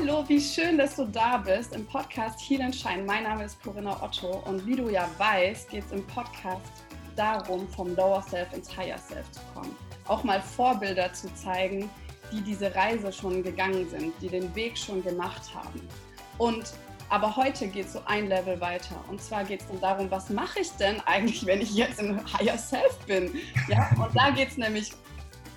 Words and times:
Hallo, 0.00 0.24
wie 0.28 0.40
schön, 0.40 0.78
dass 0.78 0.94
du 0.94 1.06
da 1.06 1.38
bist 1.38 1.74
im 1.74 1.84
Podcast 1.84 2.38
Heal 2.48 2.62
and 2.62 2.76
Shine. 2.76 3.02
Mein 3.02 3.24
Name 3.24 3.44
ist 3.44 3.60
Corinna 3.60 4.00
Otto 4.00 4.44
und 4.46 4.64
wie 4.64 4.76
du 4.76 4.88
ja 4.88 5.08
weißt, 5.18 5.70
geht 5.70 5.84
es 5.86 5.90
im 5.90 6.06
Podcast 6.06 6.62
darum, 7.16 7.68
vom 7.70 7.96
Lower 7.96 8.22
Self 8.22 8.52
ins 8.52 8.76
Higher 8.76 8.98
Self 8.98 9.28
zu 9.32 9.40
kommen. 9.52 9.74
Auch 10.06 10.22
mal 10.22 10.40
Vorbilder 10.40 11.12
zu 11.12 11.34
zeigen, 11.34 11.90
die 12.30 12.40
diese 12.42 12.72
Reise 12.76 13.12
schon 13.12 13.42
gegangen 13.42 13.90
sind, 13.90 14.14
die 14.20 14.28
den 14.28 14.54
Weg 14.54 14.78
schon 14.78 15.02
gemacht 15.02 15.52
haben. 15.52 15.80
Und 16.38 16.74
aber 17.08 17.34
heute 17.34 17.66
geht 17.66 17.86
es 17.86 17.94
so 17.94 18.02
ein 18.04 18.28
Level 18.28 18.60
weiter. 18.60 19.02
Und 19.08 19.20
zwar 19.20 19.42
geht 19.42 19.62
es 19.62 19.66
dann 19.66 19.80
darum, 19.80 20.10
was 20.12 20.30
mache 20.30 20.60
ich 20.60 20.70
denn 20.72 21.00
eigentlich, 21.06 21.44
wenn 21.44 21.60
ich 21.60 21.74
jetzt 21.74 21.98
im 21.98 22.20
Higher 22.34 22.58
Self 22.58 22.96
bin? 23.06 23.34
Ja, 23.66 23.90
und 23.96 24.14
da 24.14 24.30
geht 24.30 24.50
es 24.50 24.58
nämlich 24.58 24.92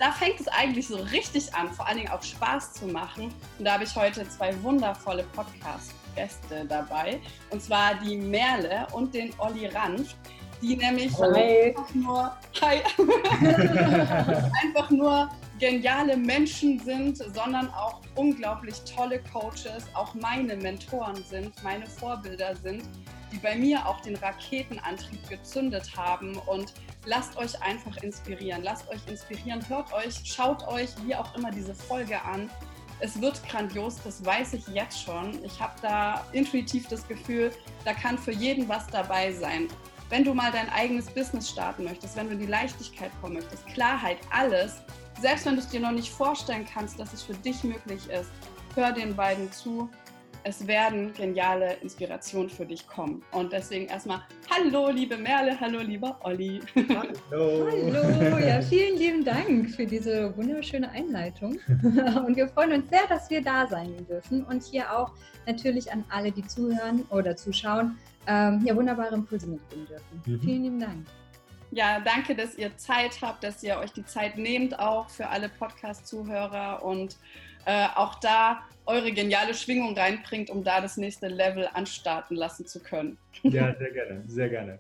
da 0.01 0.11
fängt 0.11 0.39
es 0.39 0.47
eigentlich 0.47 0.87
so 0.87 0.95
richtig 0.95 1.53
an, 1.53 1.71
vor 1.71 1.87
allen 1.87 1.97
Dingen 1.97 2.09
auch 2.09 2.23
Spaß 2.23 2.73
zu 2.73 2.87
machen. 2.87 3.31
Und 3.59 3.65
da 3.65 3.73
habe 3.73 3.83
ich 3.83 3.95
heute 3.95 4.27
zwei 4.27 4.51
wundervolle 4.63 5.23
Podcast-Gäste 5.35 6.65
dabei. 6.67 7.21
Und 7.51 7.61
zwar 7.61 7.93
die 8.03 8.17
Merle 8.17 8.87
und 8.93 9.13
den 9.13 9.31
Olli 9.37 9.67
Ranft, 9.67 10.17
die 10.59 10.75
nämlich 10.75 11.15
hi. 11.19 11.67
einfach 11.67 11.93
nur, 11.93 12.35
hi, 12.61 12.81
einfach 14.63 14.89
nur 14.89 15.29
geniale 15.59 16.17
Menschen 16.17 16.79
sind, 16.79 17.17
sondern 17.17 17.71
auch 17.71 18.01
unglaublich 18.15 18.81
tolle 18.83 19.21
Coaches, 19.31 19.85
auch 19.93 20.15
meine 20.15 20.55
Mentoren 20.55 21.23
sind, 21.29 21.63
meine 21.63 21.85
Vorbilder 21.85 22.55
sind, 22.55 22.89
die 23.31 23.37
bei 23.37 23.55
mir 23.55 23.87
auch 23.87 24.01
den 24.01 24.15
Raketenantrieb 24.15 25.27
gezündet 25.29 25.95
haben 25.95 26.37
und 26.45 26.73
lasst 27.05 27.37
euch 27.37 27.61
einfach 27.61 27.97
inspirieren. 27.97 28.63
Lasst 28.63 28.87
euch 28.89 29.01
inspirieren, 29.07 29.67
hört 29.69 29.91
euch, 29.93 30.21
schaut 30.23 30.67
euch 30.67 30.89
wie 31.05 31.15
auch 31.15 31.35
immer 31.35 31.51
diese 31.51 31.73
Folge 31.73 32.21
an. 32.21 32.49
Es 32.99 33.19
wird 33.19 33.41
grandios, 33.47 33.99
das 34.03 34.23
weiß 34.23 34.53
ich 34.53 34.67
jetzt 34.67 35.01
schon. 35.01 35.43
Ich 35.43 35.59
habe 35.59 35.73
da 35.81 36.23
intuitiv 36.33 36.87
das 36.87 37.07
Gefühl, 37.07 37.51
da 37.83 37.93
kann 37.93 38.17
für 38.17 38.31
jeden 38.31 38.69
was 38.69 38.85
dabei 38.87 39.31
sein. 39.31 39.67
Wenn 40.09 40.23
du 40.23 40.33
mal 40.33 40.51
dein 40.51 40.69
eigenes 40.69 41.07
Business 41.07 41.49
starten 41.49 41.85
möchtest, 41.85 42.15
wenn 42.15 42.27
du 42.27 42.33
in 42.33 42.39
die 42.39 42.45
Leichtigkeit 42.45 43.11
kommen 43.21 43.35
möchtest, 43.35 43.65
Klarheit, 43.67 44.17
alles, 44.29 44.81
selbst 45.19 45.45
wenn 45.45 45.55
du 45.55 45.61
es 45.61 45.69
dir 45.69 45.79
noch 45.79 45.91
nicht 45.91 46.11
vorstellen 46.11 46.67
kannst, 46.71 46.99
dass 46.99 47.13
es 47.13 47.23
für 47.23 47.33
dich 47.33 47.63
möglich 47.63 48.07
ist, 48.09 48.29
hör 48.75 48.91
den 48.91 49.15
beiden 49.15 49.51
zu, 49.51 49.89
es 50.43 50.65
werden 50.67 51.13
geniale 51.13 51.73
Inspirationen 51.81 52.49
für 52.49 52.65
dich 52.65 52.87
kommen. 52.87 53.23
Und 53.31 53.53
deswegen 53.53 53.87
erstmal 53.87 54.21
Hallo, 54.49 54.89
liebe 54.89 55.17
Merle, 55.17 55.59
hallo, 55.59 55.79
lieber 55.79 56.19
Olli. 56.23 56.59
Hallo. 56.75 57.67
hallo, 57.69 58.37
ja, 58.45 58.61
vielen 58.61 58.97
lieben 58.97 59.23
Dank 59.23 59.69
für 59.71 59.85
diese 59.85 60.35
wunderschöne 60.35 60.89
Einleitung. 60.91 61.59
Und 62.25 62.35
wir 62.35 62.47
freuen 62.49 62.73
uns 62.73 62.89
sehr, 62.89 63.07
dass 63.07 63.29
wir 63.29 63.41
da 63.41 63.67
sein 63.67 63.95
dürfen 64.07 64.43
und 64.45 64.63
hier 64.63 64.91
auch 64.91 65.13
natürlich 65.45 65.91
an 65.91 66.03
alle, 66.09 66.31
die 66.31 66.45
zuhören 66.45 67.03
oder 67.09 67.35
zuschauen, 67.35 67.97
ähm, 68.27 68.61
ja, 68.65 68.75
wunderbare 68.75 69.15
Impulse 69.15 69.47
mitgeben 69.47 69.87
dürfen. 69.87 70.21
Mhm. 70.25 70.41
Vielen 70.41 70.63
lieben 70.63 70.79
Dank. 70.79 71.07
Ja, 71.71 72.01
danke, 72.01 72.35
dass 72.35 72.57
ihr 72.57 72.75
Zeit 72.77 73.21
habt, 73.21 73.43
dass 73.43 73.63
ihr 73.63 73.77
euch 73.77 73.93
die 73.93 74.03
Zeit 74.03 74.37
nehmt, 74.37 74.77
auch 74.77 75.09
für 75.09 75.29
alle 75.29 75.47
Podcast-Zuhörer 75.47 76.83
und 76.83 77.15
äh, 77.65 77.87
auch 77.95 78.15
da 78.15 78.61
eure 78.85 79.11
geniale 79.11 79.53
Schwingung 79.53 79.97
reinbringt, 79.97 80.49
um 80.49 80.63
da 80.63 80.81
das 80.81 80.97
nächste 80.97 81.27
Level 81.27 81.69
anstarten 81.73 82.35
lassen 82.35 82.65
zu 82.65 82.81
können. 82.81 83.17
Ja, 83.43 83.75
sehr 83.77 83.91
gerne, 83.91 84.23
sehr 84.27 84.49
gerne. 84.49 84.79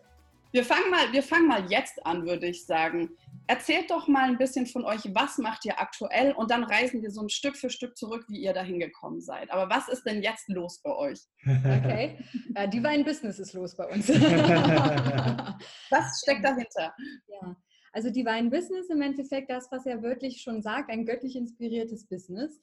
Wir 0.53 0.65
fangen 0.65 0.89
mal, 0.89 1.13
wir 1.13 1.23
fangen 1.23 1.47
mal 1.47 1.71
jetzt 1.71 2.05
an, 2.05 2.25
würde 2.25 2.47
ich 2.47 2.65
sagen. 2.65 3.11
Erzählt 3.47 3.89
doch 3.89 4.09
mal 4.09 4.27
ein 4.27 4.37
bisschen 4.37 4.65
von 4.65 4.83
euch, 4.83 4.99
was 5.13 5.37
macht 5.37 5.63
ihr 5.65 5.79
aktuell 5.79 6.33
und 6.33 6.51
dann 6.51 6.63
reisen 6.63 7.01
wir 7.01 7.09
so 7.09 7.21
ein 7.21 7.29
Stück 7.29 7.55
für 7.55 7.69
Stück 7.69 7.97
zurück, 7.97 8.25
wie 8.27 8.41
ihr 8.41 8.53
da 8.53 8.61
hingekommen 8.61 9.21
seid. 9.21 9.49
Aber 9.51 9.73
was 9.73 9.87
ist 9.87 10.03
denn 10.03 10.21
jetzt 10.21 10.49
los 10.49 10.81
bei 10.83 10.93
euch? 10.93 11.19
Okay, 11.45 12.17
äh, 12.55 12.67
Divine 12.67 13.05
Business 13.05 13.39
ist 13.39 13.53
los 13.53 13.75
bei 13.75 13.85
uns. 13.87 14.09
was 15.89 16.21
steckt 16.21 16.43
dahinter? 16.43 16.93
Ja. 17.27 17.55
Also 17.91 18.09
Divine 18.09 18.49
Business 18.49 18.89
im 18.89 19.01
Endeffekt 19.01 19.49
das, 19.49 19.71
was 19.71 19.85
er 19.85 20.01
wirklich 20.01 20.41
schon 20.41 20.61
sagt, 20.61 20.89
ein 20.89 21.05
göttlich 21.05 21.35
inspiriertes 21.35 22.07
Business. 22.07 22.61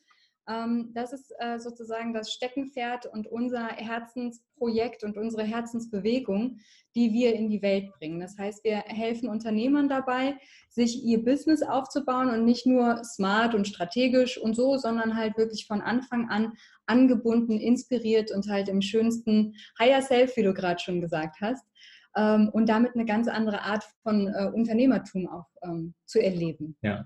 Ähm, 0.49 0.93
das 0.95 1.13
ist 1.13 1.33
äh, 1.39 1.59
sozusagen 1.59 2.15
das 2.15 2.33
Steckenpferd 2.33 3.07
und 3.07 3.27
unser 3.27 3.67
Herzensprojekt 3.67 5.05
und 5.05 5.19
unsere 5.19 5.45
Herzensbewegung, 5.45 6.59
die 6.95 7.13
wir 7.13 7.35
in 7.35 7.51
die 7.51 7.61
Welt 7.61 7.93
bringen. 7.99 8.21
Das 8.21 8.39
heißt, 8.39 8.65
wir 8.65 8.79
helfen 8.79 9.29
Unternehmern 9.29 9.91
dabei, 9.91 10.39
sich 10.71 11.05
ihr 11.05 11.23
Business 11.23 11.63
aufzubauen 11.63 12.31
und 12.31 12.47
nicht 12.47 12.67
nur 12.67 13.05
smart 13.05 13.55
und 13.55 13.69
strategisch 13.69 14.39
und 14.39 14.55
so, 14.55 14.79
sondern 14.79 15.17
halt 15.17 15.37
wirklich 15.37 15.67
von 15.67 15.83
Anfang 15.83 16.31
an 16.31 16.55
angebunden, 16.87 17.61
inspiriert 17.61 18.31
und 18.31 18.49
halt 18.49 18.71
im 18.71 18.81
schönsten 18.81 19.55
Higher 19.79 20.01
Self, 20.01 20.35
wie 20.37 20.43
du 20.43 20.55
gerade 20.55 20.81
schon 20.81 21.03
gesagt 21.03 21.37
hast, 21.43 21.67
und 22.15 22.69
damit 22.69 22.95
eine 22.95 23.05
ganz 23.05 23.29
andere 23.29 23.63
Art 23.63 23.85
von 24.03 24.29
äh, 24.29 24.51
Unternehmertum 24.53 25.29
auch 25.29 25.47
ähm, 25.63 25.95
zu 26.07 26.21
erleben. 26.21 26.77
Ja. 26.83 27.05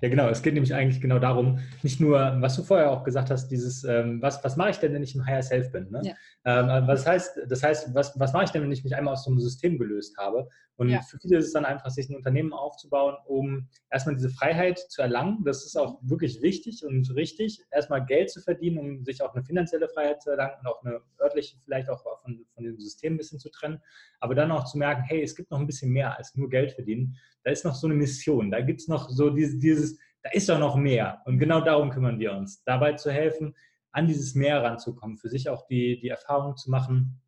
Ja, 0.00 0.08
genau. 0.08 0.28
Es 0.28 0.42
geht 0.42 0.54
nämlich 0.54 0.74
eigentlich 0.74 1.00
genau 1.00 1.18
darum, 1.18 1.58
nicht 1.82 2.00
nur, 2.00 2.36
was 2.40 2.56
du 2.56 2.62
vorher 2.62 2.90
auch 2.90 3.04
gesagt 3.04 3.30
hast, 3.30 3.48
dieses, 3.48 3.84
ähm, 3.84 4.20
was, 4.22 4.42
was 4.44 4.56
mache 4.56 4.70
ich 4.70 4.78
denn, 4.78 4.92
wenn 4.92 5.02
ich 5.02 5.14
im 5.14 5.24
Higher 5.26 5.42
Self 5.42 5.72
bin? 5.72 5.90
Ne? 5.90 6.02
Ja. 6.04 6.14
Ähm, 6.44 6.86
was 6.86 7.06
heißt, 7.06 7.40
das 7.48 7.62
heißt, 7.62 7.94
was, 7.94 8.18
was 8.18 8.32
mache 8.32 8.44
ich 8.44 8.50
denn, 8.50 8.62
wenn 8.62 8.72
ich 8.72 8.84
mich 8.84 8.94
einmal 8.94 9.14
aus 9.14 9.24
so 9.24 9.30
einem 9.30 9.40
System 9.40 9.78
gelöst 9.78 10.16
habe? 10.18 10.48
Und 10.78 10.90
ja. 10.90 11.02
für 11.02 11.18
viele 11.18 11.38
ist 11.38 11.46
es 11.46 11.52
dann 11.52 11.64
einfach, 11.64 11.90
sich 11.90 12.08
ein 12.08 12.14
Unternehmen 12.14 12.52
aufzubauen, 12.52 13.16
um 13.26 13.68
erstmal 13.90 14.14
diese 14.14 14.30
Freiheit 14.30 14.78
zu 14.78 15.02
erlangen. 15.02 15.42
Das 15.44 15.64
ist 15.64 15.76
auch 15.76 15.98
wirklich 16.02 16.40
wichtig 16.40 16.84
und 16.84 17.12
richtig, 17.16 17.64
erstmal 17.72 18.06
Geld 18.06 18.30
zu 18.30 18.40
verdienen, 18.40 18.78
um 18.78 19.04
sich 19.04 19.20
auch 19.20 19.34
eine 19.34 19.42
finanzielle 19.42 19.88
Freiheit 19.88 20.22
zu 20.22 20.30
erlangen 20.30 20.54
und 20.60 20.66
auch 20.68 20.84
eine 20.84 21.00
örtliche, 21.20 21.56
vielleicht 21.64 21.90
auch 21.90 22.00
von, 22.22 22.46
von 22.54 22.64
dem 22.64 22.78
System 22.78 23.14
ein 23.14 23.16
bisschen 23.16 23.40
zu 23.40 23.50
trennen. 23.50 23.82
Aber 24.20 24.36
dann 24.36 24.52
auch 24.52 24.66
zu 24.66 24.78
merken, 24.78 25.02
hey, 25.02 25.20
es 25.20 25.34
gibt 25.34 25.50
noch 25.50 25.58
ein 25.58 25.66
bisschen 25.66 25.90
mehr 25.90 26.16
als 26.16 26.36
nur 26.36 26.48
Geld 26.48 26.70
verdienen 26.70 27.16
da 27.48 27.52
ist 27.52 27.64
noch 27.64 27.74
so 27.74 27.86
eine 27.86 27.96
Mission, 27.96 28.50
da 28.50 28.60
gibt 28.60 28.82
es 28.82 28.88
noch 28.88 29.08
so 29.08 29.30
dieses, 29.30 29.58
dieses, 29.58 29.98
da 30.22 30.28
ist 30.32 30.50
doch 30.50 30.58
noch 30.58 30.76
mehr. 30.76 31.22
Und 31.24 31.38
genau 31.38 31.62
darum 31.62 31.88
kümmern 31.88 32.18
wir 32.18 32.32
uns, 32.32 32.62
dabei 32.64 32.92
zu 32.92 33.10
helfen, 33.10 33.56
an 33.90 34.06
dieses 34.06 34.34
Meer 34.34 34.62
ranzukommen, 34.62 35.16
für 35.16 35.30
sich 35.30 35.48
auch 35.48 35.66
die, 35.66 35.98
die 35.98 36.10
Erfahrung 36.10 36.58
zu 36.58 36.70
machen, 36.70 37.22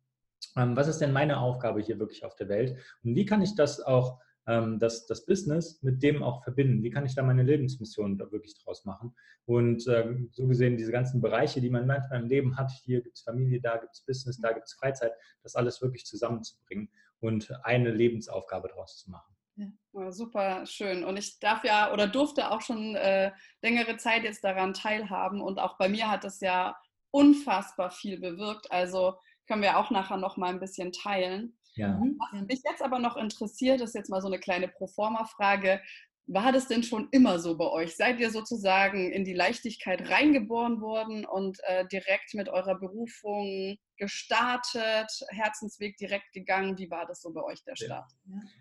ähm, 0.55 0.75
was 0.75 0.87
ist 0.87 0.99
denn 0.99 1.11
meine 1.11 1.39
Aufgabe 1.39 1.81
hier 1.81 1.97
wirklich 1.97 2.23
auf 2.23 2.35
der 2.35 2.49
Welt? 2.49 2.77
Und 3.03 3.15
wie 3.15 3.25
kann 3.25 3.41
ich 3.41 3.55
das 3.55 3.81
auch, 3.81 4.19
ähm, 4.45 4.77
das, 4.77 5.07
das 5.07 5.25
Business 5.25 5.81
mit 5.81 6.03
dem 6.03 6.21
auch 6.21 6.43
verbinden, 6.43 6.83
wie 6.83 6.91
kann 6.91 7.07
ich 7.07 7.15
da 7.15 7.23
meine 7.23 7.41
Lebensmission 7.41 8.19
da 8.19 8.31
wirklich 8.31 8.63
draus 8.63 8.85
machen? 8.85 9.15
Und 9.45 9.87
ähm, 9.87 10.29
so 10.33 10.45
gesehen 10.45 10.77
diese 10.77 10.91
ganzen 10.91 11.19
Bereiche, 11.19 11.61
die 11.61 11.71
man 11.71 11.87
manchmal 11.87 12.21
im 12.21 12.29
Leben 12.29 12.57
hat, 12.57 12.69
hier 12.69 13.01
gibt 13.01 13.17
es 13.17 13.23
Familie, 13.23 13.59
da 13.59 13.77
gibt 13.77 13.93
es 13.95 14.01
Business, 14.01 14.39
da 14.39 14.51
gibt 14.51 14.67
es 14.67 14.73
Freizeit, 14.73 15.13
das 15.41 15.55
alles 15.55 15.81
wirklich 15.81 16.05
zusammenzubringen 16.05 16.89
und 17.21 17.51
eine 17.63 17.89
Lebensaufgabe 17.89 18.67
daraus 18.67 18.99
zu 18.99 19.09
machen. 19.09 19.30
Ja, 19.55 20.11
super 20.11 20.65
schön. 20.65 21.03
Und 21.03 21.17
ich 21.17 21.39
darf 21.39 21.63
ja 21.63 21.91
oder 21.91 22.07
durfte 22.07 22.51
auch 22.51 22.61
schon 22.61 22.95
äh, 22.95 23.31
längere 23.61 23.97
Zeit 23.97 24.23
jetzt 24.23 24.43
daran 24.43 24.73
teilhaben. 24.73 25.41
Und 25.41 25.59
auch 25.59 25.77
bei 25.77 25.89
mir 25.89 26.09
hat 26.09 26.23
es 26.23 26.39
ja 26.39 26.77
unfassbar 27.11 27.91
viel 27.91 28.19
bewirkt. 28.19 28.71
Also 28.71 29.15
können 29.47 29.61
wir 29.61 29.77
auch 29.77 29.91
nachher 29.91 30.17
noch 30.17 30.37
mal 30.37 30.49
ein 30.49 30.59
bisschen 30.59 30.91
teilen. 30.91 31.57
Ja. 31.75 31.99
Was 31.99 32.41
mich 32.47 32.61
jetzt 32.63 32.81
aber 32.81 32.99
noch 32.99 33.17
interessiert, 33.17 33.81
ist 33.81 33.95
jetzt 33.95 34.09
mal 34.09 34.21
so 34.21 34.27
eine 34.27 34.39
kleine 34.39 34.67
Proforma-Frage. 34.67 35.81
War 36.27 36.51
das 36.51 36.67
denn 36.67 36.83
schon 36.83 37.09
immer 37.11 37.39
so 37.39 37.57
bei 37.57 37.67
euch? 37.67 37.95
Seid 37.95 38.19
ihr 38.19 38.29
sozusagen 38.31 39.11
in 39.11 39.25
die 39.25 39.33
Leichtigkeit 39.33 40.09
reingeboren 40.09 40.79
worden 40.79 41.25
und 41.25 41.57
äh, 41.63 41.85
direkt 41.87 42.35
mit 42.35 42.47
eurer 42.47 42.75
Berufung 42.79 43.77
gestartet, 43.97 45.11
Herzensweg 45.29 45.97
direkt 45.97 46.31
gegangen? 46.31 46.77
Wie 46.77 46.89
war 46.89 47.05
das 47.05 47.21
so 47.21 47.33
bei 47.33 47.43
euch, 47.43 47.63
der 47.63 47.75
Start? 47.75 48.11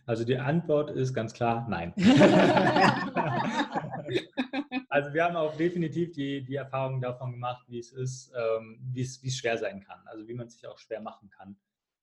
Also 0.07 0.25
die 0.25 0.37
Antwort 0.39 0.91
ist 0.91 1.15
ganz 1.15 1.33
klar 1.33 1.67
nein. 1.69 1.93
also 4.89 5.15
wir 5.15 5.25
haben 5.25 5.37
auch 5.37 5.57
definitiv 5.57 6.13
die, 6.13 6.43
die 6.45 6.57
Erfahrung 6.57 7.01
davon 7.01 7.33
gemacht, 7.33 7.65
wie 7.69 7.79
es 7.79 7.93
ist, 7.93 8.33
ähm, 8.37 8.81
wie 8.93 9.03
es 9.03 9.21
schwer 9.37 9.59
sein 9.59 9.81
kann, 9.81 10.01
also 10.07 10.27
wie 10.27 10.35
man 10.35 10.49
es 10.49 10.55
sich 10.55 10.67
auch 10.67 10.79
schwer 10.79 11.01
machen 11.01 11.31
kann. 11.31 11.57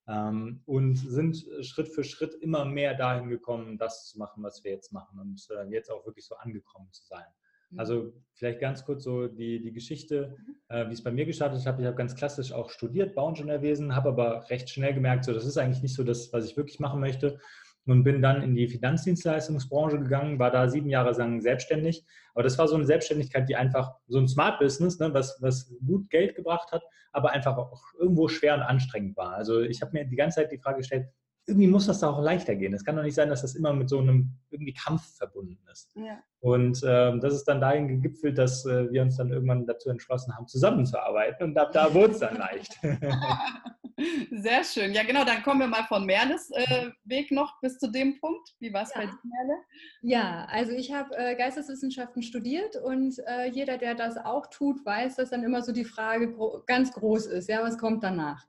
Ähm, 0.07 0.61
und 0.65 0.95
sind 0.95 1.45
Schritt 1.61 1.89
für 1.89 2.03
Schritt 2.03 2.33
immer 2.35 2.65
mehr 2.65 2.93
dahin 2.93 3.29
gekommen, 3.29 3.77
das 3.77 4.07
zu 4.07 4.17
machen, 4.17 4.41
was 4.43 4.63
wir 4.63 4.71
jetzt 4.71 4.93
machen 4.93 5.19
und 5.19 5.47
äh, 5.51 5.69
jetzt 5.69 5.91
auch 5.91 6.05
wirklich 6.05 6.25
so 6.25 6.35
angekommen 6.35 6.87
zu 6.91 7.05
sein. 7.05 7.25
Mhm. 7.71 7.79
Also 7.79 8.13
vielleicht 8.33 8.59
ganz 8.59 8.85
kurz 8.85 9.03
so 9.03 9.27
die, 9.27 9.61
die 9.61 9.73
Geschichte, 9.73 10.37
mhm. 10.37 10.55
äh, 10.69 10.89
wie 10.89 10.93
es 10.93 11.03
bei 11.03 11.11
mir 11.11 11.25
gestartet 11.25 11.65
hat. 11.65 11.79
Ich 11.79 11.85
habe 11.85 11.97
ganz 11.97 12.15
klassisch 12.15 12.53
auch 12.53 12.69
studiert, 12.69 13.15
Bauingenieurwesen, 13.15 13.95
habe 13.95 14.09
aber 14.09 14.49
recht 14.49 14.69
schnell 14.69 14.93
gemerkt, 14.93 15.25
so 15.25 15.33
das 15.33 15.45
ist 15.45 15.57
eigentlich 15.57 15.83
nicht 15.83 15.95
so 15.95 16.03
das, 16.03 16.31
was 16.31 16.45
ich 16.45 16.55
wirklich 16.55 16.79
machen 16.79 16.99
möchte 16.99 17.39
und 17.87 18.03
bin 18.03 18.21
dann 18.21 18.43
in 18.43 18.53
die 18.53 18.67
Finanzdienstleistungsbranche 18.67 19.99
gegangen, 19.99 20.39
war 20.39 20.51
da 20.51 20.69
sieben 20.69 20.89
Jahre 20.89 21.11
lang 21.11 21.41
selbstständig. 21.41 22.05
Aber 22.33 22.43
das 22.43 22.57
war 22.57 22.67
so 22.67 22.75
eine 22.75 22.85
Selbstständigkeit, 22.85 23.47
die 23.47 23.55
einfach 23.55 23.95
so 24.07 24.19
ein 24.19 24.27
Smart 24.27 24.59
Business, 24.59 24.99
ne, 24.99 25.13
was, 25.13 25.37
was 25.41 25.73
gut 25.85 26.09
Geld 26.09 26.35
gebracht 26.35 26.71
hat, 26.71 26.83
aber 27.13 27.31
einfach 27.31 27.57
auch 27.57 27.81
irgendwo 27.97 28.27
schwer 28.27 28.55
und 28.55 28.61
anstrengend 28.61 29.15
war. 29.15 29.33
Also 29.33 29.61
ich 29.61 29.81
habe 29.81 29.93
mir 29.93 30.05
die 30.05 30.15
ganze 30.15 30.41
Zeit 30.41 30.51
die 30.51 30.59
Frage 30.59 30.79
gestellt, 30.79 31.07
irgendwie 31.47 31.67
muss 31.67 31.87
das 31.87 32.01
da 32.01 32.09
auch 32.09 32.21
leichter 32.21 32.55
gehen. 32.55 32.73
Es 32.73 32.83
kann 32.83 32.97
doch 32.97 33.03
nicht 33.03 33.15
sein, 33.15 33.29
dass 33.29 33.41
das 33.41 33.55
immer 33.55 33.71
mit 33.71 33.87
so 33.87 33.99
einem 33.99 34.33
irgendwie 34.49 34.73
Kampf 34.73 35.15
verbunden 35.15 35.57
ist. 35.71 35.95
Ja. 35.95 36.19
Und 36.41 36.81
ähm, 36.85 37.21
das 37.21 37.33
ist 37.33 37.45
dann 37.45 37.61
dahin 37.61 37.87
gegipfelt, 37.87 38.37
dass 38.37 38.65
äh, 38.65 38.91
wir 38.91 39.01
uns 39.01 39.15
dann 39.15 39.31
irgendwann 39.31 39.65
dazu 39.65 39.89
entschlossen 39.89 40.35
haben, 40.35 40.45
zusammenzuarbeiten. 40.47 41.45
Und 41.45 41.57
ab 41.57 41.71
da 41.71 41.93
wurde 41.93 42.11
es 42.11 42.19
dann 42.19 42.35
leicht. 42.35 42.77
Sehr 44.31 44.63
schön. 44.63 44.93
Ja, 44.93 45.03
genau, 45.03 45.23
dann 45.23 45.41
kommen 45.41 45.59
wir 45.59 45.67
mal 45.67 45.83
von 45.83 46.05
Merles 46.05 46.51
äh, 46.51 46.91
Weg 47.05 47.31
noch 47.31 47.59
bis 47.61 47.79
zu 47.79 47.87
dem 47.89 48.19
Punkt. 48.19 48.53
Wie 48.59 48.71
war 48.71 48.83
es 48.83 48.93
ja. 48.93 49.01
bei 49.01 49.05
dir, 49.07 49.17
Merle? 49.23 49.59
Ja, 50.01 50.45
also 50.51 50.71
ich 50.71 50.93
habe 50.93 51.17
äh, 51.17 51.35
Geisteswissenschaften 51.35 52.21
studiert 52.21 52.75
und 52.75 53.17
äh, 53.27 53.47
jeder, 53.49 53.77
der 53.77 53.95
das 53.95 54.17
auch 54.17 54.47
tut, 54.47 54.85
weiß, 54.85 55.15
dass 55.15 55.31
dann 55.31 55.43
immer 55.43 55.63
so 55.63 55.71
die 55.71 55.85
Frage 55.85 56.31
gro 56.31 56.61
ganz 56.67 56.91
groß 56.91 57.25
ist. 57.27 57.49
Ja, 57.49 57.63
was 57.63 57.79
kommt 57.79 58.03
danach? 58.03 58.45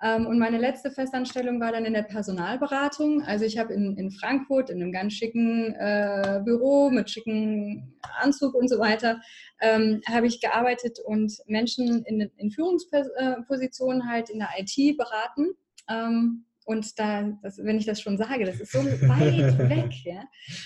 Ähm, 0.00 0.26
und 0.26 0.38
meine 0.38 0.58
letzte 0.58 0.90
Festanstellung 0.90 1.60
war 1.60 1.72
dann 1.72 1.84
in 1.84 1.92
der 1.92 2.02
Personalberatung. 2.02 3.22
Also 3.22 3.44
ich 3.44 3.58
habe 3.58 3.74
in, 3.74 3.96
in 3.96 4.10
Frankfurt 4.10 4.70
in 4.70 4.80
einem 4.80 4.92
ganz 4.92 5.14
schicken 5.14 5.74
äh, 5.74 6.40
Büro 6.44 6.90
mit 6.90 7.10
schicken 7.10 7.98
Anzug 8.20 8.54
und 8.54 8.68
so 8.68 8.78
weiter, 8.78 9.20
ähm, 9.60 10.00
habe 10.08 10.26
ich 10.26 10.40
gearbeitet 10.40 11.00
und 11.04 11.32
Menschen 11.46 12.04
in, 12.04 12.20
in 12.20 12.50
Führungspositionen 12.50 14.08
halt 14.08 14.30
in 14.30 14.38
der 14.38 14.50
IT 14.58 14.96
beraten. 14.96 15.50
Ähm, 15.88 16.44
und 16.64 16.98
da, 16.98 17.22
das, 17.42 17.58
wenn 17.58 17.78
ich 17.78 17.86
das 17.86 18.00
schon 18.00 18.18
sage, 18.18 18.44
das 18.44 18.60
ist 18.60 18.72
so 18.72 18.80
weit 18.80 19.58
weg. 19.70 19.90
Ja? 20.04 20.22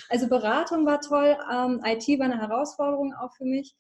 Also 0.09 0.29
Beratung 0.29 0.85
war 0.85 1.01
toll, 1.01 1.37
ähm, 1.51 1.81
IT 1.85 2.19
war 2.19 2.27
eine 2.27 2.41
Herausforderung 2.41 3.15
auch 3.15 3.35
für 3.37 3.45
mich. 3.45 3.75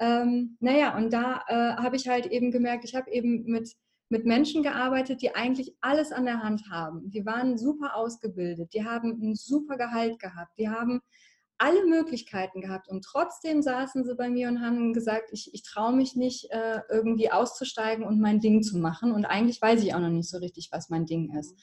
Ähm, 0.00 0.56
naja, 0.60 0.96
und 0.96 1.12
da 1.12 1.42
äh, 1.46 1.76
habe 1.82 1.96
ich 1.96 2.08
halt 2.08 2.26
eben 2.26 2.50
gemerkt, 2.50 2.84
ich 2.84 2.94
habe 2.94 3.10
eben 3.10 3.44
mit 3.44 3.76
mit 4.08 4.24
Menschen 4.24 4.62
gearbeitet, 4.62 5.22
die 5.22 5.34
eigentlich 5.34 5.74
alles 5.80 6.12
an 6.12 6.24
der 6.24 6.42
Hand 6.42 6.62
haben. 6.70 7.10
Die 7.10 7.26
waren 7.26 7.58
super 7.58 7.94
ausgebildet, 7.94 8.72
die 8.72 8.84
haben 8.84 9.18
ein 9.22 9.34
super 9.34 9.76
Gehalt 9.76 10.18
gehabt, 10.18 10.58
die 10.58 10.68
haben 10.68 11.00
alle 11.58 11.84
Möglichkeiten 11.86 12.60
gehabt 12.60 12.88
und 12.88 13.04
trotzdem 13.04 13.62
saßen 13.62 14.04
sie 14.04 14.14
bei 14.14 14.30
mir 14.30 14.48
und 14.48 14.62
haben 14.62 14.92
gesagt, 14.92 15.30
ich, 15.32 15.50
ich 15.52 15.64
traue 15.64 15.92
mich 15.92 16.14
nicht, 16.14 16.50
äh, 16.50 16.80
irgendwie 16.88 17.32
auszusteigen 17.32 18.06
und 18.06 18.20
mein 18.20 18.38
Ding 18.38 18.62
zu 18.62 18.78
machen 18.78 19.12
und 19.12 19.24
eigentlich 19.24 19.60
weiß 19.60 19.82
ich 19.82 19.92
auch 19.92 19.98
noch 19.98 20.08
nicht 20.08 20.30
so 20.30 20.38
richtig, 20.38 20.68
was 20.70 20.88
mein 20.88 21.04
Ding 21.04 21.36
ist. 21.36 21.58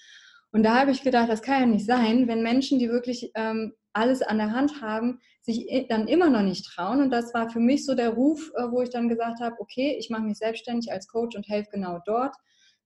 Und 0.52 0.64
da 0.64 0.80
habe 0.80 0.92
ich 0.92 1.02
gedacht, 1.02 1.30
das 1.30 1.42
kann 1.42 1.62
ja 1.62 1.66
nicht 1.66 1.86
sein, 1.86 2.28
wenn 2.28 2.44
Menschen, 2.44 2.78
die 2.78 2.90
wirklich 2.90 3.32
ähm, 3.36 3.74
alles 3.94 4.22
an 4.22 4.38
der 4.38 4.52
Hand 4.52 4.82
haben, 4.82 5.20
sich 5.46 5.86
dann 5.88 6.08
immer 6.08 6.30
noch 6.30 6.42
nicht 6.42 6.66
trauen. 6.66 7.02
Und 7.02 7.12
das 7.12 7.34
war 7.34 7.50
für 7.50 7.60
mich 7.60 7.86
so 7.86 7.94
der 7.94 8.10
Ruf, 8.10 8.52
äh, 8.56 8.72
wo 8.72 8.82
ich 8.82 8.90
dann 8.90 9.10
gesagt 9.10 9.40
habe, 9.40 9.56
okay, 9.60 9.96
ich 10.00 10.10
mache 10.10 10.24
mich 10.24 10.38
selbstständig 10.38 10.92
als 10.92 11.08
Coach 11.08 11.36
und 11.36 11.48
helfe 11.48 11.70
genau 11.72 12.00
dort, 12.06 12.36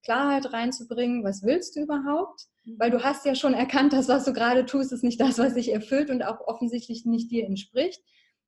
Klarheit 0.02 0.52
reinzubringen, 0.52 1.24
was 1.24 1.42
willst 1.42 1.76
du 1.76 1.80
überhaupt? 1.80 2.46
Mhm. 2.64 2.76
Weil 2.78 2.90
du 2.90 3.02
hast 3.02 3.24
ja 3.24 3.34
schon 3.34 3.54
erkannt, 3.54 3.92
dass 3.92 4.08
was 4.08 4.24
du 4.24 4.32
gerade 4.32 4.66
tust, 4.66 4.92
ist 4.92 5.04
nicht 5.04 5.20
das, 5.20 5.38
was 5.38 5.54
dich 5.54 5.72
erfüllt 5.72 6.10
und 6.10 6.22
auch 6.22 6.40
offensichtlich 6.46 7.04
nicht 7.04 7.30
dir 7.30 7.44
entspricht. 7.44 8.02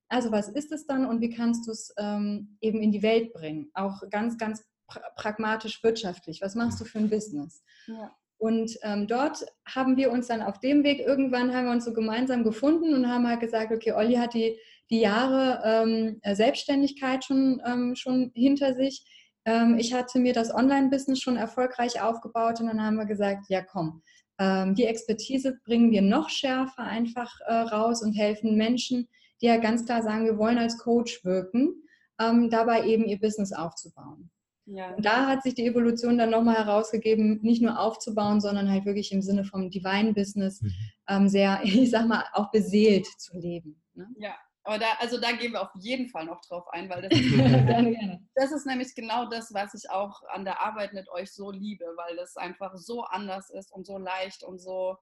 Also 0.09 0.31
was 0.31 0.49
ist 0.49 0.71
es 0.71 0.85
dann 0.85 1.05
und 1.05 1.21
wie 1.21 1.29
kannst 1.29 1.67
du 1.67 1.71
es 1.71 1.93
ähm, 1.97 2.57
eben 2.61 2.81
in 2.81 2.91
die 2.91 3.01
Welt 3.01 3.33
bringen? 3.33 3.71
Auch 3.73 4.01
ganz, 4.11 4.37
ganz 4.37 4.63
pragmatisch 5.15 5.83
wirtschaftlich. 5.83 6.41
Was 6.41 6.55
machst 6.55 6.79
du 6.79 6.85
für 6.85 6.99
ein 6.99 7.09
Business? 7.09 7.63
Ja. 7.87 8.11
Und 8.43 8.77
ähm, 8.81 9.07
dort 9.07 9.45
haben 9.65 9.95
wir 9.95 10.11
uns 10.11 10.27
dann 10.27 10.41
auf 10.41 10.59
dem 10.59 10.83
Weg, 10.83 10.99
irgendwann 10.99 11.55
haben 11.55 11.67
wir 11.67 11.71
uns 11.71 11.85
so 11.85 11.93
gemeinsam 11.93 12.43
gefunden 12.43 12.93
und 12.93 13.07
haben 13.07 13.25
halt 13.25 13.39
gesagt, 13.39 13.71
okay, 13.71 13.93
Olli 13.93 14.15
hat 14.15 14.33
die, 14.33 14.57
die 14.89 14.99
Jahre 14.99 15.61
ähm, 15.63 16.19
Selbstständigkeit 16.35 17.23
schon, 17.23 17.61
ähm, 17.65 17.95
schon 17.95 18.33
hinter 18.35 18.73
sich. 18.73 19.05
Ähm, 19.45 19.77
ich 19.79 19.93
hatte 19.93 20.19
mir 20.19 20.33
das 20.33 20.53
Online-Business 20.53 21.21
schon 21.21 21.37
erfolgreich 21.37 22.01
aufgebaut 22.01 22.59
und 22.59 22.67
dann 22.67 22.83
haben 22.83 22.97
wir 22.97 23.05
gesagt, 23.05 23.45
ja 23.47 23.61
komm, 23.61 24.01
ähm, 24.39 24.75
die 24.75 24.87
Expertise 24.87 25.57
bringen 25.63 25.91
wir 25.91 26.01
noch 26.01 26.29
schärfer 26.29 26.83
einfach 26.83 27.39
äh, 27.45 27.53
raus 27.53 28.03
und 28.03 28.11
helfen 28.11 28.57
Menschen, 28.57 29.07
die 29.41 29.45
ja 29.45 29.55
ganz 29.55 29.85
klar 29.85 30.03
sagen, 30.03 30.25
wir 30.25 30.37
wollen 30.37 30.57
als 30.57 30.77
Coach 30.79 31.23
wirken, 31.23 31.81
ähm, 32.19 32.49
dabei 32.49 32.87
eben 32.87 33.05
ihr 33.05 33.21
Business 33.21 33.53
aufzubauen. 33.53 34.29
Ja. 34.65 34.93
Und 34.95 35.05
da 35.05 35.27
hat 35.27 35.43
sich 35.43 35.55
die 35.55 35.65
Evolution 35.65 36.17
dann 36.17 36.29
nochmal 36.29 36.55
herausgegeben, 36.55 37.41
nicht 37.41 37.61
nur 37.61 37.79
aufzubauen, 37.79 38.39
sondern 38.39 38.69
halt 38.71 38.85
wirklich 38.85 39.11
im 39.11 39.21
Sinne 39.21 39.43
vom 39.43 39.69
Divine 39.69 40.13
Business 40.13 40.61
mhm. 40.61 40.73
ähm, 41.09 41.29
sehr, 41.29 41.61
ich 41.63 41.91
sag 41.91 42.07
mal, 42.07 42.25
auch 42.33 42.51
beseelt 42.51 43.05
zu 43.17 43.37
leben. 43.37 43.81
Ne? 43.93 44.07
Ja, 44.17 44.35
aber 44.63 44.79
da, 44.79 44.85
also 44.99 45.19
da 45.19 45.33
gehen 45.33 45.51
wir 45.51 45.61
auf 45.61 45.71
jeden 45.75 46.07
Fall 46.07 46.25
noch 46.25 46.39
drauf 46.41 46.65
ein, 46.69 46.89
weil 46.89 47.01
das 47.01 47.11
ist, 47.19 48.19
das 48.35 48.51
ist 48.51 48.65
nämlich 48.65 48.95
genau 48.95 49.25
das, 49.29 49.53
was 49.53 49.73
ich 49.73 49.89
auch 49.89 50.21
an 50.29 50.45
der 50.45 50.61
Arbeit 50.61 50.93
mit 50.93 51.09
euch 51.09 51.33
so 51.33 51.51
liebe, 51.51 51.85
weil 51.97 52.15
das 52.15 52.37
einfach 52.37 52.75
so 52.77 53.01
anders 53.03 53.49
ist 53.49 53.71
und 53.73 53.85
so 53.85 53.97
leicht 53.97 54.43
und 54.43 54.59
so 54.59 54.97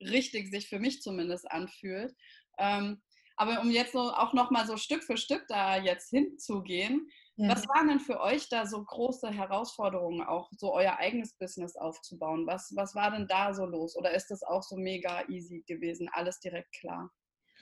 richtig 0.00 0.50
sich 0.50 0.68
für 0.68 0.78
mich 0.78 1.02
zumindest 1.02 1.50
anfühlt. 1.50 2.14
Ähm, 2.58 3.02
aber 3.36 3.60
um 3.60 3.70
jetzt 3.70 3.92
so 3.92 4.00
auch 4.00 4.32
nochmal 4.32 4.66
so 4.66 4.76
Stück 4.76 5.04
für 5.04 5.16
Stück 5.16 5.44
da 5.48 5.76
jetzt 5.76 6.10
hinzugehen, 6.10 7.08
ja. 7.36 7.48
Was 7.48 7.66
waren 7.68 7.88
denn 7.88 8.00
für 8.00 8.20
euch 8.20 8.48
da 8.50 8.66
so 8.66 8.84
große 8.84 9.30
Herausforderungen, 9.30 10.22
auch 10.22 10.50
so 10.56 10.74
euer 10.74 10.98
eigenes 10.98 11.32
Business 11.34 11.76
aufzubauen? 11.76 12.46
Was, 12.46 12.72
was 12.76 12.94
war 12.94 13.10
denn 13.10 13.26
da 13.26 13.54
so 13.54 13.64
los? 13.64 13.96
Oder 13.96 14.12
ist 14.12 14.28
das 14.28 14.42
auch 14.42 14.62
so 14.62 14.76
mega 14.76 15.26
easy 15.28 15.64
gewesen, 15.66 16.10
alles 16.12 16.40
direkt 16.40 16.72
klar? 16.72 17.10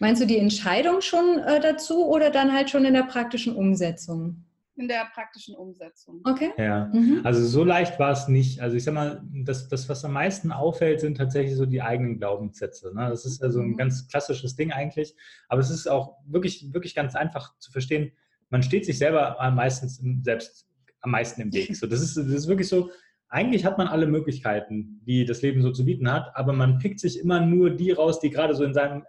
Meinst 0.01 0.21
du 0.21 0.27
die 0.27 0.39
Entscheidung 0.39 1.03
schon 1.03 1.39
äh, 1.39 1.61
dazu 1.61 2.07
oder 2.07 2.31
dann 2.31 2.53
halt 2.53 2.71
schon 2.71 2.85
in 2.85 2.95
der 2.95 3.05
praktischen 3.05 3.55
Umsetzung? 3.55 4.45
In 4.77 4.89
der 4.89 5.07
praktischen 5.13 5.55
Umsetzung. 5.55 6.23
Okay. 6.25 6.53
Ja, 6.57 6.87
mhm. 6.93 7.21
also 7.23 7.45
so 7.47 7.63
leicht 7.63 7.99
war 7.99 8.13
es 8.13 8.27
nicht. 8.27 8.61
Also 8.61 8.77
ich 8.77 8.85
sag 8.85 8.95
mal, 8.95 9.23
das, 9.45 9.69
das, 9.69 9.89
was 9.89 10.05
am 10.05 10.15
meisten 10.15 10.53
auffällt, 10.53 11.01
sind 11.01 11.19
tatsächlich 11.19 11.55
so 11.55 11.67
die 11.67 11.83
eigenen 11.83 12.17
Glaubenssätze. 12.19 12.93
Ne? 12.95 13.09
Das 13.11 13.27
ist 13.27 13.43
also 13.43 13.61
ein 13.61 13.73
mhm. 13.73 13.77
ganz 13.77 14.09
klassisches 14.09 14.57
Ding 14.57 14.73
eigentlich. 14.73 15.15
Aber 15.49 15.61
es 15.61 15.71
ist 15.71 15.87
auch 15.87 16.17
wirklich, 16.25 16.73
wirklich 16.73 16.95
ganz 16.95 17.15
einfach 17.15 17.57
zu 17.59 17.71
verstehen 17.71 18.13
man 18.51 18.63
steht 18.63 18.85
sich 18.85 18.99
selber 18.99 19.37
meistens 19.55 20.03
selbst 20.23 20.67
am 21.01 21.13
meisten 21.13 21.41
im 21.41 21.53
Weg. 21.53 21.75
So, 21.77 21.87
das, 21.87 22.03
ist, 22.03 22.17
das 22.17 22.27
ist 22.27 22.49
wirklich 22.49 22.69
so, 22.69 22.91
eigentlich 23.29 23.65
hat 23.65 23.79
man 23.79 23.87
alle 23.87 24.07
Möglichkeiten, 24.07 25.01
die 25.07 25.25
das 25.25 25.41
Leben 25.43 25.63
so 25.63 25.71
zu 25.71 25.85
bieten 25.85 26.11
hat, 26.11 26.35
aber 26.35 26.53
man 26.53 26.79
pickt 26.79 27.01
sich 27.01 27.19
immer 27.19 27.41
nur 27.41 27.71
die 27.71 27.93
raus, 27.93 28.21
die 28.21 28.31
gerade 28.31 28.55
so 28.55 28.65
in 28.65 28.75
seinem 28.75 29.05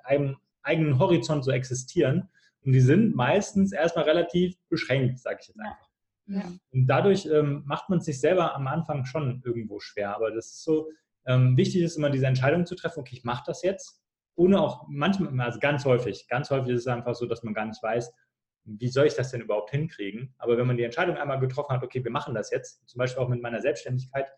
eigenen 0.64 1.00
Horizont 1.00 1.44
so 1.44 1.52
existieren. 1.52 2.30
Und 2.64 2.74
die 2.74 2.82
sind 2.82 3.16
meistens 3.16 3.72
erstmal 3.72 4.06
relativ 4.06 4.56
beschränkt, 4.70 5.20
sage 5.20 5.40
ich 5.42 5.48
jetzt 5.48 5.60
einfach. 5.60 5.90
Ja. 6.28 6.44
Und 6.72 6.86
dadurch 6.86 7.26
ähm, 7.26 7.64
macht 7.66 7.90
man 7.90 8.00
sich 8.00 8.20
selber 8.20 8.56
am 8.56 8.68
Anfang 8.68 9.06
schon 9.06 9.42
irgendwo 9.44 9.80
schwer. 9.80 10.16
Aber 10.16 10.30
das 10.32 10.46
ist 10.48 10.64
so, 10.64 10.90
ähm, 11.26 11.58
wichtig 11.58 11.82
ist 11.82 11.98
immer 11.98 12.12
diese 12.12 12.28
Entscheidung 12.28 12.68
zu 12.68 12.76
treffen, 12.76 13.00
okay, 13.00 13.16
ich 13.16 13.24
mache 13.24 13.44
das 13.48 13.64
jetzt. 13.64 14.00
Ohne 14.36 14.62
auch 14.62 14.86
manchmal, 14.88 15.40
also 15.42 15.60
ganz 15.60 15.84
häufig, 15.84 16.28
ganz 16.30 16.52
häufig 16.52 16.74
ist 16.74 16.82
es 16.82 16.88
einfach 16.88 17.16
so, 17.16 17.26
dass 17.26 17.44
man 17.44 17.56
gar 17.56 17.66
nicht 17.66 17.82
weiß, 17.82 18.14
wie 18.64 18.90
soll 18.90 19.08
ich 19.08 19.16
das 19.16 19.32
denn 19.32 19.42
überhaupt 19.42 19.72
hinkriegen? 19.72 20.34
Aber 20.38 20.58
wenn 20.58 20.68
man 20.68 20.78
die 20.78 20.84
Entscheidung 20.84 21.18
einmal 21.18 21.40
getroffen 21.40 21.74
hat, 21.74 21.84
okay, 21.84 22.04
wir 22.04 22.12
machen 22.12 22.36
das 22.36 22.52
jetzt, 22.52 22.88
zum 22.88 23.00
Beispiel 23.00 23.24
auch 23.24 23.30
mit 23.30 23.42
meiner 23.42 23.62
Selbstständigkeit, 23.62 24.32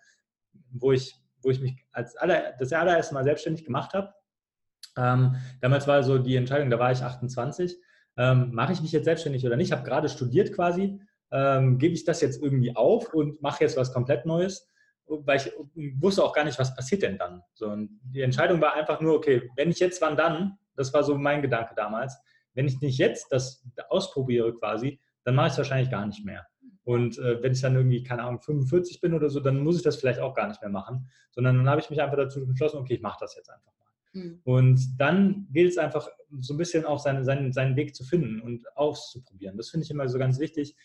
wo 0.71 0.91
ich, 0.91 1.15
wo 1.41 1.49
ich 1.49 1.59
mich 1.59 1.75
als 1.91 2.15
aller, 2.15 2.53
das 2.57 2.71
allererste 2.71 3.13
Mal 3.13 3.23
selbstständig 3.23 3.65
gemacht 3.65 3.93
habe, 3.93 4.13
ähm, 4.97 5.35
damals 5.61 5.87
war 5.87 6.03
so 6.03 6.17
die 6.17 6.35
Entscheidung, 6.35 6.69
da 6.69 6.79
war 6.79 6.91
ich 6.91 7.01
28, 7.01 7.77
ähm, 8.17 8.51
mache 8.53 8.73
ich 8.73 8.81
mich 8.81 8.91
jetzt 8.91 9.05
selbstständig 9.05 9.45
oder 9.45 9.57
nicht? 9.57 9.67
Ich 9.67 9.71
habe 9.71 9.83
gerade 9.83 10.07
studiert 10.07 10.53
quasi, 10.53 11.01
ähm, 11.31 11.79
gebe 11.79 11.93
ich 11.93 12.05
das 12.05 12.21
jetzt 12.21 12.41
irgendwie 12.41 12.75
auf 12.75 13.13
und 13.13 13.41
mache 13.41 13.63
jetzt 13.63 13.75
was 13.75 13.91
komplett 13.91 14.25
Neues, 14.25 14.69
weil 15.07 15.37
ich 15.37 15.51
wusste 15.99 16.23
auch 16.23 16.33
gar 16.33 16.45
nicht, 16.45 16.59
was 16.59 16.75
passiert 16.75 17.01
denn 17.01 17.17
dann. 17.17 17.41
So, 17.53 17.67
und 17.67 17.99
die 18.03 18.21
Entscheidung 18.21 18.61
war 18.61 18.73
einfach 18.73 19.01
nur, 19.01 19.15
okay, 19.15 19.49
wenn 19.55 19.71
ich 19.71 19.79
jetzt, 19.79 20.01
wann 20.01 20.15
dann? 20.15 20.57
Das 20.75 20.93
war 20.93 21.03
so 21.03 21.17
mein 21.17 21.41
Gedanke 21.41 21.73
damals 21.75 22.17
wenn 22.53 22.67
ich 22.67 22.79
nicht 22.81 22.97
jetzt 22.97 23.31
das 23.31 23.65
ausprobiere 23.89 24.53
quasi, 24.53 24.99
dann 25.23 25.35
mache 25.35 25.47
ich 25.47 25.51
es 25.53 25.57
wahrscheinlich 25.57 25.89
gar 25.89 26.05
nicht 26.05 26.25
mehr. 26.25 26.45
Und 26.85 27.17
äh, 27.17 27.41
wenn 27.41 27.53
ich 27.53 27.61
dann 27.61 27.75
irgendwie, 27.75 28.03
keine 28.03 28.23
Ahnung, 28.23 28.41
45 28.41 28.99
bin 28.99 29.13
oder 29.13 29.29
so, 29.29 29.39
dann 29.39 29.59
muss 29.59 29.77
ich 29.77 29.83
das 29.83 29.95
vielleicht 29.95 30.19
auch 30.19 30.33
gar 30.33 30.47
nicht 30.47 30.61
mehr 30.61 30.69
machen, 30.69 31.07
sondern 31.31 31.57
dann 31.57 31.69
habe 31.69 31.79
ich 31.79 31.89
mich 31.89 32.01
einfach 32.01 32.17
dazu 32.17 32.41
entschlossen, 32.41 32.77
okay, 32.77 32.95
ich 32.95 33.01
mache 33.01 33.19
das 33.21 33.35
jetzt 33.35 33.49
einfach 33.49 33.71
mal. 33.77 34.21
Mhm. 34.21 34.41
Und 34.43 34.99
dann 34.99 35.47
gilt 35.51 35.71
es 35.71 35.77
einfach 35.77 36.09
so 36.39 36.53
ein 36.53 36.57
bisschen 36.57 36.85
auch 36.85 36.99
seine, 36.99 37.23
seinen, 37.23 37.53
seinen 37.53 37.75
Weg 37.77 37.95
zu 37.95 38.03
finden 38.03 38.41
und 38.41 38.65
auszuprobieren. 38.75 39.55
Das 39.55 39.69
finde 39.69 39.85
ich 39.85 39.91
immer 39.91 40.07
so 40.09 40.19
ganz 40.19 40.39
wichtig. 40.39 40.75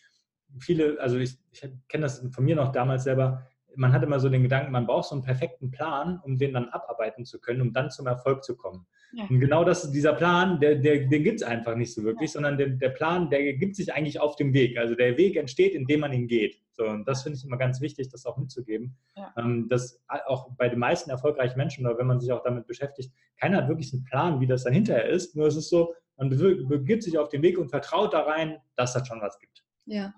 Viele, 0.60 1.00
also 1.00 1.18
ich, 1.18 1.37
ich 1.50 1.60
kenne 1.88 2.02
das 2.02 2.25
von 2.32 2.44
mir 2.44 2.54
noch 2.54 2.70
damals 2.70 3.04
selber, 3.04 3.46
man 3.76 3.92
hat 3.92 4.02
immer 4.02 4.18
so 4.18 4.28
den 4.28 4.42
Gedanken, 4.42 4.72
man 4.72 4.87
braucht 4.87 5.08
so 5.08 5.14
einen 5.14 5.25
perfekten 5.25 5.70
Plan, 5.70 6.20
um 6.25 6.38
den 6.38 6.54
dann 6.54 6.68
abarbeiten 6.68 7.25
zu 7.25 7.40
können, 7.40 7.60
um 7.60 7.72
dann 7.72 7.90
zum 7.90 8.06
Erfolg 8.06 8.44
zu 8.44 8.56
kommen. 8.56 8.87
Ja. 9.12 9.25
Und 9.28 9.40
genau 9.40 9.64
das, 9.64 9.90
dieser 9.90 10.12
Plan, 10.12 10.60
der, 10.60 10.76
der, 10.76 11.06
den 11.06 11.22
gibt 11.22 11.40
es 11.40 11.46
einfach 11.46 11.75
nicht 11.75 11.94
so 11.94 12.02
wirklich, 12.02 12.30
ja. 12.30 12.34
sondern 12.34 12.58
der, 12.58 12.68
der 12.68 12.90
Plan, 12.90 13.30
der 13.30 13.54
gibt 13.54 13.76
sich 13.76 13.92
eigentlich 13.94 14.20
auf 14.20 14.37
dem 14.37 14.52
Weg. 14.52 14.78
Also 14.78 14.94
der 14.94 15.16
Weg 15.16 15.37
entsteht, 15.37 15.75
indem 15.75 16.00
man 16.00 16.12
ihn 16.12 16.28
geht. 16.28 16.60
So, 16.72 16.84
und 16.84 17.08
das 17.08 17.22
finde 17.22 17.38
ich 17.38 17.44
immer 17.44 17.56
ganz 17.56 17.80
wichtig, 17.80 18.08
das 18.08 18.26
auch 18.26 18.37
mitzugeben. 18.37 18.96
Ja. 19.16 19.32
Ähm, 19.37 19.68
dass 19.68 20.02
auch 20.26 20.50
bei 20.56 20.68
den 20.68 20.78
meisten 20.78 21.10
erfolgreichen 21.10 21.56
Menschen, 21.56 21.87
oder 21.87 21.98
wenn 21.98 22.06
man 22.06 22.20
sich 22.20 22.30
auch 22.32 22.42
damit 22.42 22.66
beschäftigt, 22.66 23.12
keiner 23.37 23.58
hat 23.58 23.68
wirklich 23.68 23.92
einen 23.92 24.04
Plan, 24.04 24.40
wie 24.40 24.46
das 24.46 24.64
dann 24.64 24.72
hinterher 24.72 25.08
ist. 25.08 25.34
Nur 25.37 25.46
es 25.46 25.56
ist 25.56 25.70
so, 25.70 25.94
man 26.16 26.28
begibt 26.28 27.02
sich 27.02 27.18
auf 27.18 27.28
den 27.28 27.42
Weg 27.42 27.58
und 27.58 27.68
vertraut 27.68 28.12
da 28.12 28.22
rein, 28.22 28.58
dass 28.76 28.92
das 28.92 29.06
schon 29.06 29.20
was 29.20 29.38
gibt. 29.38 29.64
Ja, 29.87 30.12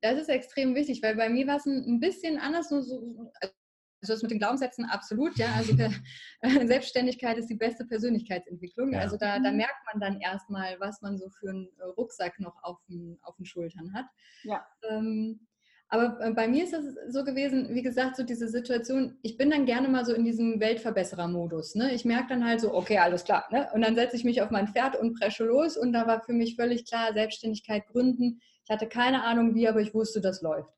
das 0.00 0.18
ist 0.20 0.28
extrem 0.28 0.74
wichtig, 0.74 1.02
weil 1.02 1.16
bei 1.16 1.28
mir 1.28 1.46
war 1.46 1.56
es 1.56 1.66
ein, 1.66 2.00
bisschen 2.00 2.38
anders. 2.38 2.70
Nur 2.70 2.82
so, 2.82 3.32
Also 3.40 3.52
das 4.00 4.22
mit 4.22 4.30
den 4.30 4.38
Glaubenssätzen 4.38 4.84
absolut, 4.84 5.36
ja. 5.36 5.48
Also 5.56 5.74
Selbstständigkeit 6.66 7.36
ist 7.38 7.50
die 7.50 7.56
beste 7.56 7.84
Persönlichkeitsentwicklung. 7.84 8.92
Ja. 8.92 9.00
Also 9.00 9.16
da, 9.16 9.38
da, 9.38 9.50
merkt 9.50 9.84
man 9.92 10.00
dann 10.00 10.20
erstmal, 10.20 10.78
was 10.78 11.02
man 11.02 11.18
so 11.18 11.28
für 11.30 11.50
einen 11.50 11.68
Rucksack 11.96 12.38
noch 12.38 12.62
auf 12.62 12.78
den, 12.88 13.18
auf 13.22 13.36
den 13.36 13.46
Schultern 13.46 13.92
hat. 13.94 14.06
Ja. 14.44 14.66
Ähm, 14.88 15.40
aber 15.90 16.20
äh, 16.20 16.32
bei 16.32 16.46
mir 16.46 16.64
ist 16.64 16.74
es 16.74 16.96
so 17.08 17.24
gewesen, 17.24 17.74
wie 17.74 17.82
gesagt, 17.82 18.16
so 18.16 18.22
diese 18.22 18.48
Situation, 18.48 19.18
ich 19.22 19.36
bin 19.36 19.50
dann 19.50 19.64
gerne 19.64 19.88
mal 19.88 20.04
so 20.04 20.12
in 20.12 20.24
diesem 20.24 20.60
Weltverbesserer-Modus. 20.60 21.74
Ne? 21.76 21.94
Ich 21.94 22.04
merke 22.04 22.28
dann 22.28 22.44
halt 22.46 22.60
so, 22.60 22.74
okay, 22.74 22.98
alles 22.98 23.24
klar. 23.24 23.46
Ne? 23.50 23.68
Und 23.72 23.80
dann 23.80 23.94
setze 23.94 24.16
ich 24.16 24.24
mich 24.24 24.42
auf 24.42 24.50
mein 24.50 24.68
Pferd 24.68 24.96
und 24.96 25.18
presche 25.18 25.44
los. 25.44 25.76
Und 25.76 25.92
da 25.92 26.06
war 26.06 26.20
für 26.20 26.34
mich 26.34 26.56
völlig 26.56 26.84
klar, 26.84 27.14
Selbstständigkeit 27.14 27.86
gründen. 27.86 28.40
Ich 28.68 28.74
hatte 28.74 28.86
keine 28.86 29.24
Ahnung 29.24 29.54
wie, 29.54 29.66
aber 29.66 29.80
ich 29.80 29.94
wusste, 29.94 30.20
das 30.20 30.42
läuft. 30.42 30.68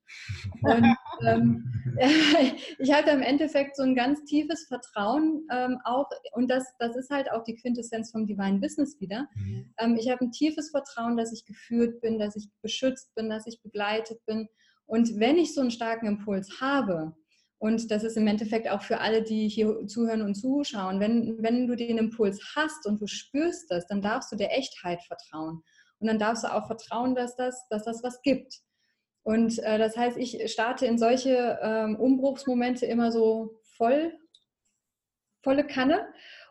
Und 0.63 0.97
ähm, 1.27 1.65
ich 2.79 2.93
hatte 2.93 3.11
im 3.11 3.23
Endeffekt 3.23 3.75
so 3.75 3.83
ein 3.83 3.97
ganz 3.97 4.23
tiefes 4.25 4.67
Vertrauen 4.69 5.45
ähm, 5.51 5.79
auch, 5.85 6.09
und 6.35 6.49
das, 6.49 6.65
das 6.79 6.95
ist 6.95 7.11
halt 7.11 7.33
auch 7.33 7.43
die 7.43 7.57
Quintessenz 7.57 8.13
vom 8.13 8.27
Divine 8.27 8.61
Business 8.61 9.01
wieder. 9.01 9.27
Mhm. 9.35 9.75
Ähm, 9.79 9.97
ich 9.99 10.09
habe 10.09 10.25
ein 10.25 10.31
tiefes 10.31 10.71
Vertrauen, 10.71 11.17
dass 11.17 11.33
ich 11.33 11.45
geführt 11.45 12.01
bin, 12.01 12.21
dass 12.21 12.37
ich 12.37 12.49
beschützt 12.63 13.13
bin, 13.17 13.29
dass 13.29 13.47
ich 13.49 13.61
begleitet 13.61 14.25
bin 14.25 14.49
und 14.87 15.21
wenn 15.21 15.39
ich 15.39 15.55
so 15.55 15.61
einen 15.61 15.71
starken 15.71 16.07
Impuls 16.07 16.61
habe, 16.61 17.15
und 17.59 17.91
das 17.91 18.03
ist 18.03 18.17
im 18.17 18.27
Endeffekt 18.27 18.69
auch 18.69 18.83
für 18.83 19.01
alle, 19.01 19.23
die 19.23 19.49
hier 19.49 19.87
zuhören 19.87 20.23
und 20.23 20.35
zuschauen, 20.35 20.99
wenn, 20.99 21.37
wenn 21.43 21.67
du 21.67 21.77
den 21.77 21.99
Impuls 21.99 22.41
hast 22.57 22.87
und 22.87 23.01
du 23.01 23.07
spürst 23.07 23.71
das, 23.71 23.87
dann 23.87 24.01
darfst 24.01 24.33
du 24.33 24.37
der 24.37 24.57
Echtheit 24.57 25.03
vertrauen. 25.03 25.63
Und 26.01 26.09
dann 26.09 26.19
darfst 26.19 26.45
du 26.45 26.53
auch 26.53 26.67
vertrauen, 26.67 27.15
dass 27.15 27.37
das, 27.37 27.69
dass 27.69 27.85
das 27.85 28.03
was 28.03 28.23
gibt. 28.23 28.61
Und 29.23 29.59
äh, 29.61 29.79
das 29.79 29.97
heißt, 29.97 30.17
ich 30.17 30.51
starte 30.51 30.87
in 30.87 30.99
solche 30.99 31.59
ähm, 31.63 31.97
Umbruchsmomente 31.97 32.87
immer 32.87 33.13
so 33.13 33.61
voll, 33.77 34.13
volle 35.43 35.67
Kanne. 35.67 36.07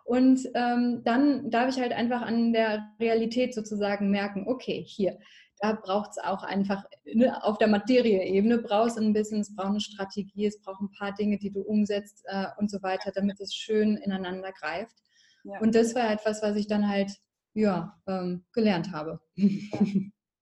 Und 0.06 0.48
ähm, 0.56 1.01
dann 1.03 1.50
darf 1.50 1.70
ich 1.70 1.82
halt 1.82 1.94
einfach 1.94 2.22
an 2.22 2.53
der 2.53 2.89
Realität 3.00 3.53
sozusagen 3.53 4.10
merken, 4.12 4.46
okay, 4.48 4.84
hier, 4.88 5.20
da 5.60 5.74
braucht 5.74 6.12
es 6.12 6.18
auch 6.18 6.44
einfach 6.44 6.84
ne, 7.06 7.44
auf 7.44 7.58
der 7.58 7.68
Materie-Ebene 7.68 8.60
brauchst 8.60 8.98
ein 8.98 9.13
bisschen, 9.13 9.41
es 9.41 9.53
braucht 9.56 9.70
eine 9.70 9.82
Strategie, 9.82 10.46
es 10.46 10.62
braucht 10.62 10.82
ein 10.82 10.91
paar 10.98 11.13
Dinge, 11.13 11.38
die 11.38 11.51
du 11.51 11.62
umsetzt 11.62 12.24
äh, 12.27 12.46
und 12.58 12.72
so 12.72 12.82
weiter, 12.82 13.12
damit 13.13 13.39
es 13.39 13.53
schön 13.53 13.98
ineinander 13.98 14.51
greift. 14.53 14.96
Ja. 15.44 15.60
Und 15.60 15.75
das 15.75 15.96
war 15.96 16.12
etwas, 16.12 16.41
was 16.41 16.56
ich 16.56 16.68
dann 16.68 16.88
halt 16.88 17.12
ja, 17.53 18.00
ähm, 18.08 18.46
gelernt 18.53 18.91
habe. 18.91 19.20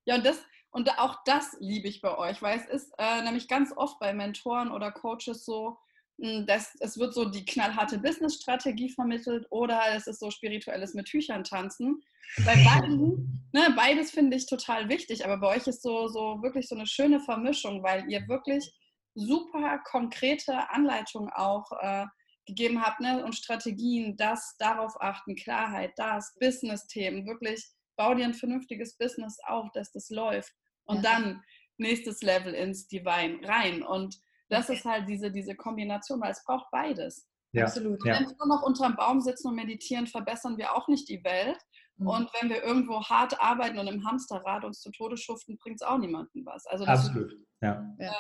Ja, 0.06 0.16
und 0.16 0.26
das, 0.26 0.42
und 0.72 0.90
auch 1.00 1.18
das 1.26 1.58
liebe 1.60 1.90
ich 1.90 2.02
bei 2.02 2.18
euch, 2.18 2.42
weil 2.42 2.58
es 2.58 2.66
ist 2.66 2.94
äh, 2.98 3.22
nämlich 3.24 3.50
ganz 3.50 3.74
oft 3.76 4.00
bei 4.00 4.14
Mentoren 4.14 4.72
oder 4.72 4.90
Coaches 4.92 5.44
so, 5.44 5.78
hm, 6.22 6.46
dass 6.48 6.76
es 6.80 6.98
wird 6.98 7.14
so 7.14 7.26
die 7.26 7.44
knallharte 7.44 8.00
Business-Strategie 8.00 8.90
vermittelt 8.90 9.46
oder 9.50 9.82
es 9.94 10.08
ist 10.08 10.20
so 10.20 10.32
spirituelles 10.32 10.94
mit 10.94 11.08
Tüchern 11.08 11.44
tanzen. 11.44 12.02
Bei 12.46 12.56
beiden, 12.56 13.44
ne, 13.54 13.74
beides 13.76 14.12
finde 14.12 14.38
ich 14.38 14.46
total 14.46 14.88
wichtig, 14.88 15.26
aber 15.26 15.38
bei 15.38 15.58
euch 15.58 15.68
ist 15.68 15.84
so, 15.84 16.08
so 16.08 16.42
wirklich 16.42 16.68
so 16.68 16.76
eine 16.76 16.88
schöne 16.88 17.20
Vermischung, 17.20 17.84
weil 17.84 18.10
ihr 18.10 18.28
wirklich 18.28 18.74
super 19.14 19.80
konkrete 19.84 20.70
Anleitungen 20.70 21.30
auch 21.34 21.72
äh, 21.82 22.06
gegeben 22.48 22.82
habt 22.82 23.00
ne, 23.00 23.24
und 23.24 23.36
Strategien, 23.36 24.18
das, 24.18 24.56
darauf 24.58 25.00
achten, 25.00 25.36
Klarheit, 25.36 25.94
das, 25.98 26.36
Business-Themen, 26.40 27.28
wirklich 27.28 27.64
bau 27.96 28.16
dir 28.16 28.26
ein 28.26 28.34
vernünftiges 28.34 28.98
Business 28.98 29.38
auf, 29.46 29.72
dass 29.74 29.92
das 29.92 30.10
läuft 30.10 30.54
und 30.86 30.98
ja. 30.98 31.02
dann 31.04 31.44
nächstes 31.78 32.22
Level 32.24 32.54
ins 32.54 32.88
Divine 32.88 33.40
rein 33.48 33.84
und 33.84 34.18
das 34.50 34.70
ist 34.70 34.86
halt 34.86 35.08
diese, 35.10 35.32
diese 35.32 35.56
Kombination, 35.56 36.22
weil 36.22 36.32
es 36.32 36.44
braucht 36.44 36.72
beides. 36.72 37.28
Ja. 37.52 37.66
Absolut. 37.66 38.04
Ja. 38.06 38.16
Wenn 38.16 38.28
wir 38.28 38.36
nur 38.38 38.48
noch 38.48 38.64
unterm 38.64 38.96
Baum 38.96 39.22
sitzen 39.22 39.50
und 39.50 39.56
meditieren, 39.56 40.08
verbessern 40.08 40.58
wir 40.58 40.74
auch 40.76 40.88
nicht 40.88 41.10
die 41.10 41.24
Welt. 41.24 41.58
Mhm. 41.98 42.08
Und 42.08 42.30
wenn 42.40 42.50
wir 42.50 42.64
irgendwo 42.64 43.04
hart 43.04 43.40
arbeiten 43.42 43.80
und 43.80 43.88
im 43.88 44.06
Hamsterrad 44.06 44.64
uns 44.64 44.80
zu 44.80 44.92
Tode 44.92 45.18
schuften, 45.18 45.58
bringt 45.58 45.82
es 45.82 45.88
auch 45.88 45.98
niemandem 45.98 46.46
was. 46.46 46.66
Also 46.68 46.86
Absolut. 46.86 47.34
Ist, 47.34 47.42
ja. 47.62 47.96
Äh, 47.98 48.12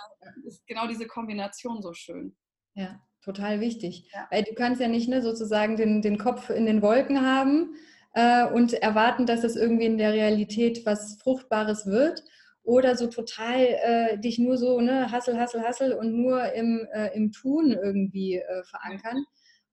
ist 0.45 0.65
genau 0.67 0.87
diese 0.87 1.07
Kombination 1.07 1.81
so 1.81 1.93
schön. 1.93 2.35
Ja, 2.73 2.99
total 3.27 3.59
wichtig. 3.59 4.09
Ja. 4.13 4.27
Weil 4.31 4.43
du 4.43 4.53
kannst 4.53 4.79
ja 4.79 4.87
nicht 4.87 5.09
ne, 5.09 5.21
sozusagen 5.21 5.75
den, 5.75 6.01
den 6.01 6.17
Kopf 6.17 6.49
in 6.49 6.65
den 6.65 6.81
Wolken 6.81 7.21
haben 7.25 7.75
äh, 8.13 8.45
und 8.45 8.73
erwarten, 8.73 9.25
dass 9.25 9.43
es 9.43 9.57
irgendwie 9.57 9.85
in 9.85 9.97
der 9.97 10.13
Realität 10.13 10.85
was 10.85 11.17
Fruchtbares 11.21 11.85
wird 11.85 12.23
oder 12.63 12.95
so 12.95 13.07
total 13.07 13.59
äh, 13.59 14.17
dich 14.17 14.39
nur 14.39 14.57
so, 14.57 14.79
ne, 14.79 15.11
Hassel, 15.11 15.37
Hassel, 15.37 15.61
Hassel 15.61 15.91
und 15.91 16.13
nur 16.13 16.53
im, 16.53 16.87
äh, 16.93 17.13
im 17.15 17.33
Tun 17.33 17.71
irgendwie 17.71 18.37
äh, 18.37 18.63
verankern 18.63 19.25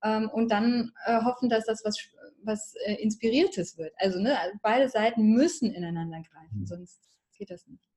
ähm, 0.02 0.28
und 0.30 0.50
dann 0.50 0.92
äh, 1.06 1.20
hoffen, 1.22 1.48
dass 1.48 1.64
das 1.64 1.82
was, 1.84 1.96
was 2.42 2.74
äh, 2.86 2.94
Inspiriertes 2.94 3.78
wird. 3.78 3.92
Also, 3.98 4.18
ne, 4.20 4.36
beide 4.62 4.88
Seiten 4.88 5.32
müssen 5.32 5.72
ineinander 5.72 6.22
greifen, 6.22 6.60
mhm. 6.60 6.66
sonst 6.66 7.00
geht 7.36 7.50
das 7.50 7.66
nicht. 7.68 7.93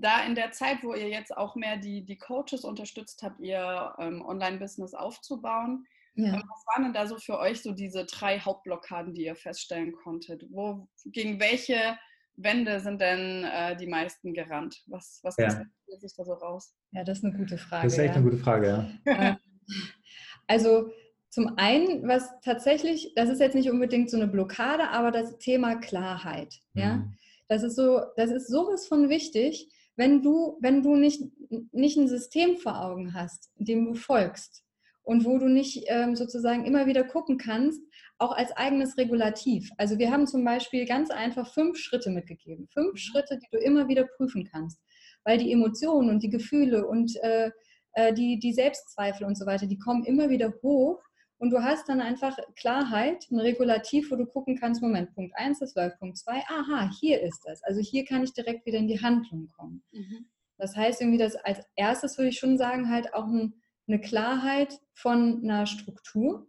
Da 0.00 0.24
in 0.24 0.34
der 0.34 0.52
Zeit, 0.52 0.82
wo 0.82 0.94
ihr 0.94 1.08
jetzt 1.08 1.36
auch 1.36 1.56
mehr 1.56 1.76
die, 1.76 2.04
die 2.04 2.18
Coaches 2.18 2.64
unterstützt 2.64 3.22
habt, 3.22 3.40
ihr 3.40 3.94
ähm, 3.98 4.24
Online-Business 4.24 4.94
aufzubauen, 4.94 5.86
ja. 6.18 6.34
Ähm, 6.34 6.42
was 6.48 6.64
waren 6.66 6.82
denn 6.82 6.92
da 6.92 7.06
so 7.06 7.16
für 7.16 7.38
euch 7.38 7.62
so 7.62 7.70
diese 7.70 8.04
drei 8.04 8.40
Hauptblockaden, 8.40 9.14
die 9.14 9.26
ihr 9.26 9.36
feststellen 9.36 9.92
konntet? 9.92 10.44
Wo, 10.50 10.88
gegen 11.06 11.38
welche 11.38 11.96
Wände 12.34 12.80
sind 12.80 13.00
denn 13.00 13.44
äh, 13.44 13.76
die 13.76 13.86
meisten 13.86 14.34
gerannt? 14.34 14.82
Was, 14.86 15.20
was 15.22 15.36
ja. 15.36 15.50
sich 15.98 16.14
da 16.16 16.24
so 16.24 16.32
raus? 16.32 16.74
Ja, 16.90 17.04
das 17.04 17.18
ist 17.18 17.24
eine 17.24 17.36
gute 17.36 17.56
Frage. 17.56 17.84
Das 17.84 17.92
ist 17.92 17.98
echt 18.00 18.08
ja. 18.08 18.14
eine 18.14 18.24
gute 18.24 18.36
Frage, 18.36 18.66
ja. 18.66 18.90
Ähm, 19.06 19.36
also 20.48 20.90
zum 21.30 21.56
einen, 21.56 22.08
was 22.08 22.28
tatsächlich, 22.40 23.12
das 23.14 23.28
ist 23.28 23.40
jetzt 23.40 23.54
nicht 23.54 23.70
unbedingt 23.70 24.10
so 24.10 24.16
eine 24.16 24.26
Blockade, 24.26 24.88
aber 24.88 25.12
das 25.12 25.38
Thema 25.38 25.76
Klarheit. 25.76 26.52
Ja, 26.74 26.96
mhm. 26.96 27.14
das 27.46 27.62
ist 27.62 27.76
so, 27.76 28.00
das 28.16 28.30
ist 28.30 28.48
sowas 28.48 28.88
von 28.88 29.08
wichtig, 29.08 29.70
wenn 29.98 30.22
du, 30.22 30.56
wenn 30.60 30.82
du 30.82 30.94
nicht, 30.94 31.22
nicht 31.72 31.98
ein 31.98 32.08
System 32.08 32.56
vor 32.56 32.80
Augen 32.80 33.14
hast, 33.14 33.50
dem 33.56 33.84
du 33.84 33.94
folgst 33.94 34.64
und 35.02 35.24
wo 35.24 35.38
du 35.38 35.48
nicht 35.48 35.84
ähm, 35.88 36.14
sozusagen 36.14 36.64
immer 36.64 36.86
wieder 36.86 37.02
gucken 37.02 37.36
kannst, 37.36 37.82
auch 38.18 38.32
als 38.32 38.52
eigenes 38.52 38.96
Regulativ. 38.96 39.70
Also 39.76 39.98
wir 39.98 40.12
haben 40.12 40.26
zum 40.26 40.44
Beispiel 40.44 40.86
ganz 40.86 41.10
einfach 41.10 41.52
fünf 41.52 41.78
Schritte 41.78 42.10
mitgegeben. 42.10 42.68
Fünf 42.68 42.92
mhm. 42.92 42.96
Schritte, 42.96 43.38
die 43.38 43.48
du 43.50 43.58
immer 43.58 43.88
wieder 43.88 44.06
prüfen 44.16 44.48
kannst. 44.50 44.80
Weil 45.24 45.38
die 45.38 45.52
Emotionen 45.52 46.10
und 46.10 46.22
die 46.22 46.30
Gefühle 46.30 46.86
und 46.86 47.16
äh, 47.22 47.50
äh, 47.94 48.12
die, 48.14 48.38
die 48.38 48.52
Selbstzweifel 48.52 49.26
und 49.26 49.36
so 49.36 49.46
weiter, 49.46 49.66
die 49.66 49.78
kommen 49.78 50.04
immer 50.04 50.30
wieder 50.30 50.54
hoch. 50.62 51.02
Und 51.38 51.50
du 51.50 51.62
hast 51.62 51.88
dann 51.88 52.00
einfach 52.00 52.36
Klarheit, 52.56 53.30
ein 53.30 53.38
Regulativ, 53.38 54.10
wo 54.10 54.16
du 54.16 54.26
gucken 54.26 54.58
kannst, 54.58 54.82
Moment, 54.82 55.14
Punkt 55.14 55.32
1, 55.36 55.60
das 55.60 55.74
läuft, 55.74 55.98
Punkt 55.98 56.18
2, 56.18 56.32
aha, 56.32 56.90
hier 57.00 57.22
ist 57.22 57.42
das. 57.44 57.62
Also 57.62 57.80
hier 57.80 58.04
kann 58.04 58.24
ich 58.24 58.32
direkt 58.32 58.66
wieder 58.66 58.78
in 58.78 58.88
die 58.88 59.00
Handlung 59.00 59.48
kommen. 59.56 59.82
Mhm. 59.92 60.26
Das 60.56 60.76
heißt 60.76 61.00
irgendwie, 61.00 61.18
dass 61.18 61.36
als 61.36 61.60
erstes 61.76 62.18
würde 62.18 62.30
ich 62.30 62.38
schon 62.38 62.58
sagen, 62.58 62.90
halt 62.90 63.14
auch 63.14 63.26
ein, 63.26 63.54
eine 63.86 64.00
Klarheit 64.00 64.80
von 64.92 65.40
einer 65.44 65.66
Struktur, 65.66 66.48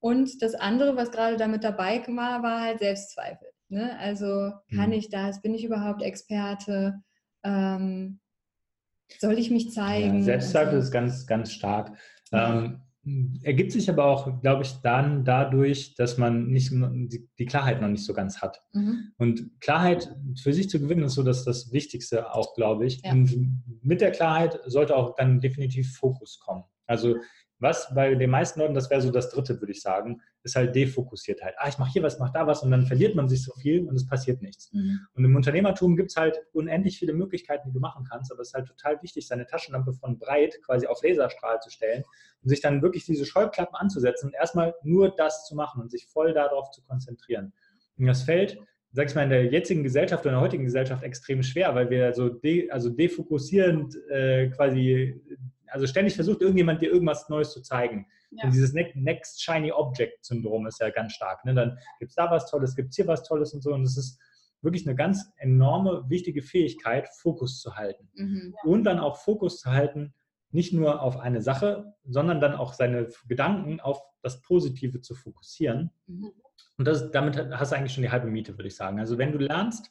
und 0.00 0.40
das 0.42 0.54
andere, 0.54 0.96
was 0.96 1.10
gerade 1.10 1.36
damit 1.36 1.62
dabei 1.62 2.02
war, 2.08 2.42
war 2.42 2.62
halt 2.62 2.78
Selbstzweifel. 2.78 3.48
Ne? 3.68 3.96
Also 3.98 4.52
kann 4.74 4.88
mhm. 4.88 4.94
ich 4.94 5.10
das? 5.10 5.42
Bin 5.42 5.54
ich 5.54 5.64
überhaupt 5.64 6.02
Experte? 6.02 7.02
Ähm, 7.44 8.20
soll 9.18 9.38
ich 9.38 9.50
mich 9.50 9.72
zeigen? 9.72 10.18
Ja, 10.18 10.24
Selbstzweifel 10.24 10.74
also, 10.74 10.86
ist 10.86 10.90
ganz, 10.90 11.26
ganz 11.26 11.52
stark. 11.52 11.96
Ähm, 12.32 12.80
ergibt 13.42 13.72
sich 13.72 13.88
aber 13.88 14.04
auch, 14.04 14.40
glaube 14.42 14.62
ich, 14.62 14.74
dann 14.82 15.24
dadurch, 15.24 15.94
dass 15.94 16.18
man 16.18 16.48
nicht 16.48 16.70
die 16.70 17.46
Klarheit 17.46 17.80
noch 17.80 17.88
nicht 17.88 18.04
so 18.04 18.12
ganz 18.12 18.42
hat. 18.42 18.60
Mhm. 18.72 19.12
Und 19.16 19.60
Klarheit 19.60 20.14
für 20.42 20.52
sich 20.52 20.68
zu 20.68 20.80
gewinnen 20.80 21.04
ist 21.04 21.14
so 21.14 21.22
dass 21.22 21.44
das 21.44 21.72
Wichtigste 21.72 22.34
auch, 22.34 22.54
glaube 22.54 22.86
ich. 22.86 23.02
Ja. 23.02 23.12
Und 23.12 23.62
mit 23.82 24.02
der 24.02 24.10
Klarheit 24.10 24.60
sollte 24.66 24.96
auch 24.96 25.14
dann 25.16 25.40
definitiv 25.40 25.96
Fokus 25.96 26.38
kommen. 26.40 26.64
Also 26.86 27.16
was 27.60 27.94
bei 27.94 28.14
den 28.14 28.30
meisten 28.30 28.58
Leuten, 28.58 28.74
das 28.74 28.90
wäre 28.90 29.02
so 29.02 29.10
das 29.10 29.30
dritte, 29.30 29.60
würde 29.60 29.72
ich 29.72 29.82
sagen, 29.82 30.22
ist 30.42 30.56
halt 30.56 30.74
defokussiert 30.74 31.42
halt. 31.42 31.54
Ah, 31.58 31.68
ich 31.68 31.78
mache 31.78 31.92
hier 31.92 32.02
was, 32.02 32.18
mache 32.18 32.32
da 32.32 32.46
was 32.46 32.62
und 32.62 32.70
dann 32.70 32.86
verliert 32.86 33.14
man 33.14 33.28
sich 33.28 33.44
so 33.44 33.52
viel 33.54 33.86
und 33.86 33.94
es 33.94 34.06
passiert 34.06 34.40
nichts. 34.40 34.72
Mhm. 34.72 35.00
Und 35.12 35.24
im 35.24 35.36
Unternehmertum 35.36 35.94
gibt 35.96 36.10
es 36.10 36.16
halt 36.16 36.40
unendlich 36.52 36.98
viele 36.98 37.12
Möglichkeiten, 37.12 37.68
die 37.68 37.72
du 37.74 37.80
machen 37.80 38.06
kannst, 38.10 38.32
aber 38.32 38.40
es 38.40 38.48
ist 38.48 38.54
halt 38.54 38.66
total 38.66 39.00
wichtig, 39.02 39.26
seine 39.26 39.46
Taschenlampe 39.46 39.92
von 39.92 40.18
breit 40.18 40.58
quasi 40.64 40.86
auf 40.86 41.02
Laserstrahl 41.02 41.60
zu 41.60 41.70
stellen 41.70 42.02
und 42.42 42.48
sich 42.48 42.62
dann 42.62 42.80
wirklich 42.80 43.04
diese 43.04 43.26
Scheuklappen 43.26 43.76
anzusetzen 43.76 44.28
und 44.28 44.34
erstmal 44.34 44.74
nur 44.82 45.14
das 45.14 45.46
zu 45.46 45.54
machen 45.54 45.82
und 45.82 45.90
sich 45.90 46.06
voll 46.06 46.32
darauf 46.32 46.70
zu 46.70 46.82
konzentrieren. 46.82 47.52
Und 47.98 48.06
das 48.06 48.22
fällt 48.22 48.58
sag 48.92 49.08
ich 49.08 49.14
mal, 49.14 49.22
in 49.22 49.30
der 49.30 49.46
jetzigen 49.46 49.82
Gesellschaft 49.82 50.24
oder 50.24 50.30
in 50.30 50.36
der 50.36 50.42
heutigen 50.42 50.64
Gesellschaft 50.64 51.02
extrem 51.04 51.42
schwer, 51.42 51.74
weil 51.74 51.90
wir 51.90 52.12
so 52.12 52.28
de, 52.28 52.70
also 52.70 52.90
defokussierend 52.90 53.96
äh, 54.10 54.48
quasi 54.48 55.20
also 55.70 55.86
ständig 55.86 56.14
versucht 56.14 56.40
irgendjemand 56.40 56.82
dir 56.82 56.90
irgendwas 56.90 57.28
Neues 57.28 57.52
zu 57.52 57.62
zeigen. 57.62 58.06
Ja. 58.30 58.44
Und 58.44 58.54
dieses 58.54 58.72
Next 58.72 59.42
Shiny 59.42 59.72
Object 59.72 60.24
Syndrom 60.24 60.66
ist 60.66 60.80
ja 60.80 60.90
ganz 60.90 61.12
stark. 61.12 61.44
Ne? 61.44 61.54
Dann 61.54 61.78
gibt 61.98 62.10
es 62.10 62.14
da 62.14 62.30
was 62.30 62.50
Tolles, 62.50 62.76
gibt 62.76 62.90
es 62.90 62.96
hier 62.96 63.06
was 63.06 63.22
Tolles 63.24 63.52
und 63.54 63.62
so. 63.62 63.72
Und 63.72 63.82
es 63.82 63.96
ist 63.96 64.20
wirklich 64.62 64.86
eine 64.86 64.94
ganz 64.94 65.32
enorme, 65.36 66.04
wichtige 66.08 66.42
Fähigkeit, 66.42 67.08
Fokus 67.08 67.60
zu 67.60 67.76
halten. 67.76 68.08
Mhm. 68.14 68.54
Und 68.64 68.84
dann 68.84 68.98
auch 68.98 69.16
Fokus 69.16 69.60
zu 69.60 69.70
halten 69.70 70.14
nicht 70.52 70.72
nur 70.72 71.00
auf 71.00 71.16
eine 71.16 71.42
Sache, 71.42 71.94
sondern 72.04 72.40
dann 72.40 72.54
auch 72.54 72.72
seine 72.72 73.08
Gedanken 73.28 73.80
auf 73.80 74.02
das 74.22 74.42
Positive 74.42 75.00
zu 75.00 75.14
fokussieren. 75.14 75.90
Mhm. 76.06 76.32
Und 76.76 76.88
das, 76.88 77.10
damit 77.10 77.36
hast 77.52 77.72
du 77.72 77.76
eigentlich 77.76 77.92
schon 77.92 78.02
die 78.02 78.10
halbe 78.10 78.28
Miete, 78.28 78.56
würde 78.56 78.68
ich 78.68 78.76
sagen. 78.76 78.98
Also 78.98 79.18
wenn 79.18 79.32
du 79.32 79.38
lernst, 79.38 79.90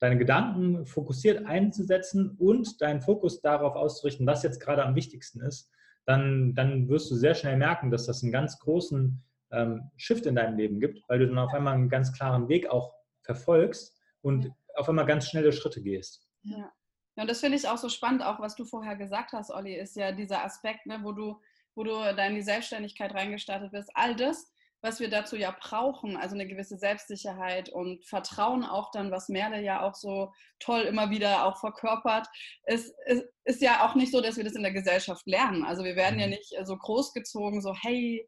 deine 0.00 0.18
Gedanken 0.18 0.86
fokussiert 0.86 1.46
einzusetzen 1.46 2.36
und 2.38 2.80
deinen 2.80 3.00
Fokus 3.00 3.40
darauf 3.40 3.76
auszurichten, 3.76 4.26
was 4.26 4.42
jetzt 4.42 4.60
gerade 4.60 4.84
am 4.84 4.94
wichtigsten 4.94 5.40
ist, 5.40 5.70
dann, 6.06 6.54
dann 6.54 6.88
wirst 6.88 7.10
du 7.10 7.14
sehr 7.14 7.34
schnell 7.34 7.56
merken, 7.56 7.90
dass 7.90 8.06
das 8.06 8.22
einen 8.22 8.32
ganz 8.32 8.58
großen 8.58 9.22
ähm, 9.52 9.90
Shift 9.96 10.26
in 10.26 10.34
deinem 10.34 10.56
Leben 10.56 10.80
gibt, 10.80 11.02
weil 11.08 11.18
du 11.18 11.26
dann 11.26 11.38
auf 11.38 11.52
einmal 11.52 11.74
einen 11.74 11.88
ganz 11.88 12.12
klaren 12.12 12.48
Weg 12.48 12.68
auch 12.68 12.94
verfolgst 13.22 13.96
und 14.22 14.50
auf 14.74 14.88
einmal 14.88 15.06
ganz 15.06 15.28
schnelle 15.28 15.52
Schritte 15.52 15.82
gehst. 15.82 16.26
Ja. 16.42 16.72
Ja, 17.16 17.24
und 17.24 17.30
das 17.30 17.40
finde 17.40 17.58
ich 17.58 17.68
auch 17.68 17.76
so 17.76 17.88
spannend, 17.88 18.22
auch 18.22 18.40
was 18.40 18.54
du 18.54 18.64
vorher 18.64 18.96
gesagt 18.96 19.32
hast, 19.32 19.50
Olli, 19.50 19.74
ist 19.74 19.96
ja 19.96 20.12
dieser 20.12 20.44
Aspekt, 20.44 20.86
ne, 20.86 21.00
wo 21.02 21.12
du, 21.12 21.40
wo 21.74 21.84
du 21.84 21.90
da 21.90 22.26
in 22.26 22.34
die 22.34 22.42
Selbstständigkeit 22.42 23.12
reingestartet 23.12 23.72
bist. 23.72 23.90
All 23.94 24.14
das, 24.14 24.49
was 24.82 25.00
wir 25.00 25.10
dazu 25.10 25.36
ja 25.36 25.54
brauchen, 25.58 26.16
also 26.16 26.34
eine 26.34 26.46
gewisse 26.46 26.78
Selbstsicherheit 26.78 27.68
und 27.68 28.04
Vertrauen 28.06 28.64
auch 28.64 28.90
dann, 28.90 29.10
was 29.10 29.28
Merle 29.28 29.62
ja 29.62 29.82
auch 29.82 29.94
so 29.94 30.32
toll 30.58 30.82
immer 30.82 31.10
wieder 31.10 31.44
auch 31.46 31.58
verkörpert, 31.58 32.26
ist, 32.66 32.94
ist, 33.06 33.24
ist 33.44 33.62
ja 33.62 33.86
auch 33.86 33.94
nicht 33.94 34.12
so, 34.12 34.20
dass 34.20 34.36
wir 34.36 34.44
das 34.44 34.54
in 34.54 34.62
der 34.62 34.72
Gesellschaft 34.72 35.26
lernen. 35.26 35.64
Also 35.64 35.84
wir 35.84 35.96
werden 35.96 36.18
ja 36.18 36.26
mhm. 36.26 36.32
nicht 36.32 36.54
so 36.64 36.76
großgezogen, 36.76 37.60
so 37.60 37.74
hey, 37.74 38.26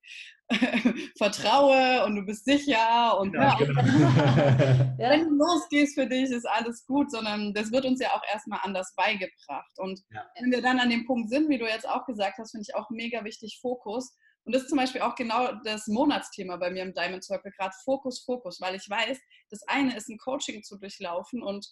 vertraue 1.16 2.04
und 2.04 2.16
du 2.16 2.22
bist 2.22 2.44
sicher 2.44 3.18
und 3.18 3.34
ja, 3.34 3.56
genau. 3.56 3.80
wenn 4.98 5.24
du 5.24 5.34
losgehst 5.36 5.94
für 5.94 6.06
dich, 6.06 6.30
ist 6.30 6.46
alles 6.46 6.84
gut, 6.86 7.10
sondern 7.10 7.54
das 7.54 7.72
wird 7.72 7.86
uns 7.86 8.00
ja 8.00 8.10
auch 8.10 8.22
erstmal 8.30 8.60
anders 8.62 8.92
beigebracht. 8.96 9.78
Und 9.78 10.00
ja. 10.10 10.24
wenn 10.38 10.50
wir 10.50 10.60
dann 10.60 10.80
an 10.80 10.90
dem 10.90 11.06
Punkt 11.06 11.30
sind, 11.30 11.48
wie 11.48 11.58
du 11.58 11.66
jetzt 11.66 11.88
auch 11.88 12.04
gesagt 12.04 12.38
hast, 12.38 12.50
finde 12.50 12.66
ich 12.68 12.74
auch 12.74 12.90
mega 12.90 13.24
wichtig, 13.24 13.58
Fokus. 13.62 14.14
Und 14.44 14.54
das 14.54 14.62
ist 14.62 14.68
zum 14.68 14.78
Beispiel 14.78 15.02
auch 15.02 15.14
genau 15.14 15.52
das 15.64 15.86
Monatsthema 15.86 16.56
bei 16.56 16.70
mir 16.70 16.82
im 16.82 16.94
Diamond 16.94 17.24
Circle, 17.24 17.52
gerade 17.52 17.74
Fokus, 17.84 18.24
Fokus, 18.24 18.60
weil 18.60 18.74
ich 18.74 18.88
weiß, 18.88 19.18
das 19.50 19.62
eine 19.68 19.96
ist 19.96 20.08
ein 20.08 20.18
Coaching 20.18 20.62
zu 20.62 20.78
durchlaufen 20.78 21.42
und 21.42 21.66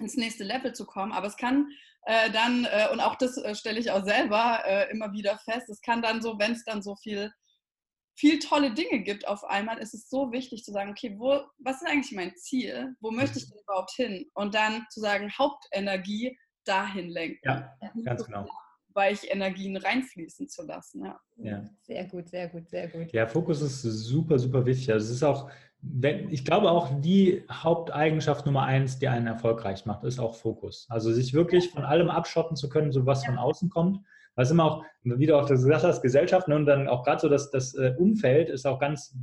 ins 0.00 0.16
nächste 0.16 0.44
Level 0.44 0.72
zu 0.72 0.86
kommen, 0.86 1.12
aber 1.12 1.26
es 1.26 1.36
kann 1.36 1.68
äh, 2.06 2.30
dann, 2.30 2.64
äh, 2.64 2.88
und 2.90 3.00
auch 3.00 3.16
das 3.16 3.36
äh, 3.36 3.54
stelle 3.54 3.78
ich 3.78 3.90
auch 3.90 4.04
selber 4.04 4.62
äh, 4.64 4.90
immer 4.90 5.12
wieder 5.12 5.38
fest, 5.38 5.68
es 5.68 5.82
kann 5.82 6.02
dann 6.02 6.22
so, 6.22 6.38
wenn 6.38 6.52
es 6.52 6.64
dann 6.64 6.82
so 6.82 6.96
viel 6.96 7.30
viel 8.20 8.38
tolle 8.38 8.74
Dinge 8.74 9.02
gibt 9.02 9.26
auf 9.26 9.44
einmal, 9.44 9.78
ist 9.78 9.94
es 9.94 10.10
so 10.10 10.30
wichtig 10.30 10.62
zu 10.62 10.72
sagen, 10.72 10.90
okay, 10.90 11.14
wo, 11.18 11.40
was 11.58 11.80
ist 11.80 11.88
eigentlich 11.88 12.12
mein 12.12 12.36
Ziel? 12.36 12.94
Wo 13.00 13.10
möchte 13.10 13.38
ich 13.38 13.48
denn 13.48 13.58
überhaupt 13.62 13.92
hin? 13.92 14.30
Und 14.34 14.54
dann 14.54 14.84
zu 14.90 15.00
sagen, 15.00 15.32
Hauptenergie 15.38 16.38
dahin 16.64 17.08
lenken. 17.08 17.40
Ja, 17.44 17.74
ganz 18.04 18.24
genau. 18.24 18.46
Weil 18.92 19.14
ich 19.14 19.30
Energien 19.30 19.76
reinfließen 19.76 20.48
zu 20.48 20.62
lassen. 20.64 21.04
Ja. 21.04 21.20
ja. 21.36 21.64
Sehr 21.82 22.04
gut, 22.06 22.28
sehr 22.28 22.48
gut, 22.48 22.68
sehr 22.68 22.88
gut. 22.88 23.12
Ja, 23.12 23.26
Fokus 23.26 23.62
ist 23.62 23.82
super, 23.82 24.38
super 24.38 24.66
wichtig. 24.66 24.92
Also 24.92 25.06
es 25.06 25.16
ist 25.16 25.22
auch, 25.22 25.50
wenn, 25.80 26.30
ich 26.30 26.44
glaube 26.44 26.70
auch 26.70 27.00
die 27.00 27.44
Haupteigenschaft 27.50 28.46
Nummer 28.46 28.64
eins, 28.64 28.98
die 28.98 29.08
einen 29.08 29.26
erfolgreich 29.26 29.86
macht, 29.86 30.04
ist 30.04 30.18
auch 30.18 30.34
Fokus. 30.34 30.86
Also 30.90 31.12
sich 31.12 31.32
wirklich 31.32 31.70
von 31.70 31.84
allem 31.84 32.10
abschotten 32.10 32.56
zu 32.56 32.68
können, 32.68 32.92
so 32.92 33.06
was 33.06 33.24
ja. 33.24 33.30
von 33.30 33.38
außen 33.38 33.70
kommt 33.70 34.00
was 34.40 34.50
immer 34.50 34.64
auch, 34.64 34.84
wie 35.02 35.26
du 35.26 35.36
auch 35.36 35.46
gesagt 35.46 35.84
hast, 35.84 36.02
Gesellschaft 36.02 36.48
ne, 36.48 36.56
und 36.56 36.66
dann 36.66 36.88
auch 36.88 37.04
gerade 37.04 37.20
so 37.20 37.28
das, 37.28 37.50
das 37.50 37.74
äh, 37.74 37.94
Umfeld 37.98 38.48
ist 38.48 38.66
auch 38.66 38.78
ganz, 38.78 39.14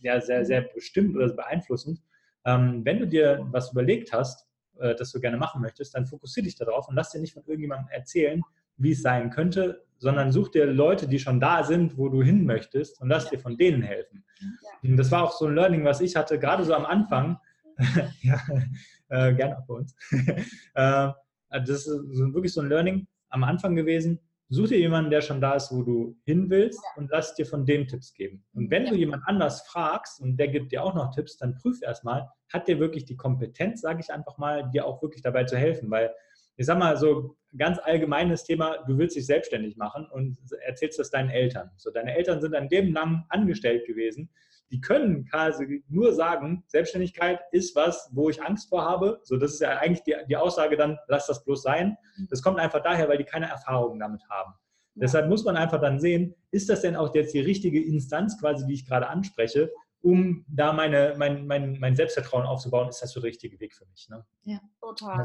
ja, 0.00 0.20
sehr, 0.20 0.44
sehr 0.44 0.62
bestimmt 0.62 1.16
oder 1.16 1.32
beeinflussend. 1.32 2.00
Ähm, 2.44 2.84
wenn 2.84 2.98
du 2.98 3.06
dir 3.06 3.46
was 3.50 3.70
überlegt 3.72 4.12
hast, 4.12 4.48
äh, 4.78 4.94
das 4.94 5.12
du 5.12 5.20
gerne 5.20 5.36
machen 5.36 5.60
möchtest, 5.60 5.94
dann 5.94 6.06
fokussiere 6.06 6.44
dich 6.44 6.56
darauf 6.56 6.88
und 6.88 6.96
lass 6.96 7.10
dir 7.10 7.20
nicht 7.20 7.34
von 7.34 7.44
irgendjemandem 7.44 7.88
erzählen, 7.90 8.42
wie 8.80 8.92
es 8.92 9.02
sein 9.02 9.30
könnte, 9.30 9.84
sondern 9.98 10.32
such 10.32 10.48
dir 10.48 10.66
Leute, 10.66 11.06
die 11.06 11.18
schon 11.18 11.40
da 11.40 11.62
sind, 11.62 11.98
wo 11.98 12.08
du 12.08 12.22
hin 12.22 12.44
möchtest 12.44 13.00
und 13.00 13.08
lass 13.08 13.24
ja. 13.24 13.30
dir 13.30 13.38
von 13.38 13.56
denen 13.56 13.82
helfen. 13.82 14.24
Ja. 14.82 14.96
Das 14.96 15.10
war 15.10 15.24
auch 15.24 15.32
so 15.32 15.46
ein 15.46 15.54
Learning, 15.54 15.84
was 15.84 16.00
ich 16.00 16.16
hatte, 16.16 16.38
gerade 16.38 16.64
so 16.64 16.74
am 16.74 16.86
Anfang. 16.86 17.38
ja, 18.22 18.40
äh, 19.08 19.34
gerne 19.34 19.58
auch 19.58 19.66
bei 19.66 19.74
uns. 19.74 19.94
äh, 20.74 21.08
das 21.50 21.70
ist 21.70 21.84
so, 21.84 22.34
wirklich 22.34 22.52
so 22.52 22.60
ein 22.60 22.68
Learning 22.68 23.06
am 23.28 23.44
Anfang 23.44 23.74
gewesen 23.76 24.18
such 24.50 24.68
dir 24.68 24.78
jemanden, 24.78 25.10
der 25.10 25.20
schon 25.20 25.40
da 25.40 25.54
ist, 25.54 25.70
wo 25.72 25.82
du 25.82 26.16
hin 26.24 26.50
willst 26.50 26.82
und 26.96 27.10
lass 27.10 27.34
dir 27.34 27.46
von 27.46 27.64
dem 27.64 27.86
Tipps 27.86 28.12
geben. 28.12 28.44
Und 28.52 28.70
wenn 28.70 28.84
ja. 28.84 28.90
du 28.90 28.96
jemand 28.96 29.22
anders 29.26 29.62
fragst 29.62 30.20
und 30.20 30.36
der 30.36 30.48
gibt 30.48 30.72
dir 30.72 30.82
auch 30.82 30.94
noch 30.94 31.14
Tipps, 31.14 31.38
dann 31.38 31.54
prüf 31.54 31.80
erstmal, 31.82 32.28
hat 32.52 32.66
der 32.66 32.80
wirklich 32.80 33.04
die 33.04 33.16
Kompetenz, 33.16 33.80
sage 33.80 34.00
ich 34.00 34.12
einfach 34.12 34.38
mal, 34.38 34.68
dir 34.70 34.84
auch 34.86 35.00
wirklich 35.02 35.22
dabei 35.22 35.44
zu 35.44 35.56
helfen, 35.56 35.90
weil 35.90 36.12
ich 36.56 36.66
sag 36.66 36.78
mal 36.78 36.96
so 36.96 37.36
ganz 37.56 37.78
allgemeines 37.78 38.44
Thema, 38.44 38.78
du 38.86 38.98
willst 38.98 39.16
dich 39.16 39.26
selbstständig 39.26 39.76
machen 39.76 40.06
und 40.10 40.38
erzählst 40.66 40.98
das 40.98 41.10
deinen 41.10 41.30
Eltern. 41.30 41.70
So, 41.76 41.90
deine 41.90 42.14
Eltern 42.16 42.40
sind 42.40 42.52
dein 42.52 42.68
Leben 42.68 42.92
lang 42.92 43.24
angestellt 43.28 43.86
gewesen 43.86 44.30
die 44.70 44.80
können 44.80 45.24
quasi 45.26 45.84
nur 45.88 46.14
sagen, 46.14 46.64
Selbstständigkeit 46.68 47.40
ist 47.50 47.74
was, 47.74 48.08
wo 48.12 48.30
ich 48.30 48.42
Angst 48.42 48.68
vor 48.68 48.84
habe. 48.84 49.20
So, 49.24 49.36
das 49.36 49.54
ist 49.54 49.60
ja 49.60 49.78
eigentlich 49.78 50.02
die, 50.04 50.14
die 50.28 50.36
Aussage 50.36 50.76
dann, 50.76 50.98
lass 51.08 51.26
das 51.26 51.44
bloß 51.44 51.62
sein. 51.62 51.96
Mhm. 52.16 52.28
Das 52.30 52.42
kommt 52.42 52.58
einfach 52.58 52.82
daher, 52.82 53.08
weil 53.08 53.18
die 53.18 53.24
keine 53.24 53.48
Erfahrungen 53.48 53.98
damit 53.98 54.22
haben. 54.30 54.54
Ja. 54.94 55.02
Deshalb 55.02 55.28
muss 55.28 55.44
man 55.44 55.56
einfach 55.56 55.80
dann 55.80 55.98
sehen, 55.98 56.34
ist 56.50 56.68
das 56.68 56.82
denn 56.82 56.96
auch 56.96 57.14
jetzt 57.14 57.34
die 57.34 57.40
richtige 57.40 57.82
Instanz 57.82 58.38
quasi, 58.38 58.64
die 58.66 58.74
ich 58.74 58.86
gerade 58.86 59.08
anspreche, 59.08 59.72
um 60.02 60.44
da 60.48 60.72
meine, 60.72 61.14
mein, 61.18 61.46
mein, 61.46 61.78
mein 61.78 61.96
Selbstvertrauen 61.96 62.46
aufzubauen, 62.46 62.88
ist 62.88 63.02
das 63.02 63.12
so 63.12 63.20
der 63.20 63.28
richtige 63.28 63.58
Weg 63.60 63.74
für 63.74 63.86
mich. 63.86 64.08
Ne? 64.08 64.24
Ja, 64.44 64.60
total. 64.80 65.24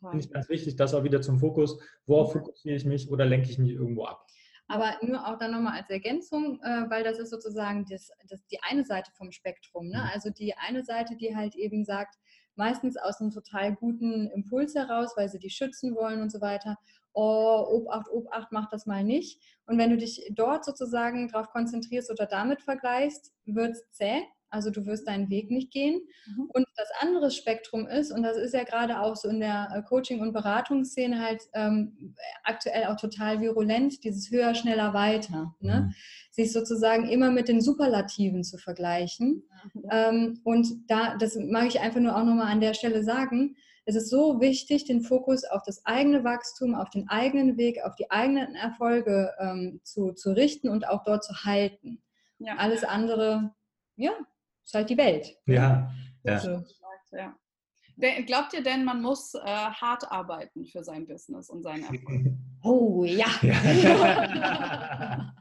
Das 0.00 0.10
finde 0.10 0.24
ich 0.24 0.30
ganz 0.30 0.48
wichtig, 0.48 0.76
das 0.76 0.94
auch 0.94 1.04
wieder 1.04 1.20
zum 1.20 1.38
Fokus. 1.38 1.78
Worauf 2.06 2.32
fokussiere 2.32 2.76
ich 2.76 2.84
mich 2.84 3.10
oder 3.10 3.24
lenke 3.24 3.50
ich 3.50 3.58
mich 3.58 3.72
irgendwo 3.72 4.04
ab? 4.04 4.26
Aber 4.68 4.96
nur 5.02 5.26
auch 5.26 5.38
dann 5.38 5.52
nochmal 5.52 5.78
als 5.80 5.90
Ergänzung, 5.90 6.60
äh, 6.62 6.88
weil 6.88 7.04
das 7.04 7.18
ist 7.18 7.30
sozusagen 7.30 7.84
das, 7.90 8.10
das, 8.28 8.46
die 8.46 8.58
eine 8.62 8.84
Seite 8.84 9.10
vom 9.12 9.30
Spektrum. 9.30 9.88
Ne? 9.88 9.98
Mhm. 9.98 10.10
Also 10.12 10.30
die 10.30 10.54
eine 10.56 10.82
Seite, 10.84 11.16
die 11.16 11.36
halt 11.36 11.54
eben 11.56 11.84
sagt, 11.84 12.16
meistens 12.54 12.96
aus 12.96 13.20
einem 13.20 13.30
total 13.30 13.74
guten 13.74 14.28
Impuls 14.30 14.74
heraus, 14.74 15.12
weil 15.16 15.28
sie 15.28 15.38
dich 15.38 15.54
schützen 15.54 15.94
wollen 15.94 16.22
und 16.22 16.30
so 16.30 16.40
weiter. 16.40 16.78
Oh, 17.12 17.66
Obacht, 17.70 18.08
Obacht, 18.10 18.48
mach 18.52 18.70
das 18.70 18.86
mal 18.86 19.04
nicht. 19.04 19.42
Und 19.66 19.78
wenn 19.78 19.90
du 19.90 19.96
dich 19.96 20.30
dort 20.30 20.64
sozusagen 20.64 21.28
darauf 21.28 21.50
konzentrierst 21.50 22.10
oder 22.10 22.26
damit 22.26 22.62
vergleichst, 22.62 23.32
wird 23.44 23.72
es 23.72 23.90
zäh. 23.90 24.22
Also 24.52 24.70
du 24.70 24.84
wirst 24.84 25.08
deinen 25.08 25.30
Weg 25.30 25.50
nicht 25.50 25.70
gehen. 25.70 26.02
Mhm. 26.26 26.50
Und 26.52 26.66
das 26.76 26.88
andere 27.00 27.30
Spektrum 27.30 27.86
ist, 27.86 28.12
und 28.12 28.22
das 28.22 28.36
ist 28.36 28.52
ja 28.52 28.64
gerade 28.64 29.00
auch 29.00 29.16
so 29.16 29.28
in 29.28 29.40
der 29.40 29.68
äh, 29.74 29.82
Coaching- 29.82 30.20
und 30.20 30.32
Beratungsszene 30.32 31.20
halt 31.20 31.42
ähm, 31.54 32.14
aktuell 32.44 32.86
auch 32.86 32.96
total 32.96 33.40
virulent, 33.40 34.04
dieses 34.04 34.30
höher, 34.30 34.54
schneller, 34.54 34.92
weiter. 34.92 35.54
Ne? 35.60 35.86
Mhm. 35.86 35.94
Sich 36.30 36.52
sozusagen 36.52 37.08
immer 37.08 37.30
mit 37.30 37.48
den 37.48 37.62
Superlativen 37.62 38.44
zu 38.44 38.58
vergleichen. 38.58 39.42
Mhm. 39.72 39.82
Ähm, 39.90 40.40
und 40.44 40.68
da, 40.86 41.16
das 41.16 41.36
mag 41.36 41.66
ich 41.68 41.80
einfach 41.80 42.00
nur 42.00 42.14
auch 42.14 42.24
nochmal 42.24 42.52
an 42.52 42.60
der 42.60 42.74
Stelle 42.74 43.02
sagen, 43.02 43.56
es 43.84 43.96
ist 43.96 44.10
so 44.10 44.40
wichtig, 44.40 44.84
den 44.84 45.02
Fokus 45.02 45.44
auf 45.44 45.62
das 45.64 45.84
eigene 45.84 46.22
Wachstum, 46.22 46.74
auf 46.74 46.90
den 46.90 47.08
eigenen 47.08 47.56
Weg, 47.56 47.82
auf 47.82 47.96
die 47.96 48.10
eigenen 48.10 48.54
Erfolge 48.54 49.32
ähm, 49.40 49.80
zu, 49.82 50.12
zu 50.12 50.32
richten 50.36 50.68
und 50.68 50.86
auch 50.86 51.02
dort 51.02 51.24
zu 51.24 51.44
halten. 51.44 52.00
Ja. 52.38 52.56
Alles 52.56 52.84
andere, 52.84 53.54
ja, 53.96 54.12
ist 54.64 54.74
halt 54.74 54.90
die 54.90 54.96
Welt. 54.96 55.36
Ja, 55.46 55.92
ja. 56.24 56.34
Also. 56.34 56.64
ja. 57.12 57.36
Glaubt 58.26 58.54
ihr 58.54 58.62
denn, 58.62 58.84
man 58.84 59.02
muss 59.02 59.34
äh, 59.34 59.40
hart 59.40 60.10
arbeiten 60.10 60.66
für 60.66 60.82
sein 60.82 61.06
Business 61.06 61.50
und 61.50 61.62
seinen 61.62 61.82
Erfolg? 61.84 62.32
Oh 62.64 63.04
ja. 63.04 63.26
ja. 63.42 65.34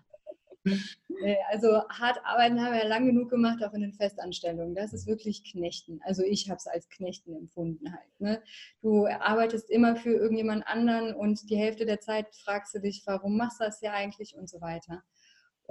also 1.52 1.88
hart 1.90 2.20
arbeiten 2.24 2.60
haben 2.60 2.74
wir 2.74 2.82
ja 2.82 2.88
lang 2.88 3.06
genug 3.06 3.30
gemacht, 3.30 3.64
auch 3.64 3.74
in 3.74 3.82
den 3.82 3.94
Festanstellungen. 3.94 4.76
Das 4.76 4.94
ist 4.94 5.08
wirklich 5.08 5.44
Knechten. 5.44 6.02
Also 6.04 6.24
ich 6.24 6.50
habe 6.50 6.58
es 6.58 6.68
als 6.68 6.90
Knechten 6.90 7.36
empfunden 7.36 7.94
halt. 7.94 8.20
Ne? 8.20 8.42
Du 8.82 9.08
arbeitest 9.08 9.70
immer 9.70 9.96
für 9.96 10.14
irgendjemand 10.14 10.66
anderen 10.68 11.14
und 11.14 11.50
die 11.50 11.58
Hälfte 11.58 11.86
der 11.86 12.00
Zeit 12.00 12.34
fragst 12.36 12.74
du 12.74 12.80
dich, 12.80 13.04
warum 13.06 13.38
machst 13.38 13.60
du 13.60 13.66
das 13.66 13.82
ja 13.82 13.94
eigentlich 13.94 14.36
und 14.36 14.50
so 14.50 14.62
weiter. 14.62 15.04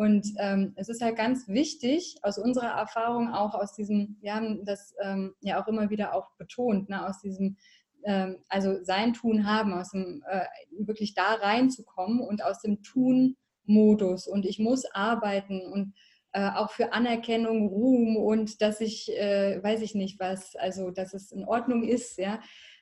Und 0.00 0.32
ähm, 0.38 0.72
es 0.76 0.88
ist 0.88 1.02
halt 1.02 1.16
ganz 1.16 1.46
wichtig, 1.46 2.16
aus 2.22 2.38
unserer 2.38 2.70
Erfahrung 2.70 3.34
auch 3.34 3.52
aus 3.54 3.74
diesem, 3.74 4.16
wir 4.22 4.34
haben 4.34 4.64
das 4.64 4.94
ähm, 5.02 5.34
ja 5.42 5.62
auch 5.62 5.68
immer 5.68 5.90
wieder 5.90 6.14
auch 6.14 6.30
betont, 6.38 6.88
ne, 6.88 7.06
aus 7.06 7.20
diesem, 7.20 7.58
ähm, 8.04 8.38
also 8.48 8.82
sein 8.82 9.12
Tun 9.12 9.46
haben, 9.46 9.74
aus 9.74 9.90
dem 9.90 10.24
äh, 10.26 10.46
wirklich 10.86 11.12
da 11.12 11.34
reinzukommen 11.34 12.20
und 12.20 12.42
aus 12.42 12.62
dem 12.62 12.82
Tun-Modus. 12.82 14.26
Und 14.26 14.46
ich 14.46 14.58
muss 14.58 14.86
arbeiten 14.86 15.70
und 15.70 15.92
äh, 16.32 16.48
auch 16.48 16.70
für 16.70 16.94
Anerkennung, 16.94 17.68
Ruhm 17.68 18.16
und 18.16 18.62
dass 18.62 18.80
ich, 18.80 19.14
äh, 19.18 19.62
weiß 19.62 19.82
ich 19.82 19.94
nicht 19.94 20.18
was, 20.18 20.56
also 20.56 20.90
dass 20.90 21.12
es 21.12 21.30
in 21.30 21.44
Ordnung 21.44 21.84
ist, 21.84 22.16
ja 22.16 22.40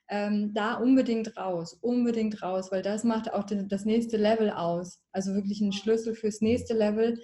ähm, 0.09 0.55
da 0.55 0.75
unbedingt 0.75 1.37
raus, 1.37 1.75
unbedingt 1.81 2.43
raus, 2.43 2.73
weil 2.73 2.83
das 2.83 3.05
macht 3.05 3.33
auch 3.33 3.45
das 3.45 3.85
nächste 3.85 4.17
Level 4.17 4.51
aus. 4.51 5.01
Also 5.13 5.35
wirklich 5.35 5.61
ein 5.61 5.73
Schlüssel 5.73 6.15
fürs 6.15 6.41
nächste 6.41 6.75
Level, 6.75 7.19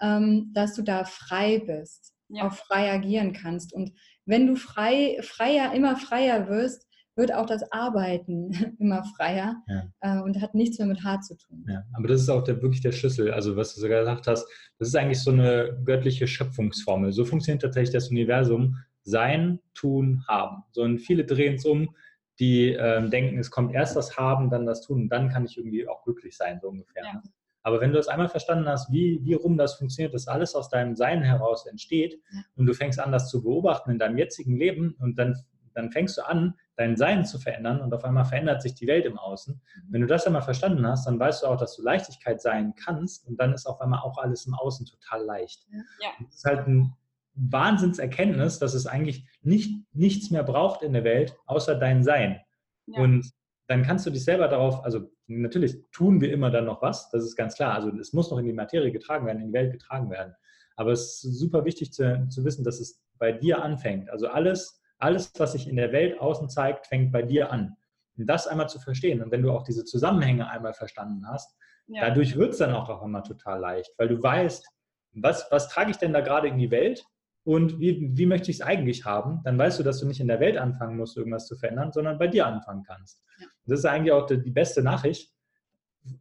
ähm, 0.00 0.50
dass 0.54 0.74
du 0.74 0.82
da 0.82 1.04
frei 1.04 1.58
bist, 1.58 2.14
ja. 2.28 2.46
auch 2.46 2.52
frei 2.52 2.92
agieren 2.92 3.32
kannst. 3.32 3.72
Und 3.72 3.92
wenn 4.24 4.46
du 4.46 4.56
frei, 4.56 5.18
freier, 5.22 5.72
immer 5.72 5.96
freier 5.96 6.48
wirst, 6.48 6.86
wird 7.16 7.34
auch 7.34 7.46
das 7.46 7.72
Arbeiten 7.72 8.52
immer 8.78 9.02
freier 9.16 9.56
ja. 9.66 9.90
äh, 10.00 10.22
und 10.22 10.40
hat 10.40 10.54
nichts 10.54 10.78
mehr 10.78 10.86
mit 10.86 11.02
hart 11.02 11.24
zu 11.24 11.36
tun. 11.36 11.66
Ja, 11.68 11.82
aber 11.94 12.06
das 12.06 12.22
ist 12.22 12.28
auch 12.28 12.44
der, 12.44 12.62
wirklich 12.62 12.80
der 12.80 12.92
Schlüssel. 12.92 13.32
Also 13.32 13.56
was 13.56 13.74
du 13.74 13.80
sogar 13.80 14.00
gesagt 14.00 14.28
hast, 14.28 14.46
das 14.78 14.88
ist 14.88 14.94
eigentlich 14.94 15.20
so 15.20 15.32
eine 15.32 15.76
göttliche 15.84 16.28
Schöpfungsformel. 16.28 17.12
So 17.12 17.24
funktioniert 17.24 17.62
tatsächlich 17.62 17.92
das 17.92 18.10
Universum. 18.10 18.76
Sein, 19.02 19.58
tun, 19.74 20.22
haben. 20.28 20.64
So 20.72 20.82
und 20.82 20.98
viele 20.98 21.24
drehen 21.24 21.54
es 21.54 21.64
um, 21.64 21.94
die 22.38 22.70
ähm, 22.70 23.10
denken, 23.10 23.38
es 23.38 23.50
kommt 23.50 23.74
erst 23.74 23.96
das 23.96 24.16
Haben, 24.16 24.50
dann 24.50 24.66
das 24.66 24.82
Tun 24.82 25.02
und 25.02 25.08
dann 25.08 25.28
kann 25.28 25.44
ich 25.44 25.56
irgendwie 25.56 25.88
auch 25.88 26.02
glücklich 26.04 26.36
sein, 26.36 26.60
so 26.60 26.68
ungefähr. 26.68 27.02
Ja. 27.04 27.22
Aber 27.62 27.80
wenn 27.80 27.90
du 27.90 27.96
das 27.96 28.08
einmal 28.08 28.28
verstanden 28.28 28.68
hast, 28.68 28.90
wie, 28.92 29.20
wie 29.24 29.34
rum 29.34 29.58
das 29.58 29.74
funktioniert, 29.74 30.14
dass 30.14 30.28
alles 30.28 30.54
aus 30.54 30.70
deinem 30.70 30.96
Sein 30.96 31.22
heraus 31.22 31.66
entsteht 31.66 32.20
ja. 32.32 32.40
und 32.56 32.66
du 32.66 32.72
fängst 32.72 33.00
an, 33.00 33.12
das 33.12 33.28
zu 33.28 33.42
beobachten 33.42 33.90
in 33.90 33.98
deinem 33.98 34.16
jetzigen 34.16 34.56
Leben 34.56 34.96
und 35.00 35.18
dann, 35.18 35.36
dann 35.74 35.90
fängst 35.90 36.16
du 36.16 36.26
an, 36.26 36.54
dein 36.76 36.96
Sein 36.96 37.26
zu 37.26 37.38
verändern 37.38 37.80
und 37.80 37.92
auf 37.92 38.04
einmal 38.04 38.24
verändert 38.24 38.62
sich 38.62 38.74
die 38.74 38.86
Welt 38.86 39.04
im 39.04 39.18
Außen. 39.18 39.54
Mhm. 39.54 39.82
Wenn 39.90 40.00
du 40.00 40.06
das 40.06 40.26
einmal 40.26 40.42
verstanden 40.42 40.86
hast, 40.86 41.06
dann 41.06 41.18
weißt 41.18 41.42
du 41.42 41.48
auch, 41.48 41.56
dass 41.56 41.76
du 41.76 41.82
Leichtigkeit 41.82 42.40
sein 42.40 42.74
kannst 42.76 43.26
und 43.26 43.38
dann 43.38 43.52
ist 43.52 43.66
auf 43.66 43.80
einmal 43.80 44.00
auch 44.00 44.16
alles 44.18 44.46
im 44.46 44.54
Außen 44.54 44.86
total 44.86 45.24
leicht. 45.24 45.66
Ja. 45.70 46.10
Das 46.24 46.36
ist 46.36 46.44
halt 46.44 46.66
ein 46.68 46.94
Wahnsinnserkenntnis, 47.38 48.58
dass 48.58 48.74
es 48.74 48.86
eigentlich 48.86 49.26
nicht, 49.42 49.84
nichts 49.92 50.30
mehr 50.30 50.42
braucht 50.42 50.82
in 50.82 50.92
der 50.92 51.04
Welt, 51.04 51.36
außer 51.46 51.74
dein 51.74 52.02
Sein. 52.02 52.40
Ja. 52.86 53.00
Und 53.00 53.30
dann 53.68 53.82
kannst 53.82 54.06
du 54.06 54.10
dich 54.10 54.24
selber 54.24 54.48
darauf, 54.48 54.84
also 54.84 55.10
natürlich 55.26 55.76
tun 55.92 56.20
wir 56.20 56.32
immer 56.32 56.50
dann 56.50 56.64
noch 56.64 56.82
was, 56.82 57.10
das 57.10 57.24
ist 57.24 57.36
ganz 57.36 57.54
klar. 57.54 57.74
Also 57.74 57.90
es 57.90 58.12
muss 58.12 58.30
noch 58.30 58.38
in 58.38 58.46
die 58.46 58.52
Materie 58.52 58.90
getragen 58.90 59.26
werden, 59.26 59.40
in 59.40 59.48
die 59.48 59.52
Welt 59.52 59.72
getragen 59.72 60.10
werden. 60.10 60.34
Aber 60.76 60.92
es 60.92 61.22
ist 61.22 61.38
super 61.38 61.64
wichtig 61.64 61.92
zu, 61.92 62.26
zu 62.28 62.44
wissen, 62.44 62.64
dass 62.64 62.80
es 62.80 63.00
bei 63.18 63.32
dir 63.32 63.62
anfängt. 63.62 64.08
Also 64.10 64.28
alles, 64.28 64.80
alles, 64.98 65.32
was 65.36 65.52
sich 65.52 65.68
in 65.68 65.76
der 65.76 65.92
Welt 65.92 66.18
außen 66.20 66.48
zeigt, 66.48 66.86
fängt 66.86 67.12
bei 67.12 67.22
dir 67.22 67.52
an. 67.52 67.76
Und 68.16 68.26
das 68.26 68.46
einmal 68.46 68.68
zu 68.68 68.80
verstehen. 68.80 69.22
Und 69.22 69.30
wenn 69.30 69.42
du 69.42 69.52
auch 69.52 69.62
diese 69.62 69.84
Zusammenhänge 69.84 70.48
einmal 70.48 70.72
verstanden 70.72 71.28
hast, 71.28 71.56
ja. 71.88 72.08
dadurch 72.08 72.36
wird 72.36 72.52
es 72.52 72.58
dann 72.58 72.72
auch, 72.72 72.88
auch 72.88 73.02
immer 73.02 73.22
total 73.22 73.60
leicht, 73.60 73.92
weil 73.98 74.08
du 74.08 74.22
weißt, 74.22 74.66
was, 75.12 75.46
was 75.50 75.68
trage 75.68 75.90
ich 75.90 75.96
denn 75.98 76.12
da 76.12 76.20
gerade 76.20 76.48
in 76.48 76.58
die 76.58 76.70
Welt 76.70 77.04
und 77.48 77.80
wie, 77.80 78.10
wie 78.12 78.26
möchte 78.26 78.50
ich 78.50 78.58
es 78.58 78.62
eigentlich 78.62 79.06
haben, 79.06 79.40
dann 79.42 79.56
weißt 79.56 79.78
du, 79.78 79.82
dass 79.82 80.00
du 80.00 80.06
nicht 80.06 80.20
in 80.20 80.28
der 80.28 80.38
Welt 80.38 80.58
anfangen 80.58 80.98
musst, 80.98 81.16
irgendwas 81.16 81.46
zu 81.46 81.56
verändern, 81.56 81.92
sondern 81.92 82.18
bei 82.18 82.26
dir 82.26 82.44
anfangen 82.44 82.82
kannst. 82.82 83.22
Ja. 83.40 83.46
Das 83.64 83.78
ist 83.78 83.86
eigentlich 83.86 84.12
auch 84.12 84.26
die, 84.26 84.42
die 84.42 84.50
beste 84.50 84.82
Nachricht 84.82 85.32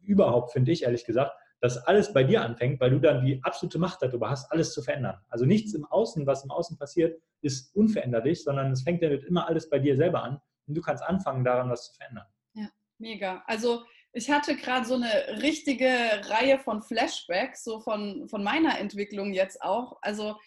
überhaupt, 0.04 0.54
finde 0.54 0.72
ich, 0.72 0.84
ehrlich 0.84 1.04
gesagt, 1.04 1.34
dass 1.60 1.80
alles 1.80 2.14
bei 2.14 2.24
dir 2.24 2.44
anfängt, 2.44 2.80
weil 2.80 2.92
du 2.92 3.00
dann 3.00 3.26
die 3.26 3.44
absolute 3.44 3.78
Macht 3.78 4.02
darüber 4.02 4.30
hast, 4.30 4.50
alles 4.54 4.72
zu 4.72 4.82
verändern. 4.82 5.18
Also 5.28 5.44
nichts 5.44 5.74
im 5.74 5.84
Außen, 5.84 6.26
was 6.26 6.46
im 6.46 6.52
Außen 6.52 6.78
passiert, 6.78 7.22
ist 7.42 7.76
unveränderlich, 7.76 8.46
sondern 8.46 8.72
es 8.72 8.84
fängt 8.84 9.04
damit 9.04 9.26
immer 9.26 9.50
alles 9.50 9.70
bei 9.70 9.80
dir 9.80 9.98
selber 9.98 10.24
an 10.24 10.40
und 10.66 10.78
du 10.78 10.82
kannst 10.82 11.04
anfangen, 11.04 11.44
daran 11.44 11.70
was 11.70 11.88
zu 11.88 11.94
verändern. 11.96 12.28
Ja, 12.54 12.70
mega. 13.00 13.44
Also 13.48 13.84
ich 14.14 14.32
hatte 14.32 14.56
gerade 14.56 14.86
so 14.86 14.96
eine 14.96 15.42
richtige 15.42 15.90
Reihe 16.30 16.58
von 16.58 16.82
Flashbacks, 16.82 17.66
so 17.66 17.82
von, 17.82 18.30
von 18.30 18.46
meiner 18.46 18.80
Entwicklung 18.80 19.34
jetzt 19.34 19.62
auch. 19.62 19.98
Also 20.02 20.38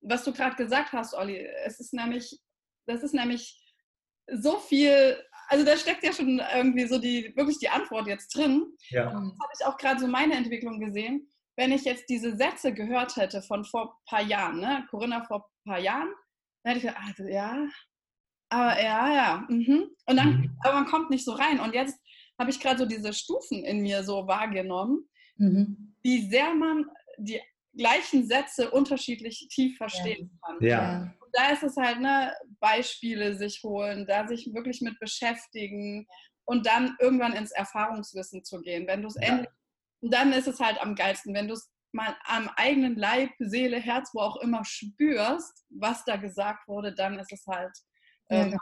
was 0.00 0.24
du 0.24 0.32
gerade 0.32 0.56
gesagt 0.56 0.92
hast, 0.92 1.14
Olli, 1.14 1.46
es 1.64 1.80
ist 1.80 1.92
nämlich, 1.92 2.38
das 2.86 3.02
ist 3.02 3.14
nämlich 3.14 3.56
so 4.32 4.58
viel, 4.58 5.22
also 5.48 5.64
da 5.64 5.76
steckt 5.76 6.04
ja 6.04 6.12
schon 6.12 6.40
irgendwie 6.54 6.86
so 6.86 6.98
die, 6.98 7.32
wirklich 7.36 7.58
die 7.58 7.68
Antwort 7.68 8.06
jetzt 8.06 8.34
drin. 8.34 8.66
Ja. 8.90 9.04
Das 9.04 9.14
habe 9.14 9.52
ich 9.58 9.66
auch 9.66 9.76
gerade 9.76 10.00
so 10.00 10.06
meine 10.06 10.34
Entwicklung 10.34 10.80
gesehen. 10.80 11.28
Wenn 11.56 11.72
ich 11.72 11.84
jetzt 11.84 12.08
diese 12.08 12.36
Sätze 12.36 12.72
gehört 12.72 13.16
hätte 13.16 13.42
von 13.42 13.64
vor 13.64 13.82
ein 13.82 14.04
paar 14.06 14.22
Jahren, 14.22 14.60
ne, 14.60 14.86
Corinna 14.90 15.24
vor 15.24 15.46
ein 15.66 15.70
paar 15.70 15.80
Jahren, 15.80 16.08
dann 16.62 16.74
hätte 16.74 16.86
ich 16.86 16.94
gedacht, 16.94 17.14
also, 17.18 17.24
ja, 17.30 17.66
aber 18.50 18.82
ja, 18.82 19.14
ja, 19.14 19.46
mhm. 19.48 19.90
und 20.06 20.16
dann, 20.16 20.40
mhm. 20.40 20.56
aber 20.64 20.74
man 20.74 20.86
kommt 20.86 21.10
nicht 21.10 21.24
so 21.24 21.32
rein. 21.32 21.60
Und 21.60 21.74
jetzt 21.74 21.98
habe 22.38 22.50
ich 22.50 22.58
gerade 22.58 22.78
so 22.78 22.86
diese 22.86 23.12
Stufen 23.12 23.64
in 23.64 23.80
mir 23.80 24.02
so 24.02 24.26
wahrgenommen, 24.26 25.08
mhm. 25.36 25.94
wie 26.02 26.28
sehr 26.28 26.54
man 26.54 26.86
die 27.18 27.40
gleichen 27.76 28.26
Sätze 28.26 28.70
unterschiedlich 28.70 29.48
tief 29.50 29.76
verstehen 29.76 30.38
kann. 30.44 30.56
Ja. 30.60 31.14
Und 31.20 31.28
da 31.32 31.50
ist 31.50 31.62
es 31.62 31.76
halt, 31.76 32.00
ne, 32.00 32.34
Beispiele 32.58 33.36
sich 33.36 33.62
holen, 33.62 34.06
da 34.06 34.26
sich 34.26 34.52
wirklich 34.52 34.80
mit 34.80 34.98
beschäftigen 34.98 36.06
und 36.44 36.66
dann 36.66 36.96
irgendwann 37.00 37.34
ins 37.34 37.52
Erfahrungswissen 37.52 38.44
zu 38.44 38.60
gehen. 38.60 38.86
Wenn 38.86 39.02
du 39.02 39.08
es 39.08 39.16
ja. 39.16 39.28
endlich, 39.28 39.50
dann 40.02 40.32
ist 40.32 40.48
es 40.48 40.58
halt 40.58 40.80
am 40.80 40.94
geilsten, 40.94 41.34
wenn 41.34 41.48
du 41.48 41.54
es 41.54 41.70
mal 41.92 42.16
am 42.24 42.48
eigenen 42.56 42.96
Leib, 42.96 43.30
Seele, 43.38 43.78
Herz, 43.78 44.10
wo 44.14 44.20
auch 44.20 44.36
immer 44.36 44.64
spürst, 44.64 45.64
was 45.70 46.04
da 46.04 46.16
gesagt 46.16 46.66
wurde, 46.68 46.94
dann 46.94 47.18
ist 47.18 47.32
es 47.32 47.44
halt 47.46 47.72
ähm, 48.30 48.52
ja. 48.52 48.58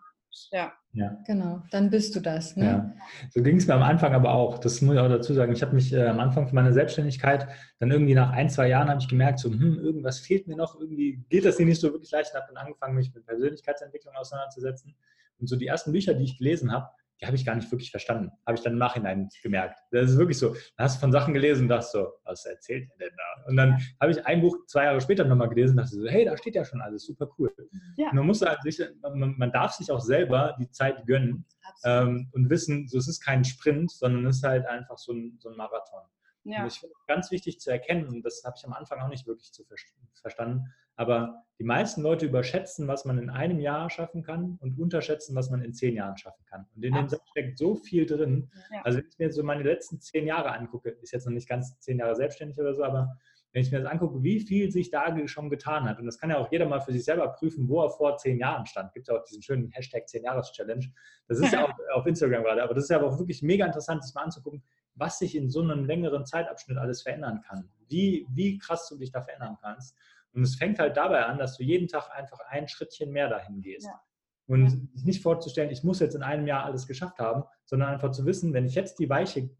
Ja. 0.92 1.20
Genau, 1.26 1.62
dann 1.70 1.90
bist 1.90 2.16
du 2.16 2.20
das. 2.20 2.56
Ne? 2.56 2.64
Ja. 2.64 2.94
So 3.30 3.42
ging 3.42 3.56
es 3.56 3.66
mir 3.66 3.74
am 3.74 3.82
Anfang 3.82 4.14
aber 4.14 4.32
auch. 4.32 4.58
Das 4.58 4.80
muss 4.80 4.94
ich 4.94 5.00
auch 5.00 5.08
dazu 5.08 5.34
sagen. 5.34 5.52
Ich 5.52 5.62
habe 5.62 5.74
mich 5.74 5.92
äh, 5.92 6.06
am 6.06 6.18
Anfang 6.20 6.46
von 6.46 6.54
meiner 6.54 6.72
Selbstständigkeit, 6.72 7.48
dann 7.78 7.90
irgendwie 7.90 8.14
nach 8.14 8.30
ein, 8.30 8.48
zwei 8.48 8.68
Jahren 8.68 8.88
habe 8.88 9.00
ich 9.00 9.08
gemerkt, 9.08 9.38
so, 9.38 9.50
hm, 9.50 9.78
irgendwas 9.78 10.18
fehlt 10.18 10.48
mir 10.48 10.56
noch, 10.56 10.78
irgendwie 10.78 11.24
geht 11.28 11.44
das 11.44 11.58
nicht 11.58 11.80
so 11.80 11.92
wirklich 11.92 12.10
leicht 12.10 12.32
und 12.32 12.40
habe 12.40 12.52
dann 12.52 12.64
angefangen, 12.64 12.94
mich 12.94 13.14
mit 13.14 13.26
Persönlichkeitsentwicklung 13.26 14.14
auseinanderzusetzen. 14.14 14.94
Und 15.38 15.46
so 15.46 15.56
die 15.56 15.66
ersten 15.66 15.92
Bücher, 15.92 16.14
die 16.14 16.24
ich 16.24 16.38
gelesen 16.38 16.72
habe, 16.72 16.88
die 17.20 17.26
habe 17.26 17.36
ich 17.36 17.44
gar 17.44 17.56
nicht 17.56 17.70
wirklich 17.70 17.90
verstanden. 17.90 18.30
Habe 18.46 18.56
ich 18.56 18.62
dann 18.62 18.74
im 18.74 18.78
Nachhinein 18.78 19.28
gemerkt. 19.42 19.80
Das 19.90 20.10
ist 20.10 20.18
wirklich 20.18 20.38
so. 20.38 20.54
Da 20.76 20.84
hast 20.84 20.96
du 20.96 21.00
von 21.00 21.12
Sachen 21.12 21.34
gelesen 21.34 21.62
und 21.62 21.68
dachte 21.68 21.88
so, 21.90 22.12
was 22.24 22.44
erzählt 22.44 22.88
er 22.90 23.08
denn 23.08 23.16
da? 23.16 23.48
Und 23.48 23.56
dann 23.56 23.80
habe 24.00 24.12
ich 24.12 24.24
ein 24.26 24.40
Buch 24.40 24.56
zwei 24.66 24.84
Jahre 24.84 25.00
später 25.00 25.24
nochmal 25.24 25.48
gelesen 25.48 25.72
und 25.72 25.78
dachte 25.78 25.96
so, 25.96 26.06
hey, 26.06 26.24
da 26.24 26.36
steht 26.36 26.54
ja 26.54 26.64
schon 26.64 26.80
alles, 26.80 27.04
super 27.04 27.28
cool. 27.38 27.52
Ja. 27.96 28.12
Man 28.12 28.26
muss 28.26 28.42
halt 28.42 28.62
sich, 28.62 28.80
man, 29.02 29.36
man, 29.36 29.52
darf 29.52 29.72
sich 29.72 29.90
auch 29.90 30.00
selber 30.00 30.56
die 30.60 30.70
Zeit 30.70 31.06
gönnen 31.06 31.44
ähm, 31.84 32.28
und 32.32 32.50
wissen, 32.50 32.86
so 32.86 32.98
es 32.98 33.08
ist 33.08 33.20
kein 33.20 33.44
Sprint, 33.44 33.90
sondern 33.90 34.26
es 34.26 34.36
ist 34.36 34.44
halt 34.44 34.66
einfach 34.66 34.98
so 34.98 35.12
ein, 35.12 35.36
so 35.40 35.48
ein 35.48 35.56
Marathon. 35.56 36.02
Ja. 36.44 36.62
Und 36.62 36.68
ich 36.68 36.78
finde 36.78 36.94
ganz 37.06 37.30
wichtig 37.30 37.58
zu 37.60 37.70
erkennen, 37.70 38.06
und 38.08 38.22
das 38.22 38.42
habe 38.44 38.54
ich 38.56 38.64
am 38.64 38.72
Anfang 38.72 39.00
auch 39.00 39.08
nicht 39.08 39.26
wirklich 39.26 39.52
zu 39.52 39.64
ver 39.64 39.76
verstanden, 40.20 40.72
aber 40.98 41.44
die 41.60 41.64
meisten 41.64 42.02
Leute 42.02 42.26
überschätzen, 42.26 42.88
was 42.88 43.04
man 43.04 43.18
in 43.18 43.30
einem 43.30 43.60
Jahr 43.60 43.88
schaffen 43.88 44.22
kann 44.22 44.58
und 44.60 44.78
unterschätzen, 44.78 45.34
was 45.34 45.48
man 45.48 45.62
in 45.62 45.72
zehn 45.72 45.94
Jahren 45.94 46.16
schaffen 46.16 46.44
kann. 46.44 46.66
Und 46.74 46.84
in 46.84 46.92
dem 46.92 47.08
Satz 47.08 47.22
steckt 47.30 47.58
so 47.58 47.76
viel 47.76 48.04
drin. 48.04 48.50
Ja. 48.72 48.82
Also 48.82 48.98
wenn 48.98 49.06
ich 49.08 49.18
mir 49.18 49.32
so 49.32 49.42
meine 49.42 49.62
letzten 49.62 50.00
zehn 50.00 50.26
Jahre 50.26 50.52
angucke, 50.52 50.90
ist 50.90 51.12
jetzt 51.12 51.26
noch 51.26 51.32
nicht 51.32 51.48
ganz 51.48 51.78
zehn 51.80 51.98
Jahre 51.98 52.16
selbstständig 52.16 52.58
oder 52.58 52.74
so, 52.74 52.84
aber 52.84 53.16
wenn 53.52 53.62
ich 53.62 53.72
mir 53.72 53.80
das 53.80 53.90
angucke, 53.90 54.22
wie 54.22 54.40
viel 54.40 54.70
sich 54.70 54.90
da 54.90 55.16
schon 55.26 55.50
getan 55.50 55.84
hat, 55.88 55.98
und 55.98 56.06
das 56.06 56.18
kann 56.18 56.30
ja 56.30 56.38
auch 56.38 56.50
jeder 56.52 56.66
mal 56.66 56.80
für 56.80 56.92
sich 56.92 57.04
selber 57.04 57.28
prüfen, 57.28 57.68
wo 57.68 57.82
er 57.82 57.90
vor 57.90 58.16
zehn 58.16 58.38
Jahren 58.38 58.66
stand. 58.66 58.92
Gibt 58.92 59.08
ja 59.08 59.14
auch 59.14 59.24
diesen 59.24 59.42
schönen 59.42 59.70
Hashtag 59.70 60.08
10 60.08 60.24
Jahres 60.24 60.52
Challenge. 60.52 60.84
Das 61.28 61.38
ist 61.38 61.52
ja 61.52 61.64
auch 61.66 61.72
auf 61.94 62.06
Instagram 62.06 62.42
gerade, 62.42 62.62
aber 62.62 62.74
das 62.74 62.84
ist 62.84 62.90
ja 62.90 63.00
auch 63.00 63.18
wirklich 63.18 63.42
mega 63.42 63.64
interessant, 63.64 64.04
sich 64.04 64.14
mal 64.14 64.24
anzugucken, 64.24 64.62
was 64.94 65.18
sich 65.18 65.34
in 65.34 65.48
so 65.48 65.62
einem 65.62 65.84
längeren 65.84 66.26
Zeitabschnitt 66.26 66.76
alles 66.76 67.02
verändern 67.02 67.40
kann. 67.40 67.70
Wie, 67.88 68.26
wie 68.30 68.58
krass 68.58 68.88
du 68.88 68.98
dich 68.98 69.12
da 69.12 69.22
verändern 69.22 69.56
kannst. 69.62 69.96
Und 70.32 70.42
es 70.42 70.56
fängt 70.56 70.78
halt 70.78 70.96
dabei 70.96 71.24
an, 71.24 71.38
dass 71.38 71.56
du 71.56 71.64
jeden 71.64 71.88
Tag 71.88 72.10
einfach 72.10 72.38
ein 72.48 72.68
Schrittchen 72.68 73.10
mehr 73.12 73.28
dahin 73.28 73.60
gehst. 73.60 73.86
Ja. 73.86 74.00
Und 74.46 74.88
sich 74.94 75.04
nicht 75.04 75.22
vorzustellen, 75.22 75.70
ich 75.70 75.84
muss 75.84 76.00
jetzt 76.00 76.14
in 76.14 76.22
einem 76.22 76.46
Jahr 76.46 76.64
alles 76.64 76.86
geschafft 76.86 77.18
haben, 77.18 77.44
sondern 77.66 77.90
einfach 77.90 78.12
zu 78.12 78.24
wissen, 78.24 78.54
wenn 78.54 78.64
ich 78.64 78.74
jetzt 78.74 78.98
die 78.98 79.10
Weiche, 79.10 79.50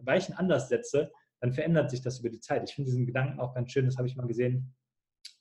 Weichen 0.00 0.34
anders 0.34 0.68
setze, 0.68 1.10
dann 1.40 1.52
verändert 1.52 1.90
sich 1.90 2.02
das 2.02 2.20
über 2.20 2.30
die 2.30 2.38
Zeit. 2.38 2.62
Ich 2.68 2.74
finde 2.74 2.90
diesen 2.90 3.04
Gedanken 3.04 3.40
auch 3.40 3.52
ganz 3.52 3.72
schön, 3.72 3.84
das 3.84 3.96
habe 3.96 4.06
ich 4.06 4.14
mal 4.14 4.28
gesehen. 4.28 4.74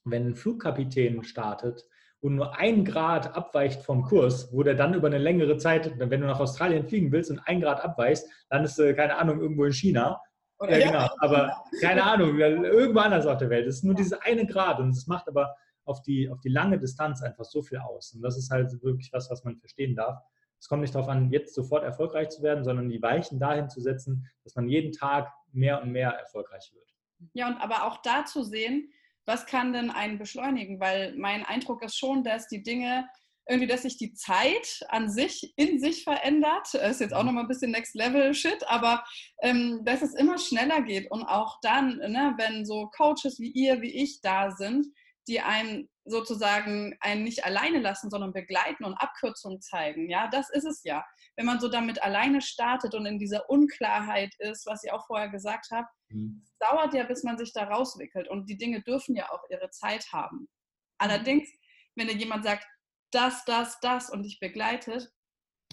Wenn 0.04 0.30
ein 0.30 0.36
Flugkapitän 0.36 1.24
startet 1.24 1.86
und 2.22 2.36
nur 2.36 2.58
ein 2.58 2.84
Grad 2.84 3.36
abweicht 3.36 3.84
vom 3.84 4.02
Kurs, 4.02 4.52
wo 4.52 4.64
der 4.64 4.74
dann 4.74 4.96
über 4.96 5.08
eine 5.08 5.20
längere 5.20 5.58
Zeit, 5.58 6.00
wenn 6.00 6.22
du 6.22 6.28
nach 6.28 6.40
Australien 6.40 6.88
fliegen 6.88 7.12
willst 7.12 7.30
und 7.30 7.40
ein 7.46 7.62
Grad 7.62 7.84
abweichst, 7.84 8.28
landest 8.50 8.80
du, 8.80 8.96
keine 8.96 9.18
Ahnung, 9.18 9.40
irgendwo 9.42 9.66
in 9.66 9.74
China 9.74 10.20
oder 10.62 10.80
ja, 10.80 10.88
genau. 10.88 11.10
Aber 11.18 11.64
keine 11.82 12.04
Ahnung, 12.04 12.38
irgendwo 12.38 13.00
anders 13.00 13.26
auf 13.26 13.38
der 13.38 13.50
Welt. 13.50 13.68
Es 13.68 13.78
ist 13.78 13.84
nur 13.84 13.96
diese 13.96 14.22
eine 14.22 14.46
Grad 14.46 14.80
und 14.80 14.90
es 14.92 15.08
macht 15.08 15.28
aber 15.28 15.56
auf 15.86 16.02
die, 16.04 16.30
auf 16.30 16.40
die 16.42 16.50
lange 16.50 16.78
Distanz 16.80 17.22
einfach 17.22 17.46
so 17.46 17.64
viel 17.64 17.80
aus. 17.80 18.14
Und 18.14 18.22
das 18.22 18.38
ist 18.38 18.52
halt 18.52 18.72
wirklich 18.84 19.12
was, 19.12 19.30
was 19.32 19.44
man 19.44 19.58
verstehen 19.58 19.96
darf. 19.96 20.22
Es 20.60 20.68
kommt 20.68 20.82
nicht 20.82 20.94
darauf 20.94 21.10
an, 21.10 21.32
jetzt 21.32 21.56
sofort 21.56 21.84
erfolgreich 21.84 22.30
zu 22.30 22.44
werden, 22.44 22.64
sondern 22.64 22.90
die 22.90 23.02
Weichen 23.02 23.40
dahin 23.40 23.70
zu 23.70 23.82
setzen, 23.82 24.30
dass 24.44 24.56
man 24.56 24.70
jeden 24.70 24.92
Tag 24.92 25.32
mehr 25.52 25.82
und 25.82 25.92
mehr 25.92 26.12
erfolgreich 26.12 26.72
wird. 26.74 26.88
Ja, 27.34 27.48
und 27.48 27.58
aber 27.58 27.88
auch 27.88 28.02
da 28.04 28.26
zu 28.26 28.44
sehen, 28.44 28.92
was 29.26 29.48
kann 29.48 29.74
denn 29.74 29.90
einen 29.90 30.20
beschleunigen? 30.20 30.80
Weil 30.80 31.16
mein 31.18 31.44
Eindruck 31.44 31.84
ist 31.84 31.98
schon, 31.98 32.24
dass 32.24 32.48
die 32.48 32.62
Dinge 32.62 33.06
irgendwie, 33.48 33.68
dass 33.68 33.82
sich 33.82 33.98
die 33.98 34.14
Zeit 34.14 34.82
an 34.90 35.10
sich 35.10 35.54
in 35.58 35.80
sich 35.80 36.04
verändert. 36.04 36.68
Das 36.74 36.92
ist 36.92 37.02
jetzt 37.02 37.14
auch 37.14 37.24
nochmal 37.24 37.44
ein 37.44 37.50
bisschen 37.50 37.72
Next 37.72 37.96
Level 37.96 38.34
Shit, 38.34 38.68
aber 38.68 39.04
ähm, 39.42 39.82
dass 39.84 40.02
es 40.02 40.14
immer 40.14 40.38
schneller 40.38 40.82
geht 40.82 41.10
und 41.12 41.24
auch 41.24 41.58
dann, 41.62 41.98
ne, 41.98 42.36
wenn 42.38 42.66
so 42.66 42.90
Coaches 42.96 43.40
wie 43.40 43.52
ihr, 43.52 43.82
wie 43.82 43.92
ich 43.92 44.22
da 44.22 44.52
sind, 44.52 44.88
die 45.28 45.42
einen 45.42 45.90
sozusagen 46.06 46.96
einen 47.00 47.24
nicht 47.24 47.46
alleine 47.46 47.80
lassen, 47.80 48.10
sondern 48.10 48.34
begleiten 48.34 48.84
und 48.84 48.96
Abkürzungen 48.96 49.62
zeigen. 49.62 50.10
Ja, 50.10 50.28
das 50.28 50.50
ist 50.50 50.66
es 50.66 50.84
ja. 50.84 51.06
Wenn 51.36 51.46
man 51.46 51.60
so 51.60 51.68
damit 51.68 52.02
alleine 52.02 52.42
startet 52.42 52.96
und 52.96 53.06
in 53.06 53.20
dieser 53.20 53.50
Unklarheit 53.50 54.34
ist, 54.40 54.66
was 54.66 54.84
ihr 54.84 54.96
auch 54.96 55.06
vorher 55.06 55.30
gesagt 55.30 55.68
habt, 55.72 55.94
mhm. 56.10 56.44
dauert 56.60 56.94
ja, 56.94 57.04
bis 57.04 57.24
man 57.24 57.38
sich 57.38 57.54
da 57.54 57.66
rauswickelt. 57.66 58.28
Und 58.28 58.50
die 58.50 58.58
Dinge 58.58 58.82
dürfen 58.82 59.16
ja 59.16 59.32
auch 59.32 59.44
ihre 59.50 59.70
Zeit 59.70 60.12
haben. 60.12 60.50
Allerdings, 60.98 61.50
wenn 61.96 62.08
dir 62.08 62.16
jemand 62.16 62.44
sagt, 62.44 62.66
das, 63.12 63.46
das, 63.46 63.80
das 63.80 64.10
und 64.10 64.24
dich 64.24 64.40
begleitet, 64.40 65.12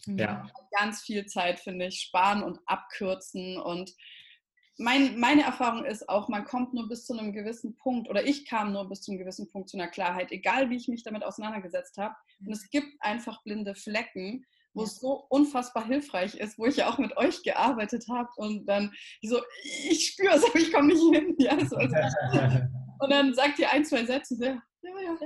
Ja. 0.06 0.48
Ganz 0.78 1.02
viel 1.02 1.26
Zeit, 1.26 1.60
finde 1.60 1.86
ich, 1.86 2.00
sparen 2.00 2.42
und 2.42 2.60
abkürzen 2.66 3.58
und 3.58 3.92
mein, 4.78 5.18
meine 5.18 5.42
Erfahrung 5.42 5.84
ist 5.84 6.08
auch, 6.08 6.28
man 6.28 6.44
kommt 6.44 6.72
nur 6.72 6.88
bis 6.88 7.04
zu 7.04 7.18
einem 7.18 7.32
gewissen 7.32 7.74
Punkt 7.74 8.08
oder 8.08 8.24
ich 8.24 8.46
kam 8.46 8.72
nur 8.72 8.88
bis 8.88 9.02
zu 9.02 9.10
einem 9.10 9.18
gewissen 9.18 9.50
Punkt 9.50 9.68
zu 9.68 9.76
einer 9.76 9.88
Klarheit, 9.88 10.30
egal 10.30 10.70
wie 10.70 10.76
ich 10.76 10.86
mich 10.86 11.02
damit 11.02 11.24
auseinandergesetzt 11.24 11.98
habe. 11.98 12.14
Und 12.40 12.52
es 12.52 12.70
gibt 12.70 12.94
einfach 13.00 13.42
blinde 13.42 13.74
Flecken, 13.74 14.46
wo 14.74 14.82
ja. 14.82 14.86
es 14.86 15.00
so 15.00 15.26
unfassbar 15.30 15.84
hilfreich 15.84 16.36
ist, 16.36 16.58
wo 16.58 16.66
ich 16.66 16.76
ja 16.76 16.88
auch 16.88 16.98
mit 16.98 17.16
euch 17.16 17.42
gearbeitet 17.42 18.06
habe 18.08 18.28
und 18.36 18.66
dann 18.66 18.92
so, 19.22 19.40
ich 19.62 20.10
spüre 20.10 20.34
es, 20.34 20.44
aber 20.44 20.60
ich 20.60 20.72
komme 20.72 20.94
nicht 20.94 21.14
hin. 21.14 21.34
Ja, 21.38 21.58
so, 21.66 21.76
also, 21.76 21.96
und 23.00 23.10
dann 23.10 23.34
sagt 23.34 23.58
ihr 23.58 23.72
ein, 23.72 23.84
zwei 23.84 24.04
Sätze, 24.04 24.36
so, 24.36 24.56
ja, 24.82 24.90
ja, 25.00 25.16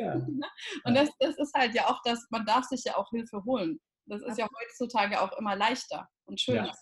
ja. 0.00 0.14
Ne? 0.26 0.46
Und 0.84 0.94
das, 0.94 1.10
das 1.18 1.36
ist 1.38 1.54
halt 1.54 1.74
ja 1.74 1.86
auch 1.86 2.00
das, 2.04 2.26
man 2.30 2.44
darf 2.46 2.64
sich 2.64 2.84
ja 2.84 2.96
auch 2.96 3.10
Hilfe 3.10 3.42
holen. 3.44 3.78
Das 4.06 4.22
ist 4.22 4.38
ja 4.38 4.46
heutzutage 4.46 5.20
auch 5.20 5.32
immer 5.38 5.56
leichter 5.56 6.08
und 6.26 6.40
schöner. 6.40 6.72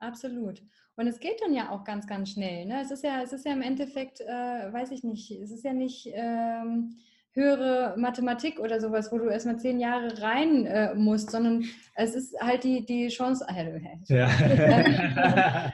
Absolut. 0.00 0.62
Und 0.96 1.06
es 1.06 1.20
geht 1.20 1.40
dann 1.40 1.54
ja 1.54 1.70
auch 1.70 1.84
ganz, 1.84 2.06
ganz 2.06 2.30
schnell. 2.30 2.66
Ne? 2.66 2.80
Es 2.80 2.90
ist 2.90 3.04
ja, 3.04 3.22
es 3.22 3.32
ist 3.32 3.46
ja 3.46 3.52
im 3.52 3.62
Endeffekt, 3.62 4.20
äh, 4.20 4.72
weiß 4.72 4.90
ich 4.90 5.04
nicht, 5.04 5.30
es 5.30 5.50
ist 5.50 5.64
ja 5.64 5.72
nicht 5.72 6.08
ähm, 6.12 6.96
höhere 7.32 7.94
Mathematik 7.96 8.58
oder 8.58 8.80
sowas, 8.80 9.12
wo 9.12 9.18
du 9.18 9.28
erstmal 9.28 9.58
zehn 9.58 9.78
Jahre 9.78 10.20
rein 10.20 10.66
äh, 10.66 10.94
musst, 10.94 11.30
sondern 11.30 11.64
es 11.94 12.14
ist 12.14 12.34
halt 12.40 12.64
die, 12.64 12.84
die 12.84 13.08
Chance. 13.08 13.46
Äh, 13.48 13.80
ja. 14.08 14.26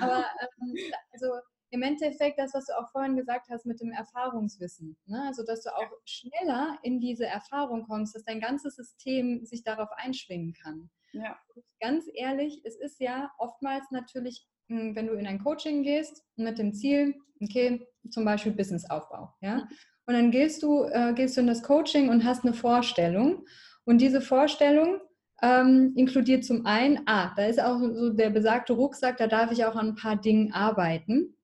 Aber 0.00 0.24
ähm, 0.40 0.74
also 1.12 1.26
im 1.70 1.82
Endeffekt 1.82 2.38
das, 2.38 2.54
was 2.54 2.66
du 2.66 2.78
auch 2.78 2.90
vorhin 2.90 3.16
gesagt 3.16 3.48
hast 3.50 3.66
mit 3.66 3.80
dem 3.80 3.92
Erfahrungswissen. 3.92 4.96
Ne? 5.06 5.22
Also, 5.26 5.44
dass 5.44 5.62
du 5.62 5.70
auch 5.70 5.90
schneller 6.04 6.78
in 6.82 7.00
diese 7.00 7.26
Erfahrung 7.26 7.86
kommst, 7.86 8.14
dass 8.14 8.24
dein 8.24 8.40
ganzes 8.40 8.76
System 8.76 9.44
sich 9.44 9.64
darauf 9.64 9.88
einschwingen 9.96 10.54
kann. 10.54 10.90
Ja. 11.12 11.38
Ganz 11.80 12.06
ehrlich, 12.14 12.62
es 12.64 12.76
ist 12.76 13.00
ja 13.00 13.30
oftmals 13.38 13.90
natürlich, 13.90 14.46
hm, 14.68 14.94
wenn 14.94 15.06
du 15.06 15.14
in 15.14 15.26
ein 15.26 15.42
Coaching 15.42 15.82
gehst 15.82 16.24
mit 16.36 16.58
dem 16.58 16.72
Ziel, 16.74 17.14
okay, 17.40 17.86
zum 18.10 18.24
Beispiel 18.24 18.52
Businessaufbau, 18.52 19.34
ja, 19.40 19.56
mhm. 19.56 19.68
und 20.06 20.14
dann 20.14 20.30
gehst 20.30 20.62
du, 20.62 20.84
äh, 20.84 21.12
gehst 21.14 21.36
du 21.36 21.42
in 21.42 21.46
das 21.46 21.62
Coaching 21.62 22.08
und 22.08 22.24
hast 22.24 22.44
eine 22.44 22.54
Vorstellung 22.54 23.46
und 23.84 24.00
diese 24.00 24.20
Vorstellung 24.20 25.00
ähm, 25.40 25.92
inkludiert 25.96 26.44
zum 26.44 26.66
einen, 26.66 27.00
ah, 27.06 27.32
da 27.36 27.46
ist 27.46 27.60
auch 27.60 27.78
so 27.78 28.10
der 28.10 28.30
besagte 28.30 28.72
Rucksack, 28.72 29.18
da 29.18 29.28
darf 29.28 29.52
ich 29.52 29.64
auch 29.64 29.76
an 29.76 29.90
ein 29.90 29.94
paar 29.94 30.16
Dingen 30.16 30.52
arbeiten 30.52 31.37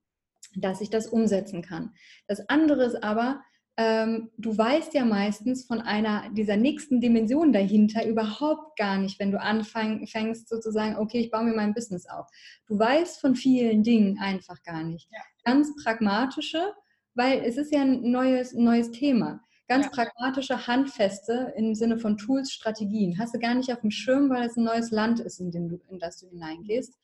dass 0.56 0.80
ich 0.80 0.90
das 0.90 1.06
umsetzen 1.06 1.62
kann. 1.62 1.92
Das 2.26 2.48
andere 2.48 2.84
ist 2.84 3.02
aber, 3.02 3.42
ähm, 3.76 4.30
du 4.38 4.56
weißt 4.56 4.94
ja 4.94 5.04
meistens 5.04 5.64
von 5.64 5.80
einer 5.80 6.30
dieser 6.30 6.56
nächsten 6.56 7.00
Dimensionen 7.00 7.52
dahinter 7.52 8.06
überhaupt 8.06 8.78
gar 8.78 8.98
nicht, 8.98 9.18
wenn 9.18 9.32
du 9.32 9.40
anfängst 9.40 10.48
sozusagen, 10.48 10.96
okay, 10.96 11.18
ich 11.18 11.30
baue 11.30 11.44
mir 11.44 11.54
mein 11.54 11.74
Business 11.74 12.06
auf. 12.06 12.28
Du 12.66 12.78
weißt 12.78 13.20
von 13.20 13.34
vielen 13.34 13.82
Dingen 13.82 14.18
einfach 14.20 14.62
gar 14.62 14.84
nicht. 14.84 15.08
Ja. 15.10 15.18
Ganz 15.44 15.74
pragmatische, 15.82 16.72
weil 17.14 17.42
es 17.44 17.56
ist 17.56 17.72
ja 17.72 17.82
ein 17.82 18.10
neues, 18.10 18.54
neues 18.54 18.92
Thema. 18.92 19.40
Ganz 19.66 19.86
ja. 19.86 19.90
pragmatische, 19.90 20.66
handfeste 20.68 21.54
im 21.56 21.74
Sinne 21.74 21.98
von 21.98 22.16
Tools, 22.16 22.52
Strategien. 22.52 23.18
Hast 23.18 23.34
du 23.34 23.40
gar 23.40 23.54
nicht 23.54 23.72
auf 23.72 23.80
dem 23.80 23.90
Schirm, 23.90 24.30
weil 24.30 24.46
es 24.46 24.56
ein 24.56 24.64
neues 24.64 24.92
Land 24.92 25.18
ist, 25.18 25.40
in, 25.40 25.50
dem 25.50 25.68
du, 25.68 25.80
in 25.88 25.98
das 25.98 26.20
du 26.20 26.28
hineingehst. 26.28 26.96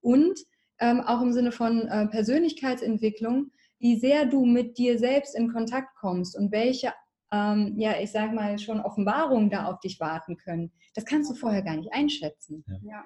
Und 0.00 0.40
ähm, 0.80 1.00
auch 1.00 1.20
im 1.20 1.32
Sinne 1.32 1.52
von 1.52 1.86
äh, 1.88 2.06
Persönlichkeitsentwicklung, 2.06 3.50
wie 3.78 3.98
sehr 3.98 4.26
du 4.26 4.44
mit 4.44 4.78
dir 4.78 4.98
selbst 4.98 5.36
in 5.36 5.52
Kontakt 5.52 5.94
kommst 5.96 6.36
und 6.36 6.52
welche, 6.52 6.92
ähm, 7.32 7.74
ja, 7.78 7.98
ich 8.00 8.12
sag 8.12 8.32
mal, 8.32 8.58
schon 8.58 8.80
Offenbarungen 8.80 9.50
da 9.50 9.66
auf 9.66 9.80
dich 9.80 10.00
warten 10.00 10.36
können. 10.36 10.72
Das 10.94 11.04
kannst 11.04 11.30
du 11.30 11.34
vorher 11.34 11.62
gar 11.62 11.76
nicht 11.76 11.92
einschätzen. 11.92 12.64
Ja. 12.66 12.94
ja. 12.94 13.04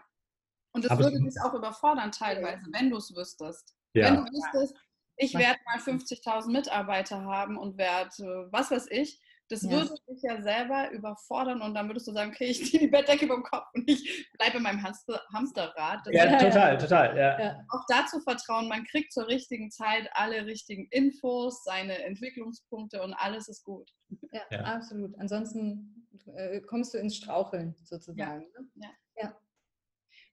Und 0.72 0.84
das 0.84 0.92
Aber 0.92 1.04
würde 1.04 1.20
dich 1.20 1.40
auch 1.42 1.54
überfordern 1.54 2.12
teilweise, 2.12 2.62
wenn 2.72 2.90
du 2.90 2.96
es 2.96 3.14
wüsstest. 3.14 3.74
Ja. 3.94 4.06
Wenn 4.06 4.16
du 4.16 4.22
wüsstest, 4.22 4.76
ich 5.16 5.34
werde 5.34 5.58
mal 5.66 5.78
50.000 5.78 6.50
Mitarbeiter 6.50 7.22
haben 7.22 7.58
und 7.58 7.76
werde, 7.76 8.48
was 8.52 8.70
weiß 8.70 8.86
ich, 8.90 9.20
das 9.50 9.62
ja. 9.62 9.70
würde 9.70 9.94
dich 10.08 10.22
ja 10.22 10.40
selber 10.40 10.90
überfordern 10.92 11.60
und 11.60 11.74
dann 11.74 11.88
würdest 11.88 12.06
du 12.06 12.12
sagen, 12.12 12.30
okay, 12.30 12.46
ich 12.46 12.64
ziehe 12.64 12.78
die 12.78 12.86
Bettdecke 12.86 13.24
über 13.24 13.34
den 13.34 13.42
Kopf 13.42 13.66
und 13.74 13.88
ich 13.90 14.30
bleibe 14.38 14.58
in 14.58 14.62
meinem 14.62 14.80
Hamster 14.82 15.20
Hamsterrad. 15.32 16.06
Das 16.06 16.14
ja, 16.14 16.38
total, 16.38 16.78
total. 16.78 17.16
Ja. 17.18 17.66
Auch 17.68 17.84
dazu 17.88 18.20
vertrauen, 18.20 18.68
man 18.68 18.84
kriegt 18.84 19.12
zur 19.12 19.26
richtigen 19.26 19.72
Zeit 19.72 20.08
alle 20.12 20.46
richtigen 20.46 20.86
Infos, 20.90 21.64
seine 21.64 22.04
Entwicklungspunkte 22.04 23.02
und 23.02 23.12
alles 23.14 23.48
ist 23.48 23.64
gut. 23.64 23.90
Ja, 24.30 24.42
ja. 24.52 24.60
absolut. 24.60 25.18
Ansonsten 25.18 26.06
äh, 26.36 26.60
kommst 26.60 26.94
du 26.94 26.98
ins 26.98 27.16
Straucheln 27.16 27.74
sozusagen. 27.82 28.46
Ne? 28.76 28.90
Ja. 29.16 29.36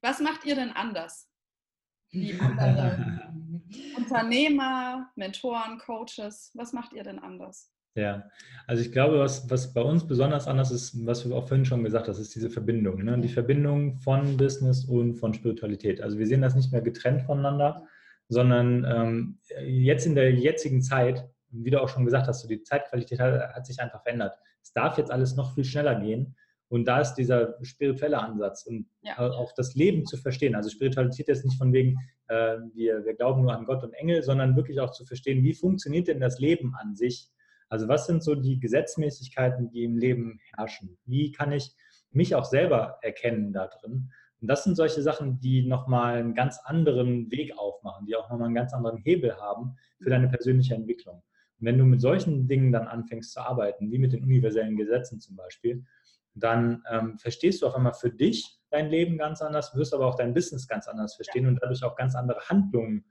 Was 0.02 0.20
macht 0.20 0.46
ihr 0.46 0.54
denn 0.54 0.72
anders? 0.72 1.28
Wie 2.12 2.34
andere 2.40 3.34
Unternehmer, 3.96 5.12
Mentoren, 5.16 5.80
Coaches, 5.80 6.52
was 6.54 6.72
macht 6.72 6.94
ihr 6.94 7.04
denn 7.04 7.18
anders? 7.18 7.72
Ja, 7.98 8.30
also 8.68 8.84
ich 8.84 8.92
glaube, 8.92 9.18
was, 9.18 9.50
was 9.50 9.74
bei 9.74 9.82
uns 9.82 10.06
besonders 10.06 10.48
anders 10.48 10.70
ist, 10.70 11.04
was 11.08 11.28
wir 11.28 11.36
auch 11.36 11.48
vorhin 11.48 11.66
schon 11.66 11.84
gesagt 11.84 12.08
haben, 12.08 12.20
ist 12.20 12.36
diese 12.36 12.52
Verbindung. 12.52 13.04
Ne? 13.04 13.20
Die 13.20 13.28
Verbindung 13.28 13.96
von 13.96 14.38
Business 14.38 14.86
und 14.86 15.16
von 15.16 15.34
Spiritualität. 15.34 16.00
Also 16.00 16.20
wir 16.20 16.28
sehen 16.28 16.44
das 16.44 16.56
nicht 16.56 16.72
mehr 16.72 16.82
getrennt 16.82 17.24
voneinander, 17.24 17.88
sondern 18.30 18.86
ähm, 18.86 19.40
jetzt 19.66 20.06
in 20.06 20.14
der 20.14 20.32
jetzigen 20.32 20.84
Zeit, 20.84 21.28
wie 21.50 21.72
du 21.72 21.82
auch 21.82 21.90
schon 21.90 22.06
gesagt 22.06 22.28
hast, 22.28 22.42
so 22.42 22.48
die 22.48 22.62
Zeitqualität 22.62 23.20
hat, 23.20 23.56
hat 23.56 23.66
sich 23.66 23.80
einfach 23.80 24.04
verändert. 24.04 24.38
Es 24.62 24.74
darf 24.74 25.00
jetzt 25.00 25.10
alles 25.10 25.36
noch 25.36 25.56
viel 25.56 25.66
schneller 25.66 26.00
gehen. 26.00 26.36
Und 26.70 26.86
da 26.88 27.00
ist 27.00 27.16
dieser 27.16 27.56
spirituelle 27.64 28.20
Ansatz 28.20 28.64
und 28.68 28.88
ja. 29.02 29.18
auch 29.18 29.54
das 29.54 29.74
Leben 29.74 30.06
zu 30.06 30.18
verstehen. 30.18 30.54
Also 30.54 30.70
Spiritualität 30.70 31.30
ist 31.30 31.46
nicht 31.46 31.58
von 31.58 31.74
wegen, 31.74 31.98
äh, 32.28 32.58
wir, 32.76 33.06
wir 33.06 33.16
glauben 33.16 33.42
nur 33.42 33.56
an 33.56 33.66
Gott 33.66 33.84
und 33.84 33.94
Engel, 33.94 34.22
sondern 34.22 34.56
wirklich 34.56 34.80
auch 34.82 34.92
zu 34.92 35.06
verstehen, 35.06 35.44
wie 35.44 35.54
funktioniert 35.54 36.10
denn 36.10 36.20
das 36.20 36.40
Leben 36.40 36.76
an 36.76 36.94
sich? 36.94 37.32
Also 37.70 37.88
was 37.88 38.06
sind 38.08 38.24
so 38.24 38.36
die 38.36 38.60
Gesetzmäßigkeiten, 38.60 39.70
die 39.70 39.84
im 39.84 39.98
Leben 39.98 40.40
herrschen? 40.56 40.98
Wie 41.06 41.32
kann 41.32 41.52
ich 41.52 41.76
mich 42.12 42.36
auch 42.36 42.46
selber 42.46 43.00
erkennen 43.02 43.54
da 43.54 43.68
drin? 43.68 44.12
Und 44.42 44.48
das 44.48 44.64
sind 44.64 44.76
solche 44.76 45.02
Sachen, 45.02 45.40
die 45.40 45.68
nochmal 45.68 46.18
einen 46.18 46.36
ganz 46.36 46.60
anderen 46.64 47.32
Weg 47.32 47.58
aufmachen, 47.58 48.06
die 48.06 48.16
auch 48.16 48.30
nochmal 48.30 48.46
einen 48.46 48.56
ganz 48.56 48.74
anderen 48.74 48.98
Hebel 49.00 49.36
haben 49.38 49.76
für 50.00 50.10
deine 50.10 50.28
persönliche 50.28 50.76
Entwicklung. 50.76 51.24
Und 51.60 51.66
wenn 51.66 51.78
du 51.78 51.86
mit 51.86 52.02
solchen 52.02 52.48
Dingen 52.48 52.72
dann 52.72 52.88
anfängst 52.88 53.34
zu 53.34 53.42
arbeiten, 53.42 53.92
wie 53.92 53.98
mit 53.98 54.14
den 54.14 54.24
universellen 54.24 54.78
Gesetzen 54.78 55.20
zum 55.20 55.36
Beispiel, 55.36 55.84
dann 56.36 56.84
ähm, 56.92 57.18
verstehst 57.18 57.62
du 57.62 57.68
auf 57.68 57.76
einmal 57.76 57.94
für 57.94 58.12
dich 58.12 58.60
dein 58.70 58.90
Leben 58.90 59.18
ganz 59.18 59.42
anders, 59.42 59.76
wirst 59.76 59.94
aber 59.94 60.06
auch 60.06 60.16
dein 60.16 60.36
Business 60.36 60.68
ganz 60.68 60.88
anders 60.88 61.16
verstehen 61.16 61.48
und 61.48 61.60
dadurch 61.62 61.84
auch 61.84 61.96
ganz 61.96 62.16
andere 62.16 62.42
Handlungen 62.42 63.06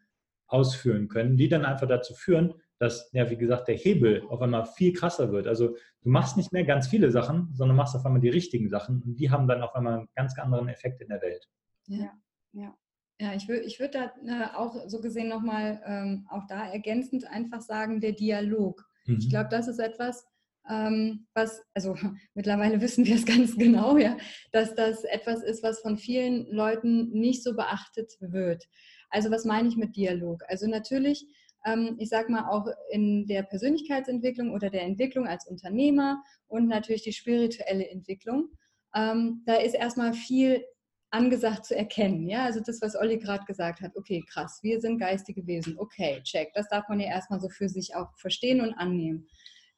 ausführen 0.47 1.09
können, 1.09 1.37
die 1.37 1.49
dann 1.49 1.65
einfach 1.65 1.89
dazu 1.89 2.15
führen, 2.15 2.55
dass, 2.79 3.11
ja, 3.13 3.31
wie 3.31 3.37
gesagt, 3.37 3.69
der 3.69 3.77
Hebel 3.77 4.23
auf 4.29 4.43
einmal 4.43 4.67
viel 4.67 4.93
krasser 4.93 5.33
wird. 5.33 5.47
Also 5.47 5.77
du 6.03 6.09
machst 6.09 6.37
nicht 6.37 6.53
mehr 6.53 6.65
ganz 6.65 6.89
viele 6.89 7.11
Sachen, 7.11 7.51
sondern 7.55 7.77
machst 7.77 7.97
auf 7.97 8.05
einmal 8.05 8.21
die 8.21 8.29
richtigen 8.29 8.69
Sachen 8.69 9.03
und 9.03 9.17
die 9.17 9.31
haben 9.31 9.49
dann 9.49 9.63
auf 9.63 9.75
einmal 9.75 9.99
einen 9.99 10.09
ganz 10.15 10.39
anderen 10.39 10.69
Effekt 10.69 11.01
in 11.01 11.09
der 11.09 11.23
Welt. 11.23 11.49
Ja, 11.87 12.13
ja. 12.53 12.75
Ja, 13.19 13.33
ich 13.33 13.49
würde 13.49 13.63
ich 13.63 13.81
würd 13.81 13.95
da 13.95 14.13
äh, 14.27 14.55
auch 14.55 14.89
so 14.89 15.01
gesehen 15.01 15.29
nochmal 15.29 15.81
ähm, 15.87 16.27
auch 16.29 16.47
da 16.49 16.69
ergänzend 16.69 17.27
einfach 17.27 17.63
sagen, 17.63 18.01
der 18.03 18.13
Dialog. 18.13 18.87
Mhm. 19.07 19.17
Ich 19.21 19.31
glaube, 19.31 19.49
das 19.51 19.69
ist 19.69 19.79
etwas, 19.79 20.27
ähm, 20.69 21.27
was, 21.33 21.63
also 21.73 21.95
mittlerweile 22.35 22.81
wissen 22.81 23.07
wir 23.07 23.15
es 23.15 23.25
ganz 23.25 23.57
genau, 23.57 23.97
ja, 23.97 24.19
dass 24.53 24.75
das 24.75 25.05
etwas 25.05 25.43
ist, 25.43 25.63
was 25.63 25.81
von 25.81 25.97
vielen 25.97 26.47
Leuten 26.51 27.11
nicht 27.11 27.43
so 27.43 27.57
beachtet 27.57 28.13
wird. 28.21 28.65
Also 29.11 29.31
was 29.31 29.45
meine 29.45 29.69
ich 29.69 29.77
mit 29.77 29.97
Dialog? 29.97 30.43
Also 30.49 30.67
natürlich 30.67 31.27
ähm, 31.67 31.97
ich 31.99 32.09
sage 32.09 32.31
mal 32.31 32.49
auch 32.49 32.69
in 32.91 33.27
der 33.27 33.43
Persönlichkeitsentwicklung 33.43 34.53
oder 34.53 34.71
der 34.71 34.83
Entwicklung 34.83 35.27
als 35.27 35.47
Unternehmer 35.47 36.23
und 36.47 36.69
natürlich 36.69 37.03
die 37.03 37.13
spirituelle 37.13 37.89
Entwicklung. 37.91 38.49
Ähm, 38.95 39.43
da 39.45 39.57
ist 39.57 39.75
erstmal 39.75 40.15
viel 40.15 40.65
angesagt 41.11 41.67
zu 41.67 41.77
erkennen. 41.77 42.29
Ja, 42.29 42.45
also 42.45 42.61
das, 42.61 42.81
was 42.83 42.97
Olli 42.97 43.19
gerade 43.19 43.45
gesagt 43.45 43.81
hat. 43.81 43.97
Okay, 43.97 44.25
krass, 44.29 44.61
wir 44.63 44.81
sind 44.81 44.99
geistige 44.99 45.47
Wesen. 45.47 45.79
Okay, 45.79 46.21
check. 46.23 46.53
Das 46.55 46.69
darf 46.69 46.89
man 46.89 47.01
ja 47.01 47.07
erstmal 47.07 47.41
so 47.41 47.49
für 47.49 47.69
sich 47.69 47.95
auch 47.95 48.17
verstehen 48.17 48.61
und 48.61 48.75
annehmen. 48.75 49.27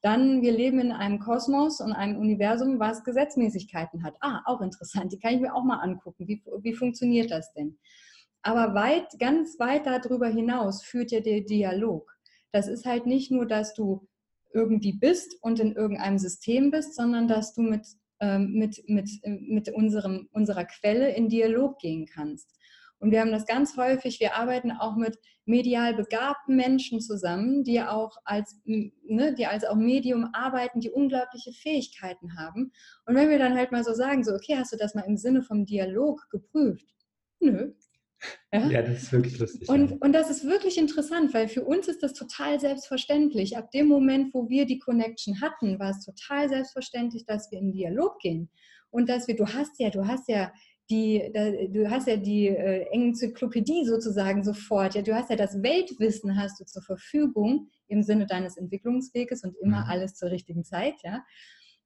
Dann, 0.01 0.43
wir 0.43 0.53
leben 0.53 0.79
in 0.79 0.93
einem 0.93 1.19
Kosmos 1.19 1.81
und 1.81 1.93
einem 1.93 2.19
Universum, 2.19 2.79
was 2.79 3.03
Gesetzmäßigkeiten 3.03 4.05
hat. 4.05 4.14
Ah, 4.21 4.43
auch 4.45 4.61
interessant. 4.61 5.12
Die 5.12 5.19
kann 5.19 5.35
ich 5.35 5.41
mir 5.41 5.55
auch 5.55 5.64
mal 5.64 5.81
angucken. 5.81 6.29
Wie, 6.29 6.43
wie 6.62 6.75
funktioniert 6.75 7.31
das 7.31 7.53
denn? 7.53 7.79
Aber 8.42 8.74
weit, 8.74 9.18
ganz 9.18 9.59
weit 9.59 9.87
darüber 9.87 10.29
hinaus 10.29 10.83
führt 10.83 11.11
ja 11.11 11.20
der 11.20 11.40
Dialog. 11.40 12.16
Das 12.53 12.68
ist 12.68 12.87
halt 12.87 13.07
nicht 13.07 13.31
nur, 13.31 13.46
dass 13.46 13.74
du 13.74 14.07
irgendwie 14.53 14.92
bist 14.92 15.37
und 15.42 15.61
in 15.61 15.72
irgendeinem 15.72 16.18
System 16.18 16.70
bist, 16.70 16.94
sondern 16.94 17.29
dass 17.29 17.53
du 17.55 17.62
mit, 17.62 17.87
ähm, 18.20 18.53
mit, 18.53 18.83
mit, 18.88 19.11
mit 19.24 19.68
unserem, 19.70 20.29
unserer 20.33 20.64
Quelle 20.64 21.14
in 21.14 21.29
Dialog 21.29 21.79
gehen 21.79 22.07
kannst. 22.07 22.55
Und 23.01 23.12
wir 23.12 23.20
haben 23.20 23.31
das 23.31 23.46
ganz 23.46 23.77
häufig, 23.77 24.18
wir 24.18 24.37
arbeiten 24.37 24.72
auch 24.72 24.96
mit 24.96 25.18
medial 25.44 25.94
begabten 25.94 26.57
Menschen 26.57 27.01
zusammen, 27.01 27.62
die 27.62 27.81
auch 27.81 28.16
als, 28.24 28.61
ne, 28.64 29.35
die 29.35 29.46
als 29.46 29.64
auch 29.64 29.77
Medium 29.77 30.31
arbeiten, 30.33 30.81
die 30.81 30.90
unglaubliche 30.90 31.53
Fähigkeiten 31.53 32.37
haben. 32.37 32.72
Und 33.07 33.14
wenn 33.14 33.31
wir 33.31 33.38
dann 33.38 33.57
halt 33.57 33.72
mal 33.72 33.85
so 33.85 33.94
sagen, 33.94 34.24
so, 34.24 34.33
okay, 34.33 34.57
hast 34.57 34.72
du 34.72 34.77
das 34.77 34.94
mal 34.94 35.03
im 35.07 35.16
Sinne 35.16 35.42
vom 35.42 35.64
Dialog 35.64 36.29
geprüft? 36.31 36.87
Nö. 37.40 37.72
Ja, 38.52 38.66
ja 38.68 38.83
das 38.83 39.02
ist 39.02 39.12
wirklich 39.12 39.38
lustig. 39.38 39.68
Und, 39.68 39.90
ja. 39.90 39.96
und 40.00 40.12
das 40.12 40.31
ist 40.31 40.44
wirklich 40.44 40.78
interessant, 40.78 41.35
weil 41.35 41.48
für 41.48 41.64
uns 41.64 41.88
ist 41.88 42.02
das 42.02 42.14
total 42.14 42.59
selbstverständlich. 42.61 43.57
Ab 43.57 43.70
dem 43.70 43.87
Moment, 43.87 44.35
wo 44.35 44.48
wir 44.48 44.66
die 44.66 44.78
Connection 44.78 45.40
hatten, 45.40 45.78
war 45.78 45.90
es 45.90 46.04
total 46.04 46.48
selbstverständlich, 46.48 47.24
dass 47.26 47.50
wir 47.50 47.59
in 47.59 47.72
Dialog 47.72 48.18
gehen. 48.20 48.50
Und 48.90 49.09
dass 49.09 49.28
wir, 49.28 49.37
du 49.37 49.46
hast 49.46 49.78
ja, 49.78 49.90
du 49.90 50.07
hast 50.07 50.28
ja 50.28 50.50
die, 50.90 51.31
du 51.70 51.90
hast 51.90 52.09
ja 52.09 52.16
die 52.16 52.48
äh, 52.48 52.87
Enzyklopädie 52.92 53.85
sozusagen 53.85 54.42
sofort, 54.42 54.94
ja, 54.94 55.02
du 55.02 55.14
hast 55.14 55.28
ja 55.28 55.37
das 55.37 55.62
Weltwissen 55.62 56.40
hast 56.40 56.61
du 56.61 56.64
zur 56.64 56.83
Verfügung 56.83 57.68
im 57.88 58.02
Sinne 58.02 58.26
deines 58.26 58.57
Entwicklungsweges 58.57 59.44
und 59.44 59.54
immer 59.61 59.85
mhm. 59.85 59.90
alles 59.90 60.14
zur 60.14 60.31
richtigen 60.31 60.64
Zeit, 60.64 60.94
ja. 61.04 61.22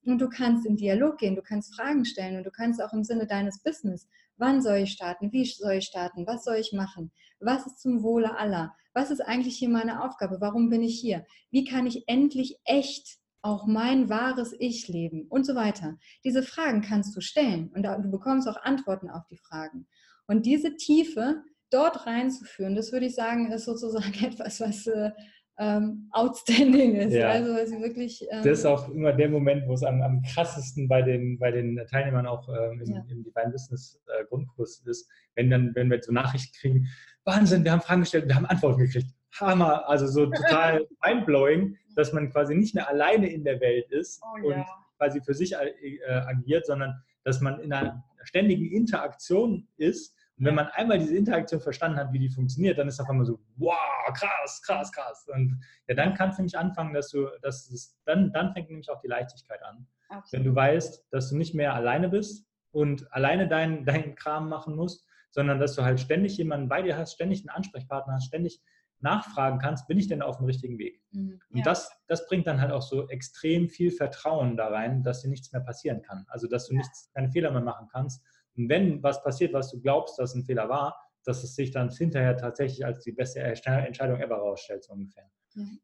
Und 0.05 0.21
du 0.21 0.29
kannst 0.29 0.67
in 0.67 0.77
Dialog 0.77 1.19
gehen, 1.19 1.37
du 1.37 1.43
kannst 1.43 1.75
Fragen 1.77 2.05
stellen 2.05 2.37
und 2.37 2.45
du 2.45 2.51
kannst 2.51 2.83
auch 2.83 2.93
im 2.93 3.05
Sinne 3.05 3.27
deines 3.27 3.63
Business, 3.63 4.09
wann 4.43 4.61
soll 4.61 4.79
ich 4.79 4.93
starten, 4.93 5.33
wie 5.33 5.45
soll 5.45 5.75
ich 5.75 5.87
starten, 5.87 6.27
was 6.27 6.45
soll 6.45 6.57
ich 6.57 6.73
machen, 6.73 7.13
was 7.39 7.65
ist 7.65 7.81
zum 7.81 8.03
Wohle 8.03 8.37
aller, 8.37 8.75
was 8.93 9.11
ist 9.11 9.21
eigentlich 9.21 9.57
hier 9.57 9.69
meine 9.69 10.05
Aufgabe, 10.05 10.41
warum 10.41 10.69
bin 10.69 10.83
ich 10.83 11.01
hier, 11.01 11.25
wie 11.51 11.65
kann 11.65 11.87
ich 11.87 12.05
endlich 12.09 12.59
echt 12.65 13.19
auch 13.41 13.67
mein 13.67 14.09
wahres 14.09 14.55
Ich 14.59 14.89
leben? 14.89 15.27
Und 15.29 15.47
so 15.47 15.55
weiter. 15.55 15.97
Diese 16.25 16.43
Fragen 16.43 16.83
kannst 16.83 17.17
du 17.17 17.21
stellen 17.21 17.73
und 17.75 17.85
du 17.85 18.11
bekommst 18.11 18.49
auch 18.49 18.57
Antworten 18.63 19.11
auf 19.11 19.27
die 19.31 19.39
Fragen. 19.39 19.87
Und 20.27 20.47
diese 20.47 20.77
Tiefe 20.77 21.43
dort 21.71 22.07
reinzuführen, 22.07 22.75
das 22.75 22.93
würde 22.93 23.07
ich 23.07 23.15
sagen, 23.15 23.51
ist 23.51 23.65
sozusagen 23.65 24.13
etwas, 24.25 24.61
was 24.61 24.87
äh, 24.87 25.11
ähm, 25.59 26.09
outstanding 26.13 26.97
ist. 26.97 27.13
Ja. 27.13 27.29
Also 27.29 27.53
was 27.53 27.71
wirklich. 27.71 28.27
Ähm, 28.31 28.43
das 28.43 28.61
ist 28.61 28.67
auch 28.67 28.89
immer 28.89 29.13
der 29.13 29.29
Moment, 29.29 29.67
wo 29.67 29.75
es 29.75 29.83
am, 29.83 30.01
am 30.03 30.23
krassesten 30.23 30.89
bei 30.89 31.03
den, 31.03 31.39
bei 31.39 31.51
den 31.51 31.81
Teilnehmern 31.91 32.27
auch 32.27 32.49
ähm, 32.49 32.81
im, 32.81 32.95
ja. 32.95 33.05
im 33.09 33.23
Divine 33.23 33.51
Business 33.51 34.01
äh, 34.07 34.25
Grundkurs 34.25 34.83
ist, 34.87 35.11
wenn 35.35 35.51
dann, 35.51 35.75
wenn 35.75 35.91
wir 35.91 36.03
so 36.03 36.13
Nachrichten 36.13 36.53
kriegen, 36.59 36.89
Wahnsinn, 37.25 37.65
wir 37.65 37.73
haben 37.73 37.83
Fragen 37.83 38.01
gestellt, 38.01 38.27
wir 38.29 38.35
haben 38.35 38.47
Antworten 38.47 38.81
gekriegt. 38.81 39.09
Hammer, 39.41 39.89
also 39.89 40.07
so 40.07 40.27
total 40.27 40.87
mindblowing, 41.05 41.77
dass 41.95 42.13
man 42.13 42.31
quasi 42.31 42.55
nicht 42.55 42.75
mehr 42.75 42.89
alleine 42.89 43.29
in 43.31 43.45
der 43.45 43.61
Welt 43.61 43.91
ist 43.91 44.23
oh, 44.23 44.47
und 44.47 44.57
ja. 44.57 44.67
quasi 44.99 45.21
für 45.21 45.35
sich 45.35 45.55
äh, 45.55 46.01
agiert, 46.09 46.67
sondern 46.67 47.03
dass 47.25 47.41
man 47.41 47.61
in 47.61 47.73
einer 47.73 48.05
ständigen 48.25 48.71
Interaktion 48.71 49.69
ist. 49.77 50.17
Und 50.43 50.49
wenn 50.49 50.57
man 50.57 50.67
einmal 50.73 50.99
diese 50.99 51.17
Interaktion 51.17 51.61
verstanden 51.61 51.99
hat, 51.99 52.13
wie 52.13 52.19
die 52.19 52.29
funktioniert, 52.29 52.77
dann 52.77 52.89
ist 52.89 52.99
auf 52.99 53.09
einmal 53.09 53.25
so, 53.25 53.39
wow, 53.59 53.77
krass, 54.13 54.61
krass, 54.67 54.91
krass. 54.91 55.29
Und 55.33 55.63
ja, 55.87 55.95
dann 55.95 56.15
kannst 56.15 56.37
du 56.37 56.43
nämlich 56.43 56.59
anfangen, 56.59 56.93
dass 56.93 57.11
du, 57.11 57.29
dass 57.43 57.71
es, 57.71 57.97
dann, 58.07 58.33
dann 58.33 58.53
fängt 58.53 58.69
nämlich 58.69 58.91
auch 58.91 59.01
die 59.01 59.07
Leichtigkeit 59.07 59.63
an. 59.63 59.87
Absolut. 60.09 60.33
Wenn 60.33 60.51
du 60.51 60.57
weißt, 60.57 61.07
dass 61.13 61.31
du 61.31 61.37
nicht 61.37 61.55
mehr 61.55 61.75
alleine 61.75 62.09
bist 62.09 62.45
und 62.73 63.07
alleine 63.13 63.47
deinen 63.47 63.85
dein 63.85 64.17
Kram 64.17 64.49
machen 64.49 64.75
musst, 64.75 65.07
sondern 65.31 65.61
dass 65.61 65.77
du 65.77 65.85
halt 65.85 66.01
ständig 66.01 66.37
jemanden 66.39 66.69
bei 66.69 66.83
dir 66.83 66.97
hast, 66.97 67.13
ständig 67.13 67.43
einen 67.43 67.57
Ansprechpartner 67.57 68.15
hast, 68.15 68.27
ständig 68.27 68.61
nachfragen 68.99 69.61
kannst, 69.61 69.87
bin 69.87 69.99
ich 69.99 70.09
denn 70.09 70.23
auf 70.23 70.39
dem 70.39 70.47
richtigen 70.47 70.77
Weg? 70.79 71.03
Mhm, 71.13 71.41
und 71.51 71.59
ja. 71.59 71.63
das, 71.63 71.89
das 72.09 72.27
bringt 72.27 72.49
dann 72.49 72.61
halt 72.61 72.73
auch 72.73 72.83
so 72.83 73.09
extrem 73.09 73.69
viel 73.69 73.93
Vertrauen 73.93 74.57
da 74.57 74.67
rein, 74.67 75.05
dass 75.05 75.23
dir 75.23 75.29
nichts 75.29 75.53
mehr 75.53 75.63
passieren 75.63 76.03
kann. 76.03 76.25
Also, 76.29 76.49
dass 76.49 76.67
du 76.67 76.75
ja. 76.75 76.79
nichts, 76.79 77.13
keine 77.13 77.31
Fehler 77.31 77.53
mehr 77.53 77.63
machen 77.63 77.87
kannst. 77.93 78.25
Und 78.57 78.69
wenn 78.69 79.03
was 79.03 79.23
passiert, 79.23 79.53
was 79.53 79.71
du 79.71 79.81
glaubst, 79.81 80.19
dass 80.19 80.35
ein 80.35 80.45
Fehler 80.45 80.69
war, 80.69 80.99
dass 81.25 81.45
es 81.45 81.55
sich 81.55 81.71
dann 81.71 81.91
hinterher 81.91 82.37
tatsächlich 82.37 82.85
als 82.85 83.01
die 83.05 83.13
beste 83.13 83.41
Entscheidung 83.41 84.21
ever 84.21 84.37
rausstellt, 84.37 84.85
so 84.85 84.93
ungefähr. 84.93 85.31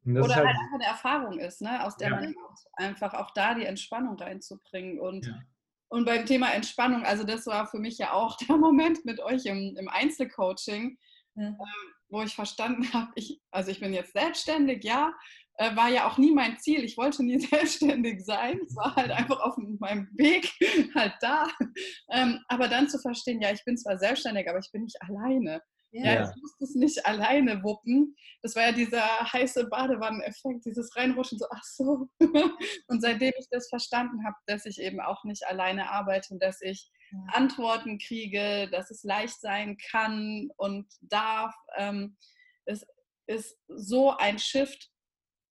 Oder 0.05 0.23
halt, 0.23 0.31
halt, 0.31 0.47
einfach 0.47 0.75
eine 0.75 0.85
Erfahrung 0.85 1.39
ist, 1.39 1.61
ne? 1.61 1.85
aus 1.85 1.97
der 1.97 2.09
ja. 2.09 2.17
man 2.17 2.35
einfach 2.75 3.15
auch 3.15 3.31
da 3.33 3.55
die 3.55 3.67
Entspannung 3.67 4.17
reinzubringen. 4.17 4.99
Und, 4.99 5.33
und 5.89 6.05
beim 6.07 6.27
Thema 6.27 6.53
Entspannung, 6.55 7.05
also 7.05 7.25
das 7.25 7.47
war 7.47 7.67
für 7.67 7.79
mich 7.79 7.99
ja 7.99 8.13
auch 8.13 8.37
der 8.49 8.57
Moment 8.57 9.05
mit 9.05 9.21
euch 9.21 9.47
im, 9.47 9.77
im 9.77 9.89
Einzelcoaching. 9.89 10.99
Ähm, 11.37 11.57
wo 12.09 12.23
ich 12.23 12.35
verstanden 12.35 12.93
habe, 12.93 13.13
ich, 13.15 13.41
also 13.51 13.71
ich 13.71 13.81
bin 13.81 13.93
jetzt 13.93 14.13
selbstständig, 14.13 14.83
ja, 14.85 15.13
äh, 15.59 15.75
war 15.77 15.89
ja 15.89 16.09
auch 16.09 16.19
nie 16.19 16.33
mein 16.33 16.59
Ziel. 16.59 16.85
Ich 16.85 16.97
wollte 16.97 17.23
nie 17.25 17.39
selbstständig 17.39 18.25
sein. 18.25 18.61
Es 18.65 18.75
war 18.77 18.97
halt 18.97 19.11
einfach 19.11 19.41
auf 19.41 19.57
meinem 19.57 20.09
Weg 20.15 20.51
halt 20.95 21.15
da. 21.21 21.49
Ähm, 22.11 22.41
aber 22.49 22.69
dann 22.69 22.89
zu 22.89 22.99
verstehen, 22.99 23.43
ja, 23.43 23.53
ich 23.53 23.65
bin 23.65 23.77
zwar 23.77 23.99
selbstständig, 23.99 24.49
aber 24.49 24.59
ich 24.59 24.71
bin 24.73 24.85
nicht 24.85 25.01
alleine. 25.03 25.61
Ja, 25.91 26.13
ja, 26.13 26.23
ich 26.23 26.43
musste 26.43 26.65
es 26.65 26.75
nicht 26.75 27.07
alleine 27.07 27.63
wuppen. 27.63 28.15
Das 28.43 28.55
war 28.55 28.65
ja 28.65 28.73
dieser 28.73 29.03
heiße 29.33 29.69
Badewanneneffekt, 29.69 30.67
dieses 30.67 30.95
Reinrutschen, 30.95 31.39
so, 31.39 31.47
ach 31.51 31.63
so. 31.65 32.09
und 32.89 33.01
seitdem 33.01 33.33
ich 33.39 33.47
das 33.51 33.69
verstanden 33.69 34.23
habe, 34.25 34.37
dass 34.47 34.67
ich 34.67 34.81
eben 34.81 35.01
auch 35.01 35.25
nicht 35.25 35.47
alleine 35.47 35.91
arbeite 35.91 36.35
und 36.35 36.43
dass 36.43 36.61
ich 36.61 36.91
ja. 37.11 37.19
Antworten 37.33 37.99
kriege, 37.99 38.69
dass 38.71 38.91
es 38.91 39.03
leicht 39.03 39.41
sein 39.41 39.79
kann 39.91 40.51
und 40.57 40.87
darf, 41.01 41.55
ähm, 41.79 42.19
es 42.67 42.87
ist 43.27 43.57
so 43.69 44.11
ein 44.11 44.39
Shift. 44.39 44.91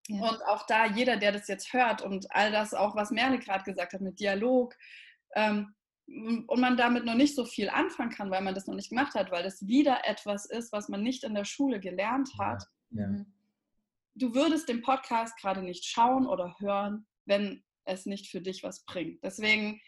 Ja. 0.08 0.22
Und 0.22 0.43
auch 0.46 0.65
da, 0.65 0.86
jeder, 0.86 1.17
der 1.17 1.32
das 1.32 1.48
jetzt 1.48 1.74
hört 1.74 2.02
und 2.02 2.28
all 2.32 2.52
das 2.52 2.74
auch, 2.74 2.96
was 2.96 3.12
Merle 3.12 3.39
gerade 3.39 3.63
gesagt 3.63 3.93
hat 3.93 4.02
mit 4.02 4.20
Dialog, 4.20 4.76
ähm, 5.36 5.74
und 6.08 6.60
man 6.60 6.78
damit 6.78 7.04
noch 7.04 7.15
nicht 7.15 7.36
so 7.36 7.43
viel 7.43 7.70
anfangen 7.70 8.12
kann, 8.12 8.32
weil 8.32 8.41
man 8.41 8.56
das 8.56 8.65
noch 8.65 8.76
nicht 8.76 8.89
gemacht 8.89 9.13
hat, 9.13 9.30
weil 9.30 9.43
das 9.43 9.67
wieder 9.67 10.08
etwas 10.08 10.46
ist, 10.46 10.72
was 10.72 10.88
man 10.88 11.04
nicht 11.04 11.26
in 11.26 11.36
der 11.36 11.43
Schule 11.43 11.80
gelernt 11.80 12.30
hat. 12.39 12.63
Ja, 12.91 13.10
ja. 13.10 13.26
Du 14.15 14.34
würdest 14.34 14.70
den 14.70 14.82
Podcast 14.82 15.38
gerade 15.38 15.62
nicht 15.62 15.86
schauen 15.86 16.26
oder 16.26 16.56
hören, 16.60 17.06
wenn 17.26 17.63
es 17.84 18.06
nicht 18.06 18.28
für 18.28 18.41
dich 18.41 18.63
was 18.63 18.86
bringt. 18.86 19.22
Deswegen, 19.22 19.82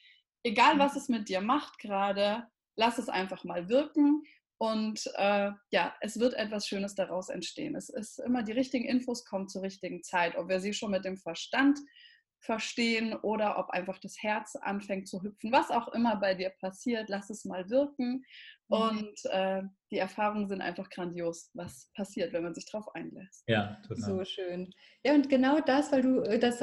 egal 0.44 0.78
was 0.78 0.96
es 0.96 1.08
mit 1.08 1.30
dir 1.30 1.42
macht 1.42 1.80
gerade, 1.80 2.48
lass 2.76 2.98
es 2.98 3.10
einfach 3.10 3.44
mal 3.44 3.70
wirken 3.70 4.24
und 4.60 5.10
äh, 5.16 5.52
ja, 5.72 5.96
es 6.02 6.20
wird 6.20 6.34
etwas 6.34 6.68
Schönes 6.68 6.94
daraus 6.94 7.30
entstehen. 7.30 7.76
Es 7.76 7.88
ist 7.88 8.20
immer 8.20 8.44
die 8.44 8.52
richtigen 8.52 8.86
Infos 8.86 9.24
kommen 9.24 9.48
zur 9.48 9.62
richtigen 9.62 10.04
Zeit, 10.04 10.36
ob 10.36 10.50
wir 10.50 10.60
sie 10.60 10.74
schon 10.74 10.92
mit 10.92 11.06
dem 11.06 11.18
Verstand 11.18 11.80
verstehen 12.42 13.14
oder 13.14 13.58
ob 13.58 13.70
einfach 13.70 14.00
das 14.00 14.22
Herz 14.22 14.56
anfängt 14.58 15.08
zu 15.08 15.22
hüpfen. 15.22 15.54
Was 15.54 15.72
auch 15.72 15.90
immer 15.90 16.18
bei 16.18 16.36
dir 16.36 16.50
passiert, 16.50 17.08
lass 17.08 17.30
es 17.30 17.46
mal 17.46 17.70
wirken. 17.70 18.26
Mhm. 18.68 18.78
Und 18.78 19.26
äh, 19.32 19.64
die 19.92 19.98
Erfahrungen 19.98 20.50
sind 20.50 20.62
einfach 20.62 20.90
grandios, 20.90 21.52
was 21.54 21.90
passiert, 21.96 22.34
wenn 22.34 22.44
man 22.44 22.54
sich 22.54 22.70
darauf 22.70 22.94
einlässt. 22.94 23.44
Ja, 23.48 23.82
total. 23.88 24.04
So 24.04 24.26
schön. 24.26 24.74
Ja, 25.06 25.14
und 25.14 25.30
genau 25.30 25.62
das, 25.62 25.92
weil 25.92 26.02
du 26.02 26.22
äh, 26.22 26.38
das 26.38 26.62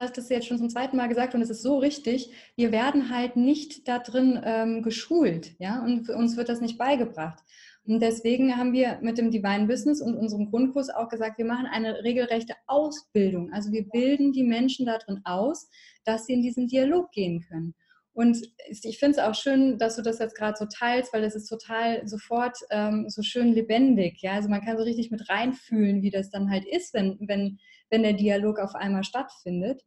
hast 0.00 0.16
das 0.16 0.30
jetzt 0.30 0.46
schon 0.46 0.58
zum 0.58 0.70
zweiten 0.70 0.96
Mal 0.96 1.08
gesagt 1.08 1.34
und 1.34 1.42
es 1.42 1.50
ist 1.50 1.62
so 1.62 1.78
richtig, 1.78 2.32
wir 2.56 2.72
werden 2.72 3.14
halt 3.14 3.36
nicht 3.36 3.86
da 3.86 3.98
drin 3.98 4.40
ähm, 4.42 4.82
geschult, 4.82 5.52
ja, 5.58 5.84
und 5.84 6.08
uns 6.08 6.38
wird 6.38 6.48
das 6.48 6.62
nicht 6.62 6.78
beigebracht. 6.78 7.38
Und 7.86 8.00
deswegen 8.00 8.56
haben 8.56 8.72
wir 8.72 8.98
mit 9.02 9.18
dem 9.18 9.30
Divine 9.30 9.66
Business 9.66 10.00
und 10.00 10.14
unserem 10.14 10.50
Grundkurs 10.50 10.90
auch 10.90 11.08
gesagt, 11.08 11.38
wir 11.38 11.44
machen 11.44 11.66
eine 11.66 12.02
regelrechte 12.02 12.54
Ausbildung. 12.66 13.52
Also 13.52 13.72
wir 13.72 13.88
bilden 13.88 14.32
die 14.32 14.42
Menschen 14.42 14.86
darin 14.86 15.20
aus, 15.24 15.68
dass 16.04 16.26
sie 16.26 16.34
in 16.34 16.42
diesen 16.42 16.66
Dialog 16.66 17.10
gehen 17.10 17.40
können. 17.40 17.74
Und 18.12 18.38
ich 18.68 18.98
finde 18.98 19.18
es 19.18 19.22
auch 19.22 19.34
schön, 19.34 19.78
dass 19.78 19.96
du 19.96 20.02
das 20.02 20.18
jetzt 20.18 20.36
gerade 20.36 20.56
so 20.58 20.66
teilst, 20.66 21.12
weil 21.12 21.24
es 21.24 21.34
ist 21.34 21.48
total 21.48 22.06
sofort 22.06 22.56
ähm, 22.70 23.08
so 23.08 23.22
schön 23.22 23.52
lebendig. 23.52 24.20
Ja? 24.20 24.32
Also 24.32 24.48
man 24.48 24.60
kann 24.60 24.76
so 24.76 24.84
richtig 24.84 25.10
mit 25.10 25.28
reinfühlen, 25.28 26.02
wie 26.02 26.10
das 26.10 26.30
dann 26.30 26.50
halt 26.50 26.66
ist, 26.66 26.92
wenn, 26.92 27.16
wenn, 27.20 27.58
wenn 27.88 28.02
der 28.02 28.12
Dialog 28.12 28.58
auf 28.58 28.74
einmal 28.74 29.04
stattfindet. 29.04 29.82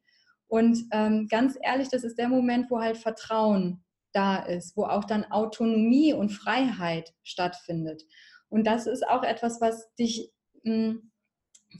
Und 0.53 0.85
ähm, 0.91 1.27
ganz 1.29 1.57
ehrlich, 1.63 1.89
das 1.89 2.03
ist 2.03 2.19
der 2.19 2.29
Moment, 2.29 2.69
wo 2.69 2.79
halt 2.79 2.97
Vertrauen 2.97 3.83
da 4.11 4.35
ist, 4.35 4.77
wo 4.77 4.83
auch 4.83 5.03
dann 5.03 5.25
Autonomie 5.25 6.13
und 6.13 6.29
Freiheit 6.29 7.15
stattfindet. 7.23 8.03
Und 8.49 8.67
das 8.67 8.85
ist 8.85 9.01
auch 9.09 9.23
etwas, 9.23 9.61
was 9.61 9.91
dich 9.95 10.31
mh, 10.61 10.73
hm, 10.73 11.11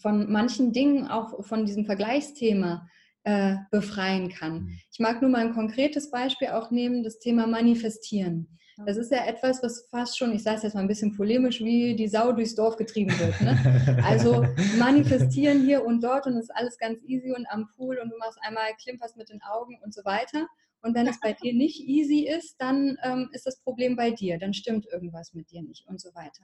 von 0.02 0.32
manchen 0.32 0.74
Dingen, 0.74 1.08
auch 1.08 1.46
von 1.46 1.68
diesem 1.68 1.86
Vergleichsthema, 1.86 2.90
äh, 3.26 3.58
befreien 3.70 4.30
kann. 4.30 4.64
Mhm. 4.64 4.80
Ich 4.92 4.98
mag 4.98 5.22
nur 5.22 5.30
mal 5.30 5.46
ein 5.46 5.54
konkretes 5.54 6.10
Beispiel 6.10 6.48
auch 6.48 6.72
nehmen, 6.72 7.04
das 7.04 7.20
Thema 7.20 7.46
Manifestieren. 7.46 8.58
Das 8.86 8.98
ist 8.98 9.12
ja 9.12 9.26
etwas, 9.26 9.62
was 9.62 9.88
fast 9.90 10.18
schon, 10.18 10.34
ich 10.34 10.44
sage 10.44 10.58
es 10.58 10.64
jetzt 10.64 10.74
mal 10.74 10.82
ein 10.82 10.88
bisschen 10.88 11.16
polemisch, 11.16 11.60
wie 11.62 11.96
die 11.96 12.08
Sau 12.08 12.32
durchs 12.32 12.56
Dorf 12.56 12.76
getrieben 12.76 13.12
wird. 13.20 13.40
Ne? 13.42 14.02
Also 14.04 14.46
manifestieren 14.78 15.64
hier 15.64 15.86
und 15.86 16.04
dort 16.04 16.26
und 16.26 16.34
es 16.38 16.46
ist 16.46 16.56
alles 16.56 16.78
ganz 16.78 17.00
easy 17.06 17.32
und 17.32 17.46
am 17.48 17.70
Pool 17.76 18.00
und 18.00 18.10
du 18.10 18.18
machst 18.18 18.40
einmal, 18.42 18.74
klimperst 18.82 19.18
mit 19.18 19.30
den 19.30 19.42
Augen 19.44 19.80
und 19.84 19.94
so 19.94 20.04
weiter. 20.06 20.48
Und 20.82 20.96
wenn 20.96 21.08
es 21.08 21.20
bei 21.20 21.34
dir 21.44 21.54
nicht 21.54 21.82
easy 21.82 22.28
ist, 22.28 22.56
dann 22.60 22.98
ähm, 23.04 23.30
ist 23.32 23.46
das 23.46 23.60
Problem 23.60 23.96
bei 23.96 24.12
dir, 24.12 24.38
dann 24.38 24.54
stimmt 24.54 24.86
irgendwas 24.92 25.34
mit 25.34 25.52
dir 25.52 25.62
nicht 25.62 25.88
und 25.88 26.02
so 26.02 26.14
weiter. 26.16 26.44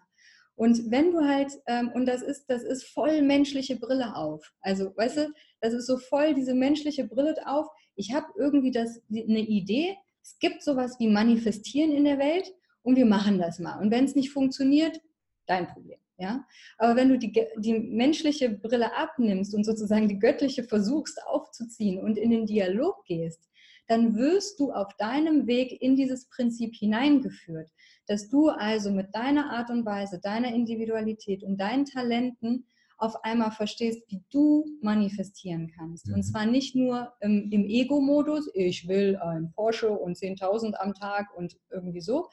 Und 0.55 0.91
wenn 0.91 1.11
du 1.11 1.21
halt, 1.21 1.53
ähm, 1.67 1.89
und 1.93 2.05
das 2.05 2.21
ist, 2.21 2.49
das 2.49 2.63
ist 2.63 2.84
voll 2.84 3.21
menschliche 3.21 3.77
Brille 3.77 4.15
auf. 4.15 4.51
Also, 4.59 4.91
weißt 4.95 5.17
du, 5.17 5.34
das 5.61 5.73
ist 5.73 5.88
so 5.88 5.97
voll 5.97 6.34
diese 6.34 6.53
menschliche 6.53 7.05
Brille 7.05 7.36
auf. 7.45 7.67
Ich 7.95 8.13
habe 8.13 8.27
irgendwie 8.36 8.71
das, 8.71 9.01
eine 9.09 9.39
Idee, 9.39 9.95
es 10.30 10.39
gibt 10.39 10.63
sowas 10.63 10.99
wie 10.99 11.07
Manifestieren 11.07 11.91
in 11.91 12.03
der 12.03 12.19
Welt 12.19 12.53
und 12.84 12.95
wir 12.95 13.05
machen 13.05 13.39
das 13.39 13.57
mal. 13.57 13.80
Und 13.80 13.89
wenn 13.89 14.05
es 14.05 14.15
nicht 14.15 14.32
funktioniert, 14.32 15.01
dein 15.47 15.67
Problem. 15.67 15.97
Ja? 16.17 16.45
Aber 16.77 16.95
wenn 16.95 17.09
du 17.09 17.17
die, 17.17 17.34
die 17.57 17.80
menschliche 17.80 18.49
Brille 18.51 18.95
abnimmst 18.95 19.55
und 19.55 19.63
sozusagen 19.63 20.07
die 20.07 20.19
göttliche 20.19 20.63
versuchst 20.63 21.19
aufzuziehen 21.25 21.99
und 21.99 22.17
in 22.17 22.30
den 22.30 22.45
Dialog 22.45 23.05
gehst, 23.05 23.49
dann 23.88 24.15
wirst 24.15 24.59
du 24.59 24.71
auf 24.71 24.93
deinem 24.97 25.47
Weg 25.47 25.82
in 25.82 25.95
dieses 25.95 26.27
Prinzip 26.30 26.75
hineingeführt, 26.75 27.71
dass 28.05 28.30
du 28.30 28.49
also 28.49 28.91
mit 28.91 29.15
deiner 29.15 29.49
Art 29.49 29.71
und 29.71 29.84
Weise, 29.84 30.19
deiner 30.19 30.53
Individualität 30.53 31.43
und 31.43 31.57
deinen 31.57 31.86
Talenten 31.86 32.67
auf 33.00 33.24
einmal 33.24 33.52
verstehst, 33.52 34.04
wie 34.08 34.22
du 34.30 34.66
manifestieren 34.82 35.72
kannst. 35.76 36.08
Und 36.08 36.18
mhm. 36.18 36.24
zwar 36.24 36.45
nicht 36.45 36.76
nur 36.76 37.14
im, 37.22 37.50
im 37.52 37.66
Ego-Modus, 37.66 38.50
ich 38.54 38.88
will 38.88 39.16
ein 39.18 39.52
Porsche 39.54 39.89
und 39.89 40.18
10.000 40.18 40.74
am 40.76 40.93
Tag 40.93 41.36
und 41.36 41.58
irgendwie 41.72 42.02
so, 42.02 42.30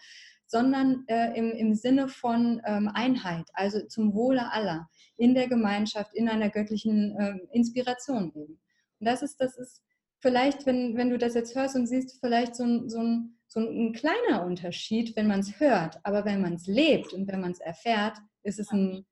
sondern 0.46 1.04
äh, 1.08 1.36
im, 1.36 1.52
im 1.52 1.74
Sinne 1.74 2.08
von 2.08 2.60
ähm, 2.64 2.88
Einheit, 2.92 3.46
also 3.54 3.80
zum 3.86 4.14
Wohle 4.14 4.52
aller, 4.52 4.88
in 5.16 5.34
der 5.34 5.48
Gemeinschaft, 5.48 6.14
in 6.14 6.28
einer 6.28 6.50
göttlichen 6.50 7.16
äh, 7.18 7.38
Inspiration 7.52 8.32
eben. 8.34 8.60
Und 8.98 9.06
das 9.06 9.22
ist, 9.22 9.40
das 9.40 9.56
ist 9.56 9.82
vielleicht, 10.20 10.66
wenn, 10.66 10.96
wenn 10.96 11.10
du 11.10 11.18
das 11.18 11.34
jetzt 11.34 11.54
hörst 11.54 11.76
und 11.76 11.86
siehst, 11.86 12.18
vielleicht 12.20 12.56
so 12.56 12.64
ein, 12.64 12.88
so 12.88 13.00
ein, 13.00 13.38
so 13.48 13.60
ein 13.60 13.92
kleiner 13.92 14.44
Unterschied, 14.44 15.14
wenn 15.16 15.28
man 15.28 15.40
es 15.40 15.60
hört. 15.60 16.00
Aber 16.02 16.24
wenn 16.24 16.40
man 16.40 16.54
es 16.54 16.66
lebt 16.66 17.12
und 17.12 17.28
wenn 17.28 17.40
man 17.40 17.52
es 17.52 17.60
erfährt, 17.60 18.18
ist 18.42 18.58
es 18.58 18.70
ein 18.70 19.04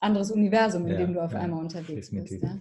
anderes 0.00 0.30
Universum, 0.30 0.86
in 0.86 0.92
ja, 0.92 0.98
dem 0.98 1.14
du 1.14 1.20
auf 1.20 1.32
ja, 1.32 1.40
einmal 1.40 1.60
unterwegs 1.60 2.10
bist. 2.10 2.42
Ja? 2.42 2.58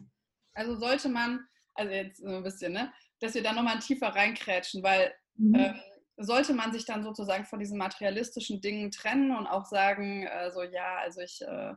Also 0.54 0.76
sollte 0.76 1.10
man, 1.10 1.40
also 1.76 1.92
jetzt 1.92 2.22
so 2.22 2.28
ein 2.28 2.44
bisschen, 2.44 2.74
ne, 2.74 2.92
dass 3.20 3.34
wir 3.34 3.44
da 3.44 3.54
nochmal 3.54 3.80
tiefer 3.80 4.08
reinkrätschen, 4.08 4.84
weil 4.84 5.14
mhm. 5.36 5.56
ähm, 5.56 5.76
sollte 6.18 6.54
man 6.54 6.74
sich 6.74 6.86
dann 6.86 7.04
sozusagen 7.04 7.46
von 7.46 7.60
diesen 7.60 7.78
materialistischen 7.78 8.60
Dingen 8.62 8.92
trennen 8.92 9.36
und 9.36 9.48
auch 9.48 9.66
sagen, 9.66 10.26
äh, 10.26 10.52
so 10.52 10.64
ja, 10.64 10.98
also 10.98 11.22
ich 11.22 11.42
äh, 11.42 11.74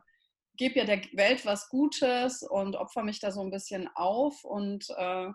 gebe 0.57 0.79
ja 0.79 0.85
der 0.85 1.01
Welt 1.13 1.45
was 1.45 1.69
Gutes 1.69 2.43
und 2.43 2.75
opfer 2.75 3.03
mich 3.03 3.19
da 3.19 3.31
so 3.31 3.41
ein 3.41 3.51
bisschen 3.51 3.87
auf 3.95 4.43
und 4.43 4.87
äh, 4.97 5.29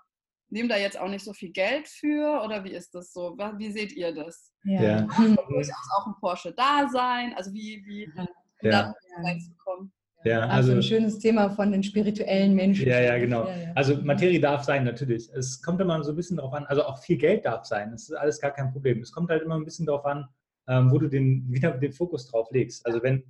nehme 0.48 0.68
da 0.68 0.76
jetzt 0.76 0.98
auch 0.98 1.08
nicht 1.08 1.24
so 1.24 1.32
viel 1.32 1.50
Geld 1.50 1.88
für 1.88 2.42
oder 2.44 2.64
wie 2.64 2.72
ist 2.72 2.94
das 2.94 3.12
so? 3.12 3.36
Wie 3.36 3.72
seht 3.72 3.92
ihr 3.92 4.12
das? 4.12 4.52
Ja. 4.64 4.82
ja. 4.82 5.00
Durchaus 5.02 5.90
auch 5.96 6.06
ein 6.06 6.14
Porsche 6.20 6.52
da 6.52 6.88
sein, 6.88 7.34
also 7.34 7.52
wie, 7.52 7.84
wie 7.86 8.08
ja. 8.62 8.70
da 8.70 8.94
reinzukommen. 9.24 9.92
Ja, 10.26 10.40
also, 10.40 10.54
also 10.54 10.72
ein 10.72 10.82
schönes 10.82 11.18
Thema 11.20 11.50
von 11.50 11.70
den 11.70 11.82
spirituellen 11.82 12.54
Menschen. 12.54 12.88
Ja, 12.88 13.00
ja, 13.00 13.18
genau. 13.18 13.46
Ja, 13.46 13.56
ja. 13.56 13.72
Also 13.74 13.96
Materie 14.02 14.40
darf 14.40 14.64
sein, 14.64 14.84
natürlich. 14.84 15.30
Es 15.32 15.62
kommt 15.62 15.80
immer 15.80 16.02
so 16.02 16.10
ein 16.10 16.16
bisschen 16.16 16.36
darauf 16.36 16.52
an, 16.52 16.66
also 16.66 16.82
auch 16.84 16.98
viel 16.98 17.16
Geld 17.16 17.44
darf 17.44 17.64
sein. 17.64 17.92
Das 17.92 18.02
ist 18.02 18.12
alles 18.12 18.40
gar 18.40 18.50
kein 18.50 18.72
Problem. 18.72 19.00
Es 19.00 19.12
kommt 19.12 19.30
halt 19.30 19.42
immer 19.42 19.54
ein 19.54 19.64
bisschen 19.64 19.86
darauf 19.86 20.04
an, 20.04 20.26
ähm, 20.68 20.90
wo 20.90 20.98
du 20.98 21.08
den, 21.08 21.46
wieder 21.52 21.70
den 21.72 21.92
Fokus 21.92 22.26
drauf 22.28 22.48
legst. 22.50 22.84
Also 22.84 23.02
wenn, 23.02 23.22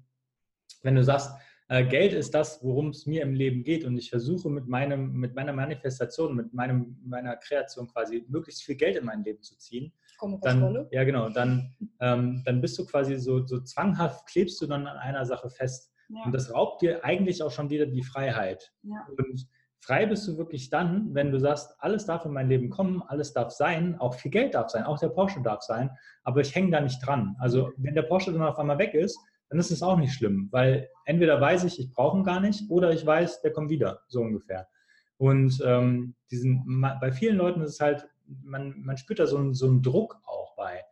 wenn 0.82 0.94
du 0.94 1.05
sagst, 1.05 1.32
äh, 1.68 1.84
Geld 1.84 2.12
ist 2.12 2.32
das, 2.32 2.62
worum 2.62 2.90
es 2.90 3.07
mir 3.07 3.22
im 3.22 3.34
Leben 3.34 3.62
geht 3.62 3.84
und 3.84 3.99
ich 3.99 4.09
versuche 4.09 4.49
mit, 4.49 4.66
meinem, 4.66 5.12
mit 5.12 5.34
meiner 5.34 5.53
Manifestation, 5.53 6.34
mit 6.34 6.55
meinem, 6.55 6.97
meiner 7.05 7.36
Kreation 7.36 7.88
quasi 7.88 8.24
möglichst 8.28 8.62
viel 8.62 8.76
Geld 8.76 8.97
in 8.97 9.05
mein 9.05 9.22
Leben 9.22 9.42
zu 9.42 9.59
ziehen, 9.59 9.92
dann, 10.40 10.86
ja 10.92 11.05
genau, 11.05 11.28
dann, 11.28 11.74
ähm, 12.01 12.42
dann 12.47 12.61
bist 12.62 12.78
du 12.78 12.86
quasi 12.86 13.16
so, 13.16 13.44
so 13.44 13.61
zwanghaft, 13.61 14.26
klebst 14.26 14.62
du 14.62 14.66
dann 14.66 14.86
an 14.86 14.97
einer 14.97 15.26
Sache 15.26 15.51
fest. 15.51 15.92
Ja. 16.09 16.24
Und 16.24 16.32
das 16.32 16.52
raubt 16.52 16.82
dir 16.82 17.04
eigentlich 17.04 17.42
auch 17.42 17.50
schon 17.50 17.70
wieder 17.70 17.86
die 17.86 18.02
Freiheit. 18.02 18.72
Ja. 18.82 19.07
Und 19.16 19.46
frei 19.80 20.07
bist 20.07 20.26
du 20.26 20.36
wirklich 20.36 20.70
dann, 20.70 21.14
wenn 21.14 21.30
du 21.30 21.38
sagst, 21.38 21.74
alles 21.78 22.07
darf 22.07 22.24
in 22.24 22.32
mein 22.32 22.48
Leben 22.48 22.70
kommen, 22.70 23.02
alles 23.07 23.32
darf 23.32 23.50
sein, 23.50 23.98
auch 23.98 24.14
viel 24.14 24.30
Geld 24.30 24.54
darf 24.54 24.70
sein, 24.70 24.84
auch 24.84 24.98
der 24.98 25.09
Porsche 25.09 25.40
darf 25.42 25.62
sein, 25.62 25.90
aber 26.24 26.40
ich 26.40 26.54
hänge 26.54 26.70
da 26.70 26.80
nicht 26.80 27.04
dran. 27.07 27.36
Also 27.38 27.72
wenn 27.76 27.94
der 27.94 28.02
Porsche 28.02 28.32
dann 28.32 28.42
auf 28.42 28.59
einmal 28.59 28.78
weg 28.78 28.94
ist, 28.94 29.18
dann 29.48 29.61
ist 29.61 29.70
es 29.70 29.82
auch 29.82 29.96
nicht 29.96 30.12
schlimm, 30.12 30.48
weil 30.50 30.88
entweder 31.04 31.40
weiß 31.40 31.64
ich, 31.64 31.78
ich 31.78 31.92
brauche 31.92 32.18
ihn 32.18 32.24
gar 32.24 32.40
nicht, 32.40 32.68
oder 32.68 32.92
ich 32.92 33.07
weiß, 33.07 33.42
der 33.42 33.52
kommt 33.52 33.70
wieder, 33.70 34.00
so 34.09 34.20
ungefähr. 34.20 34.66
Und 35.18 35.62
ähm, 35.64 36.14
diesen, 36.30 36.82
bei 37.00 37.12
vielen 37.12 37.36
Leuten 37.36 37.62
ist 37.62 37.74
es 37.74 37.80
halt, 37.80 38.09
man, 38.26 38.74
man 38.80 38.96
spürt 38.96 39.20
da 39.20 39.26
so 39.26 39.38
einen, 39.38 39.54
so 39.54 39.66
einen 39.66 39.82
Druck 39.82 40.20
auch 40.26 40.57
bei 40.57 40.82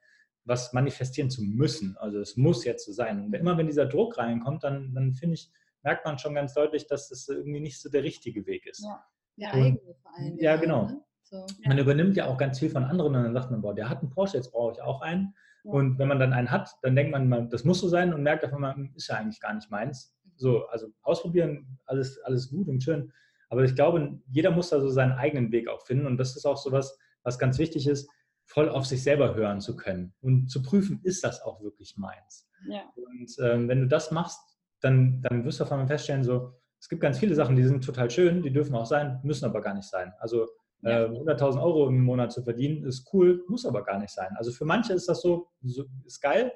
was 0.45 0.73
manifestieren 0.73 1.31
zu 1.31 1.43
müssen. 1.43 1.97
Also 1.99 2.21
es 2.21 2.37
muss 2.37 2.65
jetzt 2.65 2.85
so 2.85 2.93
sein. 2.93 3.25
Und 3.25 3.35
immer 3.35 3.57
wenn 3.57 3.67
dieser 3.67 3.87
Druck 3.87 4.19
reinkommt, 4.19 4.63
dann, 4.65 4.95
dann 4.95 5.15
finde 5.15 5.35
ich, 5.35 5.51
merkt 5.83 6.05
man 6.05 6.19
schon 6.19 6.35
ganz 6.35 6.55
deutlich, 6.55 6.87
dass 6.87 7.09
das 7.09 7.29
irgendwie 7.29 7.61
nicht 7.61 7.81
so 7.81 7.91
der 7.91 8.03
richtige 8.03 8.47
Weg 8.47 8.67
ist. 8.67 8.85
Ja, 8.85 9.05
der 9.37 9.55
eigene 9.55 9.95
Verein. 10.03 10.37
Ja, 10.39 10.57
genau. 10.57 10.87
Ne? 10.87 11.01
So. 11.23 11.47
Man 11.65 11.79
übernimmt 11.79 12.17
ja 12.17 12.27
auch 12.27 12.37
ganz 12.37 12.59
viel 12.59 12.71
von 12.71 12.85
anderen 12.85 13.15
und 13.15 13.25
dann 13.25 13.35
sagt 13.35 13.51
man, 13.51 13.63
boah, 13.63 13.75
der 13.75 13.89
hat 13.89 14.01
einen 14.01 14.11
Porsche, 14.11 14.37
jetzt 14.37 14.53
brauche 14.53 14.73
ich 14.73 14.83
auch 14.83 15.01
einen. 15.01 15.35
Ja. 15.65 15.73
Und 15.73 15.99
wenn 15.99 16.09
man 16.09 16.19
dann 16.19 16.35
einen 16.35 16.51
hat, 16.51 16.71
dann 16.83 16.95
denkt 16.95 17.13
man, 17.13 17.49
das 17.49 17.65
muss 17.65 17.81
so 17.81 17.89
sein 17.89 18.13
und 18.13 18.23
merkt 18.23 18.45
auf 18.45 18.53
einmal, 18.53 18.75
hm, 18.75 18.93
ist 18.95 19.09
ja 19.09 19.17
eigentlich 19.17 19.41
gar 19.41 19.55
nicht 19.55 19.71
meins. 19.71 20.15
So, 20.37 20.67
also 20.67 20.89
ausprobieren, 21.03 21.79
alles, 21.87 22.19
alles 22.21 22.51
gut 22.51 22.69
und 22.69 22.83
schön. 22.83 23.13
Aber 23.49 23.65
ich 23.65 23.75
glaube, 23.75 24.19
jeder 24.31 24.51
muss 24.51 24.71
da 24.71 24.81
so 24.81 24.89
seinen 24.89 25.13
eigenen 25.13 25.53
Weg 25.53 25.69
auch 25.69 25.87
finden. 25.87 26.07
Und 26.07 26.19
das 26.19 26.37
ist 26.37 26.45
auch 26.45 26.57
so 26.57 26.73
was, 26.73 26.99
was 27.23 27.39
ganz 27.39 27.59
wichtig 27.59 27.87
ist 27.87 28.11
voll 28.47 28.69
auf 28.69 28.87
sich 28.87 29.03
selber 29.03 29.35
hören 29.35 29.61
zu 29.61 29.77
können 29.77 30.15
und 30.21 30.49
zu 30.51 30.63
prüfen, 30.63 31.01
ist 31.03 31.25
das 31.25 31.43
auch 31.43 31.63
wirklich 31.63 31.97
meins? 31.97 32.49
Ja. 32.69 32.83
Und 32.95 33.35
ähm, 33.41 33.69
wenn 33.69 33.81
du 33.81 33.89
das 33.89 34.11
machst, 34.11 34.41
dann, 34.81 35.23
dann 35.23 35.45
wirst 35.45 35.61
du 35.61 35.65
auf 35.65 35.73
einmal 35.73 35.87
feststellen, 35.87 36.25
so, 36.25 36.55
es 36.79 36.89
gibt 36.89 37.01
ganz 37.01 37.19
viele 37.19 37.35
Sachen, 37.35 37.57
die 37.57 37.65
sind 37.65 37.83
total 37.83 38.11
schön, 38.11 38.43
die 38.43 38.53
dürfen 38.53 38.75
auch 38.75 38.87
sein, 38.87 39.21
müssen 39.23 39.47
aber 39.47 39.63
gar 39.63 39.75
nicht 39.75 39.89
sein. 39.89 40.13
Also 40.19 40.47
äh, 40.83 41.07
100.000 41.07 41.63
Euro 41.63 41.89
im 41.89 42.05
Monat 42.05 42.33
zu 42.33 42.43
verdienen, 42.43 42.85
ist 42.85 43.09
cool, 43.15 43.43
muss 43.49 43.65
aber 43.65 43.83
gar 43.85 43.99
nicht 43.99 44.13
sein. 44.13 44.35
Also 44.37 44.53
für 44.53 44.67
manche 44.67 44.93
ist 44.93 45.09
das 45.09 45.23
so, 45.23 45.49
so 45.63 45.85
ist 46.05 46.21
geil, 46.21 46.53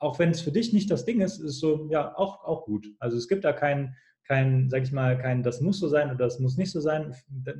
auch 0.00 0.18
wenn 0.18 0.30
es 0.30 0.40
für 0.40 0.50
dich 0.50 0.72
nicht 0.72 0.90
das 0.90 1.04
Ding 1.04 1.20
ist, 1.20 1.38
ist 1.38 1.60
so, 1.60 1.88
ja, 1.90 2.16
auch, 2.16 2.44
auch 2.44 2.64
gut. 2.64 2.88
Also 2.98 3.16
es 3.16 3.28
gibt 3.28 3.44
da 3.44 3.52
kein, 3.52 3.94
kein, 4.24 4.68
sag 4.68 4.82
ich 4.82 4.92
mal, 4.92 5.16
kein, 5.16 5.42
das 5.42 5.60
muss 5.60 5.78
so 5.78 5.88
sein 5.88 6.08
oder 6.08 6.24
das 6.24 6.40
muss 6.40 6.56
nicht 6.56 6.72
so 6.72 6.80
sein, 6.80 7.14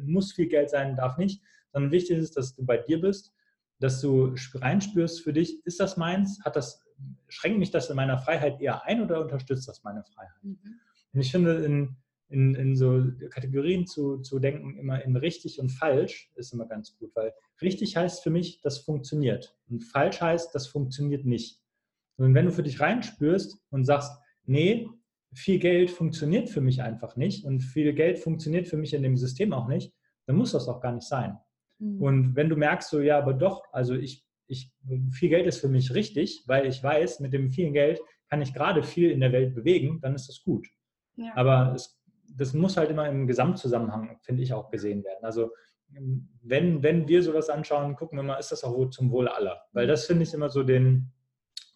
muss 0.04 0.32
viel 0.32 0.48
Geld 0.48 0.70
sein, 0.70 0.96
darf 0.96 1.18
nicht, 1.18 1.42
sondern 1.72 1.92
wichtig 1.92 2.18
ist, 2.18 2.36
dass 2.36 2.54
du 2.54 2.64
bei 2.64 2.78
dir 2.78 3.00
bist 3.00 3.32
dass 3.78 4.00
du 4.00 4.34
reinspürst 4.54 5.22
für 5.22 5.32
dich, 5.32 5.64
ist 5.64 5.80
das 5.80 5.96
meins? 5.96 6.40
Hat 6.44 6.56
das, 6.56 6.84
schränkt 7.28 7.58
mich 7.58 7.70
das 7.70 7.90
in 7.90 7.96
meiner 7.96 8.18
Freiheit 8.18 8.60
eher 8.60 8.84
ein 8.84 9.02
oder 9.02 9.20
unterstützt 9.20 9.68
das 9.68 9.84
meine 9.84 10.04
Freiheit? 10.04 10.42
Mhm. 10.42 10.58
Und 11.12 11.20
ich 11.20 11.30
finde, 11.30 11.64
in, 11.64 11.96
in, 12.28 12.54
in 12.54 12.76
so 12.76 13.04
Kategorien 13.30 13.86
zu, 13.86 14.18
zu 14.18 14.38
denken, 14.38 14.76
immer 14.76 15.02
in 15.04 15.16
richtig 15.16 15.60
und 15.60 15.70
falsch, 15.70 16.30
ist 16.34 16.52
immer 16.52 16.66
ganz 16.66 16.96
gut, 16.98 17.14
weil 17.14 17.32
richtig 17.62 17.96
heißt 17.96 18.22
für 18.22 18.30
mich, 18.30 18.60
das 18.60 18.78
funktioniert. 18.78 19.56
Und 19.68 19.84
falsch 19.84 20.20
heißt, 20.20 20.54
das 20.54 20.66
funktioniert 20.66 21.24
nicht. 21.24 21.60
Und 22.16 22.34
wenn 22.34 22.46
du 22.46 22.52
für 22.52 22.62
dich 22.64 22.80
reinspürst 22.80 23.58
und 23.70 23.84
sagst, 23.84 24.12
nee, 24.44 24.88
viel 25.32 25.58
Geld 25.58 25.90
funktioniert 25.90 26.48
für 26.48 26.60
mich 26.60 26.82
einfach 26.82 27.16
nicht 27.16 27.44
und 27.44 27.60
viel 27.60 27.92
Geld 27.92 28.18
funktioniert 28.18 28.66
für 28.66 28.76
mich 28.76 28.94
in 28.94 29.02
dem 29.02 29.16
System 29.16 29.52
auch 29.52 29.68
nicht, 29.68 29.92
dann 30.26 30.36
muss 30.36 30.52
das 30.52 30.68
auch 30.68 30.80
gar 30.80 30.92
nicht 30.92 31.06
sein. 31.06 31.38
Mhm. 31.78 32.02
Und 32.02 32.36
wenn 32.36 32.48
du 32.48 32.56
merkst, 32.56 32.90
so 32.90 33.00
ja, 33.00 33.18
aber 33.18 33.34
doch, 33.34 33.64
also 33.72 33.94
ich, 33.94 34.24
ich, 34.46 34.72
viel 35.10 35.28
Geld 35.28 35.46
ist 35.46 35.60
für 35.60 35.68
mich 35.68 35.94
richtig, 35.94 36.42
weil 36.46 36.66
ich 36.66 36.82
weiß, 36.82 37.20
mit 37.20 37.32
dem 37.32 37.50
vielen 37.50 37.72
Geld 37.72 38.00
kann 38.28 38.42
ich 38.42 38.54
gerade 38.54 38.82
viel 38.82 39.10
in 39.10 39.20
der 39.20 39.32
Welt 39.32 39.54
bewegen, 39.54 40.00
dann 40.00 40.14
ist 40.14 40.28
das 40.28 40.42
gut. 40.42 40.66
Ja. 41.16 41.32
Aber 41.34 41.72
es, 41.74 42.00
das 42.36 42.54
muss 42.54 42.76
halt 42.76 42.90
immer 42.90 43.08
im 43.08 43.26
Gesamtzusammenhang, 43.26 44.18
finde 44.22 44.42
ich, 44.42 44.52
auch 44.52 44.70
gesehen 44.70 45.04
werden. 45.04 45.24
Also 45.24 45.50
wenn, 46.42 46.82
wenn 46.82 47.08
wir 47.08 47.22
sowas 47.22 47.48
anschauen, 47.48 47.96
gucken 47.96 48.18
wir 48.18 48.22
mal, 48.22 48.38
ist 48.38 48.52
das 48.52 48.64
auch 48.64 48.90
zum 48.90 49.10
Wohle 49.10 49.34
aller? 49.34 49.62
Weil 49.72 49.86
mhm. 49.86 49.90
das 49.90 50.06
finde 50.06 50.24
ich 50.24 50.34
immer 50.34 50.50
so 50.50 50.62
den, 50.62 51.12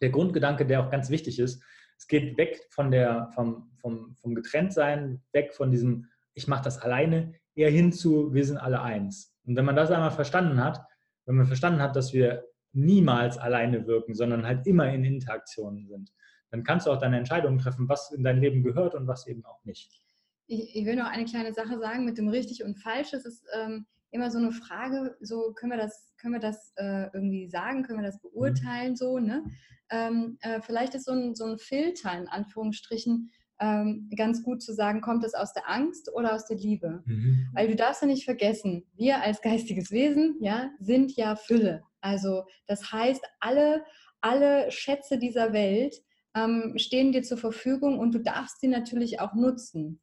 der 0.00 0.10
Grundgedanke, 0.10 0.66
der 0.66 0.84
auch 0.84 0.90
ganz 0.90 1.10
wichtig 1.10 1.38
ist. 1.38 1.62
Es 1.96 2.06
geht 2.06 2.36
weg 2.36 2.66
von 2.70 2.90
der, 2.90 3.30
vom, 3.34 3.70
vom, 3.80 4.14
vom 4.16 4.34
Getrenntsein, 4.34 5.22
weg 5.32 5.54
von 5.54 5.70
diesem, 5.70 6.08
ich 6.34 6.48
mache 6.48 6.64
das 6.64 6.78
alleine, 6.78 7.34
eher 7.54 7.70
hin 7.70 7.92
zu, 7.92 8.32
wir 8.34 8.44
sind 8.44 8.58
alle 8.58 8.82
eins. 8.82 9.31
Und 9.44 9.56
wenn 9.56 9.64
man 9.64 9.76
das 9.76 9.90
einmal 9.90 10.10
verstanden 10.10 10.62
hat, 10.62 10.80
wenn 11.26 11.36
man 11.36 11.46
verstanden 11.46 11.80
hat, 11.80 11.96
dass 11.96 12.12
wir 12.12 12.44
niemals 12.72 13.38
alleine 13.38 13.86
wirken, 13.86 14.14
sondern 14.14 14.46
halt 14.46 14.66
immer 14.66 14.92
in 14.92 15.04
Interaktionen 15.04 15.86
sind, 15.86 16.12
dann 16.50 16.64
kannst 16.64 16.86
du 16.86 16.90
auch 16.90 16.98
deine 16.98 17.18
Entscheidungen 17.18 17.58
treffen, 17.58 17.88
was 17.88 18.10
in 18.12 18.24
dein 18.24 18.38
Leben 18.38 18.62
gehört 18.62 18.94
und 18.94 19.06
was 19.06 19.26
eben 19.26 19.44
auch 19.44 19.64
nicht. 19.64 20.02
Ich, 20.46 20.76
ich 20.76 20.84
will 20.84 20.96
noch 20.96 21.10
eine 21.10 21.24
kleine 21.24 21.52
Sache 21.52 21.78
sagen 21.78 22.04
mit 22.04 22.18
dem 22.18 22.28
richtig 22.28 22.62
und 22.62 22.76
falsch. 22.76 23.12
Es 23.12 23.24
ist 23.24 23.44
ähm, 23.54 23.86
immer 24.10 24.30
so 24.30 24.38
eine 24.38 24.52
Frage, 24.52 25.16
so 25.20 25.52
können 25.54 25.72
wir 25.72 25.78
das, 25.78 26.12
können 26.18 26.34
wir 26.34 26.40
das 26.40 26.72
äh, 26.76 27.04
irgendwie 27.14 27.48
sagen, 27.48 27.82
können 27.82 28.00
wir 28.00 28.06
das 28.06 28.20
beurteilen, 28.20 28.90
mhm. 28.92 28.96
so, 28.96 29.18
ne? 29.18 29.44
Ähm, 29.90 30.38
äh, 30.40 30.60
vielleicht 30.62 30.94
ist 30.94 31.04
so 31.04 31.12
ein, 31.12 31.34
so 31.34 31.44
ein 31.44 31.58
Filter 31.58 32.16
in 32.16 32.28
Anführungsstrichen, 32.28 33.30
ähm, 33.62 34.10
ganz 34.16 34.42
gut 34.42 34.60
zu 34.60 34.74
sagen, 34.74 35.00
kommt 35.00 35.24
es 35.24 35.34
aus 35.34 35.52
der 35.52 35.70
Angst 35.70 36.10
oder 36.12 36.34
aus 36.34 36.46
der 36.46 36.56
Liebe? 36.56 37.02
Mhm. 37.06 37.48
Weil 37.54 37.68
du 37.68 37.76
darfst 37.76 38.02
ja 38.02 38.08
nicht 38.08 38.24
vergessen, 38.24 38.84
wir 38.96 39.22
als 39.22 39.40
geistiges 39.40 39.92
Wesen 39.92 40.36
ja, 40.40 40.70
sind 40.80 41.14
ja 41.16 41.36
Fülle. 41.36 41.84
Also 42.00 42.42
das 42.66 42.92
heißt, 42.92 43.22
alle, 43.38 43.84
alle 44.20 44.70
Schätze 44.72 45.18
dieser 45.18 45.52
Welt 45.52 46.02
ähm, 46.34 46.74
stehen 46.76 47.12
dir 47.12 47.22
zur 47.22 47.38
Verfügung 47.38 47.98
und 47.98 48.12
du 48.14 48.18
darfst 48.18 48.60
sie 48.60 48.68
natürlich 48.68 49.20
auch 49.20 49.34
nutzen. 49.34 50.00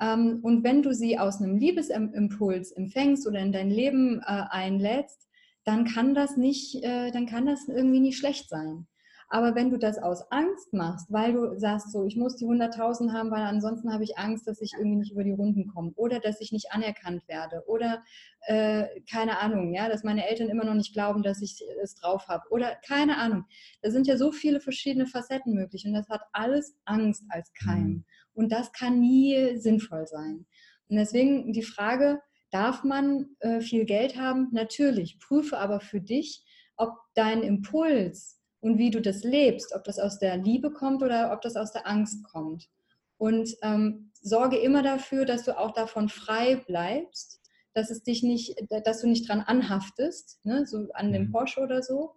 Ähm, 0.00 0.38
und 0.42 0.62
wenn 0.62 0.82
du 0.82 0.94
sie 0.94 1.18
aus 1.18 1.40
einem 1.40 1.56
Liebesimpuls 1.56 2.70
empfängst 2.72 3.26
oder 3.26 3.40
in 3.40 3.52
dein 3.52 3.70
Leben 3.70 4.20
äh, 4.20 4.44
einlädst, 4.50 5.28
dann 5.64 5.84
kann 5.84 6.14
das 6.14 6.36
nicht, 6.36 6.82
äh, 6.84 7.10
dann 7.10 7.26
kann 7.26 7.46
das 7.46 7.68
irgendwie 7.68 8.00
nicht 8.00 8.18
schlecht 8.18 8.48
sein. 8.48 8.86
Aber 9.32 9.54
wenn 9.54 9.70
du 9.70 9.78
das 9.78 9.96
aus 9.96 10.30
Angst 10.32 10.72
machst, 10.72 11.06
weil 11.10 11.32
du 11.32 11.56
sagst, 11.56 11.92
so, 11.92 12.04
ich 12.04 12.16
muss 12.16 12.34
die 12.34 12.46
100.000 12.46 13.12
haben, 13.12 13.30
weil 13.30 13.42
ansonsten 13.42 13.92
habe 13.92 14.02
ich 14.02 14.18
Angst, 14.18 14.48
dass 14.48 14.60
ich 14.60 14.72
irgendwie 14.76 14.96
nicht 14.96 15.12
über 15.12 15.22
die 15.22 15.30
Runden 15.30 15.68
komme 15.68 15.92
oder 15.94 16.18
dass 16.18 16.40
ich 16.40 16.50
nicht 16.50 16.72
anerkannt 16.72 17.26
werde 17.28 17.62
oder 17.68 18.02
äh, 18.46 18.88
keine 19.08 19.38
Ahnung, 19.38 19.72
ja, 19.72 19.88
dass 19.88 20.02
meine 20.02 20.28
Eltern 20.28 20.48
immer 20.48 20.64
noch 20.64 20.74
nicht 20.74 20.92
glauben, 20.92 21.22
dass 21.22 21.42
ich 21.42 21.62
es 21.80 21.94
drauf 21.94 22.26
habe 22.26 22.42
oder 22.50 22.74
keine 22.84 23.18
Ahnung. 23.18 23.44
Da 23.82 23.92
sind 23.92 24.08
ja 24.08 24.16
so 24.16 24.32
viele 24.32 24.60
verschiedene 24.60 25.06
Facetten 25.06 25.54
möglich 25.54 25.86
und 25.86 25.94
das 25.94 26.08
hat 26.08 26.22
alles 26.32 26.76
Angst 26.84 27.22
als 27.28 27.52
Keim. 27.52 27.88
Mhm. 27.88 28.04
Und 28.34 28.50
das 28.50 28.72
kann 28.72 28.98
nie 28.98 29.56
sinnvoll 29.58 30.08
sein. 30.08 30.44
Und 30.88 30.96
deswegen 30.96 31.52
die 31.52 31.62
Frage, 31.62 32.20
darf 32.50 32.82
man 32.82 33.36
äh, 33.38 33.60
viel 33.60 33.84
Geld 33.84 34.18
haben? 34.18 34.48
Natürlich. 34.50 35.20
Prüfe 35.20 35.56
aber 35.58 35.78
für 35.78 36.00
dich, 36.00 36.44
ob 36.76 36.96
dein 37.14 37.44
Impuls 37.44 38.39
und 38.60 38.78
wie 38.78 38.90
du 38.90 39.00
das 39.00 39.24
lebst, 39.24 39.74
ob 39.74 39.84
das 39.84 39.98
aus 39.98 40.18
der 40.18 40.36
Liebe 40.36 40.72
kommt 40.72 41.02
oder 41.02 41.32
ob 41.32 41.40
das 41.40 41.56
aus 41.56 41.72
der 41.72 41.86
Angst 41.86 42.24
kommt. 42.24 42.68
Und 43.16 43.54
ähm, 43.62 44.10
sorge 44.22 44.58
immer 44.58 44.82
dafür, 44.82 45.24
dass 45.24 45.44
du 45.44 45.58
auch 45.58 45.72
davon 45.72 46.08
frei 46.08 46.56
bleibst, 46.56 47.40
dass 47.74 47.90
es 47.90 48.02
dich 48.02 48.22
nicht, 48.22 48.54
dass 48.84 49.00
du 49.00 49.08
nicht 49.08 49.28
dran 49.28 49.40
anhaftest, 49.40 50.40
ne, 50.44 50.66
so 50.66 50.88
an 50.94 51.12
dem 51.12 51.26
mhm. 51.26 51.32
Porsche 51.32 51.60
oder 51.60 51.82
so. 51.82 52.14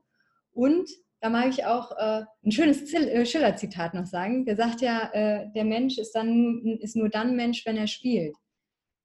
Und 0.51 0.89
da 1.21 1.29
mag 1.29 1.47
ich 1.47 1.65
auch 1.65 1.91
äh, 1.97 2.23
ein 2.43 2.51
schönes 2.51 2.93
äh, 2.93 3.25
Schiller-Zitat 3.25 3.93
noch 3.93 4.05
sagen. 4.05 4.45
Der 4.45 4.57
sagt 4.57 4.81
ja, 4.81 5.09
äh, 5.13 5.49
der 5.53 5.63
Mensch 5.63 5.97
ist 5.97 6.11
dann 6.13 6.79
ist 6.81 6.95
nur 6.95 7.09
dann 7.09 7.35
Mensch, 7.35 7.65
wenn 7.65 7.77
er 7.77 7.87
spielt. 7.87 8.35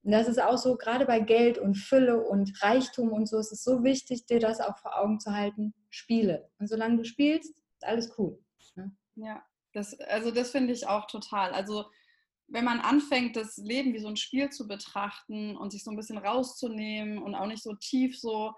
Und 0.02 0.12
das 0.12 0.28
ist 0.28 0.40
auch 0.40 0.56
so, 0.56 0.76
gerade 0.76 1.06
bei 1.06 1.20
Geld 1.20 1.58
und 1.58 1.74
Fülle 1.74 2.24
und 2.24 2.62
Reichtum 2.62 3.10
und 3.10 3.26
so, 3.26 3.38
ist 3.38 3.52
es 3.52 3.64
so 3.64 3.82
wichtig, 3.82 4.26
dir 4.26 4.40
das 4.40 4.60
auch 4.60 4.78
vor 4.78 4.98
Augen 4.98 5.20
zu 5.20 5.32
halten. 5.32 5.74
Spiele. 5.90 6.50
Und 6.58 6.68
solange 6.68 6.98
du 6.98 7.04
spielst, 7.04 7.50
ist 7.50 7.84
alles 7.84 8.12
cool. 8.18 8.38
Ne? 8.76 8.94
Ja, 9.16 9.42
das, 9.72 9.98
also 10.00 10.30
das 10.30 10.50
finde 10.50 10.72
ich 10.72 10.86
auch 10.86 11.06
total. 11.06 11.52
Also 11.52 11.86
wenn 12.46 12.64
man 12.64 12.80
anfängt, 12.80 13.36
das 13.36 13.56
Leben 13.58 13.92
wie 13.92 13.98
so 13.98 14.08
ein 14.08 14.16
Spiel 14.16 14.50
zu 14.50 14.66
betrachten 14.66 15.56
und 15.56 15.70
sich 15.70 15.84
so 15.84 15.90
ein 15.90 15.96
bisschen 15.96 16.18
rauszunehmen 16.18 17.18
und 17.18 17.34
auch 17.34 17.46
nicht 17.46 17.62
so 17.62 17.74
tief 17.74 18.18
so 18.18 18.54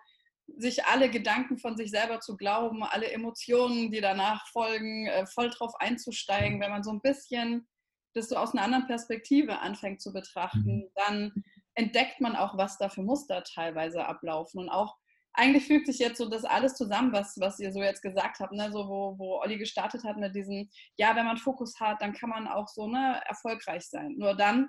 sich 0.56 0.84
alle 0.84 1.10
Gedanken 1.10 1.58
von 1.58 1.76
sich 1.76 1.90
selber 1.90 2.20
zu 2.20 2.36
glauben, 2.36 2.82
alle 2.82 3.10
Emotionen, 3.10 3.90
die 3.92 4.00
danach 4.00 4.46
folgen, 4.48 5.06
äh, 5.06 5.26
voll 5.26 5.50
drauf 5.50 5.72
einzusteigen, 5.78 6.60
wenn 6.60 6.70
man 6.70 6.82
so 6.82 6.90
ein 6.90 7.00
bisschen 7.00 7.68
das 8.14 8.28
so 8.28 8.36
aus 8.36 8.52
einer 8.52 8.62
anderen 8.62 8.86
Perspektive 8.86 9.60
anfängt 9.60 10.00
zu 10.00 10.12
betrachten, 10.12 10.78
mhm. 10.78 10.90
dann 10.94 11.44
entdeckt 11.74 12.20
man 12.20 12.36
auch, 12.36 12.56
was 12.56 12.78
da 12.78 12.88
für 12.88 13.02
Muster 13.02 13.42
teilweise 13.44 14.04
ablaufen. 14.04 14.60
Und 14.60 14.68
auch 14.68 14.96
eigentlich 15.32 15.66
fügt 15.66 15.86
sich 15.86 15.98
jetzt 15.98 16.18
so 16.18 16.28
das 16.28 16.44
alles 16.44 16.74
zusammen, 16.74 17.12
was, 17.12 17.38
was 17.38 17.60
ihr 17.60 17.72
so 17.72 17.80
jetzt 17.80 18.02
gesagt 18.02 18.40
habt, 18.40 18.52
ne? 18.52 18.70
so 18.72 18.88
wo, 18.88 19.18
wo 19.18 19.40
Olli 19.40 19.58
gestartet 19.58 20.04
hat 20.04 20.16
mit 20.16 20.34
diesem, 20.34 20.68
ja, 20.96 21.14
wenn 21.14 21.24
man 21.24 21.38
Fokus 21.38 21.78
hat, 21.78 22.02
dann 22.02 22.12
kann 22.12 22.30
man 22.30 22.48
auch 22.48 22.68
so 22.68 22.88
ne, 22.88 23.20
erfolgreich 23.26 23.88
sein. 23.88 24.16
Nur 24.18 24.34
dann, 24.34 24.68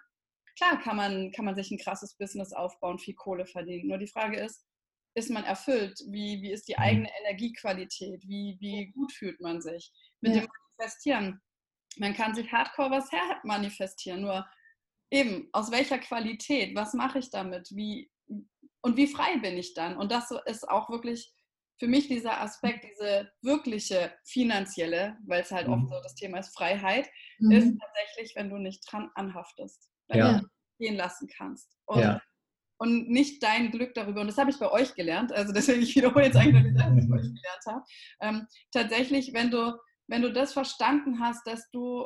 klar, 0.56 0.80
kann 0.80 0.98
man, 0.98 1.32
kann 1.32 1.46
man 1.46 1.56
sich 1.56 1.72
ein 1.72 1.80
krasses 1.80 2.16
Business 2.16 2.54
aufbauen, 2.54 3.00
viel 3.00 3.16
Kohle 3.16 3.46
verdienen. 3.46 3.88
Nur 3.88 3.98
die 3.98 4.08
Frage 4.08 4.40
ist, 4.40 4.66
ist 5.16 5.30
man 5.30 5.44
erfüllt? 5.44 6.00
Wie, 6.08 6.42
wie 6.42 6.52
ist 6.52 6.68
die 6.68 6.76
mhm. 6.78 6.84
eigene 6.84 7.10
Energiequalität? 7.26 8.24
Wie, 8.28 8.58
wie 8.60 8.92
gut 8.92 9.12
fühlt 9.12 9.42
man 9.42 9.62
sich? 9.62 9.92
Mit 10.22 10.36
ja. 10.36 10.42
dem 10.42 10.50
Manifestieren 10.78 11.42
man 11.98 12.14
kann 12.14 12.36
sich 12.36 12.52
hardcore 12.52 12.92
was 12.92 13.12
her 13.12 13.40
manifestieren, 13.44 14.22
nur 14.22 14.46
eben, 15.12 15.50
aus 15.52 15.72
welcher 15.72 16.00
Qualität, 16.00 16.76
was 16.76 16.94
mache 16.94 17.20
ich 17.20 17.30
damit, 17.30 17.70
wie 17.76 18.10
und 18.84 18.98
wie 18.98 19.08
frei 19.08 19.38
bin 19.38 19.58
ich 19.58 19.74
dann? 19.74 19.98
Und 19.98 20.12
das 20.12 20.32
ist 20.46 20.68
auch 20.68 20.90
wirklich 20.90 21.32
für 21.82 21.88
mich 21.88 22.08
dieser 22.08 22.42
Aspekt, 22.42 22.86
diese 22.86 23.32
wirkliche 23.42 24.14
finanzielle, 24.24 25.18
weil 25.26 25.42
es 25.42 25.52
halt 25.52 25.68
mhm. 25.68 25.74
oft 25.74 25.90
so 25.90 26.02
das 26.02 26.16
Thema 26.16 26.40
ist, 26.40 26.56
Freiheit, 26.56 27.10
mhm. 27.40 27.52
ist 27.52 27.80
tatsächlich, 27.80 28.36
wenn 28.36 28.50
du 28.50 28.58
nicht 28.58 28.84
dran 28.92 29.10
anhaftest, 29.16 29.90
wenn 30.08 30.20
ja. 30.20 30.40
du 30.40 30.48
gehen 30.80 30.96
lassen 30.96 31.28
kannst. 31.28 31.76
Und, 31.86 32.02
ja. 32.02 32.22
und 32.78 33.10
nicht 33.10 33.42
dein 33.42 33.72
Glück 33.72 33.94
darüber, 33.96 34.22
und 34.22 34.28
das 34.28 34.38
habe 34.38 34.52
ich 34.52 34.60
bei 34.60 34.72
euch 34.72 34.94
gelernt, 34.94 35.32
also 35.34 35.54
deswegen 35.54 35.82
ich 35.82 35.96
wiederhole 35.96 36.26
jetzt 36.26 36.38
eigentlich 36.38 36.64
die 36.64 37.00
ich 37.00 37.10
bei 37.10 37.16
euch 37.16 37.34
gelernt 37.42 37.66
habe. 37.66 37.84
Ähm, 38.22 38.48
tatsächlich, 38.72 39.34
wenn 39.34 39.50
du 39.50 39.74
wenn 40.12 40.22
du 40.22 40.34
das 40.34 40.52
verstanden 40.52 41.22
hast, 41.22 41.48
dass 41.48 41.72
du, 41.72 42.06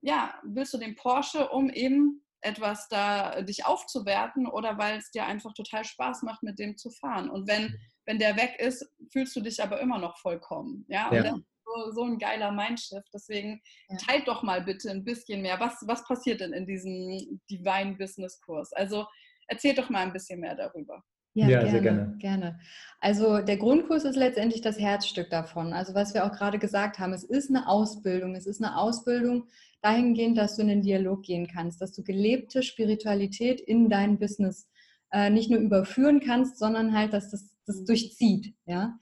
ja, 0.00 0.34
willst 0.44 0.72
du 0.72 0.78
den 0.78 0.96
Porsche, 0.96 1.50
um 1.50 1.68
eben 1.68 2.24
etwas 2.40 2.88
da 2.88 3.42
dich 3.42 3.66
aufzuwerten 3.66 4.46
oder 4.46 4.78
weil 4.78 4.96
es 4.96 5.10
dir 5.10 5.26
einfach 5.26 5.52
total 5.52 5.84
Spaß 5.84 6.22
macht, 6.22 6.42
mit 6.42 6.58
dem 6.58 6.78
zu 6.78 6.90
fahren. 6.90 7.28
Und 7.28 7.46
wenn, 7.46 7.64
mhm. 7.64 7.76
wenn 8.06 8.18
der 8.18 8.36
weg 8.36 8.56
ist, 8.58 8.88
fühlst 9.12 9.36
du 9.36 9.40
dich 9.40 9.62
aber 9.62 9.78
immer 9.80 9.98
noch 9.98 10.16
vollkommen. 10.18 10.86
Ja, 10.88 11.12
ja. 11.12 11.18
und 11.18 11.24
das 11.24 11.36
ist 11.36 11.44
so, 11.64 11.90
so 11.96 12.04
ein 12.04 12.18
geiler 12.18 12.50
Mindshift. 12.50 13.08
Deswegen 13.12 13.60
teilt 14.06 14.26
doch 14.26 14.42
mal 14.42 14.62
bitte 14.62 14.90
ein 14.90 15.04
bisschen 15.04 15.42
mehr. 15.42 15.60
Was, 15.60 15.84
was 15.86 16.04
passiert 16.04 16.40
denn 16.40 16.54
in 16.54 16.66
diesem 16.66 17.42
Divine 17.50 17.96
Business 17.96 18.40
Kurs? 18.40 18.72
Also 18.72 19.06
erzähl 19.48 19.74
doch 19.74 19.90
mal 19.90 20.06
ein 20.06 20.14
bisschen 20.14 20.40
mehr 20.40 20.54
darüber. 20.54 21.04
Ja, 21.38 21.48
ja 21.48 21.58
gerne, 21.58 21.70
sehr 21.70 21.80
gerne. 21.80 22.14
gerne. 22.18 22.58
Also 23.00 23.38
der 23.38 23.58
Grundkurs 23.58 24.04
ist 24.04 24.16
letztendlich 24.16 24.60
das 24.60 24.78
Herzstück 24.78 25.30
davon. 25.30 25.72
Also 25.72 25.94
was 25.94 26.12
wir 26.12 26.24
auch 26.24 26.32
gerade 26.32 26.58
gesagt 26.58 26.98
haben, 26.98 27.12
es 27.12 27.22
ist 27.22 27.48
eine 27.48 27.68
Ausbildung. 27.68 28.34
Es 28.34 28.46
ist 28.46 28.60
eine 28.60 28.76
Ausbildung 28.76 29.44
dahingehend, 29.80 30.36
dass 30.36 30.56
du 30.56 30.62
in 30.62 30.68
den 30.68 30.82
Dialog 30.82 31.22
gehen 31.22 31.46
kannst, 31.46 31.80
dass 31.80 31.92
du 31.92 32.02
gelebte 32.02 32.64
Spiritualität 32.64 33.60
in 33.60 33.88
dein 33.88 34.18
Business 34.18 34.68
äh, 35.12 35.30
nicht 35.30 35.48
nur 35.48 35.60
überführen 35.60 36.18
kannst, 36.18 36.58
sondern 36.58 36.92
halt, 36.92 37.12
dass 37.12 37.30
das, 37.30 37.54
das 37.66 37.84
durchzieht. 37.84 38.54
Ja? 38.66 38.98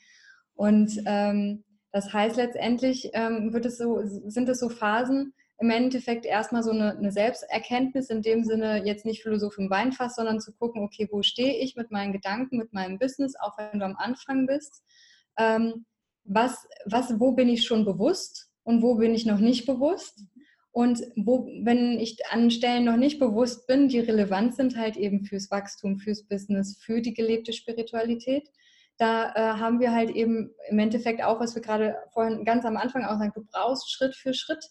Und 0.55 1.01
ähm, 1.07 1.65
das 1.91 2.13
heißt 2.13 2.37
letztendlich 2.37 3.11
ähm, 3.15 3.55
wird 3.55 3.65
es 3.65 3.79
so, 3.79 4.03
sind 4.05 4.47
es 4.51 4.61
so 4.61 4.69
Phasen, 4.69 5.33
im 5.59 5.71
Endeffekt 5.71 6.27
erstmal 6.27 6.63
so 6.63 6.71
eine, 6.71 6.97
eine, 6.97 7.11
Selbsterkenntnis, 7.11 8.11
in 8.11 8.23
dem 8.23 8.45
Sinne 8.45 8.85
jetzt 8.85 9.07
nicht 9.07 9.23
Philosoph 9.23 9.57
im 9.59 9.71
Weinfass, 9.71 10.17
sondern 10.17 10.41
zu 10.41 10.53
gucken, 10.53 10.83
okay, 10.83 11.09
wo 11.11 11.23
stehe 11.23 11.57
ich 11.57 11.77
mit 11.77 11.91
meinen 11.91 12.13
Gedanken, 12.13 12.59
mit 12.59 12.73
meinem 12.73 12.99
Business, 12.99 13.35
auch 13.41 13.57
wenn 13.57 13.81
du 13.81 13.85
am 13.87 13.97
Anfang 13.97 14.47
bist. 14.47 14.83
Ähm, 15.39 15.87
was, 16.25 16.67
was, 16.85 17.19
wo 17.19 17.33
bin 17.33 17.49
ich 17.49 17.65
schon 17.65 17.85
bewusst 17.85 18.51
und 18.65 18.83
wo 18.83 18.97
bin 18.97 19.15
ich 19.15 19.25
noch 19.25 19.39
nicht 19.39 19.65
bewusst? 19.65 20.25
Und 20.73 21.03
wo, 21.17 21.47
wenn 21.63 21.99
ich 21.99 22.19
an 22.31 22.51
Stellen 22.51 22.85
noch 22.85 22.99
nicht 22.99 23.19
bewusst 23.19 23.67
bin, 23.67 23.89
die 23.89 24.01
relevant 24.01 24.55
sind 24.57 24.77
halt 24.77 24.99
eben 24.99 25.25
fürs 25.25 25.51
Wachstum, 25.51 25.99
fürs 25.99 26.25
Business, 26.25 26.77
für 26.83 27.01
die 27.01 27.15
gelebte 27.15 27.55
Spiritualität, 27.55 28.47
da 28.99 29.33
äh, 29.35 29.59
haben 29.59 29.81
wir 29.81 29.93
halt 29.93 30.11
eben 30.11 30.55
im 30.69 30.79
Endeffekt 30.79 31.23
auch, 31.23 31.41
was 31.41 31.55
wir 31.55 31.63
gerade 31.63 31.97
vorhin 32.13 32.45
ganz 32.45 32.67
am 32.67 32.77
Anfang 32.77 33.05
auch 33.05 33.19
sagen, 33.19 33.33
du 33.35 33.45
brauchst 33.51 33.91
Schritt 33.91 34.15
für 34.15 34.35
Schritt 34.35 34.67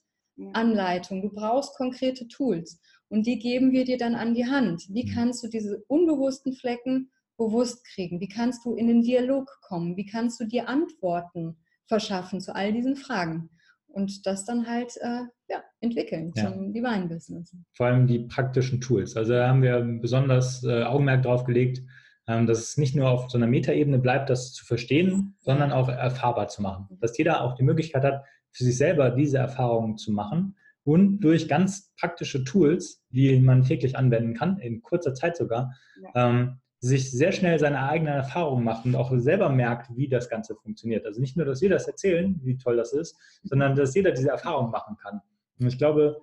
Anleitung. 0.53 1.21
Du 1.21 1.29
brauchst 1.29 1.75
konkrete 1.75 2.27
Tools 2.27 2.79
und 3.09 3.25
die 3.25 3.39
geben 3.39 3.71
wir 3.71 3.85
dir 3.85 3.97
dann 3.97 4.15
an 4.15 4.33
die 4.33 4.47
Hand. 4.47 4.83
Wie 4.89 5.05
mhm. 5.05 5.13
kannst 5.13 5.43
du 5.43 5.47
diese 5.47 5.83
unbewussten 5.87 6.53
Flecken 6.53 7.11
bewusst 7.37 7.85
kriegen? 7.85 8.19
Wie 8.19 8.27
kannst 8.27 8.65
du 8.65 8.75
in 8.75 8.87
den 8.87 9.01
Dialog 9.01 9.49
kommen? 9.61 9.97
Wie 9.97 10.05
kannst 10.05 10.39
du 10.39 10.45
dir 10.45 10.69
Antworten 10.69 11.57
verschaffen 11.87 12.41
zu 12.41 12.55
all 12.55 12.73
diesen 12.73 12.95
Fragen? 12.95 13.49
Und 13.87 14.25
das 14.25 14.43
dann 14.43 14.67
halt 14.67 14.97
äh, 14.99 15.21
ja, 15.47 15.63
entwickeln 15.79 16.33
ja. 16.35 16.45
zum 16.45 16.73
Divine 16.73 17.07
Business. 17.07 17.55
Vor 17.73 17.85
allem 17.85 18.07
die 18.07 18.19
praktischen 18.19 18.81
Tools. 18.81 19.15
Also 19.15 19.33
da 19.33 19.47
haben 19.47 19.61
wir 19.61 19.79
besonders 20.01 20.63
äh, 20.65 20.83
Augenmerk 20.83 21.23
drauf 21.23 21.45
gelegt, 21.45 21.81
ähm, 22.27 22.45
dass 22.45 22.59
es 22.59 22.77
nicht 22.77 22.95
nur 22.95 23.09
auf 23.09 23.29
so 23.29 23.37
einer 23.37 23.47
Metaebene 23.47 23.99
bleibt, 23.99 24.29
das 24.29 24.51
zu 24.51 24.65
verstehen, 24.65 25.35
sondern 25.39 25.71
auch 25.71 25.87
erfahrbar 25.87 26.49
zu 26.49 26.61
machen. 26.61 26.97
Dass 26.99 27.17
jeder 27.17 27.41
auch 27.41 27.55
die 27.55 27.63
Möglichkeit 27.63 28.03
hat, 28.03 28.25
für 28.55 28.63
sich 28.63 28.77
selber 28.77 29.11
diese 29.11 29.37
Erfahrungen 29.37 29.97
zu 29.97 30.11
machen 30.11 30.55
und 30.83 31.19
durch 31.19 31.49
ganz 31.49 31.93
praktische 31.99 32.43
Tools, 32.43 33.03
die 33.09 33.39
man 33.39 33.63
täglich 33.63 33.97
anwenden 33.97 34.33
kann, 34.33 34.59
in 34.59 34.81
kurzer 34.81 35.13
Zeit 35.13 35.35
sogar, 35.35 35.73
ja. 36.01 36.29
ähm, 36.29 36.59
sich 36.79 37.11
sehr 37.11 37.31
schnell 37.31 37.59
seine 37.59 37.81
eigenen 37.89 38.13
Erfahrungen 38.13 38.63
macht 38.63 38.85
und 38.85 38.95
auch 38.95 39.11
selber 39.17 39.49
merkt, 39.49 39.89
wie 39.95 40.07
das 40.07 40.29
Ganze 40.29 40.55
funktioniert. 40.55 41.05
Also 41.05 41.19
nicht 41.19 41.35
nur, 41.35 41.45
dass 41.45 41.61
wir 41.61 41.69
das 41.69 41.87
erzählen, 41.87 42.39
wie 42.43 42.57
toll 42.57 42.77
das 42.77 42.93
ist, 42.93 43.17
sondern 43.43 43.75
dass 43.75 43.95
jeder 43.95 44.11
diese 44.11 44.29
Erfahrung 44.29 44.69
machen 44.71 44.95
kann. 45.01 45.21
Und 45.59 45.67
ich 45.67 45.77
glaube, 45.77 46.17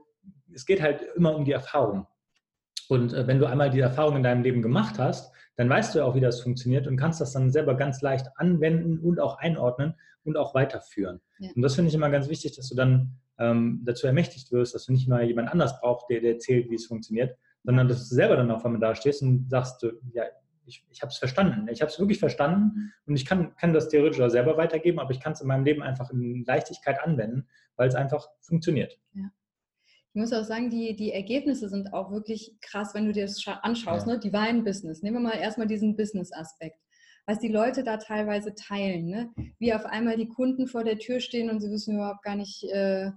es 0.55 0.64
geht 0.64 0.80
halt 0.80 1.03
immer 1.16 1.35
um 1.35 1.45
die 1.45 1.53
Erfahrung. 1.53 2.07
Und 2.89 3.12
äh, 3.12 3.26
wenn 3.26 3.39
du 3.39 3.47
einmal 3.47 3.70
die 3.70 3.80
Erfahrung 3.80 4.16
in 4.16 4.22
deinem 4.22 4.43
Leben 4.43 4.62
gemacht 4.62 4.99
hast, 4.99 5.33
dann 5.57 5.68
weißt 5.68 5.95
du 5.95 6.05
auch, 6.05 6.14
wie 6.14 6.20
das 6.20 6.41
funktioniert 6.41 6.87
und 6.87 6.97
kannst 6.97 7.20
das 7.20 7.33
dann 7.33 7.51
selber 7.51 7.76
ganz 7.76 8.01
leicht 8.01 8.26
anwenden 8.37 8.99
und 8.99 9.20
auch 9.20 9.39
einordnen 9.39 9.95
und 10.24 10.37
auch 10.37 10.55
weiterführen. 10.55 11.20
Ja. 11.39 11.51
Und 11.55 11.62
das 11.62 11.74
finde 11.74 11.89
ich 11.89 11.95
immer 11.95 12.11
ganz 12.11 12.28
wichtig, 12.28 12.57
dass 12.57 12.68
du 12.68 12.74
dann 12.74 13.18
ähm, 13.39 13.80
dazu 13.85 14.07
ermächtigt 14.07 14.53
wirst, 14.53 14.74
dass 14.74 14.87
du 14.87 14.93
nicht 14.93 15.09
mal 15.09 15.24
jemand 15.24 15.51
anders 15.51 15.80
brauchst, 15.80 16.09
der 16.09 16.20
dir 16.20 16.33
erzählt, 16.33 16.70
wie 16.70 16.76
es 16.76 16.87
funktioniert, 16.87 17.37
sondern 17.64 17.89
dass 17.89 18.09
du 18.09 18.14
selber 18.14 18.37
dann 18.37 18.51
auf 18.51 18.64
einmal 18.64 18.80
da 18.80 18.95
stehst 18.95 19.22
und 19.22 19.51
sagst, 19.51 19.87
ja, 20.12 20.24
ich, 20.64 20.87
ich 20.91 21.03
habe 21.03 21.11
es 21.11 21.18
verstanden. 21.18 21.68
Ich 21.68 21.80
habe 21.80 21.91
es 21.91 21.99
wirklich 21.99 22.18
verstanden 22.18 22.93
und 23.07 23.16
ich 23.16 23.26
kann, 23.26 23.55
kann 23.57 23.72
das 23.72 23.89
theoretisch 23.89 24.20
auch 24.20 24.28
selber 24.28 24.57
weitergeben, 24.57 25.01
aber 25.01 25.11
ich 25.11 25.20
kann 25.20 25.33
es 25.33 25.41
in 25.41 25.49
meinem 25.49 25.64
Leben 25.64 25.83
einfach 25.83 26.11
in 26.11 26.45
Leichtigkeit 26.45 27.01
anwenden, 27.03 27.49
weil 27.76 27.89
es 27.89 27.95
einfach 27.95 28.28
funktioniert. 28.41 28.99
Ja. 29.14 29.30
Ich 30.15 30.21
muss 30.21 30.33
auch 30.33 30.45
sagen, 30.45 30.69
die, 30.69 30.95
die 30.95 31.13
Ergebnisse 31.13 31.71
sind 31.71 31.95
auch 31.95 32.11
wirklich 32.11 32.55
krass, 32.61 32.93
wenn 32.95 33.07
du 33.07 33.13
dir 33.13 33.25
das 33.25 33.43
anschaust, 33.63 34.07
ja. 34.07 34.15
ne? 34.15 34.21
Divine 34.21 34.63
Business. 34.63 35.03
Nehmen 35.03 35.17
wir 35.17 35.31
mal 35.31 35.39
erstmal 35.39 35.67
diesen 35.67 35.97
Business-Aspekt. 35.97 36.79
was 37.25 37.39
die 37.39 37.49
Leute 37.49 37.83
da 37.83 37.97
teilweise 37.97 38.55
teilen. 38.55 39.07
Ne? 39.07 39.31
Wie 39.59 39.73
auf 39.73 39.87
einmal 39.87 40.17
die 40.17 40.29
Kunden 40.29 40.67
vor 40.67 40.85
der 40.85 40.99
Tür 40.99 41.21
stehen 41.21 41.49
und 41.49 41.61
sie 41.61 41.71
wissen 41.71 41.95
überhaupt 41.95 42.23
gar 42.25 42.37
nicht, 42.37 42.65
äh, 42.65 43.11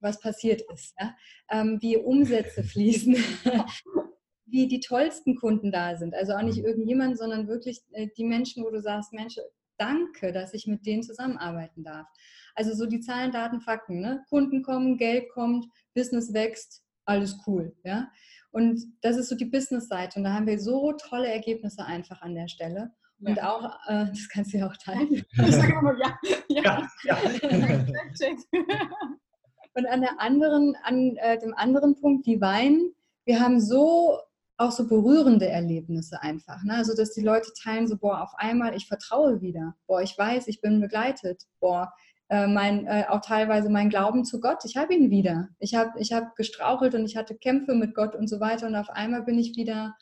was 0.00 0.20
passiert 0.20 0.62
ist. 0.74 0.94
Ja? 1.00 1.14
Ähm, 1.50 1.78
wie 1.80 1.96
Umsätze 1.96 2.62
fließen. 2.64 3.16
wie 4.52 4.68
die 4.68 4.80
tollsten 4.80 5.36
Kunden 5.36 5.72
da 5.72 5.96
sind. 5.96 6.14
Also 6.14 6.34
auch 6.34 6.42
nicht 6.42 6.58
mhm. 6.58 6.66
irgendjemand, 6.66 7.18
sondern 7.18 7.48
wirklich 7.48 7.80
äh, 7.92 8.08
die 8.16 8.24
Menschen, 8.24 8.62
wo 8.62 8.70
du 8.70 8.82
sagst, 8.82 9.14
Mensch, 9.14 9.36
danke, 9.78 10.32
dass 10.32 10.52
ich 10.52 10.66
mit 10.66 10.84
denen 10.84 11.02
zusammenarbeiten 11.02 11.82
darf. 11.82 12.06
Also 12.54 12.74
so 12.74 12.86
die 12.86 13.00
Zahlen, 13.00 13.32
Daten, 13.32 13.62
Fakten. 13.62 14.00
Ne? 14.00 14.22
Kunden 14.28 14.62
kommen, 14.62 14.98
Geld 14.98 15.30
kommt, 15.30 15.66
Business 15.94 16.32
wächst, 16.32 16.82
alles 17.04 17.38
cool. 17.46 17.74
Ja? 17.84 18.10
Und 18.50 18.80
das 19.00 19.16
ist 19.16 19.28
so 19.28 19.34
die 19.34 19.46
Business-Seite. 19.46 20.18
Und 20.18 20.24
da 20.24 20.34
haben 20.34 20.46
wir 20.46 20.58
so 20.58 20.92
tolle 20.92 21.28
Ergebnisse 21.32 21.84
einfach 21.84 22.22
an 22.22 22.34
der 22.34 22.48
Stelle. 22.48 22.92
Ja. 23.18 23.30
Und 23.30 23.42
auch, 23.42 23.64
äh, 23.88 24.06
das 24.10 24.28
kannst 24.28 24.52
du 24.52 24.58
ja 24.58 24.68
auch 24.68 24.76
teilen. 24.76 25.24
Ich 25.32 25.54
sage 25.54 25.72
immer 25.72 25.96
ja. 25.98 26.18
ja. 26.48 26.88
ja. 27.04 27.16
Und 29.74 29.86
an 29.86 30.02
der 30.02 30.20
anderen, 30.20 30.76
an 30.82 31.16
äh, 31.16 31.38
dem 31.38 31.54
anderen 31.54 31.98
Punkt, 31.98 32.26
die 32.26 32.42
Wein, 32.42 32.90
wir 33.24 33.40
haben 33.40 33.58
so 33.58 34.18
auch 34.58 34.70
so 34.70 34.86
berührende 34.86 35.48
Erlebnisse 35.48 36.22
einfach. 36.22 36.62
Ne? 36.62 36.74
Also, 36.74 36.94
dass 36.94 37.12
die 37.12 37.22
Leute 37.22 37.50
teilen 37.62 37.88
so, 37.88 37.96
boah, 37.96 38.22
auf 38.22 38.34
einmal, 38.36 38.76
ich 38.76 38.86
vertraue 38.86 39.40
wieder. 39.40 39.74
Boah, 39.86 40.02
ich 40.02 40.16
weiß, 40.16 40.46
ich 40.48 40.60
bin 40.60 40.80
begleitet. 40.80 41.44
Boah, 41.58 41.92
äh, 42.32 42.46
mein, 42.46 42.86
äh, 42.86 43.04
auch 43.10 43.20
teilweise 43.20 43.68
mein 43.68 43.90
Glauben 43.90 44.24
zu 44.24 44.40
Gott, 44.40 44.64
ich 44.64 44.78
habe 44.78 44.94
ihn 44.94 45.10
wieder. 45.10 45.50
Ich 45.58 45.74
habe 45.74 46.00
ich 46.00 46.14
hab 46.14 46.34
gestrauchelt 46.34 46.94
und 46.94 47.04
ich 47.04 47.14
hatte 47.14 47.34
Kämpfe 47.34 47.74
mit 47.74 47.94
Gott 47.94 48.16
und 48.16 48.26
so 48.26 48.40
weiter 48.40 48.66
und 48.66 48.74
auf 48.74 48.88
einmal 48.88 49.22
bin 49.22 49.38
ich 49.38 49.54
wieder, 49.54 49.94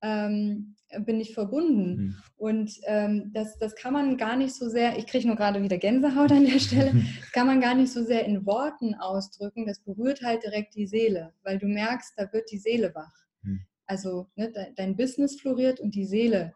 ähm, 0.00 0.76
bin 1.00 1.18
ich 1.18 1.34
verbunden. 1.34 1.96
Mhm. 1.96 2.16
Und 2.36 2.70
ähm, 2.84 3.32
das, 3.34 3.58
das 3.58 3.74
kann 3.74 3.92
man 3.92 4.16
gar 4.16 4.36
nicht 4.36 4.54
so 4.54 4.68
sehr, 4.68 4.96
ich 4.98 5.08
kriege 5.08 5.26
nur 5.26 5.34
gerade 5.34 5.64
wieder 5.64 5.76
Gänsehaut 5.76 6.30
an 6.30 6.44
der 6.44 6.60
Stelle, 6.60 6.92
das 7.20 7.32
kann 7.32 7.48
man 7.48 7.60
gar 7.60 7.74
nicht 7.74 7.92
so 7.92 8.04
sehr 8.04 8.24
in 8.24 8.46
Worten 8.46 8.94
ausdrücken, 8.94 9.66
das 9.66 9.80
berührt 9.80 10.22
halt 10.22 10.44
direkt 10.44 10.76
die 10.76 10.86
Seele, 10.86 11.34
weil 11.42 11.58
du 11.58 11.66
merkst, 11.66 12.14
da 12.16 12.32
wird 12.32 12.52
die 12.52 12.58
Seele 12.58 12.94
wach. 12.94 13.26
Mhm. 13.42 13.66
Also 13.86 14.28
ne, 14.36 14.52
dein 14.76 14.94
Business 14.94 15.40
floriert 15.40 15.80
und 15.80 15.96
die 15.96 16.06
Seele, 16.06 16.54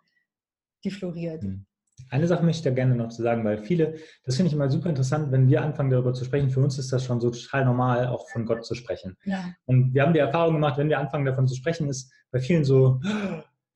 die 0.85 0.93
floriert. 0.93 1.43
Mhm. 1.43 1.67
Eine 2.11 2.27
Sache 2.27 2.45
möchte 2.45 2.61
ich 2.61 2.65
da 2.65 2.71
gerne 2.71 2.95
noch 2.95 3.09
zu 3.09 3.23
sagen, 3.23 3.45
weil 3.45 3.59
viele, 3.59 3.95
das 4.25 4.37
finde 4.37 4.49
ich 4.49 4.55
immer 4.55 4.71
super 4.71 4.89
interessant, 4.89 5.31
wenn 5.33 5.49
wir 5.49 5.63
anfangen 5.63 5.91
darüber 5.91 6.15
zu 6.15 6.25
sprechen. 6.25 6.51
Für 6.51 6.61
uns 6.61 6.79
ist 6.79 6.93
das 6.93 7.05
schon 7.05 7.21
so 7.21 7.31
total 7.31 7.65
normal, 7.65 8.07
auch 8.07 8.29
von 8.31 8.47
Gott 8.47 8.65
zu 8.65 8.75
sprechen. 8.75 9.17
Ja. 9.25 9.45
Und 9.67 9.95
wir 9.95 10.03
haben 10.03 10.13
die 10.13 10.19
Erfahrung 10.19 10.55
gemacht, 10.55 10.79
wenn 10.79 10.89
wir 10.89 10.99
anfangen 10.99 11.25
davon 11.25 11.47
zu 11.47 11.55
sprechen, 11.55 11.89
ist 11.89 12.13
bei 12.31 12.41
vielen 12.41 12.65
so, 12.65 13.01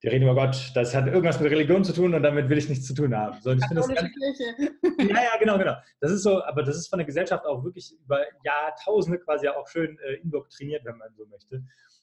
die 0.03 0.09
reden 0.09 0.25
über 0.25 0.35
Gott, 0.35 0.73
das 0.75 0.95
hat 0.95 1.07
irgendwas 1.07 1.39
mit 1.39 1.51
Religion 1.51 1.85
zu 1.85 1.93
tun 1.93 2.15
und 2.15 2.23
damit 2.23 2.49
will 2.49 2.59
ich 2.59 2.69
nichts 2.69 2.87
zu 2.87 2.95
tun 2.95 3.15
haben. 3.15 3.41
So, 3.41 3.53
ich 3.53 3.61
das 3.61 3.89
ganz, 3.89 4.11
ja, 4.99 5.07
ja, 5.09 5.39
genau, 5.39 5.59
genau. 5.59 5.75
Das 6.01 6.11
ist 6.11 6.23
so, 6.23 6.43
aber 6.43 6.65
das 6.65 6.77
ist 6.77 6.89
von 6.89 6.99
der 6.99 7.07
Gesellschaft 7.07 7.47
auch 7.47 7.63
wirklich 7.63 7.95
über 8.05 8.21
Jahrtausende 8.45 9.21
quasi 9.21 9.47
auch 9.49 9.69
schön 9.69 9.97
äh, 10.01 10.15
indoktriniert, 10.15 10.85
wenn 10.85 10.97
man 10.97 11.15
so 11.15 11.25
möchte. 11.27 11.63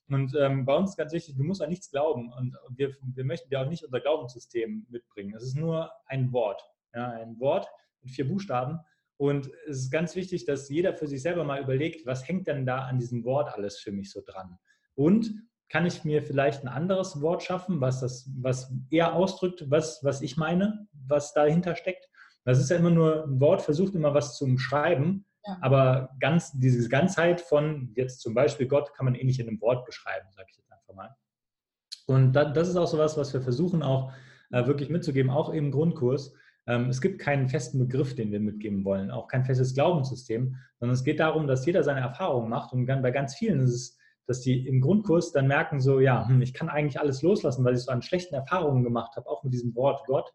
Und 0.10 0.36
ähm, 0.36 0.66
bei 0.66 0.76
uns 0.76 0.91
ist 0.91 0.97
ganz 0.97 1.14
wichtig, 1.14 1.36
du 1.36 1.43
musst 1.43 1.62
an 1.62 1.70
nichts 1.70 1.91
glauben. 1.91 2.32
Und 2.34 2.57
wir, 2.76 2.95
wir 3.01 3.24
möchten 3.24 3.49
dir 3.49 3.62
auch 3.62 3.70
nicht 3.70 3.84
unser 3.84 3.99
Glaubenssystem 3.99 4.86
mitbringen. 4.89 5.36
Es 5.36 5.43
ist 5.43 5.55
nur 5.55 5.91
ein 6.05 6.32
Wort. 6.32 6.62
Ja, 6.93 7.12
ein 7.12 7.39
Wort 7.39 7.68
mit 8.01 8.12
vier 8.12 8.28
Buchstaben. 8.28 8.80
Und 9.18 9.51
es 9.68 9.80
ist 9.80 9.91
ganz 9.91 10.16
wichtig, 10.16 10.45
dass 10.45 10.70
jeder 10.70 10.93
für 10.93 11.07
sich 11.07 11.22
selber 11.22 11.43
mal 11.43 11.62
überlegt, 11.62 12.05
was 12.05 12.28
hängt 12.28 12.47
denn 12.47 12.66
da 12.66 12.86
an 12.86 12.99
diesem 12.99 13.24
Wort 13.26 13.53
alles 13.53 13.78
für 13.78 13.91
mich 13.91 14.12
so 14.12 14.22
dran? 14.26 14.57
Und 14.95 15.32
kann 15.70 15.86
ich 15.86 16.03
mir 16.03 16.24
vielleicht 16.24 16.64
ein 16.64 16.68
anderes 16.68 17.22
Wort 17.22 17.43
schaffen, 17.43 17.80
was 17.80 17.99
das, 17.99 18.30
was 18.41 18.74
eher 18.89 19.14
ausdrückt, 19.14 19.70
was, 19.70 20.03
was 20.03 20.22
ich 20.22 20.36
meine, 20.36 20.88
was 21.07 21.34
dahinter 21.34 21.76
steckt? 21.76 22.10
Das 22.43 22.60
ist 22.60 22.70
ja 22.70 22.78
immer 22.78 22.89
nur 22.89 23.26
ein 23.26 23.39
Wort, 23.39 23.62
versucht 23.62 23.93
immer 23.93 24.14
was 24.14 24.38
zu 24.38 24.45
umschreiben, 24.45 25.26
aber 25.61 26.09
ganz, 26.19 26.51
diese 26.53 26.87
Ganzheit 26.89 27.41
von 27.41 27.91
jetzt 27.95 28.21
zum 28.21 28.33
Beispiel 28.33 28.67
Gott 28.67 28.93
kann 28.93 29.05
man 29.05 29.15
eh 29.15 29.23
nicht 29.23 29.39
in 29.39 29.47
einem 29.47 29.61
Wort 29.61 29.85
beschreiben, 29.85 30.27
sage 30.31 30.47
ich 30.51 30.57
jetzt 30.57 30.71
einfach 30.71 30.93
mal. 30.93 31.15
Und 32.07 32.33
das 32.33 32.67
ist 32.67 32.75
auch 32.75 32.87
so 32.87 32.97
was, 32.97 33.17
was 33.17 33.33
wir 33.33 33.41
versuchen 33.41 33.83
auch 33.83 34.11
äh, 34.51 34.65
wirklich 34.65 34.89
mitzugeben, 34.89 35.29
auch 35.29 35.49
im 35.49 35.71
Grundkurs. 35.71 36.33
Ähm, 36.67 36.89
es 36.89 37.01
gibt 37.01 37.19
keinen 37.19 37.49
festen 37.49 37.79
Begriff, 37.79 38.15
den 38.15 38.31
wir 38.31 38.39
mitgeben 38.39 38.83
wollen, 38.83 39.11
auch 39.11 39.27
kein 39.27 39.45
festes 39.45 39.73
Glaubenssystem, 39.73 40.55
sondern 40.79 40.93
es 40.93 41.03
geht 41.03 41.19
darum, 41.19 41.47
dass 41.47 41.65
jeder 41.65 41.83
seine 41.83 42.01
Erfahrungen 42.01 42.49
macht. 42.49 42.73
Und 42.73 42.85
bei 42.85 43.11
ganz 43.11 43.35
vielen 43.35 43.59
ist 43.61 43.73
es, 43.73 43.97
dass 44.25 44.41
die 44.41 44.67
im 44.67 44.81
Grundkurs 44.81 45.31
dann 45.31 45.47
merken, 45.47 45.79
so, 45.81 45.99
ja, 45.99 46.27
hm, 46.27 46.41
ich 46.41 46.53
kann 46.53 46.69
eigentlich 46.69 46.99
alles 46.99 47.21
loslassen, 47.23 47.65
weil 47.65 47.73
ich 47.73 47.81
so 47.81 47.91
an 47.91 48.03
schlechten 48.03 48.35
Erfahrungen 48.35 48.83
gemacht 48.83 49.15
habe, 49.15 49.27
auch 49.27 49.43
mit 49.43 49.53
diesem 49.53 49.75
Wort 49.75 50.05
Gott, 50.05 50.31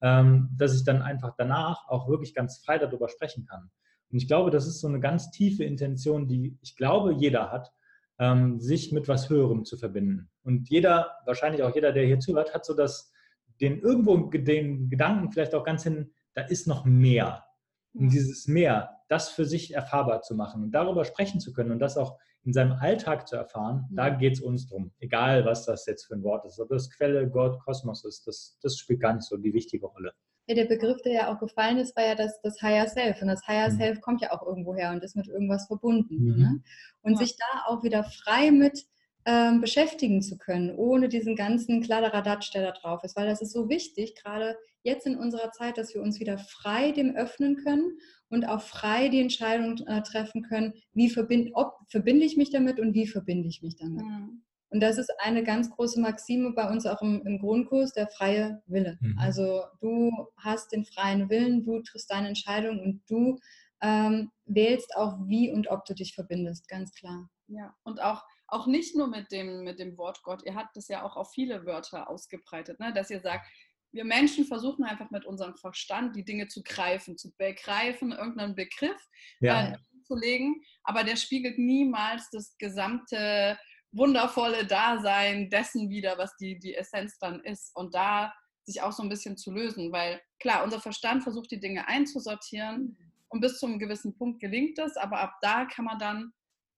ähm, 0.00 0.48
dass 0.56 0.74
ich 0.74 0.84
dann 0.84 1.02
einfach 1.02 1.34
danach 1.36 1.86
auch 1.88 2.08
wirklich 2.08 2.34
ganz 2.34 2.58
frei 2.64 2.78
darüber 2.78 3.08
sprechen 3.08 3.44
kann. 3.44 3.70
Und 4.10 4.18
ich 4.18 4.28
glaube, 4.28 4.50
das 4.50 4.66
ist 4.66 4.80
so 4.80 4.88
eine 4.88 5.00
ganz 5.00 5.30
tiefe 5.30 5.64
Intention, 5.64 6.28
die 6.28 6.56
ich 6.62 6.76
glaube, 6.76 7.12
jeder 7.14 7.50
hat, 7.50 7.72
ähm, 8.18 8.60
sich 8.60 8.92
mit 8.92 9.08
was 9.08 9.28
Höherem 9.28 9.64
zu 9.64 9.76
verbinden. 9.76 10.30
Und 10.42 10.68
jeder, 10.68 11.16
wahrscheinlich 11.24 11.62
auch 11.62 11.74
jeder, 11.74 11.92
der 11.92 12.06
hier 12.06 12.20
zuhört, 12.20 12.54
hat 12.54 12.64
so 12.64 12.74
das, 12.74 13.12
den 13.60 13.80
irgendwo 13.80 14.16
den 14.16 14.88
Gedanken 14.88 15.32
vielleicht 15.32 15.54
auch 15.54 15.64
ganz 15.64 15.82
hin, 15.82 16.12
da 16.34 16.42
ist 16.42 16.66
noch 16.66 16.84
mehr. 16.84 17.44
Und 17.92 18.12
dieses 18.12 18.48
Mehr, 18.48 18.90
das 19.08 19.30
für 19.30 19.44
sich 19.44 19.74
erfahrbar 19.74 20.22
zu 20.22 20.34
machen 20.34 20.62
und 20.62 20.72
darüber 20.72 21.04
sprechen 21.04 21.40
zu 21.40 21.52
können 21.52 21.70
und 21.70 21.78
das 21.78 21.96
auch 21.96 22.18
in 22.44 22.52
seinem 22.52 22.72
Alltag 22.72 23.26
zu 23.26 23.36
erfahren, 23.36 23.88
da 23.90 24.10
geht 24.10 24.34
es 24.34 24.40
uns 24.40 24.66
drum. 24.66 24.92
Egal, 24.98 25.44
was 25.46 25.64
das 25.64 25.86
jetzt 25.86 26.06
für 26.06 26.14
ein 26.14 26.22
Wort 26.22 26.44
ist. 26.44 26.60
Ob 26.60 26.68
das 26.68 26.90
Quelle, 26.90 27.28
Gott, 27.28 27.58
Kosmos 27.64 28.04
ist, 28.04 28.26
das, 28.26 28.58
das 28.62 28.76
spielt 28.76 29.00
gar 29.00 29.14
nicht 29.14 29.26
so 29.26 29.36
die 29.36 29.54
wichtige 29.54 29.86
Rolle. 29.86 30.12
Ja, 30.46 30.54
der 30.54 30.66
Begriff, 30.66 31.00
der 31.02 31.12
ja 31.12 31.32
auch 31.32 31.38
gefallen 31.38 31.78
ist, 31.78 31.96
war 31.96 32.04
ja 32.04 32.14
das, 32.14 32.40
das 32.42 32.60
Higher 32.60 32.86
Self. 32.86 33.22
Und 33.22 33.28
das 33.28 33.46
Higher 33.46 33.70
mhm. 33.70 33.76
Self 33.76 34.00
kommt 34.00 34.20
ja 34.20 34.32
auch 34.32 34.46
irgendwo 34.46 34.74
her 34.74 34.90
und 34.90 35.02
ist 35.02 35.16
mit 35.16 35.28
irgendwas 35.28 35.66
verbunden. 35.66 36.16
Mhm. 36.16 36.36
Ne? 36.36 36.62
Und 37.02 37.12
ja. 37.12 37.18
sich 37.18 37.36
da 37.36 37.64
auch 37.66 37.82
wieder 37.82 38.04
frei 38.04 38.50
mit 38.50 38.86
ähm, 39.26 39.60
beschäftigen 39.60 40.20
zu 40.20 40.36
können, 40.36 40.76
ohne 40.76 41.08
diesen 41.08 41.34
ganzen 41.34 41.82
Kladderadatsch, 41.82 42.52
der 42.52 42.62
da 42.62 42.72
drauf 42.72 43.02
ist. 43.04 43.16
Weil 43.16 43.26
das 43.26 43.40
ist 43.40 43.52
so 43.52 43.68
wichtig, 43.68 44.14
gerade 44.22 44.56
jetzt 44.82 45.06
in 45.06 45.16
unserer 45.16 45.50
Zeit, 45.50 45.78
dass 45.78 45.94
wir 45.94 46.02
uns 46.02 46.20
wieder 46.20 46.36
frei 46.38 46.92
dem 46.92 47.16
öffnen 47.16 47.56
können 47.56 47.98
und 48.28 48.44
auch 48.44 48.60
frei 48.60 49.08
die 49.08 49.20
Entscheidung 49.20 49.78
äh, 49.86 50.02
treffen 50.02 50.42
können, 50.42 50.74
wie 50.92 51.08
verbind, 51.08 51.50
ob 51.54 51.74
verbinde 51.88 52.26
ich 52.26 52.36
mich 52.36 52.50
damit 52.50 52.78
und 52.78 52.94
wie 52.94 53.06
verbinde 53.06 53.48
ich 53.48 53.62
mich 53.62 53.76
damit. 53.76 54.04
Mhm. 54.04 54.42
Und 54.74 54.80
das 54.80 54.98
ist 54.98 55.08
eine 55.20 55.44
ganz 55.44 55.70
große 55.70 56.00
Maxime 56.00 56.50
bei 56.50 56.68
uns 56.68 56.84
auch 56.84 57.00
im, 57.00 57.24
im 57.24 57.38
Grundkurs, 57.38 57.92
der 57.92 58.08
freie 58.08 58.60
Wille. 58.66 58.98
Mhm. 59.00 59.16
Also 59.16 59.62
du 59.80 60.10
hast 60.36 60.72
den 60.72 60.84
freien 60.84 61.30
Willen, 61.30 61.62
du 61.62 61.80
triffst 61.80 62.10
deine 62.10 62.26
Entscheidung 62.26 62.80
und 62.80 63.02
du 63.08 63.38
ähm, 63.82 64.32
wählst 64.46 64.96
auch, 64.96 65.16
wie 65.26 65.52
und 65.52 65.68
ob 65.68 65.84
du 65.84 65.94
dich 65.94 66.16
verbindest, 66.16 66.66
ganz 66.66 66.92
klar. 66.92 67.30
Ja, 67.46 67.72
und 67.84 68.02
auch, 68.02 68.24
auch 68.48 68.66
nicht 68.66 68.96
nur 68.96 69.06
mit 69.06 69.30
dem, 69.30 69.62
mit 69.62 69.78
dem 69.78 69.96
Wort 69.96 70.24
Gott, 70.24 70.42
ihr 70.44 70.56
habt 70.56 70.76
es 70.76 70.88
ja 70.88 71.04
auch 71.04 71.14
auf 71.14 71.30
viele 71.30 71.64
Wörter 71.64 72.10
ausgebreitet, 72.10 72.80
ne? 72.80 72.92
dass 72.92 73.10
ihr 73.10 73.20
sagt, 73.20 73.46
wir 73.92 74.04
Menschen 74.04 74.44
versuchen 74.44 74.84
einfach 74.84 75.12
mit 75.12 75.24
unserem 75.24 75.54
Verstand 75.54 76.16
die 76.16 76.24
Dinge 76.24 76.48
zu 76.48 76.64
greifen, 76.64 77.16
zu 77.16 77.32
begreifen, 77.36 78.10
irgendeinen 78.10 78.56
Begriff 78.56 79.00
ja. 79.38 79.74
äh, 79.74 79.76
zu 80.02 80.16
legen, 80.16 80.64
aber 80.82 81.04
der 81.04 81.14
spiegelt 81.14 81.58
niemals 81.58 82.28
das 82.30 82.56
gesamte 82.58 83.56
wundervolle 83.96 84.66
Dasein 84.66 85.50
dessen 85.50 85.88
wieder, 85.88 86.18
was 86.18 86.36
die, 86.36 86.58
die 86.58 86.74
Essenz 86.74 87.18
dann 87.18 87.40
ist. 87.40 87.74
Und 87.74 87.94
da 87.94 88.32
sich 88.64 88.82
auch 88.82 88.92
so 88.92 89.02
ein 89.02 89.08
bisschen 89.08 89.36
zu 89.36 89.52
lösen, 89.52 89.92
weil 89.92 90.20
klar, 90.40 90.64
unser 90.64 90.80
Verstand 90.80 91.22
versucht 91.22 91.50
die 91.50 91.60
Dinge 91.60 91.86
einzusortieren 91.86 92.96
und 93.28 93.40
bis 93.40 93.58
zu 93.58 93.66
einem 93.66 93.78
gewissen 93.78 94.16
Punkt 94.16 94.40
gelingt 94.40 94.78
es, 94.78 94.96
aber 94.96 95.20
ab 95.20 95.34
da 95.42 95.66
kann 95.66 95.84
man 95.84 95.98
dann 95.98 96.32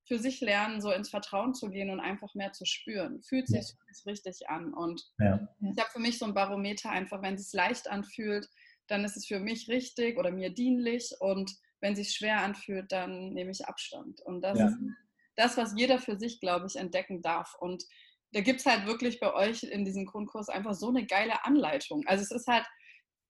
für 0.07 0.19
sich 0.19 0.41
lernen, 0.41 0.81
so 0.81 0.93
ins 0.93 1.11
Vertrauen 1.11 1.55
zu 1.55 1.69
gehen 1.69 1.91
und 1.91 2.01
einfach 2.01 2.35
mehr 2.35 2.53
zu 2.53 2.65
spüren. 2.65 3.23
Fühlt 3.23 3.49
sich 3.49 3.69
ja. 3.69 4.13
richtig 4.13 4.49
an. 4.49 4.73
Und 4.73 5.05
ja. 5.19 5.49
ich 5.61 5.79
habe 5.79 5.91
für 5.91 5.99
mich 5.99 6.19
so 6.19 6.27
ein 6.27 6.35
Barometer 6.35 6.91
einfach, 6.91 7.23
wenn 7.23 7.35
es 7.35 7.51
sich 7.51 7.53
leicht 7.53 7.89
anfühlt, 7.89 8.49
dann 8.87 9.05
ist 9.05 9.17
es 9.17 9.27
für 9.27 9.41
mich 9.41 9.69
richtig 9.69 10.17
oder 10.17 10.31
mir 10.31 10.51
dienlich. 10.51 11.13
Und 11.19 11.53
wenn 11.81 11.95
es 11.95 11.99
sich 11.99 12.13
schwer 12.13 12.41
anfühlt, 12.43 12.93
dann 12.93 13.33
nehme 13.33 13.51
ich 13.51 13.67
Abstand. 13.67 14.21
Und 14.21 14.43
das 14.43 14.59
ja. 14.59 14.69
ist 14.69 14.77
das, 15.37 15.57
was 15.57 15.75
jeder 15.77 15.99
für 15.99 16.19
sich, 16.19 16.41
glaube 16.41 16.67
ich, 16.67 16.77
entdecken 16.77 17.23
darf. 17.23 17.55
Und 17.61 17.85
da 18.33 18.41
gibt 18.41 18.61
es 18.61 18.67
halt 18.67 18.87
wirklich 18.87 19.21
bei 19.21 19.33
euch 19.33 19.63
in 19.63 19.85
diesem 19.85 20.07
Grundkurs 20.07 20.49
einfach 20.49 20.75
so 20.75 20.89
eine 20.89 21.07
geile 21.07 21.45
Anleitung. 21.45 22.03
Also 22.07 22.23
es 22.23 22.31
ist 22.31 22.47
halt, 22.47 22.67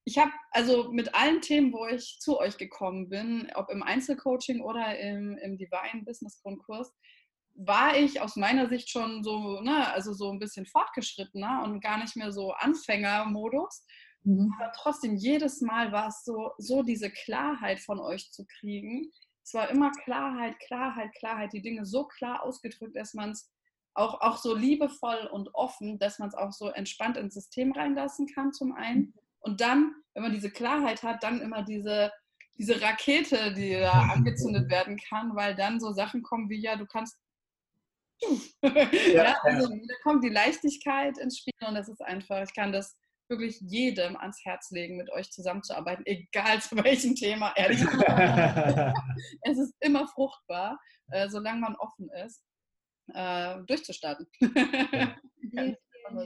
ich 0.05 0.17
habe 0.17 0.31
also 0.51 0.91
mit 0.91 1.13
allen 1.13 1.41
Themen, 1.41 1.73
wo 1.73 1.85
ich 1.85 2.17
zu 2.19 2.39
euch 2.39 2.57
gekommen 2.57 3.09
bin, 3.09 3.51
ob 3.55 3.69
im 3.69 3.83
Einzelcoaching 3.83 4.61
oder 4.61 4.97
im, 4.97 5.37
im 5.37 5.57
Divine 5.57 6.03
Business 6.05 6.41
Grundkurs, 6.41 6.93
war 7.55 7.97
ich 7.97 8.21
aus 8.21 8.35
meiner 8.35 8.69
Sicht 8.69 8.89
schon 8.89 9.23
so, 9.23 9.61
ne, 9.61 9.91
also 9.91 10.13
so 10.13 10.31
ein 10.31 10.39
bisschen 10.39 10.65
fortgeschrittener 10.65 11.63
und 11.63 11.81
gar 11.81 11.97
nicht 11.97 12.15
mehr 12.15 12.31
so 12.31 12.51
Anfängermodus. 12.53 13.83
Mhm. 14.23 14.53
Aber 14.59 14.71
trotzdem, 14.75 15.15
jedes 15.15 15.61
Mal 15.61 15.91
war 15.91 16.07
es 16.07 16.23
so, 16.23 16.51
so 16.57 16.83
diese 16.83 17.09
Klarheit 17.09 17.79
von 17.79 17.99
euch 17.99 18.31
zu 18.31 18.45
kriegen, 18.45 19.11
es 19.47 19.53
war 19.53 19.69
immer 19.69 19.91
Klarheit, 19.91 20.59
Klarheit, 20.59 21.13
Klarheit, 21.15 21.53
die 21.53 21.61
Dinge 21.61 21.85
so 21.85 22.03
klar 22.03 22.43
ausgedrückt, 22.43 22.97
dass 22.97 23.13
man 23.13 23.31
es 23.31 23.49
auch, 23.93 24.19
auch 24.19 24.35
so 24.35 24.53
liebevoll 24.53 25.29
und 25.31 25.55
offen, 25.55 25.97
dass 25.99 26.19
man 26.19 26.27
es 26.27 26.35
auch 26.35 26.51
so 26.51 26.67
entspannt 26.69 27.15
ins 27.15 27.35
System 27.35 27.71
reinlassen 27.71 28.27
kann 28.27 28.51
zum 28.51 28.73
einen. 28.73 29.13
Und 29.39 29.61
dann, 29.61 29.95
wenn 30.13 30.23
man 30.23 30.33
diese 30.33 30.51
Klarheit 30.51 31.01
hat, 31.01 31.23
dann 31.23 31.39
immer 31.39 31.63
diese, 31.63 32.11
diese 32.57 32.81
Rakete, 32.81 33.53
die 33.53 33.71
da 33.79 33.93
angezündet 34.13 34.69
werden 34.69 34.97
kann, 34.97 35.33
weil 35.33 35.55
dann 35.55 35.79
so 35.79 35.93
Sachen 35.93 36.23
kommen 36.23 36.49
wie, 36.49 36.59
ja, 36.59 36.75
du 36.75 36.85
kannst 36.85 37.17
ja, 38.61 39.37
also 39.43 39.69
da 39.69 39.93
kommt 40.03 40.25
die 40.25 40.29
Leichtigkeit 40.29 41.19
ins 41.19 41.37
Spiel 41.37 41.53
und 41.65 41.75
das 41.75 41.87
ist 41.87 42.01
einfach, 42.01 42.43
ich 42.43 42.53
kann 42.53 42.73
das 42.73 42.97
wirklich 43.29 43.59
jedem 43.61 44.15
ans 44.17 44.43
Herz 44.43 44.71
legen, 44.71 44.97
mit 44.97 45.11
euch 45.11 45.31
zusammenzuarbeiten, 45.31 46.05
egal 46.05 46.61
zu 46.61 46.75
welchem 46.83 47.15
Thema, 47.15 47.53
ehrlich 47.55 47.79
gesagt. 47.85 48.97
es 49.41 49.57
ist 49.57 49.75
immer 49.79 50.07
fruchtbar, 50.07 50.79
äh, 51.11 51.29
solange 51.29 51.61
man 51.61 51.75
offen 51.75 52.09
ist, 52.25 52.43
äh, 53.13 53.57
durchzustarten. 53.65 54.27
Ja. 55.53 55.75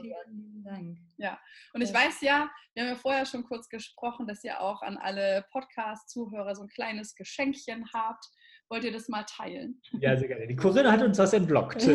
Vielen 0.00 0.62
Dank. 0.64 0.98
Ja, 1.16 1.40
und 1.72 1.82
ich 1.82 1.92
weiß 1.92 2.20
ja, 2.20 2.50
wir 2.74 2.82
haben 2.82 2.90
ja 2.90 2.96
vorher 2.96 3.26
schon 3.26 3.44
kurz 3.44 3.68
gesprochen, 3.68 4.26
dass 4.26 4.44
ihr 4.44 4.60
auch 4.60 4.82
an 4.82 4.96
alle 4.96 5.44
Podcast-Zuhörer 5.50 6.54
so 6.54 6.62
ein 6.62 6.68
kleines 6.68 7.14
Geschenkchen 7.14 7.88
habt. 7.92 8.24
Wollt 8.72 8.84
ihr 8.84 8.92
das 8.92 9.06
mal 9.10 9.24
teilen? 9.24 9.78
Ja, 10.00 10.16
sehr 10.16 10.28
gerne. 10.28 10.46
Die 10.46 10.56
Corinna 10.56 10.90
hat 10.92 11.02
uns 11.02 11.18
das 11.18 11.34
entblockt. 11.34 11.86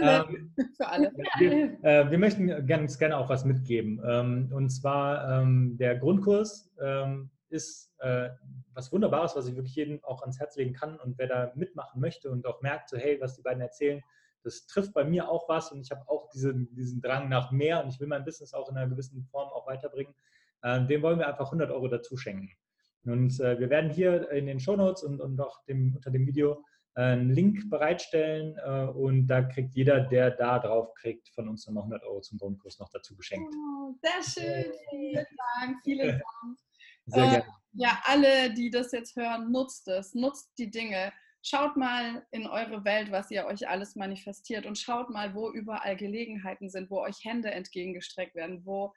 Ja. 0.00 0.24
ähm, 0.28 0.54
Für 0.76 0.88
alle. 0.88 1.12
Wir, 1.38 1.84
äh, 1.84 2.10
wir 2.10 2.18
möchten 2.18 2.66
ganz 2.66 2.98
gerne 2.98 3.16
auch 3.16 3.28
was 3.28 3.44
mitgeben. 3.44 4.00
Ähm, 4.04 4.50
und 4.52 4.70
zwar 4.70 5.40
ähm, 5.40 5.76
der 5.78 5.96
Grundkurs 5.96 6.72
ist 7.48 7.92
äh, 7.98 8.28
was 8.74 8.92
Wunderbares, 8.92 9.34
was 9.36 9.48
ich 9.48 9.56
wirklich 9.56 9.74
jedem 9.74 10.02
auch 10.04 10.22
ans 10.22 10.38
Herz 10.38 10.56
legen 10.56 10.74
kann. 10.74 10.98
Und 11.00 11.18
wer 11.18 11.26
da 11.26 11.52
mitmachen 11.54 12.00
möchte 12.00 12.30
und 12.30 12.46
auch 12.46 12.62
merkt, 12.62 12.88
so 12.88 12.96
hey, 12.96 13.20
was 13.20 13.34
die 13.34 13.42
beiden 13.42 13.62
erzählen, 13.62 14.02
das 14.44 14.66
trifft 14.66 14.92
bei 14.92 15.04
mir 15.04 15.28
auch 15.28 15.48
was 15.48 15.72
und 15.72 15.80
ich 15.80 15.90
habe 15.90 16.02
auch 16.08 16.28
diesen, 16.30 16.72
diesen 16.74 17.00
Drang 17.00 17.28
nach 17.28 17.50
mehr 17.50 17.82
und 17.82 17.90
ich 17.90 17.98
will 17.98 18.06
mein 18.06 18.24
Business 18.24 18.54
auch 18.54 18.68
in 18.70 18.76
einer 18.76 18.88
gewissen 18.88 19.24
Form 19.24 19.48
auch 19.48 19.66
weiterbringen. 19.66 20.14
Äh, 20.62 20.86
dem 20.86 21.02
wollen 21.02 21.18
wir 21.18 21.26
einfach 21.26 21.46
100 21.46 21.70
Euro 21.70 21.88
dazu 21.88 22.16
schenken. 22.16 22.50
Und 23.08 23.38
äh, 23.40 23.58
wir 23.58 23.70
werden 23.70 23.90
hier 23.90 24.30
in 24.30 24.46
den 24.46 24.60
Shownotes 24.60 25.02
und, 25.02 25.20
und 25.20 25.40
auch 25.40 25.64
dem, 25.64 25.94
unter 25.94 26.10
dem 26.10 26.26
Video 26.26 26.64
äh, 26.96 27.02
einen 27.02 27.30
Link 27.30 27.68
bereitstellen 27.68 28.56
äh, 28.64 28.86
und 28.86 29.26
da 29.26 29.42
kriegt 29.42 29.74
jeder, 29.74 30.00
der 30.00 30.30
da 30.30 30.58
drauf 30.58 30.94
kriegt, 30.94 31.28
von 31.28 31.48
uns 31.48 31.66
nochmal 31.66 31.82
100 31.84 32.04
Euro 32.04 32.20
zum 32.20 32.38
Grundkurs 32.38 32.78
noch 32.78 32.88
dazu 32.90 33.14
geschenkt. 33.14 33.54
Oh, 33.54 33.94
sehr 34.02 34.22
schön, 34.22 34.72
vielen 34.90 35.26
Dank, 35.60 35.76
vielen 35.84 36.08
Dank. 36.42 36.58
Sehr 37.06 37.24
äh, 37.24 37.30
gerne. 37.30 37.44
Ja, 37.72 37.98
alle, 38.04 38.54
die 38.54 38.70
das 38.70 38.92
jetzt 38.92 39.14
hören, 39.16 39.52
nutzt 39.52 39.86
es, 39.88 40.14
nutzt 40.14 40.50
die 40.58 40.70
Dinge. 40.70 41.12
Schaut 41.48 41.76
mal 41.76 42.26
in 42.32 42.48
eure 42.48 42.84
Welt, 42.84 43.12
was 43.12 43.30
ihr 43.30 43.46
euch 43.46 43.68
alles 43.68 43.94
manifestiert 43.94 44.66
und 44.66 44.76
schaut 44.76 45.10
mal, 45.10 45.32
wo 45.32 45.48
überall 45.48 45.94
Gelegenheiten 45.94 46.68
sind, 46.68 46.90
wo 46.90 47.00
euch 47.00 47.18
Hände 47.22 47.52
entgegengestreckt 47.52 48.34
werden, 48.34 48.66
wo 48.66 48.92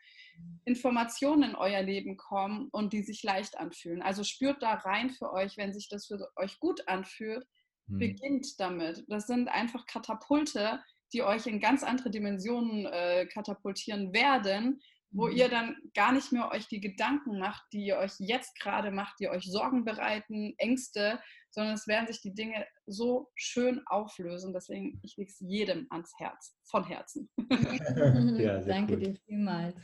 Informationen 0.66 1.52
in 1.52 1.56
euer 1.56 1.84
Leben 1.84 2.18
kommen 2.18 2.70
und 2.72 2.92
die 2.92 3.04
sich 3.04 3.22
leicht 3.22 3.56
anfühlen. 3.60 4.02
Also 4.02 4.24
spürt 4.24 4.64
da 4.64 4.74
rein 4.74 5.12
für 5.12 5.32
euch, 5.32 5.58
wenn 5.58 5.74
sich 5.74 5.90
das 5.90 6.08
für 6.08 6.28
euch 6.38 6.60
gut 6.60 6.88
anfühlt, 6.88 7.46
hm. 7.88 8.00
beginnt 8.00 8.60
damit. 8.60 9.04
Das 9.10 9.28
sind 9.28 9.48
einfach 9.48 9.86
Katapulte, 9.86 10.82
die 11.14 11.22
euch 11.22 11.46
in 11.46 11.60
ganz 11.60 11.84
andere 11.84 12.10
Dimensionen 12.10 12.88
äh, 12.88 13.28
katapultieren 13.28 14.12
werden, 14.12 14.82
wo 15.12 15.28
mhm. 15.28 15.36
ihr 15.36 15.50
dann 15.50 15.76
gar 15.94 16.12
nicht 16.12 16.32
mehr 16.32 16.52
euch 16.52 16.68
die 16.68 16.82
Gedanken 16.82 17.40
macht, 17.40 17.64
die 17.74 17.86
ihr 17.86 17.98
euch 17.98 18.14
jetzt 18.20 18.60
gerade 18.60 18.92
macht, 18.92 19.20
die 19.20 19.30
euch 19.30 19.46
Sorgen 19.46 19.86
bereiten, 19.86 20.54
Ängste, 20.58 21.20
sondern 21.50 21.74
es 21.74 21.88
werden 21.88 22.08
sich 22.08 22.22
die 22.22 22.34
Dinge 22.34 22.66
so 22.86 23.30
schön 23.36 23.82
auflösen. 23.88 24.54
Deswegen, 24.54 25.00
ich 25.04 25.18
lege 25.18 25.32
es 25.32 25.40
jedem 25.40 25.88
ans 25.90 26.14
Herz, 26.18 26.56
von 26.66 26.86
Herzen. 26.86 27.30
ja, 28.40 28.60
Danke 28.60 28.94
cool. 28.94 29.00
dir 29.00 29.16
vielmals. 29.26 29.76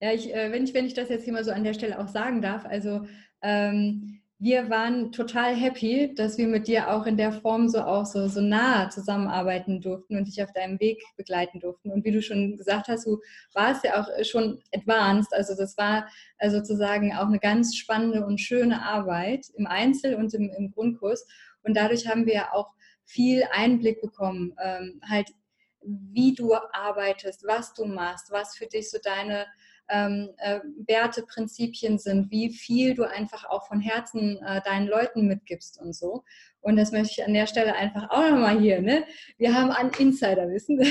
Ja, 0.00 0.12
ich, 0.12 0.34
äh, 0.34 0.52
wenn, 0.52 0.64
ich, 0.64 0.74
wenn 0.74 0.86
ich 0.86 0.94
das 0.94 1.08
jetzt 1.08 1.24
hier 1.24 1.32
mal 1.32 1.44
so 1.44 1.52
an 1.52 1.64
der 1.64 1.74
Stelle 1.74 1.98
auch 1.98 2.08
sagen 2.08 2.42
darf, 2.42 2.66
also 2.66 3.06
ähm, 3.40 4.20
wir 4.38 4.68
waren 4.68 5.12
total 5.12 5.54
happy, 5.54 6.14
dass 6.14 6.36
wir 6.36 6.46
mit 6.46 6.68
dir 6.68 6.90
auch 6.90 7.06
in 7.06 7.16
der 7.16 7.32
Form 7.32 7.68
so 7.68 7.80
auch 7.80 8.04
so, 8.04 8.28
so 8.28 8.42
nah 8.42 8.90
zusammenarbeiten 8.90 9.80
durften 9.80 10.16
und 10.16 10.26
dich 10.26 10.42
auf 10.42 10.52
deinem 10.52 10.78
Weg 10.78 11.02
begleiten 11.16 11.58
durften. 11.58 11.90
Und 11.90 12.04
wie 12.04 12.12
du 12.12 12.20
schon 12.20 12.56
gesagt 12.56 12.88
hast, 12.88 13.06
du 13.06 13.18
warst 13.54 13.84
ja 13.84 13.98
auch 13.98 14.08
schon 14.24 14.62
advanced. 14.74 15.32
Also 15.32 15.54
das 15.56 15.78
war 15.78 16.06
äh, 16.38 16.50
sozusagen 16.50 17.14
auch 17.14 17.28
eine 17.28 17.38
ganz 17.38 17.76
spannende 17.76 18.26
und 18.26 18.38
schöne 18.38 18.82
Arbeit 18.82 19.46
im 19.56 19.66
Einzel- 19.66 20.16
und 20.16 20.34
im, 20.34 20.50
im 20.50 20.70
Grundkurs. 20.70 21.26
Und 21.62 21.74
dadurch 21.74 22.06
haben 22.06 22.26
wir 22.26 22.34
ja 22.34 22.52
auch 22.52 22.72
viel 23.04 23.42
Einblick 23.52 24.02
bekommen, 24.02 24.54
ähm, 24.62 25.00
halt 25.08 25.30
wie 25.80 26.34
du 26.34 26.54
arbeitest, 26.72 27.44
was 27.46 27.72
du 27.72 27.86
machst, 27.86 28.30
was 28.32 28.56
für 28.56 28.66
dich 28.66 28.90
so 28.90 28.98
deine 29.02 29.46
ähm, 29.88 30.30
äh, 30.38 30.60
Werte, 30.86 31.22
Prinzipien 31.22 31.98
sind, 31.98 32.30
wie 32.30 32.50
viel 32.50 32.94
du 32.94 33.04
einfach 33.04 33.44
auch 33.44 33.66
von 33.66 33.80
Herzen 33.80 34.38
äh, 34.42 34.60
deinen 34.62 34.88
Leuten 34.88 35.26
mitgibst 35.26 35.80
und 35.80 35.94
so. 35.94 36.24
Und 36.60 36.76
das 36.76 36.92
möchte 36.92 37.20
ich 37.20 37.24
an 37.26 37.34
der 37.34 37.46
Stelle 37.46 37.74
einfach 37.74 38.10
auch 38.10 38.30
nochmal 38.30 38.58
hier, 38.58 38.80
ne? 38.82 39.04
Wir 39.38 39.54
haben 39.54 39.70
an 39.70 39.90
Insiderwissen. 39.98 40.78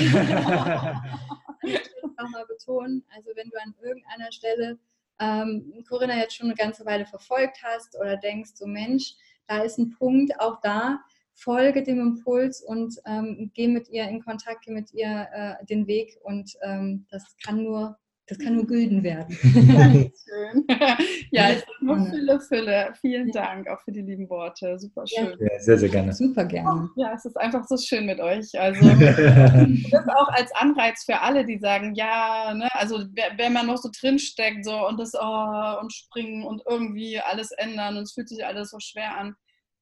nochmal 2.18 2.46
betonen, 2.46 3.04
also 3.14 3.30
wenn 3.34 3.50
du 3.50 3.60
an 3.60 3.74
irgendeiner 3.82 4.32
Stelle 4.32 4.78
ähm, 5.18 5.72
Corinna 5.88 6.16
jetzt 6.16 6.36
schon 6.36 6.46
eine 6.46 6.56
ganze 6.56 6.84
Weile 6.84 7.06
verfolgt 7.06 7.58
hast 7.62 7.96
oder 7.98 8.16
denkst, 8.16 8.50
so 8.54 8.66
Mensch, 8.66 9.14
da 9.46 9.62
ist 9.62 9.78
ein 9.78 9.90
Punkt, 9.90 10.38
auch 10.40 10.60
da, 10.60 11.00
folge 11.32 11.82
dem 11.82 12.00
Impuls 12.00 12.62
und 12.62 12.94
ähm, 13.06 13.50
geh 13.54 13.68
mit 13.68 13.88
ihr 13.88 14.08
in 14.08 14.22
Kontakt, 14.22 14.64
geh 14.64 14.72
mit 14.72 14.92
ihr 14.92 15.28
äh, 15.32 15.64
den 15.66 15.86
Weg 15.86 16.18
und 16.22 16.52
ähm, 16.62 17.06
das 17.10 17.36
kann 17.44 17.62
nur 17.62 17.98
das 18.28 18.38
kann 18.38 18.56
nur 18.56 18.66
Gülden 18.66 19.04
werden. 19.04 19.32
schön. 20.24 20.64
ja, 21.30 21.50
es 21.50 21.58
ist 21.58 21.66
nur 21.80 22.04
Fülle, 22.06 22.40
Fülle. 22.40 22.92
Vielen 23.00 23.28
ja. 23.28 23.42
Dank 23.42 23.68
auch 23.68 23.80
für 23.82 23.92
die 23.92 24.02
lieben 24.02 24.28
Worte. 24.28 24.78
Super 24.80 25.06
schön. 25.06 25.36
Ja, 25.38 25.60
sehr, 25.60 25.78
sehr 25.78 25.88
gerne. 25.88 26.12
Super 26.12 26.44
gerne. 26.44 26.90
Ja, 26.96 27.12
es 27.14 27.24
ist 27.24 27.36
einfach 27.36 27.64
so 27.68 27.76
schön 27.76 28.04
mit 28.06 28.18
euch. 28.18 28.58
Also 28.58 28.80
das 29.90 30.08
auch 30.08 30.28
als 30.28 30.52
Anreiz 30.56 31.04
für 31.04 31.20
alle, 31.20 31.46
die 31.46 31.58
sagen, 31.58 31.94
ja, 31.94 32.52
ne, 32.52 32.68
also 32.72 33.04
wenn 33.36 33.52
man 33.52 33.66
noch 33.66 33.78
so 33.78 33.90
drinsteckt 33.96 34.64
so 34.64 34.88
und 34.88 34.98
das 34.98 35.12
oh, 35.14 35.80
und 35.80 35.92
springen 35.92 36.44
und 36.44 36.62
irgendwie 36.68 37.20
alles 37.20 37.52
ändern 37.52 37.96
und 37.96 38.02
es 38.04 38.12
fühlt 38.12 38.28
sich 38.28 38.44
alles 38.44 38.70
so 38.70 38.78
schwer 38.80 39.16
an. 39.16 39.36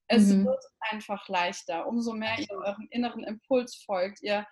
Es 0.07 0.27
mhm. 0.27 0.45
wird 0.45 0.63
einfach 0.91 1.27
leichter. 1.29 1.87
Umso 1.87 2.13
mehr 2.13 2.39
ihr 2.39 2.51
euren 2.51 2.89
inneren 2.91 3.25
Impuls 3.25 3.83
folgt, 3.87 4.23
ihr 4.23 4.47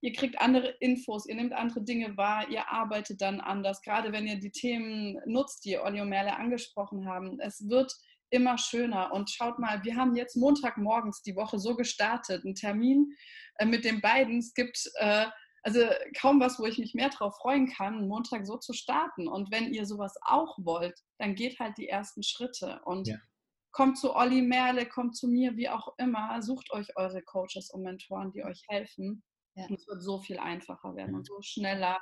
ihr 0.00 0.12
kriegt 0.12 0.40
andere 0.40 0.68
Infos, 0.80 1.26
ihr 1.26 1.34
nehmt 1.34 1.52
andere 1.52 1.82
Dinge 1.82 2.16
wahr, 2.16 2.48
ihr 2.48 2.68
arbeitet 2.68 3.20
dann 3.20 3.40
anders. 3.40 3.82
Gerade 3.82 4.12
wenn 4.12 4.26
ihr 4.26 4.38
die 4.38 4.52
Themen 4.52 5.18
nutzt, 5.26 5.64
die 5.64 5.78
Olli 5.78 6.00
und 6.00 6.08
Merle 6.08 6.36
angesprochen 6.36 7.06
haben. 7.06 7.40
Es 7.40 7.68
wird 7.68 7.92
immer 8.30 8.58
schöner. 8.58 9.12
Und 9.12 9.30
schaut 9.30 9.58
mal, 9.58 9.82
wir 9.84 9.96
haben 9.96 10.14
jetzt 10.14 10.36
Montagmorgens 10.36 11.22
die 11.22 11.36
Woche 11.36 11.58
so 11.58 11.76
gestartet, 11.76 12.44
einen 12.44 12.54
Termin 12.54 13.12
äh, 13.56 13.66
mit 13.66 13.84
den 13.84 14.00
beiden. 14.00 14.38
Es 14.38 14.54
gibt 14.54 14.78
äh, 14.96 15.26
also 15.62 15.80
kaum 16.18 16.40
was, 16.40 16.58
wo 16.58 16.66
ich 16.66 16.78
mich 16.78 16.94
mehr 16.94 17.10
darauf 17.10 17.36
freuen 17.36 17.68
kann, 17.68 18.08
Montag 18.08 18.46
so 18.46 18.56
zu 18.56 18.72
starten. 18.72 19.28
Und 19.28 19.50
wenn 19.50 19.72
ihr 19.72 19.86
sowas 19.86 20.14
auch 20.22 20.56
wollt, 20.58 20.98
dann 21.18 21.34
geht 21.34 21.58
halt 21.58 21.76
die 21.78 21.88
ersten 21.88 22.22
Schritte 22.22 22.80
und 22.84 23.08
ja. 23.08 23.16
kommt 23.72 23.98
zu 23.98 24.14
Olli 24.14 24.42
Merle, 24.42 24.86
kommt 24.86 25.16
zu 25.16 25.28
mir, 25.28 25.56
wie 25.56 25.68
auch 25.68 25.94
immer. 25.98 26.40
Sucht 26.42 26.72
euch 26.72 26.96
eure 26.96 27.22
Coaches 27.22 27.70
und 27.70 27.82
Mentoren, 27.82 28.32
die 28.32 28.44
euch 28.44 28.62
helfen. 28.68 29.22
Ja. 29.58 29.66
Und 29.66 29.78
es 29.78 29.86
wird 29.88 30.02
so 30.02 30.18
viel 30.18 30.38
einfacher 30.38 30.94
werden 30.94 31.14
und 31.14 31.26
so 31.26 31.40
schneller 31.42 31.98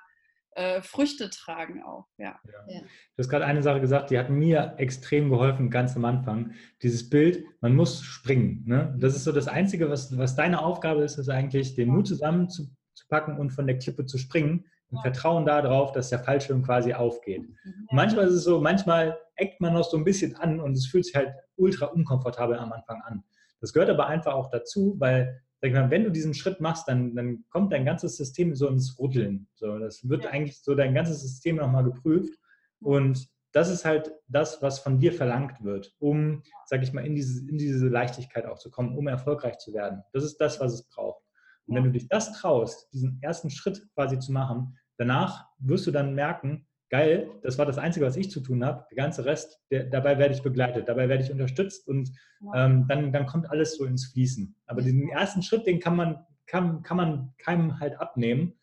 äh, 0.57 0.81
Früchte 0.83 1.31
tragen 1.31 1.83
auch. 1.83 2.07
Ja. 2.17 2.39
ja. 2.69 2.81
Du 2.81 3.19
hast 3.19 3.29
gerade 3.29 3.45
eine 3.45 3.63
Sache 3.63 3.81
gesagt, 3.81 4.11
die 4.11 4.19
hat 4.19 4.31
mir 4.31 4.75
extrem 4.79 5.29
geholfen, 5.31 5.71
ganz 5.71 5.97
am 5.97 6.05
Anfang. 6.05 6.53
Dieses 6.83 7.09
Bild, 7.09 7.45
man 7.61 7.75
muss 7.75 8.03
springen. 8.03 8.65
Ne? 8.67 8.95
Das 8.99 9.15
ist 9.15 9.25
so 9.25 9.33
das 9.33 9.49
Einzige, 9.49 9.91
was, 9.91 10.17
was 10.17 10.35
deine 10.35 10.63
Aufgabe 10.63 11.03
ist, 11.03 11.19
ist 11.19 11.29
eigentlich, 11.29 11.75
den 11.75 11.91
Mut 11.91 12.07
zusammenzupacken 12.07 13.39
und 13.39 13.51
von 13.51 13.67
der 13.67 13.79
Klippe 13.79 14.07
zu 14.07 14.19
springen. 14.19 14.65
Und 14.89 15.01
Vertrauen 15.01 15.45
darauf, 15.45 15.91
dass 15.91 16.11
der 16.11 16.21
Fallschirm 16.21 16.63
quasi 16.63 16.95
aufgeht. 16.95 17.43
Mhm. 17.43 17.89
Manchmal 17.91 18.29
ist 18.29 18.35
es 18.35 18.45
so, 18.45 18.61
manchmal 18.61 19.19
eckt 19.35 19.61
man 19.61 19.75
noch 19.75 19.83
so 19.83 19.97
ein 19.97 20.05
bisschen 20.05 20.37
an 20.37 20.61
und 20.61 20.75
es 20.75 20.87
fühlt 20.87 21.05
sich 21.05 21.15
halt 21.17 21.35
ultra 21.57 21.87
unkomfortabel 21.87 22.57
am 22.57 22.73
Anfang 22.73 23.03
an. 23.03 23.25
Das 23.61 23.73
gehört 23.73 23.91
aber 23.91 24.07
einfach 24.07 24.35
auch 24.35 24.49
dazu, 24.49 24.95
weil 24.99 25.43
sag 25.61 25.69
ich 25.69 25.75
mal, 25.75 25.91
wenn 25.91 26.05
du 26.05 26.11
diesen 26.11 26.35
Schritt 26.35 26.61
machst, 26.61 26.87
dann, 26.89 27.15
dann 27.15 27.45
kommt 27.49 27.73
dein 27.73 27.85
ganzes 27.85 28.17
System 28.17 28.55
so 28.55 28.69
ins 28.69 28.99
Ruddeln. 28.99 29.49
So, 29.55 29.79
das 29.79 30.09
wird 30.09 30.25
ja. 30.25 30.31
eigentlich 30.31 30.63
so 30.63 30.75
dein 30.75 30.95
ganzes 30.95 31.23
System 31.23 31.57
nochmal 31.57 31.85
geprüft. 31.85 32.39
Und 32.81 33.29
das 33.53 33.71
ist 33.71 33.87
halt 33.87 34.13
das, 34.29 34.61
was 34.61 34.81
von 34.81 34.99
dir 34.99 35.15
verlangt 35.15 35.65
wird, 35.65 35.95
um, 35.99 36.43
sag 36.67 36.83
ich 36.83 36.93
mal, 36.93 37.07
in 37.07 37.15
diese, 37.15 37.49
in 37.49 37.57
diese 37.57 37.89
Leichtigkeit 37.89 38.45
auch 38.45 38.59
zu 38.59 38.71
kommen, 38.71 38.97
um 38.97 39.09
erfolgreich 39.09 39.57
zu 39.59 39.73
werden. 39.73 40.03
Das 40.13 40.25
ist 40.25 40.37
das, 40.39 40.61
was 40.61 40.75
es 40.75 40.89
braucht. 40.89 41.23
Und 41.67 41.75
wenn 41.75 41.85
du 41.85 41.91
dich 41.91 42.07
das 42.09 42.33
traust, 42.33 42.93
diesen 42.93 43.19
ersten 43.23 43.49
Schritt 43.51 43.89
quasi 43.95 44.19
zu 44.19 44.33
machen, 44.33 44.77
danach 44.99 45.47
wirst 45.59 45.87
du 45.87 45.91
dann 45.91 46.15
merken, 46.15 46.67
geil, 46.89 47.31
das 47.43 47.59
war 47.59 47.67
das 47.67 47.79
Einzige, 47.79 48.07
was 48.07 48.17
ich 48.17 48.31
zu 48.31 48.41
tun 48.41 48.65
habe. 48.65 48.87
Der 48.91 48.97
ganze 48.97 49.25
Rest, 49.25 49.61
der, 49.71 49.85
dabei 49.85 50.19
werde 50.19 50.35
ich 50.35 50.43
begleitet, 50.43 50.89
dabei 50.89 51.09
werde 51.09 51.25
ich 51.25 51.31
unterstützt 51.31 51.89
und 51.89 52.11
ähm, 52.55 52.87
dann, 52.89 53.13
dann 53.13 53.27
kommt 53.27 53.51
alles 53.51 53.77
so 53.77 53.85
ins 53.85 54.07
Fließen. 54.07 54.55
Aber 54.67 54.83
diesen 54.83 55.09
ersten 55.09 55.43
Schritt, 55.43 55.67
den 55.67 55.81
kann 55.81 55.97
man, 55.97 56.25
kann, 56.47 56.83
kann 56.83 56.97
man 56.97 57.35
keinem 57.39 57.81
halt 57.81 58.01
abnehmen. 58.01 58.55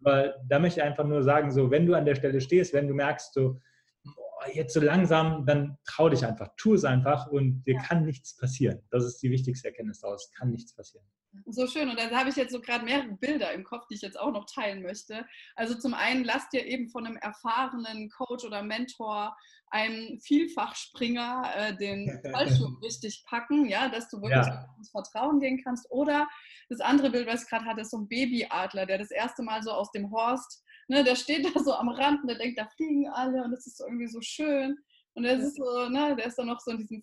Aber 0.00 0.34
da 0.46 0.58
möchte 0.58 0.80
ich 0.80 0.86
einfach 0.86 1.04
nur 1.04 1.22
sagen, 1.22 1.50
so, 1.50 1.70
wenn 1.70 1.86
du 1.86 1.94
an 1.94 2.04
der 2.04 2.14
Stelle 2.14 2.40
stehst, 2.40 2.74
wenn 2.74 2.88
du 2.88 2.94
merkst, 2.94 3.32
so, 3.32 3.58
boah, 4.04 4.46
jetzt 4.52 4.74
so 4.74 4.80
langsam, 4.80 5.46
dann 5.46 5.78
trau 5.86 6.10
dich 6.10 6.26
einfach, 6.26 6.50
tu 6.56 6.74
es 6.74 6.84
einfach 6.84 7.26
und 7.28 7.62
dir 7.64 7.74
ja. 7.74 7.80
kann 7.80 8.04
nichts 8.04 8.36
passieren. 8.36 8.80
Das 8.90 9.04
ist 9.04 9.22
die 9.22 9.30
wichtigste 9.30 9.68
Erkenntnis 9.68 10.00
daraus, 10.00 10.30
kann 10.32 10.50
nichts 10.50 10.74
passieren. 10.74 11.06
So 11.46 11.66
schön. 11.66 11.88
Und 11.88 11.98
da 11.98 12.10
habe 12.10 12.30
ich 12.30 12.36
jetzt 12.36 12.52
so 12.52 12.60
gerade 12.60 12.84
mehrere 12.84 13.12
Bilder 13.12 13.52
im 13.52 13.64
Kopf, 13.64 13.86
die 13.88 13.94
ich 13.94 14.02
jetzt 14.02 14.18
auch 14.18 14.32
noch 14.32 14.46
teilen 14.46 14.82
möchte. 14.82 15.26
Also 15.56 15.74
zum 15.74 15.94
einen 15.94 16.24
lasst 16.24 16.52
dir 16.52 16.64
eben 16.64 16.88
von 16.88 17.06
einem 17.06 17.16
erfahrenen 17.16 18.08
Coach 18.10 18.44
oder 18.44 18.62
Mentor, 18.62 19.36
einem 19.68 20.20
Vielfachspringer, 20.20 21.50
äh, 21.56 21.76
den 21.76 22.20
Fallschirm 22.30 22.78
richtig 22.82 23.24
packen, 23.26 23.66
ja, 23.66 23.88
dass 23.88 24.08
du 24.08 24.22
wirklich 24.22 24.46
ja. 24.46 24.68
ins 24.78 24.90
Vertrauen 24.90 25.40
gehen 25.40 25.60
kannst. 25.62 25.90
Oder 25.90 26.28
das 26.68 26.80
andere 26.80 27.10
Bild, 27.10 27.26
was 27.26 27.42
ich 27.42 27.48
gerade 27.48 27.64
hatte, 27.64 27.80
ist 27.80 27.90
so 27.90 27.98
ein 27.98 28.08
Babyadler, 28.08 28.86
der 28.86 28.98
das 28.98 29.10
erste 29.10 29.42
Mal 29.42 29.62
so 29.62 29.72
aus 29.72 29.90
dem 29.90 30.10
Horst, 30.12 30.62
ne, 30.88 31.02
der 31.02 31.16
steht 31.16 31.44
da 31.44 31.60
so 31.60 31.74
am 31.74 31.88
Rand 31.88 32.22
und 32.22 32.28
der 32.28 32.38
denkt, 32.38 32.58
da 32.58 32.66
fliegen 32.76 33.08
alle 33.08 33.42
und 33.42 33.50
das 33.50 33.66
ist 33.66 33.80
irgendwie 33.80 34.08
so 34.08 34.20
schön. 34.20 34.78
Und 35.16 35.22
der 35.22 35.34
ist 35.34 35.56
so, 35.56 35.88
ne, 35.88 36.16
der 36.16 36.26
ist 36.26 36.36
dann 36.36 36.48
noch 36.48 36.60
so 36.60 36.72
in 36.72 36.78
diesem 36.78 37.00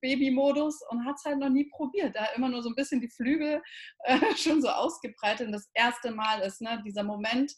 Baby-Modus 0.00 0.80
und 0.90 1.04
hat 1.06 1.16
es 1.16 1.24
halt 1.24 1.38
noch 1.38 1.48
nie 1.48 1.68
probiert. 1.70 2.14
Da 2.14 2.26
immer 2.36 2.48
nur 2.48 2.62
so 2.62 2.68
ein 2.68 2.74
bisschen 2.74 3.00
die 3.00 3.08
Flügel 3.08 3.62
äh, 4.00 4.18
schon 4.36 4.60
so 4.60 4.68
ausgebreitet. 4.68 5.46
Und 5.46 5.52
das 5.52 5.70
erste 5.74 6.10
Mal 6.10 6.40
ist 6.40 6.60
ne, 6.60 6.82
dieser 6.84 7.02
Moment, 7.02 7.52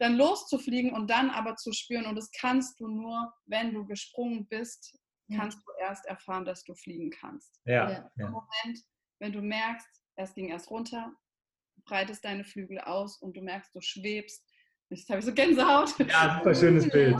dann 0.00 0.16
loszufliegen 0.16 0.94
und 0.94 1.10
dann 1.10 1.30
aber 1.30 1.56
zu 1.56 1.72
spüren. 1.72 2.06
Und 2.06 2.16
das 2.16 2.30
kannst 2.32 2.80
du 2.80 2.88
nur, 2.88 3.32
wenn 3.44 3.74
du 3.74 3.84
gesprungen 3.84 4.46
bist, 4.48 4.96
kannst 5.36 5.58
du 5.58 5.72
erst 5.78 6.06
erfahren, 6.06 6.44
dass 6.44 6.64
du 6.64 6.74
fliegen 6.74 7.10
kannst. 7.10 7.60
Ja. 7.64 8.10
Im 8.16 8.30
Moment, 8.30 8.84
wenn 9.20 9.32
du 9.32 9.42
merkst, 9.42 9.86
es 10.16 10.34
ging 10.34 10.48
erst 10.48 10.70
runter, 10.70 11.12
breitest 11.84 12.24
deine 12.24 12.44
Flügel 12.44 12.80
aus 12.80 13.20
und 13.20 13.36
du 13.36 13.42
merkst, 13.42 13.74
du 13.74 13.80
schwebst. 13.80 14.44
Jetzt 14.90 15.08
habe 15.08 15.20
ich 15.20 15.24
so 15.24 15.32
Gänsehaut. 15.32 15.96
Ja, 16.00 16.36
super 16.38 16.54
schönes 16.54 16.88
Bild. 16.90 17.16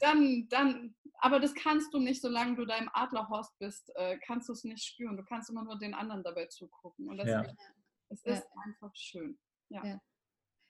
Dann, 0.00 0.46
dann, 0.48 0.94
aber 1.18 1.40
das 1.40 1.54
kannst 1.54 1.92
du 1.94 1.98
nicht, 1.98 2.20
solange 2.20 2.56
du 2.56 2.64
da 2.64 2.76
im 2.76 2.90
Adlerhorst 2.92 3.58
bist, 3.58 3.90
äh, 3.96 4.18
kannst 4.18 4.48
du 4.48 4.52
es 4.52 4.64
nicht 4.64 4.84
spüren. 4.84 5.16
Du 5.16 5.24
kannst 5.24 5.50
immer 5.50 5.64
nur 5.64 5.78
den 5.78 5.94
anderen 5.94 6.22
dabei 6.22 6.46
zugucken. 6.46 7.08
Und 7.08 7.18
das 7.18 7.28
ja. 7.28 7.42
ist, 7.42 7.56
es 8.08 8.22
ist 8.24 8.44
ja. 8.44 8.62
einfach 8.64 8.94
schön. 8.94 9.38
Ja. 9.68 9.84
ja. 9.84 10.00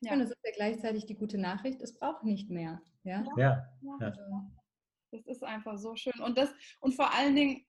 Ja. 0.01 0.13
Und 0.13 0.21
das 0.21 0.31
ist 0.31 0.39
ja 0.45 0.53
gleichzeitig 0.55 1.07
die 1.07 1.17
gute 1.17 1.39
Nachricht, 1.39 1.81
es 1.81 1.99
braucht 1.99 2.25
nicht 2.25 2.51
mehr. 2.51 2.83
Ja. 3.05 3.25
ja. 3.37 3.67
ja. 3.81 3.99
Also, 4.01 4.21
das 5.11 5.27
ist 5.27 5.43
einfach 5.43 5.79
so 5.79 5.97
schön. 5.97 6.21
Und 6.21 6.37
das, 6.37 6.53
und 6.81 6.95
vor 6.95 7.15
allen 7.15 7.35
Dingen, 7.35 7.65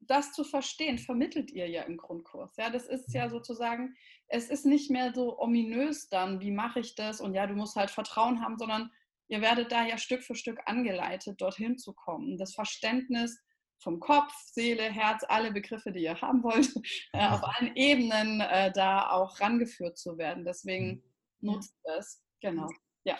das 0.00 0.32
zu 0.32 0.44
verstehen, 0.44 0.98
vermittelt 0.98 1.50
ihr 1.50 1.68
ja 1.68 1.82
im 1.82 1.96
Grundkurs. 1.96 2.56
Ja, 2.56 2.70
das 2.70 2.86
ist 2.86 3.12
ja 3.12 3.28
sozusagen, 3.28 3.96
es 4.28 4.50
ist 4.50 4.66
nicht 4.66 4.90
mehr 4.90 5.12
so 5.14 5.38
ominös 5.38 6.08
dann, 6.08 6.40
wie 6.40 6.50
mache 6.50 6.80
ich 6.80 6.94
das? 6.94 7.20
Und 7.20 7.34
ja, 7.34 7.46
du 7.46 7.54
musst 7.54 7.76
halt 7.76 7.90
Vertrauen 7.90 8.42
haben, 8.42 8.58
sondern 8.58 8.90
ihr 9.28 9.40
werdet 9.40 9.72
da 9.72 9.84
ja 9.84 9.98
Stück 9.98 10.22
für 10.22 10.34
Stück 10.34 10.58
angeleitet, 10.66 11.40
dorthin 11.40 11.78
zu 11.78 11.92
kommen. 11.92 12.38
Das 12.38 12.54
Verständnis 12.54 13.38
vom 13.82 14.00
Kopf, 14.00 14.32
Seele, 14.52 14.84
Herz, 14.84 15.24
alle 15.28 15.52
Begriffe, 15.52 15.92
die 15.92 16.02
ihr 16.02 16.20
haben 16.20 16.42
wollt, 16.42 16.74
äh, 17.12 17.26
auf 17.26 17.42
allen 17.42 17.76
Ebenen 17.76 18.40
äh, 18.40 18.72
da 18.72 19.10
auch 19.10 19.40
rangeführt 19.40 19.98
zu 19.98 20.16
werden. 20.16 20.44
Deswegen 20.44 20.86
mhm 20.86 21.02
nutzt 21.40 21.76
es. 21.98 22.22
Genau. 22.40 22.68
Ja. 23.04 23.18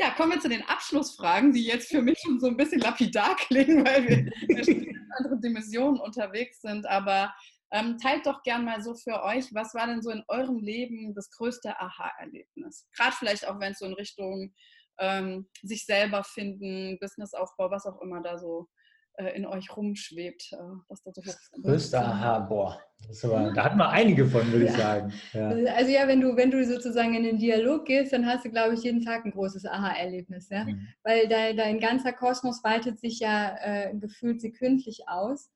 Ja, 0.00 0.10
kommen 0.10 0.32
wir 0.32 0.40
zu 0.40 0.48
den 0.48 0.64
Abschlussfragen, 0.64 1.52
die 1.52 1.64
jetzt 1.64 1.88
für 1.88 2.02
mich 2.02 2.18
schon 2.18 2.40
so 2.40 2.48
ein 2.48 2.56
bisschen 2.56 2.80
lapidar 2.80 3.36
klingen, 3.48 3.86
weil 3.86 4.08
wir 4.08 4.18
in 4.18 5.08
anderen 5.16 5.40
Dimensionen 5.40 6.00
unterwegs 6.00 6.60
sind. 6.60 6.84
Aber 6.86 7.32
ähm, 7.70 7.96
teilt 7.98 8.26
doch 8.26 8.42
gern 8.42 8.64
mal 8.64 8.82
so 8.82 8.94
für 8.94 9.22
euch, 9.22 9.54
was 9.54 9.72
war 9.74 9.86
denn 9.86 10.02
so 10.02 10.10
in 10.10 10.24
eurem 10.26 10.58
Leben 10.58 11.14
das 11.14 11.30
größte 11.30 11.78
Aha-Erlebnis? 11.78 12.88
Gerade 12.96 13.14
vielleicht 13.16 13.46
auch, 13.46 13.60
wenn 13.60 13.72
es 13.72 13.78
so 13.78 13.86
in 13.86 13.94
Richtung 13.94 14.52
ähm, 14.98 15.48
sich 15.62 15.84
selber 15.84 16.24
finden, 16.24 16.98
Businessaufbau, 17.00 17.70
was 17.70 17.86
auch 17.86 18.00
immer 18.00 18.22
da 18.22 18.38
so 18.38 18.68
äh, 19.16 19.36
in 19.36 19.46
euch 19.46 19.76
rumschwebt, 19.76 20.52
äh, 20.52 20.56
was 20.88 21.02
da 21.02 21.12
so. 21.12 21.22
Größter 21.62 22.00
Aha, 22.00 22.38
boah. 22.40 22.80
Aber, 23.22 23.52
da 23.52 23.64
hatten 23.64 23.76
wir 23.76 23.88
einige 23.88 24.26
von, 24.26 24.50
würde 24.50 24.64
ja. 24.64 24.70
ich 24.70 24.76
sagen. 24.76 25.12
Ja. 25.32 25.48
Also 25.74 25.90
ja, 25.90 26.08
wenn 26.08 26.20
du, 26.20 26.36
wenn 26.36 26.50
du 26.50 26.64
sozusagen 26.64 27.14
in 27.14 27.22
den 27.22 27.38
Dialog 27.38 27.84
gehst, 27.84 28.12
dann 28.12 28.26
hast 28.26 28.44
du, 28.44 28.50
glaube 28.50 28.74
ich, 28.74 28.82
jeden 28.82 29.04
Tag 29.04 29.24
ein 29.24 29.30
großes 29.30 29.66
Aha-Erlebnis. 29.66 30.48
Ja? 30.48 30.64
Mhm. 30.64 30.88
Weil 31.02 31.28
dein, 31.28 31.56
dein 31.56 31.80
ganzer 31.80 32.12
Kosmos 32.12 32.64
weitet 32.64 32.98
sich 32.98 33.20
ja 33.20 33.56
äh, 33.60 33.94
gefühlt 33.94 34.40
sekündlich 34.40 35.08
aus. 35.08 35.50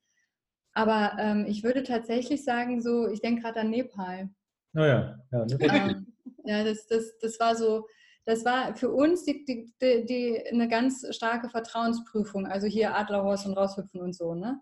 Aber 0.74 1.16
ähm, 1.18 1.46
ich 1.48 1.64
würde 1.64 1.82
tatsächlich 1.82 2.44
sagen, 2.44 2.80
so, 2.80 3.08
ich 3.08 3.20
denke 3.20 3.42
gerade 3.42 3.60
an 3.60 3.70
Nepal. 3.70 4.28
Oh 4.76 4.80
ja, 4.80 5.18
ja, 5.32 5.44
Nepal. 5.46 5.90
Ähm, 5.90 6.06
ja 6.44 6.62
das, 6.62 6.86
das, 6.86 7.18
das 7.18 7.40
war 7.40 7.56
so, 7.56 7.86
das 8.28 8.44
war 8.44 8.76
für 8.76 8.90
uns 8.90 9.24
die, 9.24 9.42
die, 9.46 10.04
die, 10.04 10.38
eine 10.52 10.68
ganz 10.68 11.06
starke 11.16 11.48
Vertrauensprüfung. 11.48 12.46
Also 12.46 12.66
hier 12.66 12.94
Adlerhorst 12.94 13.46
und 13.46 13.54
raushüpfen 13.54 14.02
und 14.02 14.14
so. 14.14 14.34
Ne? 14.34 14.60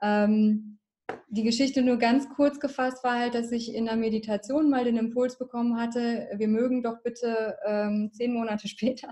Ähm, 0.00 0.78
die 1.26 1.42
Geschichte 1.42 1.82
nur 1.82 1.96
ganz 1.96 2.28
kurz 2.28 2.60
gefasst 2.60 3.02
war 3.02 3.18
halt, 3.18 3.34
dass 3.34 3.50
ich 3.50 3.74
in 3.74 3.86
der 3.86 3.96
Meditation 3.96 4.70
mal 4.70 4.84
den 4.84 4.98
Impuls 4.98 5.36
bekommen 5.36 5.80
hatte, 5.80 6.28
wir 6.36 6.46
mögen 6.46 6.84
doch 6.84 7.02
bitte 7.02 7.56
ähm, 7.66 8.12
zehn 8.12 8.32
Monate 8.32 8.68
später 8.68 9.08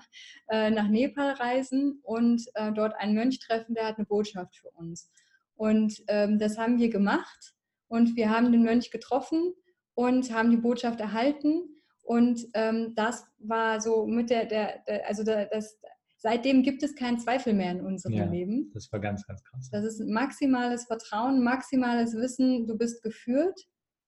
äh, 0.49 0.71
nach 0.71 0.87
Nepal 0.87 1.33
reisen 1.33 1.99
und 2.05 2.45
äh, 2.55 2.71
dort 2.71 2.95
einen 2.95 3.17
Mönch 3.17 3.41
treffen, 3.41 3.75
der 3.75 3.89
hat 3.89 3.97
eine 3.97 4.07
Botschaft 4.07 4.55
für 4.55 4.71
uns. 4.71 5.11
Und 5.57 6.01
ähm, 6.07 6.39
das 6.39 6.59
haben 6.59 6.79
wir 6.79 6.91
gemacht 6.91 7.55
und 7.89 8.15
wir 8.15 8.31
haben 8.31 8.53
den 8.53 8.63
Mönch 8.63 8.93
getroffen 8.93 9.53
und 9.95 10.33
haben 10.33 10.53
die 10.53 10.59
Botschaft 10.59 11.01
erhalten 11.01 11.80
und 12.11 12.45
ähm, 12.55 12.93
das 12.97 13.25
war 13.39 13.81
so 13.81 14.05
mit 14.05 14.31
der, 14.31 14.45
der, 14.47 14.81
der 14.89 15.07
also 15.07 15.23
der, 15.23 15.47
das, 15.47 15.79
seitdem 16.17 16.65
gibt 16.65 16.83
es 16.83 16.97
keinen 16.97 17.21
Zweifel 17.21 17.55
mehr 17.55 17.71
in 17.71 17.83
unserem 17.83 18.15
ja, 18.15 18.25
Leben. 18.25 18.69
Das 18.75 18.91
war 18.91 18.99
ganz, 18.99 19.25
ganz 19.29 19.45
krass. 19.45 19.71
Das 19.71 19.85
ist 19.85 20.01
maximales 20.01 20.87
Vertrauen, 20.87 21.45
maximales 21.45 22.17
Wissen, 22.17 22.67
du 22.67 22.77
bist 22.77 23.05
geführt 23.05 23.61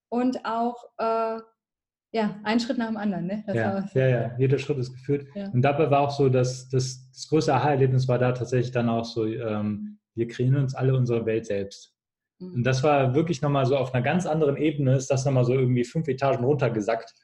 und 0.08 0.44
auch 0.44 0.74
äh, 0.98 1.38
ja, 2.10 2.40
ein 2.42 2.58
Schritt 2.58 2.78
nach 2.78 2.88
dem 2.88 2.96
anderen. 2.96 3.28
Ne? 3.28 3.44
Ja, 3.46 3.86
ja, 3.94 4.08
ja, 4.08 4.36
jeder 4.36 4.58
Schritt 4.58 4.78
ist 4.78 4.92
geführt. 4.92 5.28
Ja. 5.36 5.50
Und 5.50 5.62
dabei 5.62 5.88
war 5.88 6.00
auch 6.00 6.10
so, 6.10 6.28
dass 6.28 6.68
das, 6.70 7.08
das 7.12 7.28
größte 7.28 7.54
Aha-Erlebnis 7.54 8.08
war 8.08 8.18
da 8.18 8.32
tatsächlich 8.32 8.72
dann 8.72 8.88
auch 8.88 9.04
so, 9.04 9.26
ähm, 9.26 10.00
wir 10.16 10.26
kreieren 10.26 10.56
uns 10.56 10.74
alle 10.74 10.96
unsere 10.96 11.24
Welt 11.24 11.46
selbst. 11.46 11.94
Mhm. 12.40 12.54
Und 12.54 12.64
das 12.64 12.82
war 12.82 13.14
wirklich 13.14 13.42
nochmal 13.42 13.64
so 13.64 13.76
auf 13.76 13.94
einer 13.94 14.02
ganz 14.02 14.26
anderen 14.26 14.56
Ebene, 14.56 14.96
ist 14.96 15.08
das 15.08 15.24
nochmal 15.24 15.44
so 15.44 15.54
irgendwie 15.54 15.84
fünf 15.84 16.08
Etagen 16.08 16.44
runtergesackt 16.44 17.14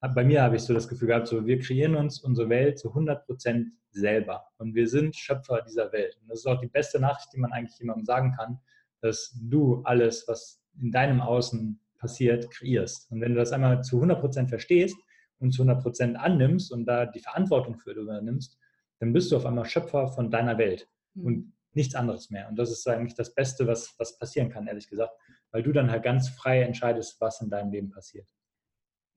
bei 0.00 0.24
mir 0.24 0.42
habe 0.42 0.56
ich 0.56 0.62
so 0.62 0.74
das 0.74 0.88
Gefühl 0.88 1.08
gehabt, 1.08 1.26
so 1.26 1.46
wir 1.46 1.58
kreieren 1.58 1.96
uns 1.96 2.20
unsere 2.20 2.48
Welt 2.48 2.78
zu 2.78 2.88
100 2.88 3.26
Prozent 3.26 3.72
selber 3.90 4.44
und 4.58 4.74
wir 4.74 4.88
sind 4.88 5.16
Schöpfer 5.16 5.62
dieser 5.62 5.92
Welt. 5.92 6.16
Und 6.20 6.28
das 6.28 6.40
ist 6.40 6.46
auch 6.46 6.60
die 6.60 6.68
beste 6.68 7.00
Nachricht, 7.00 7.32
die 7.32 7.38
man 7.38 7.52
eigentlich 7.52 7.78
jemandem 7.78 8.04
sagen 8.04 8.32
kann, 8.36 8.60
dass 9.00 9.36
du 9.40 9.82
alles, 9.84 10.24
was 10.28 10.60
in 10.80 10.92
deinem 10.92 11.20
Außen 11.20 11.80
passiert, 11.98 12.50
kreierst. 12.50 13.10
Und 13.10 13.20
wenn 13.20 13.32
du 13.32 13.38
das 13.38 13.52
einmal 13.52 13.82
zu 13.82 13.96
100 13.96 14.20
Prozent 14.20 14.48
verstehst 14.48 14.96
und 15.40 15.52
zu 15.52 15.62
100 15.62 15.82
Prozent 15.82 16.16
annimmst 16.16 16.72
und 16.72 16.86
da 16.86 17.06
die 17.06 17.20
Verantwortung 17.20 17.78
für 17.78 17.90
übernimmst, 17.90 18.56
dann 19.00 19.12
bist 19.12 19.32
du 19.32 19.36
auf 19.36 19.46
einmal 19.46 19.64
Schöpfer 19.64 20.08
von 20.08 20.30
deiner 20.30 20.58
Welt 20.58 20.88
mhm. 21.14 21.26
und 21.26 21.52
nichts 21.72 21.94
anderes 21.94 22.30
mehr. 22.30 22.48
Und 22.48 22.56
das 22.56 22.70
ist 22.70 22.86
eigentlich 22.88 23.14
das 23.14 23.34
Beste, 23.34 23.66
was, 23.66 23.94
was 23.98 24.18
passieren 24.18 24.50
kann, 24.50 24.66
ehrlich 24.66 24.88
gesagt, 24.88 25.12
weil 25.50 25.62
du 25.62 25.72
dann 25.72 25.90
halt 25.90 26.02
ganz 26.02 26.28
frei 26.28 26.62
entscheidest, 26.62 27.20
was 27.20 27.40
in 27.40 27.50
deinem 27.50 27.70
Leben 27.70 27.90
passiert. 27.90 28.28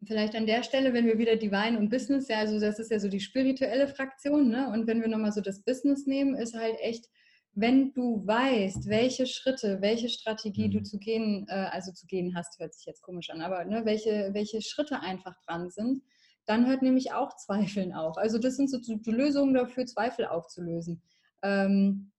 Vielleicht 0.06 0.36
an 0.36 0.48
der 0.48 0.64
Stelle, 0.64 0.94
wenn 0.94 1.06
wir 1.06 1.20
wieder 1.20 1.36
Divine 1.36 1.78
und 1.78 1.90
Business, 1.90 2.28
ja, 2.28 2.40
also 2.40 2.60
das 2.60 2.80
ist 2.80 2.90
ja 2.90 3.00
so 3.00 3.08
die 3.08 3.20
spirituelle 3.20 3.88
Fraktion, 3.88 4.50
ne? 4.50 4.70
Und 4.72 4.88
wenn 4.88 5.02
wir 5.02 5.08
nochmal 5.08 5.32
so 5.32 5.42
das 5.42 5.62
Business 5.62 6.08
nehmen, 6.08 6.34
ist 6.34 6.56
halt 6.56 6.76
echt, 6.80 7.08
wenn 7.54 7.94
du 7.94 8.26
weißt, 8.26 8.88
welche 8.88 9.28
Schritte, 9.28 9.80
welche 9.82 10.10
Strategie 10.10 10.68
mhm. 10.68 10.72
du 10.72 10.84
zu 10.84 10.98
gehen, 10.98 11.46
äh, 11.50 11.68
also 11.72 11.92
zu 11.92 12.08
gehen 12.08 12.36
hast, 12.36 12.60
hört 12.60 12.74
sich 12.74 12.86
jetzt 12.86 13.04
komisch 13.04 13.30
an, 13.30 13.42
aber 13.42 13.64
ne, 13.66 13.86
welche, 13.86 14.30
welche 14.34 14.62
Schritte 14.62 15.02
einfach 15.02 15.36
dran 15.46 15.70
sind, 15.70 16.02
dann 16.46 16.66
hört 16.66 16.82
nämlich 16.82 17.14
auch 17.14 17.36
Zweifeln 17.36 17.94
auf. 17.94 18.18
Also 18.18 18.40
das 18.40 18.56
sind 18.56 18.70
so 18.70 18.80
die 18.80 19.12
Lösungen 19.12 19.54
dafür, 19.54 19.86
Zweifel 19.86 20.26
aufzulösen. 20.26 21.04
Ähm, 21.44 22.12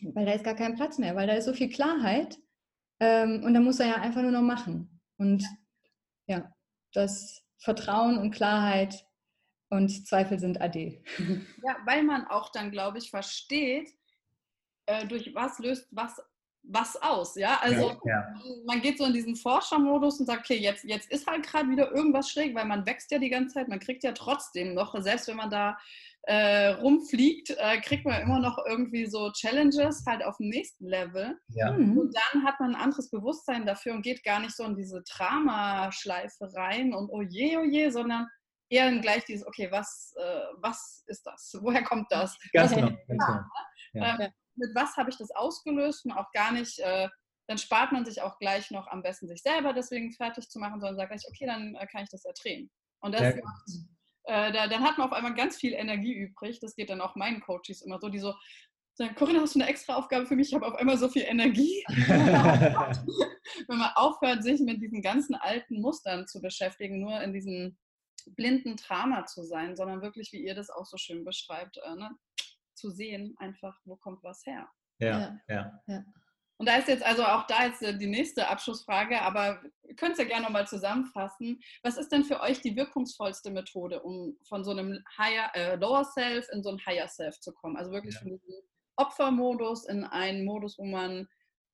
weil 0.00 0.26
da 0.26 0.32
ist 0.32 0.44
gar 0.44 0.56
kein 0.56 0.74
Platz 0.74 0.98
mehr, 0.98 1.16
weil 1.16 1.26
da 1.26 1.34
ist 1.34 1.46
so 1.46 1.52
viel 1.52 1.70
Klarheit 1.70 2.38
ähm, 3.00 3.42
und 3.44 3.54
da 3.54 3.60
muss 3.60 3.80
er 3.80 3.88
ja 3.88 3.94
einfach 3.96 4.22
nur 4.22 4.30
noch 4.30 4.42
machen. 4.42 5.00
Und 5.16 5.44
ja, 6.26 6.52
dass 6.92 7.42
Vertrauen 7.58 8.18
und 8.18 8.30
Klarheit 8.30 9.06
und 9.70 10.06
Zweifel 10.06 10.38
sind 10.38 10.60
AD. 10.60 11.02
Ja, 11.64 11.76
weil 11.84 12.02
man 12.02 12.26
auch 12.26 12.50
dann, 12.50 12.70
glaube 12.70 12.98
ich, 12.98 13.10
versteht, 13.10 13.92
äh, 14.86 15.06
durch 15.06 15.34
was 15.34 15.58
löst 15.58 15.88
was 15.90 16.20
was 16.68 17.00
aus, 17.00 17.36
ja? 17.36 17.58
Also 17.60 17.90
ja, 17.90 17.98
ja. 18.04 18.34
man 18.66 18.80
geht 18.80 18.98
so 18.98 19.04
in 19.04 19.12
diesen 19.12 19.36
Forschermodus 19.36 20.20
und 20.20 20.26
sagt, 20.26 20.40
okay, 20.40 20.58
jetzt, 20.58 20.84
jetzt 20.84 21.10
ist 21.10 21.26
halt 21.26 21.46
gerade 21.46 21.70
wieder 21.70 21.92
irgendwas 21.92 22.30
schräg, 22.30 22.54
weil 22.54 22.64
man 22.64 22.84
wächst 22.86 23.10
ja 23.10 23.18
die 23.18 23.30
ganze 23.30 23.54
Zeit, 23.54 23.68
man 23.68 23.78
kriegt 23.78 24.02
ja 24.02 24.12
trotzdem 24.12 24.74
noch, 24.74 25.00
selbst 25.00 25.28
wenn 25.28 25.36
man 25.36 25.50
da 25.50 25.78
äh, 26.26 26.70
rumfliegt, 26.70 27.50
äh, 27.50 27.80
kriegt 27.80 28.04
man 28.04 28.20
immer 28.20 28.40
noch 28.40 28.58
irgendwie 28.66 29.06
so 29.06 29.30
Challenges 29.30 30.04
halt 30.06 30.24
auf 30.24 30.36
dem 30.38 30.48
nächsten 30.48 30.86
Level. 30.86 31.38
Ja. 31.48 31.72
Mhm. 31.72 31.96
Und 31.96 32.16
dann 32.16 32.44
hat 32.44 32.58
man 32.58 32.74
ein 32.74 32.80
anderes 32.80 33.10
Bewusstsein 33.10 33.64
dafür 33.64 33.94
und 33.94 34.02
geht 34.02 34.24
gar 34.24 34.40
nicht 34.40 34.54
so 34.56 34.64
in 34.64 34.76
diese 34.76 35.02
Dramaschleife 35.02 36.52
rein 36.54 36.92
und 36.94 37.10
oh 37.10 37.22
je, 37.22 37.56
oh 37.58 37.64
je, 37.64 37.90
sondern 37.90 38.26
eher 38.68 38.90
gleich 38.98 39.24
dieses, 39.24 39.46
okay, 39.46 39.70
was, 39.70 40.14
äh, 40.16 40.40
was 40.56 41.04
ist 41.06 41.24
das? 41.24 41.56
Woher 41.62 41.84
kommt 41.84 42.10
das? 42.10 42.36
Ganz 42.52 42.72
was 42.72 42.76
genau. 42.76 42.88
Ganz 42.88 43.06
genau. 43.06 43.40
Ja. 43.92 44.18
Äh, 44.18 44.30
mit 44.56 44.70
was 44.74 44.96
habe 44.96 45.10
ich 45.10 45.16
das 45.16 45.30
ausgelöst 45.30 46.06
und 46.06 46.12
auch 46.12 46.32
gar 46.32 46.50
nicht, 46.50 46.80
äh, 46.80 47.08
dann 47.46 47.58
spart 47.58 47.92
man 47.92 48.04
sich 48.04 48.20
auch 48.20 48.38
gleich 48.38 48.72
noch 48.72 48.88
am 48.88 49.02
besten 49.02 49.28
sich 49.28 49.42
selber 49.42 49.72
deswegen 49.72 50.12
fertig 50.12 50.48
zu 50.48 50.58
machen, 50.58 50.80
sondern 50.80 50.96
sagt 50.96 51.10
gleich, 51.10 51.22
okay, 51.28 51.46
dann 51.46 51.76
äh, 51.76 51.86
kann 51.86 52.02
ich 52.02 52.10
das 52.10 52.24
erträgen. 52.24 52.68
Und 53.00 53.14
das 53.14 53.20
ja. 53.20 53.44
macht, 53.44 53.62
äh, 54.26 54.52
da, 54.52 54.66
dann 54.66 54.82
hat 54.82 54.98
man 54.98 55.06
auf 55.06 55.12
einmal 55.12 55.34
ganz 55.34 55.56
viel 55.56 55.72
Energie 55.72 56.12
übrig. 56.14 56.60
Das 56.60 56.74
geht 56.74 56.90
dann 56.90 57.00
auch 57.00 57.16
meinen 57.16 57.40
Coaches 57.40 57.82
immer 57.82 57.98
so, 58.00 58.08
die 58.08 58.18
so, 58.18 58.34
sagen, 58.94 59.14
Corinna, 59.14 59.40
hast 59.40 59.54
du 59.54 59.60
eine 59.60 59.68
extra 59.68 59.94
Aufgabe 59.96 60.26
für 60.26 60.36
mich? 60.36 60.48
Ich 60.48 60.54
habe 60.54 60.66
auf 60.66 60.74
einmal 60.74 60.96
so 60.96 61.08
viel 61.08 61.22
Energie. 61.22 61.84
Wenn 61.88 63.78
man 63.78 63.90
aufhört, 63.94 64.42
sich 64.42 64.60
mit 64.60 64.80
diesen 64.80 65.02
ganzen 65.02 65.34
alten 65.34 65.80
Mustern 65.80 66.26
zu 66.26 66.40
beschäftigen, 66.40 67.00
nur 67.00 67.20
in 67.20 67.32
diesem 67.32 67.76
blinden 68.34 68.76
Drama 68.76 69.26
zu 69.26 69.44
sein, 69.44 69.76
sondern 69.76 70.02
wirklich, 70.02 70.32
wie 70.32 70.44
ihr 70.44 70.54
das 70.54 70.70
auch 70.70 70.86
so 70.86 70.96
schön 70.96 71.24
beschreibt, 71.24 71.76
äh, 71.78 71.94
ne? 71.94 72.10
zu 72.74 72.90
sehen, 72.90 73.34
einfach, 73.38 73.78
wo 73.84 73.96
kommt 73.96 74.22
was 74.22 74.44
her. 74.44 74.68
Ja, 74.98 75.38
ja. 75.48 75.80
ja. 75.86 76.04
Und 76.58 76.68
da 76.68 76.76
ist 76.76 76.88
jetzt 76.88 77.04
also 77.04 77.22
auch 77.24 77.46
da 77.46 77.66
jetzt 77.66 77.82
die 77.82 78.06
nächste 78.06 78.48
Abschlussfrage, 78.48 79.20
aber 79.20 79.60
ihr 79.82 79.94
könnt 79.94 80.12
es 80.12 80.18
ja 80.18 80.24
gerne 80.24 80.44
nochmal 80.44 80.66
zusammenfassen. 80.66 81.60
Was 81.82 81.98
ist 81.98 82.10
denn 82.10 82.24
für 82.24 82.40
euch 82.40 82.60
die 82.60 82.76
wirkungsvollste 82.76 83.50
Methode, 83.50 84.02
um 84.02 84.36
von 84.48 84.64
so 84.64 84.70
einem 84.70 84.98
higher, 85.18 85.50
äh, 85.54 85.76
Lower 85.76 86.04
Self 86.04 86.48
in 86.52 86.62
so 86.62 86.70
ein 86.70 86.80
Higher 86.86 87.08
Self 87.08 87.38
zu 87.40 87.52
kommen? 87.52 87.76
Also 87.76 87.92
wirklich 87.92 88.14
ja. 88.14 88.20
von 88.20 88.30
diesem 88.30 88.54
Opfermodus 88.96 89.86
in 89.86 90.04
einen 90.04 90.44
Modus, 90.44 90.78
wo 90.78 90.84
man 90.84 91.28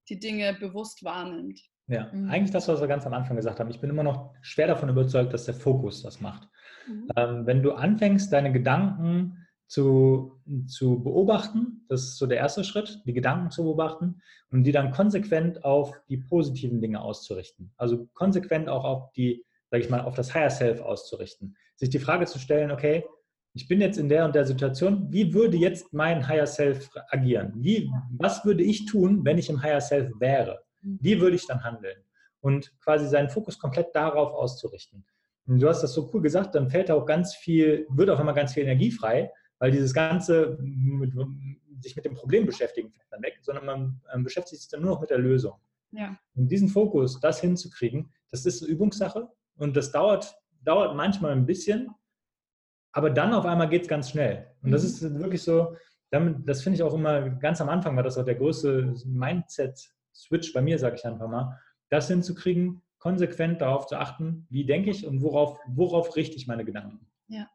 die 0.08 0.18
Dinge 0.18 0.54
bewusst 0.54 1.04
wahrnimmt. 1.04 1.60
Ja, 1.86 2.10
mhm. 2.12 2.30
eigentlich 2.30 2.50
das, 2.50 2.68
was 2.68 2.80
wir 2.80 2.88
ganz 2.88 3.06
am 3.06 3.12
Anfang 3.12 3.36
gesagt 3.36 3.60
haben. 3.60 3.70
Ich 3.70 3.80
bin 3.80 3.90
immer 3.90 4.02
noch 4.02 4.34
schwer 4.40 4.66
davon 4.66 4.88
überzeugt, 4.88 5.32
dass 5.32 5.44
der 5.44 5.54
Fokus 5.54 6.02
das 6.02 6.20
macht. 6.20 6.48
Mhm. 6.88 7.08
Ähm, 7.16 7.46
wenn 7.46 7.62
du 7.62 7.72
anfängst, 7.72 8.32
deine 8.32 8.52
Gedanken 8.52 9.46
zu, 9.72 10.38
zu 10.66 11.02
beobachten, 11.02 11.86
das 11.88 12.02
ist 12.02 12.18
so 12.18 12.26
der 12.26 12.36
erste 12.36 12.62
Schritt, 12.62 13.00
die 13.06 13.14
Gedanken 13.14 13.50
zu 13.50 13.62
beobachten 13.62 14.20
und 14.50 14.64
die 14.64 14.72
dann 14.72 14.90
konsequent 14.90 15.64
auf 15.64 15.98
die 16.10 16.18
positiven 16.18 16.82
Dinge 16.82 17.00
auszurichten. 17.00 17.72
Also 17.78 18.06
konsequent 18.12 18.68
auch 18.68 18.84
auf 18.84 19.12
die, 19.12 19.46
sage 19.70 19.82
ich 19.82 19.88
mal, 19.88 20.02
auf 20.02 20.14
das 20.14 20.34
Higher 20.34 20.50
Self 20.50 20.82
auszurichten. 20.82 21.56
Sich 21.76 21.88
die 21.88 22.00
Frage 22.00 22.26
zu 22.26 22.38
stellen, 22.38 22.70
okay, 22.70 23.06
ich 23.54 23.66
bin 23.66 23.80
jetzt 23.80 23.96
in 23.96 24.10
der 24.10 24.26
und 24.26 24.34
der 24.34 24.44
Situation, 24.44 25.10
wie 25.10 25.32
würde 25.32 25.56
jetzt 25.56 25.90
mein 25.90 26.28
Higher 26.28 26.46
Self 26.46 26.90
agieren? 27.08 27.54
Wie, 27.56 27.90
was 28.18 28.44
würde 28.44 28.62
ich 28.64 28.84
tun, 28.84 29.24
wenn 29.24 29.38
ich 29.38 29.48
im 29.48 29.62
Higher 29.62 29.80
Self 29.80 30.10
wäre? 30.18 30.62
Wie 30.82 31.18
würde 31.18 31.36
ich 31.36 31.46
dann 31.46 31.64
handeln? 31.64 31.96
Und 32.42 32.78
quasi 32.82 33.08
seinen 33.08 33.30
Fokus 33.30 33.58
komplett 33.58 33.96
darauf 33.96 34.34
auszurichten. 34.34 35.06
Und 35.46 35.62
du 35.62 35.68
hast 35.68 35.80
das 35.80 35.94
so 35.94 36.10
cool 36.12 36.20
gesagt, 36.20 36.54
dann 36.54 36.68
fällt 36.68 36.90
auch 36.90 37.06
ganz 37.06 37.34
viel, 37.34 37.86
wird 37.88 38.10
auch 38.10 38.20
immer 38.20 38.34
ganz 38.34 38.52
viel 38.52 38.64
Energie 38.64 38.90
frei, 38.90 39.32
weil 39.62 39.70
dieses 39.70 39.94
Ganze 39.94 40.58
mit, 40.60 41.12
sich 41.80 41.94
mit 41.94 42.04
dem 42.04 42.14
Problem 42.14 42.46
beschäftigen 42.46 42.90
fällt 42.90 43.06
dann 43.12 43.22
weg, 43.22 43.38
sondern 43.42 43.64
man 43.64 44.00
ähm, 44.12 44.24
beschäftigt 44.24 44.60
sich 44.60 44.68
dann 44.68 44.80
nur 44.80 44.90
noch 44.90 45.00
mit 45.00 45.10
der 45.10 45.18
Lösung. 45.18 45.52
Ja. 45.92 46.18
Und 46.34 46.48
diesen 46.48 46.68
Fokus, 46.68 47.20
das 47.20 47.40
hinzukriegen, 47.40 48.10
das 48.32 48.44
ist 48.44 48.60
eine 48.60 48.72
Übungssache 48.72 49.28
und 49.54 49.76
das 49.76 49.92
dauert, 49.92 50.34
dauert 50.62 50.96
manchmal 50.96 51.30
ein 51.30 51.46
bisschen, 51.46 51.94
aber 52.90 53.08
dann 53.10 53.32
auf 53.32 53.46
einmal 53.46 53.68
geht 53.68 53.82
es 53.82 53.88
ganz 53.88 54.10
schnell. 54.10 54.52
Und 54.62 54.72
das 54.72 54.82
mhm. 54.82 54.88
ist 54.88 55.20
wirklich 55.20 55.44
so, 55.44 55.76
damit, 56.10 56.48
das 56.48 56.60
finde 56.64 56.78
ich 56.78 56.82
auch 56.82 56.94
immer, 56.94 57.30
ganz 57.30 57.60
am 57.60 57.68
Anfang 57.68 57.94
war 57.94 58.02
das 58.02 58.18
auch 58.18 58.24
der 58.24 58.34
größte 58.34 58.96
Mindset-Switch 59.06 60.52
bei 60.52 60.60
mir, 60.60 60.76
sage 60.80 60.96
ich 60.96 61.04
einfach 61.06 61.28
mal, 61.28 61.56
das 61.88 62.08
hinzukriegen, 62.08 62.82
konsequent 62.98 63.60
darauf 63.60 63.86
zu 63.86 63.94
achten, 63.94 64.44
wie 64.50 64.66
denke 64.66 64.90
ich 64.90 65.06
und 65.06 65.22
worauf, 65.22 65.60
worauf 65.68 66.16
richte 66.16 66.34
ich 66.34 66.48
meine 66.48 66.64
Gedanken. 66.64 67.06
Ja. 67.28 67.48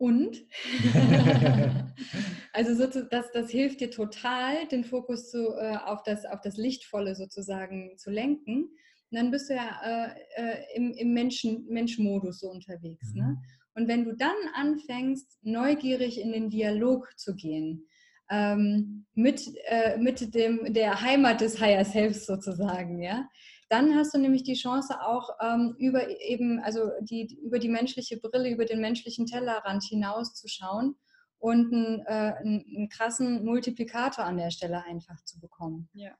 Und, 0.00 0.46
also 2.54 2.74
so, 2.74 3.02
das, 3.02 3.30
das 3.32 3.50
hilft 3.50 3.80
dir 3.80 3.90
total, 3.90 4.66
den 4.68 4.82
Fokus 4.82 5.30
zu, 5.30 5.54
äh, 5.58 5.76
auf, 5.76 6.02
das, 6.04 6.24
auf 6.24 6.40
das 6.40 6.56
Lichtvolle 6.56 7.14
sozusagen 7.14 7.98
zu 7.98 8.10
lenken. 8.10 8.62
Und 9.10 9.18
dann 9.18 9.30
bist 9.30 9.50
du 9.50 9.54
ja 9.54 9.68
äh, 9.84 10.08
äh 10.36 10.56
im, 10.74 10.92
im 10.94 11.12
Menschen, 11.12 11.66
Menschmodus 11.68 12.40
so 12.40 12.50
unterwegs. 12.50 13.12
Ne? 13.12 13.22
Mhm. 13.22 13.28
Ne? 13.28 13.42
Und 13.74 13.88
wenn 13.88 14.04
du 14.04 14.16
dann 14.16 14.36
anfängst, 14.54 15.38
neugierig 15.42 16.18
in 16.18 16.32
den 16.32 16.48
Dialog 16.48 17.12
zu 17.18 17.34
gehen, 17.34 17.86
ähm, 18.30 19.04
mit, 19.12 19.52
äh, 19.66 19.98
mit 19.98 20.34
dem, 20.34 20.72
der 20.72 21.02
Heimat 21.02 21.42
des 21.42 21.60
Higher 21.60 21.84
Selfs 21.84 22.24
sozusagen, 22.24 23.02
ja, 23.02 23.28
dann 23.70 23.94
hast 23.94 24.12
du 24.12 24.18
nämlich 24.18 24.42
die 24.42 24.54
Chance 24.54 25.00
auch 25.00 25.30
ähm, 25.40 25.76
über 25.78 26.20
eben, 26.20 26.58
also 26.58 26.90
die, 27.02 27.38
über 27.40 27.60
die 27.60 27.68
menschliche 27.68 28.18
Brille, 28.18 28.50
über 28.50 28.64
den 28.64 28.80
menschlichen 28.80 29.26
Tellerrand 29.26 29.84
hinaus 29.84 30.34
zu 30.34 30.48
schauen 30.48 30.96
und 31.38 31.72
einen, 31.72 32.00
äh, 32.06 32.34
einen, 32.40 32.88
krassen 32.88 33.44
Multiplikator 33.44 34.24
an 34.24 34.38
der 34.38 34.50
Stelle 34.50 34.84
einfach 34.84 35.24
zu 35.24 35.38
bekommen. 35.38 35.88
Ja. 35.94 36.10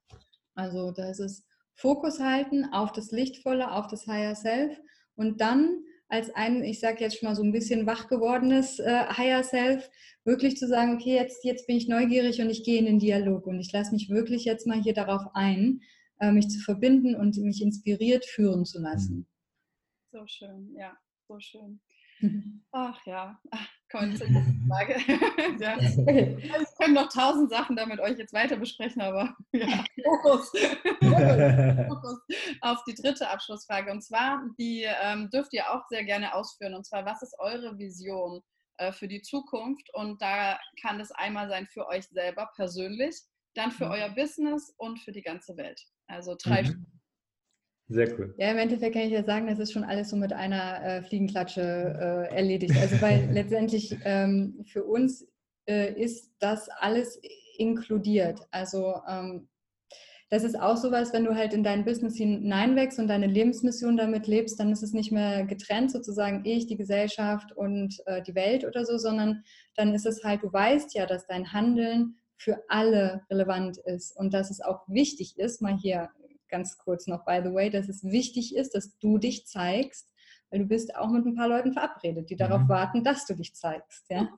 Also 0.55 0.92
da 0.92 1.11
ist 1.11 1.18
es 1.18 1.44
Fokus 1.74 2.20
halten 2.20 2.72
auf 2.72 2.92
das 2.92 3.11
Lichtvolle, 3.11 3.72
auf 3.72 3.88
das 3.88 4.07
Higher 4.07 4.36
Self 4.36 4.80
und 5.16 5.40
dann 5.40 5.82
als 6.09 6.32
ein, 6.34 6.62
ich 6.62 6.78
sage 6.78 7.01
jetzt 7.01 7.18
schon 7.18 7.28
mal 7.28 7.34
so 7.34 7.42
ein 7.42 7.53
bisschen 7.53 7.86
wach 7.86 8.09
gewordenes 8.09 8.78
äh, 8.78 9.07
Higher 9.16 9.42
Self, 9.42 9.90
wirklich 10.24 10.57
zu 10.57 10.68
sagen, 10.68 10.94
okay, 10.94 11.14
jetzt, 11.14 11.44
jetzt 11.44 11.66
bin 11.66 11.76
ich 11.76 11.88
neugierig 11.88 12.40
und 12.40 12.51
ich 12.51 12.62
gehe 12.62 12.78
in 12.78 12.86
den 12.86 12.98
Dialog 13.01 13.46
und 13.46 13.59
ich 13.59 13.72
lasse 13.72 13.92
mich 13.92 14.09
wirklich 14.09 14.44
jetzt 14.44 14.66
mal 14.68 14.80
hier 14.80 14.94
darauf 14.94 15.22
ein, 15.34 15.80
mich 16.33 16.49
zu 16.49 16.61
verbinden 16.61 17.14
und 17.14 17.37
mich 17.39 17.62
inspiriert 17.62 18.25
führen 18.25 18.64
zu 18.64 18.81
lassen. 18.81 19.27
So 20.12 20.27
schön, 20.27 20.75
ja, 20.77 20.97
so 21.29 21.39
schön. 21.41 21.81
Ach 22.73 22.99
ja, 23.07 23.41
kommen 23.91 24.12
wir 24.12 24.18
zur 24.18 24.29
nächsten 24.29 24.68
Frage. 24.68 24.97
ja. 25.59 25.75
Also, 25.75 26.07
ich 26.07 26.79
könnte 26.79 26.93
noch 26.93 27.09
tausend 27.09 27.51
Sachen 27.51 27.77
da 27.77 27.87
mit 27.87 28.01
euch 28.01 28.18
jetzt 28.18 28.33
weiter 28.33 28.57
besprechen, 28.57 29.03
aber 29.03 29.35
ja, 29.53 29.85
Fokus. 30.05 30.53
Fokus 31.89 32.18
auf 32.61 32.85
die 32.85 32.95
dritte 32.95 33.29
Abschlussfrage. 33.29 33.91
Und 33.91 34.03
zwar, 34.03 34.43
die 34.59 34.87
ähm, 35.03 35.29
dürft 35.31 35.53
ihr 35.53 35.71
auch 35.71 35.83
sehr 35.89 36.05
gerne 36.05 36.35
ausführen. 36.35 36.75
Und 36.75 36.87
zwar, 36.87 37.05
was 37.05 37.23
ist 37.23 37.35
eure 37.39 37.79
Vision 37.79 38.41
äh, 38.79 38.93
für 38.93 39.09
die 39.09 39.23
Zukunft? 39.23 39.89
Und 39.95 40.23
da 40.23 40.59
kann 40.81 41.01
es 41.01 41.11
einmal 41.11 41.49
sein 41.49 41.66
für 41.66 41.87
euch 41.89 42.07
selber 42.09 42.51
persönlich, 42.55 43.16
dann 43.55 43.70
für 43.70 43.86
mhm. 43.86 43.92
euer 43.92 44.09
Business 44.11 44.74
und 44.76 44.98
für 45.01 45.12
die 45.12 45.22
ganze 45.22 45.57
Welt. 45.57 45.80
Also 46.07 46.36
drei 46.42 46.62
mhm. 46.62 46.86
Sehr 47.90 48.16
cool. 48.16 48.32
Ja, 48.38 48.53
im 48.53 48.59
Endeffekt 48.59 48.94
kann 48.94 49.03
ich 49.03 49.11
ja 49.11 49.24
sagen, 49.24 49.48
das 49.48 49.59
ist 49.59 49.72
schon 49.72 49.82
alles 49.82 50.11
so 50.11 50.16
mit 50.16 50.32
einer 50.32 50.80
äh, 50.80 51.03
Fliegenklatsche 51.03 51.61
äh, 52.30 52.36
erledigt. 52.36 52.76
Also 52.80 53.01
weil 53.03 53.28
letztendlich 53.32 53.98
ähm, 54.05 54.64
für 54.64 54.84
uns 54.84 55.26
äh, 55.68 55.92
ist 56.01 56.32
das 56.38 56.68
alles 56.68 57.20
inkludiert. 57.59 58.46
Also 58.53 58.94
ähm, 59.09 59.48
das 60.28 60.44
ist 60.44 60.59
auch 60.59 60.76
sowas, 60.76 61.12
wenn 61.12 61.24
du 61.24 61.34
halt 61.34 61.53
in 61.53 61.64
dein 61.64 61.84
Business 61.84 62.16
hineinwächst 62.16 63.01
und 63.01 63.09
deine 63.09 63.26
Lebensmission 63.26 63.96
damit 63.96 64.28
lebst, 64.28 64.61
dann 64.61 64.70
ist 64.70 64.84
es 64.84 64.92
nicht 64.92 65.11
mehr 65.11 65.44
getrennt, 65.44 65.90
sozusagen 65.90 66.44
ich, 66.44 66.68
die 66.68 66.76
Gesellschaft 66.76 67.51
und 67.51 67.96
äh, 68.07 68.22
die 68.22 68.36
Welt 68.36 68.64
oder 68.64 68.84
so, 68.84 68.96
sondern 68.98 69.42
dann 69.74 69.92
ist 69.92 70.07
es 70.07 70.22
halt, 70.22 70.44
du 70.44 70.53
weißt 70.53 70.94
ja, 70.94 71.07
dass 71.07 71.26
dein 71.26 71.53
Handeln 71.53 72.20
für 72.41 72.64
alle 72.68 73.22
relevant 73.30 73.76
ist 73.76 74.16
und 74.16 74.32
dass 74.32 74.51
es 74.51 74.62
auch 74.62 74.88
wichtig 74.88 75.38
ist, 75.38 75.61
mal 75.61 75.76
hier 75.76 76.09
ganz 76.49 76.78
kurz 76.78 77.07
noch, 77.07 77.26
by 77.26 77.41
the 77.45 77.53
way, 77.53 77.68
dass 77.68 77.88
es 77.88 78.03
wichtig 78.03 78.57
ist, 78.57 78.74
dass 78.74 78.97
du 78.99 79.18
dich 79.18 79.47
zeigst, 79.47 80.11
weil 80.49 80.61
du 80.61 80.66
bist 80.66 80.97
auch 80.97 81.11
mit 81.11 81.26
ein 81.26 81.36
paar 81.36 81.49
Leuten 81.49 81.74
verabredet, 81.74 82.30
die 82.30 82.36
darauf 82.36 82.62
mhm. 82.62 82.68
warten, 82.68 83.05
dass 83.05 83.26
du 83.26 83.34
dich 83.34 83.55
zeigst. 83.55 84.07
Ja? 84.09 84.28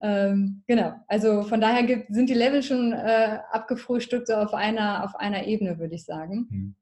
Ähm, 0.00 0.62
genau, 0.68 0.94
also 1.08 1.42
von 1.42 1.60
daher 1.60 1.82
gibt, 1.82 2.14
sind 2.14 2.30
die 2.30 2.34
Level 2.34 2.62
schon 2.62 2.92
äh, 2.92 3.40
abgefrühstückt, 3.50 4.28
so 4.28 4.34
auf 4.34 4.54
einer, 4.54 5.04
auf 5.04 5.16
einer 5.16 5.44
Ebene, 5.44 5.80
würde 5.80 5.96
ich 5.96 6.04
sagen. 6.04 6.46
Mhm. 6.48 6.76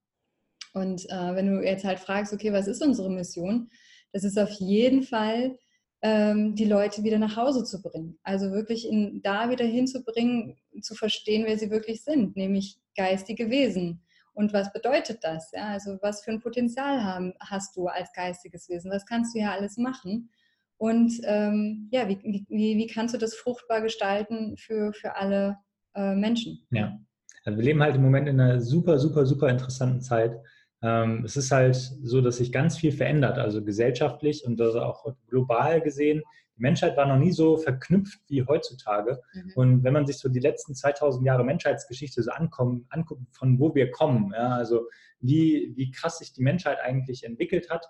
Und 0.75 1.09
äh, 1.11 1.35
wenn 1.35 1.47
du 1.47 1.65
jetzt 1.65 1.85
halt 1.85 1.99
fragst, 1.99 2.35
okay, 2.35 2.53
was 2.53 2.67
ist 2.67 2.83
unsere 2.83 3.11
Mission? 3.11 3.71
Das 4.13 4.23
ist 4.23 4.39
auf 4.39 4.51
jeden 4.51 5.03
Fall, 5.03 5.59
die 6.05 6.65
Leute 6.65 7.05
wieder 7.05 7.19
nach 7.19 7.37
Hause 7.37 7.63
zu 7.63 7.81
bringen. 7.81 8.19
Also 8.25 8.51
wirklich 8.51 8.89
in, 8.89 9.23
da 9.23 9.51
wieder 9.51 9.65
hinzubringen, 9.65 10.57
zu 10.81 10.97
verstehen, 10.97 11.45
wer 11.47 11.57
sie 11.57 11.71
wirklich 11.71 12.03
sind, 12.03 12.35
nämlich 12.35 12.81
geistige 12.97 13.51
Wesen 13.51 14.03
und 14.35 14.53
was 14.53 14.73
bedeutet 14.73 15.19
das? 15.23 15.51
Ja? 15.53 15.69
Also 15.69 15.99
was 16.01 16.23
für 16.23 16.31
ein 16.31 16.41
Potenzial 16.41 17.05
haben, 17.05 17.35
hast 17.41 17.77
du 17.77 17.87
als 17.87 18.13
geistiges 18.13 18.69
Wesen? 18.69 18.91
Was 18.91 19.07
kannst 19.07 19.35
du 19.35 19.41
ja 19.41 19.53
alles 19.53 19.77
machen? 19.77 20.31
Und 20.79 21.21
ähm, 21.25 21.89
ja, 21.93 22.09
wie, 22.09 22.19
wie, 22.49 22.77
wie 22.77 22.87
kannst 22.87 23.15
du 23.15 23.19
das 23.19 23.35
fruchtbar 23.35 23.83
gestalten 23.83 24.57
für, 24.57 24.93
für 24.93 25.17
alle 25.17 25.59
äh, 25.95 26.15
Menschen? 26.15 26.67
Ja, 26.71 26.99
also 27.45 27.59
wir 27.59 27.65
leben 27.65 27.83
halt 27.83 27.97
im 27.97 28.03
Moment 28.03 28.29
in 28.29 28.41
einer 28.41 28.61
super, 28.61 28.99
super, 28.99 29.27
super 29.27 29.49
interessanten 29.49 30.01
Zeit. 30.01 30.37
Ähm, 30.83 31.25
es 31.25 31.37
ist 31.37 31.51
halt 31.51 31.77
so, 31.77 32.21
dass 32.21 32.39
sich 32.39 32.53
ganz 32.53 32.77
viel 32.77 32.93
verändert, 32.93 33.39
also 33.39 33.63
gesellschaftlich 33.63 34.45
und 34.45 34.61
also 34.61 34.81
auch 34.81 35.15
global 35.29 35.81
gesehen 35.81 36.23
die 36.57 36.63
Menschheit 36.63 36.97
war 36.97 37.07
noch 37.07 37.19
nie 37.19 37.33
so 37.33 37.57
verknüpft 37.57 38.21
wie 38.29 38.45
heutzutage. 38.45 39.21
Mhm. 39.33 39.53
Und 39.55 39.85
wenn 39.85 39.93
man 39.93 40.07
sich 40.07 40.19
so 40.19 40.29
die 40.29 40.41
letzten 40.41 40.75
2000 40.75 41.27
Jahre 41.27 41.45
Menschheitsgeschichte 41.45 42.23
so 42.23 42.31
ankommen, 42.31 42.87
anguckt, 42.91 43.23
von 43.33 43.59
wo 43.59 43.75
wir 43.75 43.91
kommen, 43.91 44.33
ja, 44.35 44.49
also 44.49 44.89
wie, 45.21 45.73
wie 45.77 45.91
krass 45.91 46.19
sich 46.19 46.33
die 46.33 46.43
Menschheit 46.43 46.79
eigentlich 46.83 47.25
entwickelt 47.25 47.71
hat 47.71 47.87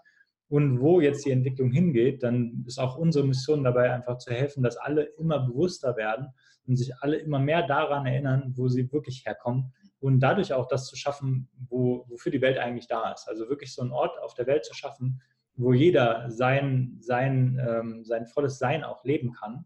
und 0.49 0.80
wo 0.80 1.01
jetzt 1.01 1.24
die 1.24 1.30
Entwicklung 1.30 1.72
hingeht, 1.72 2.22
dann 2.22 2.64
ist 2.66 2.78
auch 2.78 2.97
unsere 2.97 3.26
Mission 3.26 3.64
dabei 3.64 3.93
einfach 3.93 4.18
zu 4.18 4.30
helfen, 4.30 4.62
dass 4.62 4.76
alle 4.76 5.05
immer 5.18 5.40
bewusster 5.40 5.97
werden 5.97 6.28
und 6.66 6.76
sich 6.76 6.95
alle 7.01 7.16
immer 7.16 7.40
mehr 7.40 7.66
daran 7.66 8.07
erinnern, 8.07 8.53
wo 8.55 8.68
sie 8.68 8.93
wirklich 8.93 9.24
herkommen 9.26 9.72
und 10.03 10.18
dadurch 10.18 10.53
auch 10.53 10.66
das 10.66 10.86
zu 10.88 10.96
schaffen, 10.96 11.48
wo, 11.68 12.05
wofür 12.09 12.32
die 12.32 12.40
Welt 12.40 12.59
eigentlich 12.59 12.88
da 12.88 13.12
ist. 13.12 13.28
Also 13.28 13.48
wirklich 13.48 13.72
so 13.72 13.82
einen 13.82 13.92
Ort 13.92 14.20
auf 14.20 14.34
der 14.34 14.48
Welt 14.48 14.64
zu 14.64 14.74
schaffen, 14.74 15.22
wo 15.55 15.72
jeder 15.72 16.28
sein, 16.28 16.96
sein, 17.00 17.61
ähm, 17.64 18.05
sein 18.05 18.26
volles 18.26 18.59
Sein 18.59 18.82
auch 18.82 19.05
leben 19.05 19.32
kann. 19.32 19.64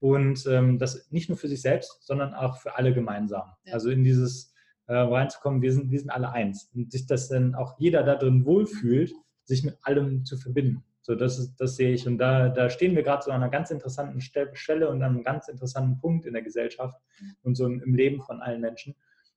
Und 0.00 0.44
ähm, 0.46 0.78
das 0.78 1.10
nicht 1.12 1.28
nur 1.28 1.38
für 1.38 1.48
sich 1.48 1.62
selbst, 1.62 2.04
sondern 2.04 2.34
auch 2.34 2.58
für 2.58 2.76
alle 2.76 2.92
gemeinsam. 2.92 3.52
Ja. 3.64 3.74
Also 3.74 3.90
in 3.90 4.02
dieses 4.02 4.52
äh, 4.88 4.94
reinzukommen, 4.94 5.62
wir 5.62 5.72
sind, 5.72 5.90
wir 5.90 6.00
sind 6.00 6.10
alle 6.10 6.32
eins. 6.32 6.68
Und 6.74 6.90
sich 6.90 7.06
das 7.06 7.28
dann 7.28 7.54
auch 7.54 7.78
jeder 7.78 8.02
da 8.02 8.16
drin 8.16 8.44
wohlfühlt, 8.44 9.12
sich 9.44 9.62
mit 9.62 9.78
allem 9.82 10.24
zu 10.24 10.36
verbinden. 10.36 10.82
So, 11.00 11.14
das, 11.14 11.38
ist, 11.38 11.54
das 11.60 11.76
sehe 11.76 11.92
ich. 11.92 12.08
Und 12.08 12.18
da, 12.18 12.48
da 12.48 12.68
stehen 12.68 12.96
wir 12.96 13.04
gerade 13.04 13.22
so 13.22 13.30
an 13.30 13.40
einer 13.40 13.50
ganz 13.52 13.70
interessanten 13.70 14.20
Stelle 14.20 14.88
und 14.90 15.00
an 15.02 15.14
einem 15.14 15.22
ganz 15.22 15.46
interessanten 15.46 15.98
Punkt 16.00 16.26
in 16.26 16.32
der 16.32 16.42
Gesellschaft 16.42 17.00
und 17.44 17.54
so 17.54 17.66
im 17.66 17.94
Leben 17.94 18.20
von 18.20 18.40
allen 18.42 18.60
Menschen. 18.60 18.96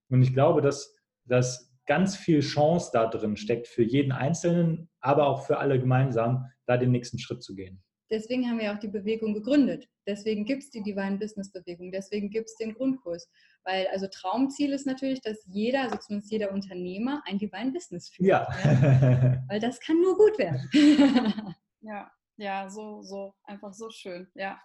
Und 0.09 0.21
ich 0.21 0.33
glaube, 0.33 0.61
dass, 0.61 0.95
dass 1.25 1.71
ganz 1.85 2.15
viel 2.15 2.41
Chance 2.41 2.91
da 2.93 3.07
drin 3.07 3.35
steckt 3.35 3.67
für 3.67 3.83
jeden 3.83 4.11
Einzelnen, 4.11 4.89
aber 5.01 5.27
auch 5.27 5.45
für 5.45 5.57
alle 5.57 5.79
gemeinsam, 5.79 6.45
da 6.65 6.77
den 6.77 6.91
nächsten 6.91 7.19
Schritt 7.19 7.43
zu 7.43 7.55
gehen. 7.55 7.83
Deswegen 8.11 8.47
haben 8.47 8.59
wir 8.59 8.73
auch 8.73 8.79
die 8.79 8.87
Bewegung 8.87 9.33
gegründet. 9.35 9.87
Deswegen 10.07 10.43
gibt 10.43 10.63
es 10.63 10.71
die 10.71 10.81
Divine 10.81 11.17
Business 11.17 11.51
Bewegung. 11.51 11.91
Deswegen 11.91 12.31
gibt 12.31 12.47
es 12.47 12.55
den 12.55 12.73
Grundkurs. 12.73 13.29
Weil 13.65 13.87
also 13.87 14.07
Traumziel 14.07 14.73
ist 14.73 14.87
natürlich, 14.87 15.21
dass 15.21 15.45
jeder, 15.45 15.83
also 15.83 15.97
zumindest 15.97 16.31
jeder 16.31 16.51
Unternehmer, 16.51 17.21
ein 17.27 17.37
Divine 17.37 17.71
Business 17.71 18.09
führt. 18.09 18.27
Ja. 18.27 18.47
ja? 18.63 19.43
Weil 19.47 19.59
das 19.59 19.79
kann 19.79 20.01
nur 20.01 20.17
gut 20.17 20.39
werden. 20.39 20.67
ja, 21.81 22.11
ja, 22.37 22.69
so, 22.69 23.03
so, 23.03 23.35
einfach 23.43 23.73
so 23.73 23.91
schön. 23.91 24.27
Ja. 24.33 24.59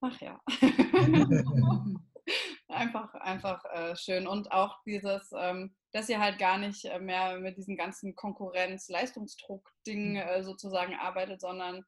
Ach 0.00 0.20
ja. 0.20 0.38
Einfach, 2.78 3.14
einfach 3.14 3.64
äh, 3.72 3.96
schön. 3.96 4.26
Und 4.26 4.50
auch 4.52 4.82
dieses, 4.84 5.30
ähm, 5.36 5.74
dass 5.92 6.08
ihr 6.08 6.20
halt 6.20 6.38
gar 6.38 6.58
nicht 6.58 6.84
äh, 6.84 6.98
mehr 6.98 7.38
mit 7.38 7.56
diesem 7.56 7.76
ganzen 7.76 8.14
Konkurrenz-Leistungsdruck-Ding 8.14 10.12
mhm. 10.12 10.16
äh, 10.16 10.42
sozusagen 10.42 10.94
arbeitet, 10.94 11.40
sondern 11.40 11.84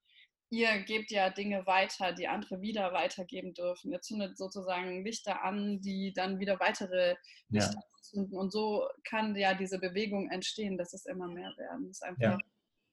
ihr 0.50 0.80
gebt 0.80 1.10
ja 1.10 1.30
Dinge 1.30 1.66
weiter, 1.66 2.12
die 2.12 2.28
andere 2.28 2.60
wieder 2.60 2.92
weitergeben 2.92 3.54
dürfen. 3.54 3.92
Ihr 3.92 4.00
zündet 4.00 4.36
sozusagen 4.36 5.04
Lichter 5.04 5.42
an, 5.42 5.80
die 5.80 6.12
dann 6.12 6.38
wieder 6.40 6.58
weitere 6.60 7.16
Lichter 7.48 7.74
ja. 7.74 7.82
zünden. 8.02 8.36
Und 8.36 8.52
so 8.52 8.88
kann 9.04 9.36
ja 9.36 9.54
diese 9.54 9.78
Bewegung 9.78 10.28
entstehen, 10.30 10.76
dass 10.76 10.92
es 10.92 11.06
immer 11.06 11.28
mehr 11.28 11.54
werden. 11.56 11.86
Das 11.86 11.98
ist 11.98 12.02
einfach, 12.02 12.22
ja. 12.22 12.38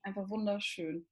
einfach 0.03 0.29
wunderschön 0.29 1.07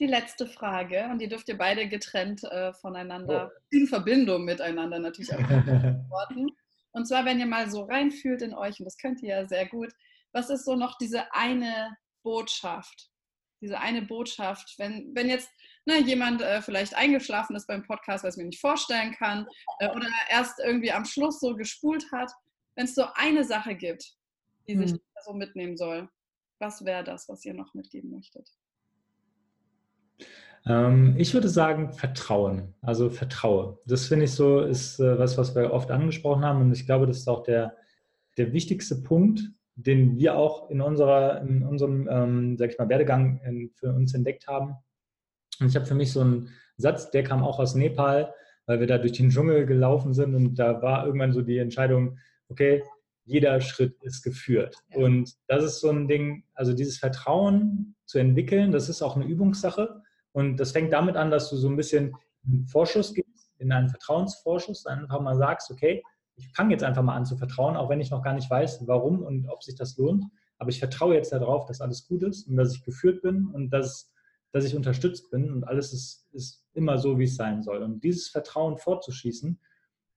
die 0.00 0.06
letzte 0.06 0.46
Frage 0.46 1.08
und 1.10 1.20
die 1.20 1.28
dürft 1.28 1.48
ihr 1.48 1.58
beide 1.58 1.88
getrennt 1.88 2.42
äh, 2.44 2.72
voneinander, 2.72 3.52
oh. 3.54 3.58
in 3.70 3.86
Verbindung 3.86 4.44
miteinander 4.44 4.98
natürlich 4.98 5.32
auch 5.32 5.38
beantworten. 5.48 6.48
Und 6.92 7.06
zwar, 7.06 7.24
wenn 7.24 7.38
ihr 7.38 7.46
mal 7.46 7.70
so 7.70 7.84
reinfühlt 7.84 8.42
in 8.42 8.54
euch, 8.54 8.80
und 8.80 8.86
das 8.86 8.96
könnt 8.96 9.22
ihr 9.22 9.28
ja 9.28 9.46
sehr 9.46 9.66
gut, 9.66 9.92
was 10.32 10.50
ist 10.50 10.64
so 10.64 10.74
noch 10.74 10.96
diese 10.98 11.32
eine 11.32 11.96
Botschaft? 12.22 13.10
Diese 13.60 13.78
eine 13.78 14.02
Botschaft, 14.02 14.74
wenn, 14.78 15.14
wenn 15.14 15.28
jetzt 15.28 15.50
ne, 15.84 16.00
jemand 16.00 16.40
äh, 16.40 16.62
vielleicht 16.62 16.96
eingeschlafen 16.96 17.54
ist 17.54 17.66
beim 17.66 17.82
Podcast, 17.82 18.24
was 18.24 18.36
ich 18.36 18.42
mir 18.42 18.48
nicht 18.48 18.60
vorstellen 18.60 19.12
kann, 19.12 19.46
äh, 19.80 19.88
oder 19.90 20.08
erst 20.30 20.58
irgendwie 20.60 20.92
am 20.92 21.04
Schluss 21.04 21.40
so 21.40 21.54
gespult 21.54 22.10
hat, 22.10 22.32
wenn 22.74 22.86
es 22.86 22.94
so 22.94 23.04
eine 23.14 23.44
Sache 23.44 23.74
gibt, 23.74 24.14
die 24.66 24.76
sich 24.76 24.92
hm. 24.92 25.00
so 25.24 25.34
mitnehmen 25.34 25.76
soll, 25.76 26.08
was 26.58 26.84
wäre 26.84 27.04
das, 27.04 27.28
was 27.28 27.44
ihr 27.44 27.54
noch 27.54 27.74
mitgeben 27.74 28.10
möchtet? 28.10 28.48
Ähm, 30.66 31.14
ich 31.16 31.34
würde 31.34 31.48
sagen, 31.48 31.92
Vertrauen. 31.92 32.74
Also 32.82 33.10
Vertraue. 33.10 33.78
Das 33.86 34.06
finde 34.06 34.26
ich 34.26 34.32
so, 34.32 34.60
ist 34.60 35.00
äh, 35.00 35.18
was, 35.18 35.38
was 35.38 35.54
wir 35.54 35.72
oft 35.72 35.90
angesprochen 35.90 36.44
haben. 36.44 36.60
Und 36.60 36.72
ich 36.72 36.86
glaube, 36.86 37.06
das 37.06 37.18
ist 37.18 37.28
auch 37.28 37.42
der, 37.42 37.76
der 38.36 38.52
wichtigste 38.52 38.96
Punkt, 39.02 39.42
den 39.74 40.16
wir 40.16 40.36
auch 40.36 40.70
in, 40.70 40.80
unserer, 40.80 41.40
in 41.42 41.62
unserem, 41.62 42.08
ähm, 42.10 42.56
sag 42.58 42.70
ich 42.70 42.78
mal, 42.78 42.88
Werdegang 42.88 43.40
in, 43.44 43.70
für 43.74 43.92
uns 43.92 44.14
entdeckt 44.14 44.46
haben. 44.46 44.76
Und 45.60 45.68
ich 45.68 45.76
habe 45.76 45.86
für 45.86 45.94
mich 45.94 46.12
so 46.12 46.20
einen 46.20 46.50
Satz, 46.76 47.10
der 47.10 47.22
kam 47.22 47.42
auch 47.42 47.58
aus 47.58 47.74
Nepal, 47.74 48.34
weil 48.66 48.80
wir 48.80 48.86
da 48.86 48.98
durch 48.98 49.12
den 49.12 49.30
Dschungel 49.30 49.66
gelaufen 49.66 50.14
sind 50.14 50.34
und 50.34 50.54
da 50.54 50.80
war 50.80 51.04
irgendwann 51.04 51.32
so 51.32 51.42
die 51.42 51.58
Entscheidung, 51.58 52.18
okay, 52.48 52.82
jeder 53.24 53.60
Schritt 53.60 53.96
ist 54.02 54.22
geführt. 54.22 54.76
Und 54.94 55.34
das 55.46 55.64
ist 55.64 55.80
so 55.80 55.90
ein 55.90 56.08
Ding, 56.08 56.44
also 56.54 56.72
dieses 56.72 56.98
Vertrauen 56.98 57.94
zu 58.06 58.18
entwickeln, 58.18 58.72
das 58.72 58.88
ist 58.88 59.02
auch 59.02 59.16
eine 59.16 59.26
Übungssache. 59.26 60.02
Und 60.32 60.56
das 60.58 60.72
fängt 60.72 60.92
damit 60.92 61.16
an, 61.16 61.30
dass 61.30 61.50
du 61.50 61.56
so 61.56 61.68
ein 61.68 61.76
bisschen 61.76 62.14
einen 62.46 62.66
Vorschuss 62.66 63.14
gibst, 63.14 63.50
in 63.58 63.72
einen 63.72 63.88
Vertrauensvorschuss, 63.88 64.84
dann 64.84 65.00
einfach 65.00 65.20
mal 65.20 65.36
sagst, 65.36 65.70
okay, 65.70 66.02
ich 66.36 66.48
fange 66.54 66.72
jetzt 66.72 66.84
einfach 66.84 67.02
mal 67.02 67.16
an 67.16 67.26
zu 67.26 67.36
vertrauen, 67.36 67.76
auch 67.76 67.90
wenn 67.90 68.00
ich 68.00 68.10
noch 68.10 68.22
gar 68.22 68.34
nicht 68.34 68.50
weiß, 68.50 68.86
warum 68.86 69.22
und 69.22 69.48
ob 69.48 69.62
sich 69.62 69.74
das 69.74 69.96
lohnt. 69.98 70.24
Aber 70.58 70.70
ich 70.70 70.78
vertraue 70.78 71.14
jetzt 71.14 71.32
darauf, 71.32 71.66
dass 71.66 71.80
alles 71.80 72.06
gut 72.06 72.22
ist 72.22 72.48
und 72.48 72.56
dass 72.56 72.74
ich 72.74 72.84
geführt 72.84 73.22
bin 73.22 73.46
und 73.46 73.70
dass, 73.70 74.10
dass 74.52 74.64
ich 74.64 74.76
unterstützt 74.76 75.30
bin 75.30 75.50
und 75.52 75.64
alles 75.64 75.92
ist, 75.92 76.28
ist 76.32 76.64
immer 76.72 76.98
so, 76.98 77.18
wie 77.18 77.24
es 77.24 77.36
sein 77.36 77.62
soll. 77.62 77.82
Und 77.82 78.02
dieses 78.02 78.28
Vertrauen 78.28 78.78
fortzuschießen, 78.78 79.58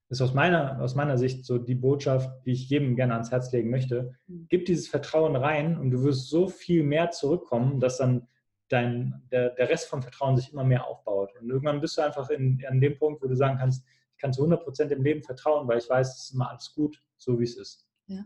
ist 0.09 0.21
aus 0.21 0.33
meiner, 0.33 0.79
aus 0.81 0.95
meiner 0.95 1.17
Sicht 1.17 1.45
so 1.45 1.57
die 1.57 1.75
Botschaft, 1.75 2.29
die 2.45 2.51
ich 2.51 2.69
jedem 2.69 2.95
gerne 2.95 3.13
ans 3.13 3.31
Herz 3.31 3.51
legen 3.51 3.69
möchte. 3.69 4.13
Mhm. 4.27 4.47
Gib 4.49 4.65
dieses 4.65 4.87
Vertrauen 4.87 5.35
rein 5.35 5.77
und 5.77 5.91
du 5.91 6.03
wirst 6.03 6.29
so 6.29 6.47
viel 6.47 6.83
mehr 6.83 7.11
zurückkommen, 7.11 7.79
dass 7.79 7.97
dann 7.97 8.27
dein, 8.69 9.21
der, 9.31 9.51
der 9.51 9.69
Rest 9.69 9.87
vom 9.89 10.01
Vertrauen 10.01 10.35
sich 10.37 10.51
immer 10.51 10.63
mehr 10.63 10.87
aufbaut. 10.87 11.33
Und 11.39 11.49
irgendwann 11.49 11.81
bist 11.81 11.97
du 11.97 12.01
einfach 12.01 12.29
in, 12.29 12.63
an 12.67 12.81
dem 12.81 12.97
Punkt, 12.97 13.21
wo 13.21 13.27
du 13.27 13.35
sagen 13.35 13.57
kannst, 13.57 13.85
ich 14.15 14.21
kann 14.21 14.33
zu 14.33 14.41
100 14.41 14.63
Prozent 14.63 14.91
im 14.91 15.03
Leben 15.03 15.21
vertrauen, 15.21 15.67
weil 15.67 15.79
ich 15.79 15.89
weiß, 15.89 16.15
es 16.15 16.23
ist 16.25 16.33
immer 16.33 16.49
alles 16.49 16.73
gut, 16.73 17.01
so 17.17 17.39
wie 17.39 17.43
es 17.43 17.57
ist. 17.57 17.87
Ja. 18.07 18.23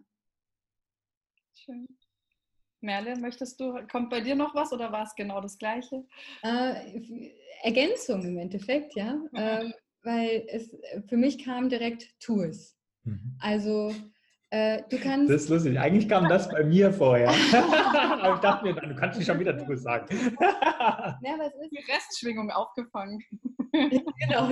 Schön. 1.53 1.88
Merle, 2.81 3.15
möchtest 3.17 3.59
du, 3.59 3.85
kommt 3.91 4.09
bei 4.09 4.21
dir 4.21 4.35
noch 4.35 4.53
was 4.53 4.71
oder 4.71 4.91
war 4.91 5.03
es 5.03 5.15
genau 5.15 5.41
das 5.41 5.57
Gleiche? 5.57 6.05
Äh, 6.43 7.33
Ergänzung 7.63 8.23
im 8.23 8.38
Endeffekt, 8.38 8.95
ja. 8.95 9.19
Ähm, 9.33 9.73
weil 10.03 10.45
es 10.47 10.77
für 11.07 11.17
mich 11.17 11.43
kam 11.43 11.69
direkt 11.69 12.13
tu 12.19 12.41
es. 12.41 12.77
Mhm. 13.03 13.38
Also 13.39 13.91
äh, 14.50 14.82
du 14.89 14.98
kannst. 14.98 15.30
Das 15.30 15.43
ist 15.43 15.50
lustig. 15.50 15.78
Eigentlich 15.78 16.08
kam 16.08 16.30
das 16.30 16.50
bei 16.50 16.64
mir 16.64 16.93
vorher. 16.93 17.30
aber 18.22 18.36
ich 18.36 18.39
dachte 18.39 18.66
mir, 18.66 18.74
du 18.74 18.95
kannst 18.95 19.18
nicht 19.18 19.28
schon 19.28 19.39
wieder 19.39 19.58
Truhe 19.58 19.78
sagen. 19.78 20.08
ja, 20.39 21.34
aber 21.34 21.48
es 21.48 21.56
ist 21.56 21.72
die 21.72 21.91
Restschwingung 21.91 22.50
aufgefangen. 22.52 23.20
genau. 23.72 24.50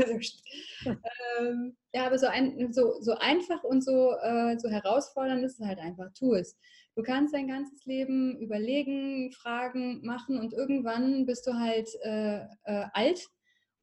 ähm, 1.40 1.78
ja, 1.94 2.08
aber 2.08 2.20
so, 2.20 2.28
ein, 2.28 2.74
so, 2.74 3.00
so 3.00 3.14
einfach 3.20 3.64
und 3.64 3.84
so, 3.84 4.12
äh, 4.22 4.58
so 4.58 4.70
herausfordernd 4.70 5.44
ist 5.46 5.60
es 5.62 5.66
halt 5.66 5.80
einfach. 5.80 6.12
Tu 6.14 6.34
es. 6.34 6.58
Du 6.96 7.04
kannst 7.04 7.34
dein 7.34 7.48
ganzes 7.48 7.86
Leben 7.86 8.38
überlegen, 8.40 9.32
fragen, 9.32 10.06
machen 10.06 10.40
und 10.40 10.54
irgendwann 10.54 11.26
bist 11.26 11.48
du 11.48 11.54
halt 11.54 11.90
äh, 12.04 12.40
äh 12.64 12.86
alt 12.94 13.28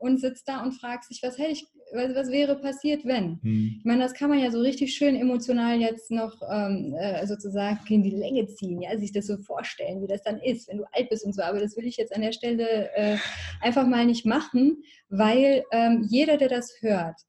und 0.03 0.19
sitzt 0.21 0.49
da 0.49 0.63
und 0.63 0.73
fragst 0.73 1.11
dich, 1.11 1.23
was 1.23 1.39
hätte 1.39 1.53
ich, 1.53 1.67
was, 1.93 2.13
was 2.15 2.31
wäre 2.31 2.57
passiert, 2.57 3.05
wenn? 3.05 3.39
Mhm. 3.43 3.77
Ich 3.79 3.85
meine, 3.85 4.03
das 4.03 4.15
kann 4.15 4.31
man 4.31 4.41
ja 4.41 4.51
so 4.51 4.61
richtig 4.61 4.95
schön 4.95 5.15
emotional 5.15 5.81
jetzt 5.81 6.11
noch 6.11 6.43
ähm, 6.51 6.95
äh, 6.99 7.25
sozusagen 7.25 7.79
in 7.89 8.03
die 8.03 8.11
Länge 8.11 8.47
ziehen, 8.49 8.83
ja, 8.83 8.99
sich 8.99 9.13
das 9.13 9.29
so 9.29 9.37
vorstellen, 9.39 10.03
wie 10.03 10.09
das 10.09 10.23
dann 10.25 10.41
ist, 10.41 10.69
wenn 10.69 10.79
du 10.79 10.85
alt 10.93 11.09
bist 11.09 11.25
und 11.25 11.35
so. 11.35 11.43
Aber 11.43 11.61
das 11.61 11.77
will 11.77 11.87
ich 11.87 11.97
jetzt 11.97 12.13
an 12.15 12.23
der 12.23 12.33
Stelle 12.33 12.91
äh, 12.97 13.17
einfach 13.61 13.87
mal 13.87 14.05
nicht 14.05 14.27
machen, 14.27 14.83
weil 15.09 15.63
ähm, 15.71 16.05
jeder, 16.11 16.37
der 16.37 16.49
das 16.49 16.75
hört, 16.81 17.21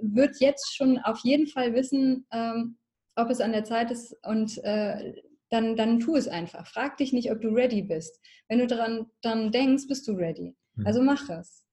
wird 0.00 0.40
jetzt 0.40 0.74
schon 0.74 0.98
auf 0.98 1.18
jeden 1.22 1.46
Fall 1.46 1.74
wissen, 1.74 2.26
ähm, 2.32 2.78
ob 3.14 3.28
es 3.28 3.42
an 3.42 3.52
der 3.52 3.64
Zeit 3.64 3.90
ist 3.90 4.16
und 4.24 4.56
äh, 4.64 5.12
dann, 5.50 5.76
dann 5.76 6.00
tu 6.00 6.16
es 6.16 6.28
einfach. 6.28 6.66
Frag 6.66 6.96
dich 6.96 7.12
nicht, 7.12 7.30
ob 7.30 7.42
du 7.42 7.48
ready 7.48 7.82
bist. 7.82 8.20
Wenn 8.48 8.58
du 8.58 8.66
daran, 8.66 9.06
daran 9.20 9.52
denkst, 9.52 9.84
bist 9.86 10.08
du 10.08 10.12
ready. 10.12 10.56
Mhm. 10.76 10.86
Also 10.86 11.02
mach 11.02 11.28
es. 11.28 11.65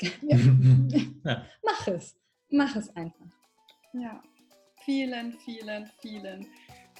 ja. 0.22 1.46
Mach 1.62 1.86
es. 1.88 2.16
Mach 2.50 2.76
es 2.76 2.94
einfach. 2.96 3.26
Ja. 3.92 4.22
Vielen, 4.84 5.38
vielen, 5.44 5.86
vielen, 6.00 6.46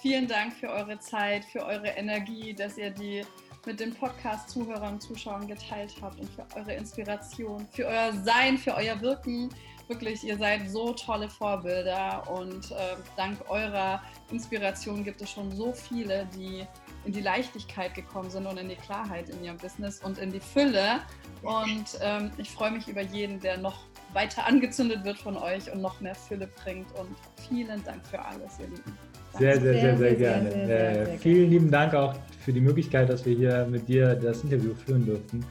vielen 0.01 0.29
Dank 0.29 0.53
für 0.53 0.69
eure 0.69 0.99
Zeit, 1.01 1.45
für 1.45 1.65
eure 1.65 1.89
Energie, 1.89 2.55
dass 2.55 2.79
ihr 2.79 2.91
die 2.91 3.25
mit 3.67 3.81
den 3.81 3.95
Podcast-Zuhörern 3.95 4.95
und 4.95 5.03
Zuschauern 5.03 5.47
geteilt 5.47 5.95
habt 6.01 6.19
und 6.21 6.29
für 6.31 6.47
eure 6.57 6.75
Inspiration, 6.75 7.67
für 7.71 7.87
euer 7.87 8.13
Sein, 8.13 8.59
für 8.59 8.75
euer 8.75 9.01
Wirken. 9.01 9.49
Wirklich, 9.89 10.25
ihr 10.25 10.39
seid 10.39 10.71
so 10.71 10.93
tolle 10.93 11.29
Vorbilder 11.29 12.23
und 12.31 12.71
äh, 12.71 12.97
dank 13.17 13.39
eurer 13.49 14.01
Inspiration 14.31 15.05
gibt 15.05 15.21
es 15.21 15.31
schon 15.31 15.51
so 15.51 15.73
viele, 15.73 16.27
die 16.37 16.65
in 17.05 17.13
die 17.13 17.21
Leichtigkeit 17.21 17.95
gekommen 17.95 18.31
sind 18.31 18.47
und 18.47 18.59
in 18.59 18.69
die 18.69 18.77
Klarheit 18.77 19.29
in 19.29 19.45
ihrem 19.45 19.57
Business 19.57 20.01
und 20.03 20.19
in 20.19 20.33
die 20.33 20.41
Fülle. 20.41 21.01
Und 21.43 21.99
ähm, 22.01 22.31
ich 22.39 22.51
freue 22.51 22.71
mich 22.71 22.87
über 22.89 23.03
jeden, 23.03 23.41
der 23.41 23.59
noch 23.59 23.85
weiter 24.13 24.47
angezündet 24.47 25.05
wird 25.05 25.19
von 25.19 25.37
euch 25.37 25.71
und 25.73 25.81
noch 25.81 26.01
mehr 26.01 26.15
Fülle 26.15 26.49
bringt. 26.63 26.87
Und 26.99 27.09
vielen 27.49 27.83
Dank 27.85 28.07
für 28.07 28.21
alles, 28.21 28.59
ihr 28.61 28.69
Lieben. 28.69 28.99
Sehr, 29.39 29.61
sehr, 29.61 29.81
sehr, 29.81 29.99
sehr, 29.99 30.15
gerne. 30.15 30.51
Sehr, 30.51 30.67
sehr, 30.67 31.07
sehr, 31.07 31.19
vielen 31.19 31.51
lieben 31.51 31.71
Dank 31.71 31.95
auch 31.95 32.15
für 32.45 32.53
die 32.53 32.61
Möglichkeit, 32.61 33.09
dass 33.09 33.25
wir 33.25 33.35
hier 33.35 33.67
mit 33.71 33.89
dir 33.89 34.15
das 34.15 34.45
Interview 34.45 34.75
führen 34.75 35.07
durften. 35.07 35.45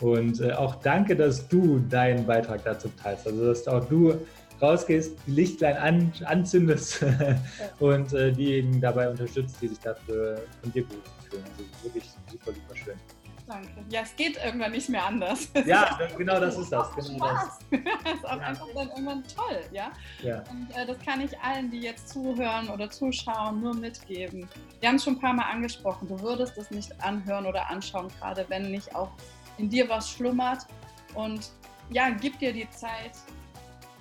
Und 0.00 0.40
äh, 0.40 0.52
auch 0.52 0.76
danke, 0.76 1.16
dass 1.16 1.48
du 1.48 1.78
deinen 1.78 2.26
Beitrag 2.26 2.64
dazu 2.64 2.88
teilst. 3.02 3.26
Also, 3.26 3.46
dass 3.46 3.66
auch 3.66 3.84
du 3.84 4.14
rausgehst, 4.60 5.16
die 5.26 5.30
Lichtlein 5.30 5.76
an, 5.76 6.12
anzündest 6.24 7.04
und 7.78 8.12
äh, 8.12 8.32
diejenigen 8.32 8.80
dabei 8.80 9.08
unterstützt, 9.08 9.56
die 9.60 9.68
sich 9.68 9.78
dafür 9.80 10.40
von 10.62 10.72
dir 10.72 10.82
gut 10.82 11.02
fühlen. 11.28 11.44
Also 11.58 11.84
wirklich 11.84 12.04
super, 12.30 12.52
super 12.52 12.76
schön. 12.76 12.96
Danke. 13.46 13.68
Ja, 13.90 14.00
es 14.00 14.16
geht 14.16 14.36
irgendwann 14.44 14.72
nicht 14.72 14.88
mehr 14.88 15.06
anders. 15.06 15.48
Ja, 15.66 15.96
das, 15.98 16.16
genau 16.16 16.40
das 16.40 16.58
ist 16.58 16.72
das. 16.72 16.92
Genau 16.96 17.16
Spaß. 17.16 17.58
das. 17.70 18.14
ist 18.14 18.24
auch 18.24 18.36
ja. 18.36 18.42
einfach 18.42 18.66
dann 18.74 18.88
irgendwann 18.88 19.22
toll, 19.24 19.60
ja. 19.70 19.92
ja. 20.22 20.42
Und 20.50 20.76
äh, 20.76 20.84
das 20.84 20.98
kann 20.98 21.20
ich 21.20 21.38
allen, 21.38 21.70
die 21.70 21.78
jetzt 21.78 22.08
zuhören 22.08 22.68
oder 22.68 22.90
zuschauen, 22.90 23.60
nur 23.60 23.74
mitgeben. 23.74 24.48
Wir 24.80 24.88
haben 24.88 24.96
es 24.96 25.04
schon 25.04 25.14
ein 25.14 25.20
paar 25.20 25.32
Mal 25.32 25.44
angesprochen. 25.44 26.08
Du 26.08 26.20
würdest 26.20 26.58
es 26.58 26.70
nicht 26.72 26.92
anhören 27.00 27.46
oder 27.46 27.70
anschauen, 27.70 28.08
gerade 28.18 28.44
wenn 28.48 28.70
nicht 28.72 28.92
auch 28.96 29.10
in 29.58 29.68
dir 29.68 29.88
was 29.88 30.10
schlummert. 30.10 30.66
Und 31.14 31.50
ja, 31.90 32.10
gib 32.10 32.38
dir 32.38 32.52
die 32.52 32.68
Zeit. 32.70 33.12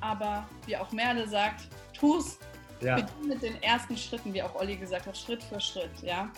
Aber 0.01 0.47
wie 0.65 0.77
auch 0.77 0.91
Merle 0.91 1.27
sagt, 1.27 1.67
tu's. 1.97 2.37
Ja. 2.81 2.95
Beginn 2.95 3.29
mit 3.29 3.41
den 3.41 3.61
ersten 3.63 3.95
Schritten, 3.97 4.33
wie 4.33 4.43
auch 4.43 4.53
Olli 4.55 4.75
gesagt 4.75 5.07
hat, 5.07 5.17
Schritt 5.17 5.41
für 5.41 5.59
Schritt, 5.59 5.97
ja. 6.01 6.29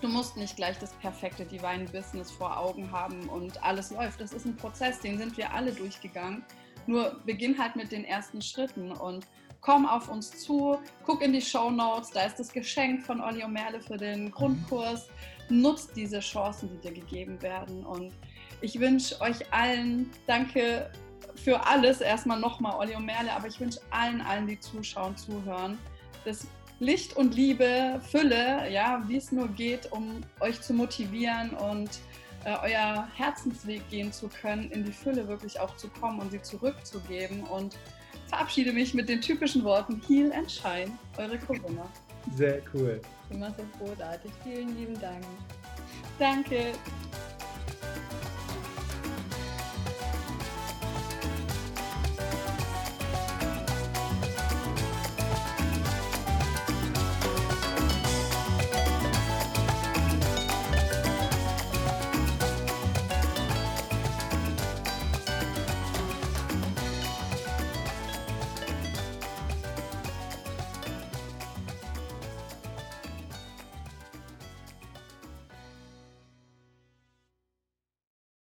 Du 0.00 0.08
musst 0.08 0.36
nicht 0.36 0.56
gleich 0.56 0.78
das 0.78 0.92
perfekte 0.94 1.44
Divine 1.44 1.84
Business 1.84 2.30
vor 2.30 2.56
Augen 2.56 2.90
haben 2.90 3.28
und 3.28 3.62
alles 3.62 3.90
läuft. 3.90 4.20
Das 4.20 4.32
ist 4.32 4.46
ein 4.46 4.56
Prozess, 4.56 5.00
den 5.00 5.18
sind 5.18 5.36
wir 5.36 5.52
alle 5.52 5.72
durchgegangen. 5.72 6.44
Nur 6.86 7.20
beginn 7.26 7.58
halt 7.58 7.76
mit 7.76 7.92
den 7.92 8.04
ersten 8.04 8.40
Schritten 8.40 8.92
und 8.92 9.26
komm 9.60 9.86
auf 9.86 10.08
uns 10.08 10.30
zu, 10.30 10.78
guck 11.04 11.22
in 11.22 11.32
die 11.32 11.42
Show 11.42 11.70
Notes, 11.70 12.10
da 12.10 12.24
ist 12.24 12.38
das 12.38 12.50
Geschenk 12.50 13.02
von 13.02 13.20
Olli 13.20 13.44
und 13.44 13.52
Merle 13.52 13.80
für 13.80 13.98
den 13.98 14.30
Grundkurs. 14.30 15.08
Nutzt 15.50 15.94
diese 15.96 16.20
Chancen, 16.20 16.70
die 16.70 16.88
dir 16.88 16.94
gegeben 16.94 17.40
werden. 17.42 17.84
Und 17.84 18.12
ich 18.60 18.78
wünsche 18.78 19.20
euch 19.20 19.52
allen, 19.52 20.10
danke 20.26 20.90
für 21.34 21.66
alles, 21.66 22.00
erstmal 22.00 22.38
nochmal 22.38 22.76
Olli 22.76 22.94
und 22.94 23.06
Merle, 23.06 23.32
aber 23.32 23.48
ich 23.48 23.58
wünsche 23.60 23.80
allen, 23.90 24.20
allen, 24.20 24.46
die 24.46 24.58
zuschauen, 24.58 25.16
zuhören, 25.16 25.78
dass 26.24 26.46
Licht 26.80 27.16
und 27.16 27.34
Liebe, 27.34 28.00
Fülle, 28.10 28.70
ja, 28.70 29.02
wie 29.06 29.16
es 29.16 29.32
nur 29.32 29.48
geht, 29.48 29.92
um 29.92 30.22
euch 30.40 30.60
zu 30.60 30.72
motivieren 30.72 31.50
und 31.50 31.90
äh, 32.44 32.56
euer 32.62 33.06
Herzensweg 33.14 33.88
gehen 33.90 34.12
zu 34.12 34.28
können, 34.28 34.70
in 34.70 34.84
die 34.84 34.92
Fülle 34.92 35.28
wirklich 35.28 35.60
auch 35.60 35.76
zu 35.76 35.88
kommen 35.88 36.20
und 36.20 36.30
sie 36.30 36.40
zurückzugeben. 36.40 37.44
Und 37.44 37.76
verabschiede 38.28 38.72
mich 38.72 38.94
mit 38.94 39.10
den 39.10 39.20
typischen 39.20 39.62
Worten 39.62 40.00
Heal 40.08 40.32
and 40.32 40.50
Shine, 40.50 40.96
eure 41.18 41.38
Corinna. 41.38 41.86
Sehr 42.34 42.62
cool. 42.72 43.00
Immer 43.28 43.50
so 43.50 43.64
großartig. 43.78 44.30
Vielen 44.42 44.76
lieben 44.76 44.98
Dank. 45.00 45.24
Danke. 46.18 46.72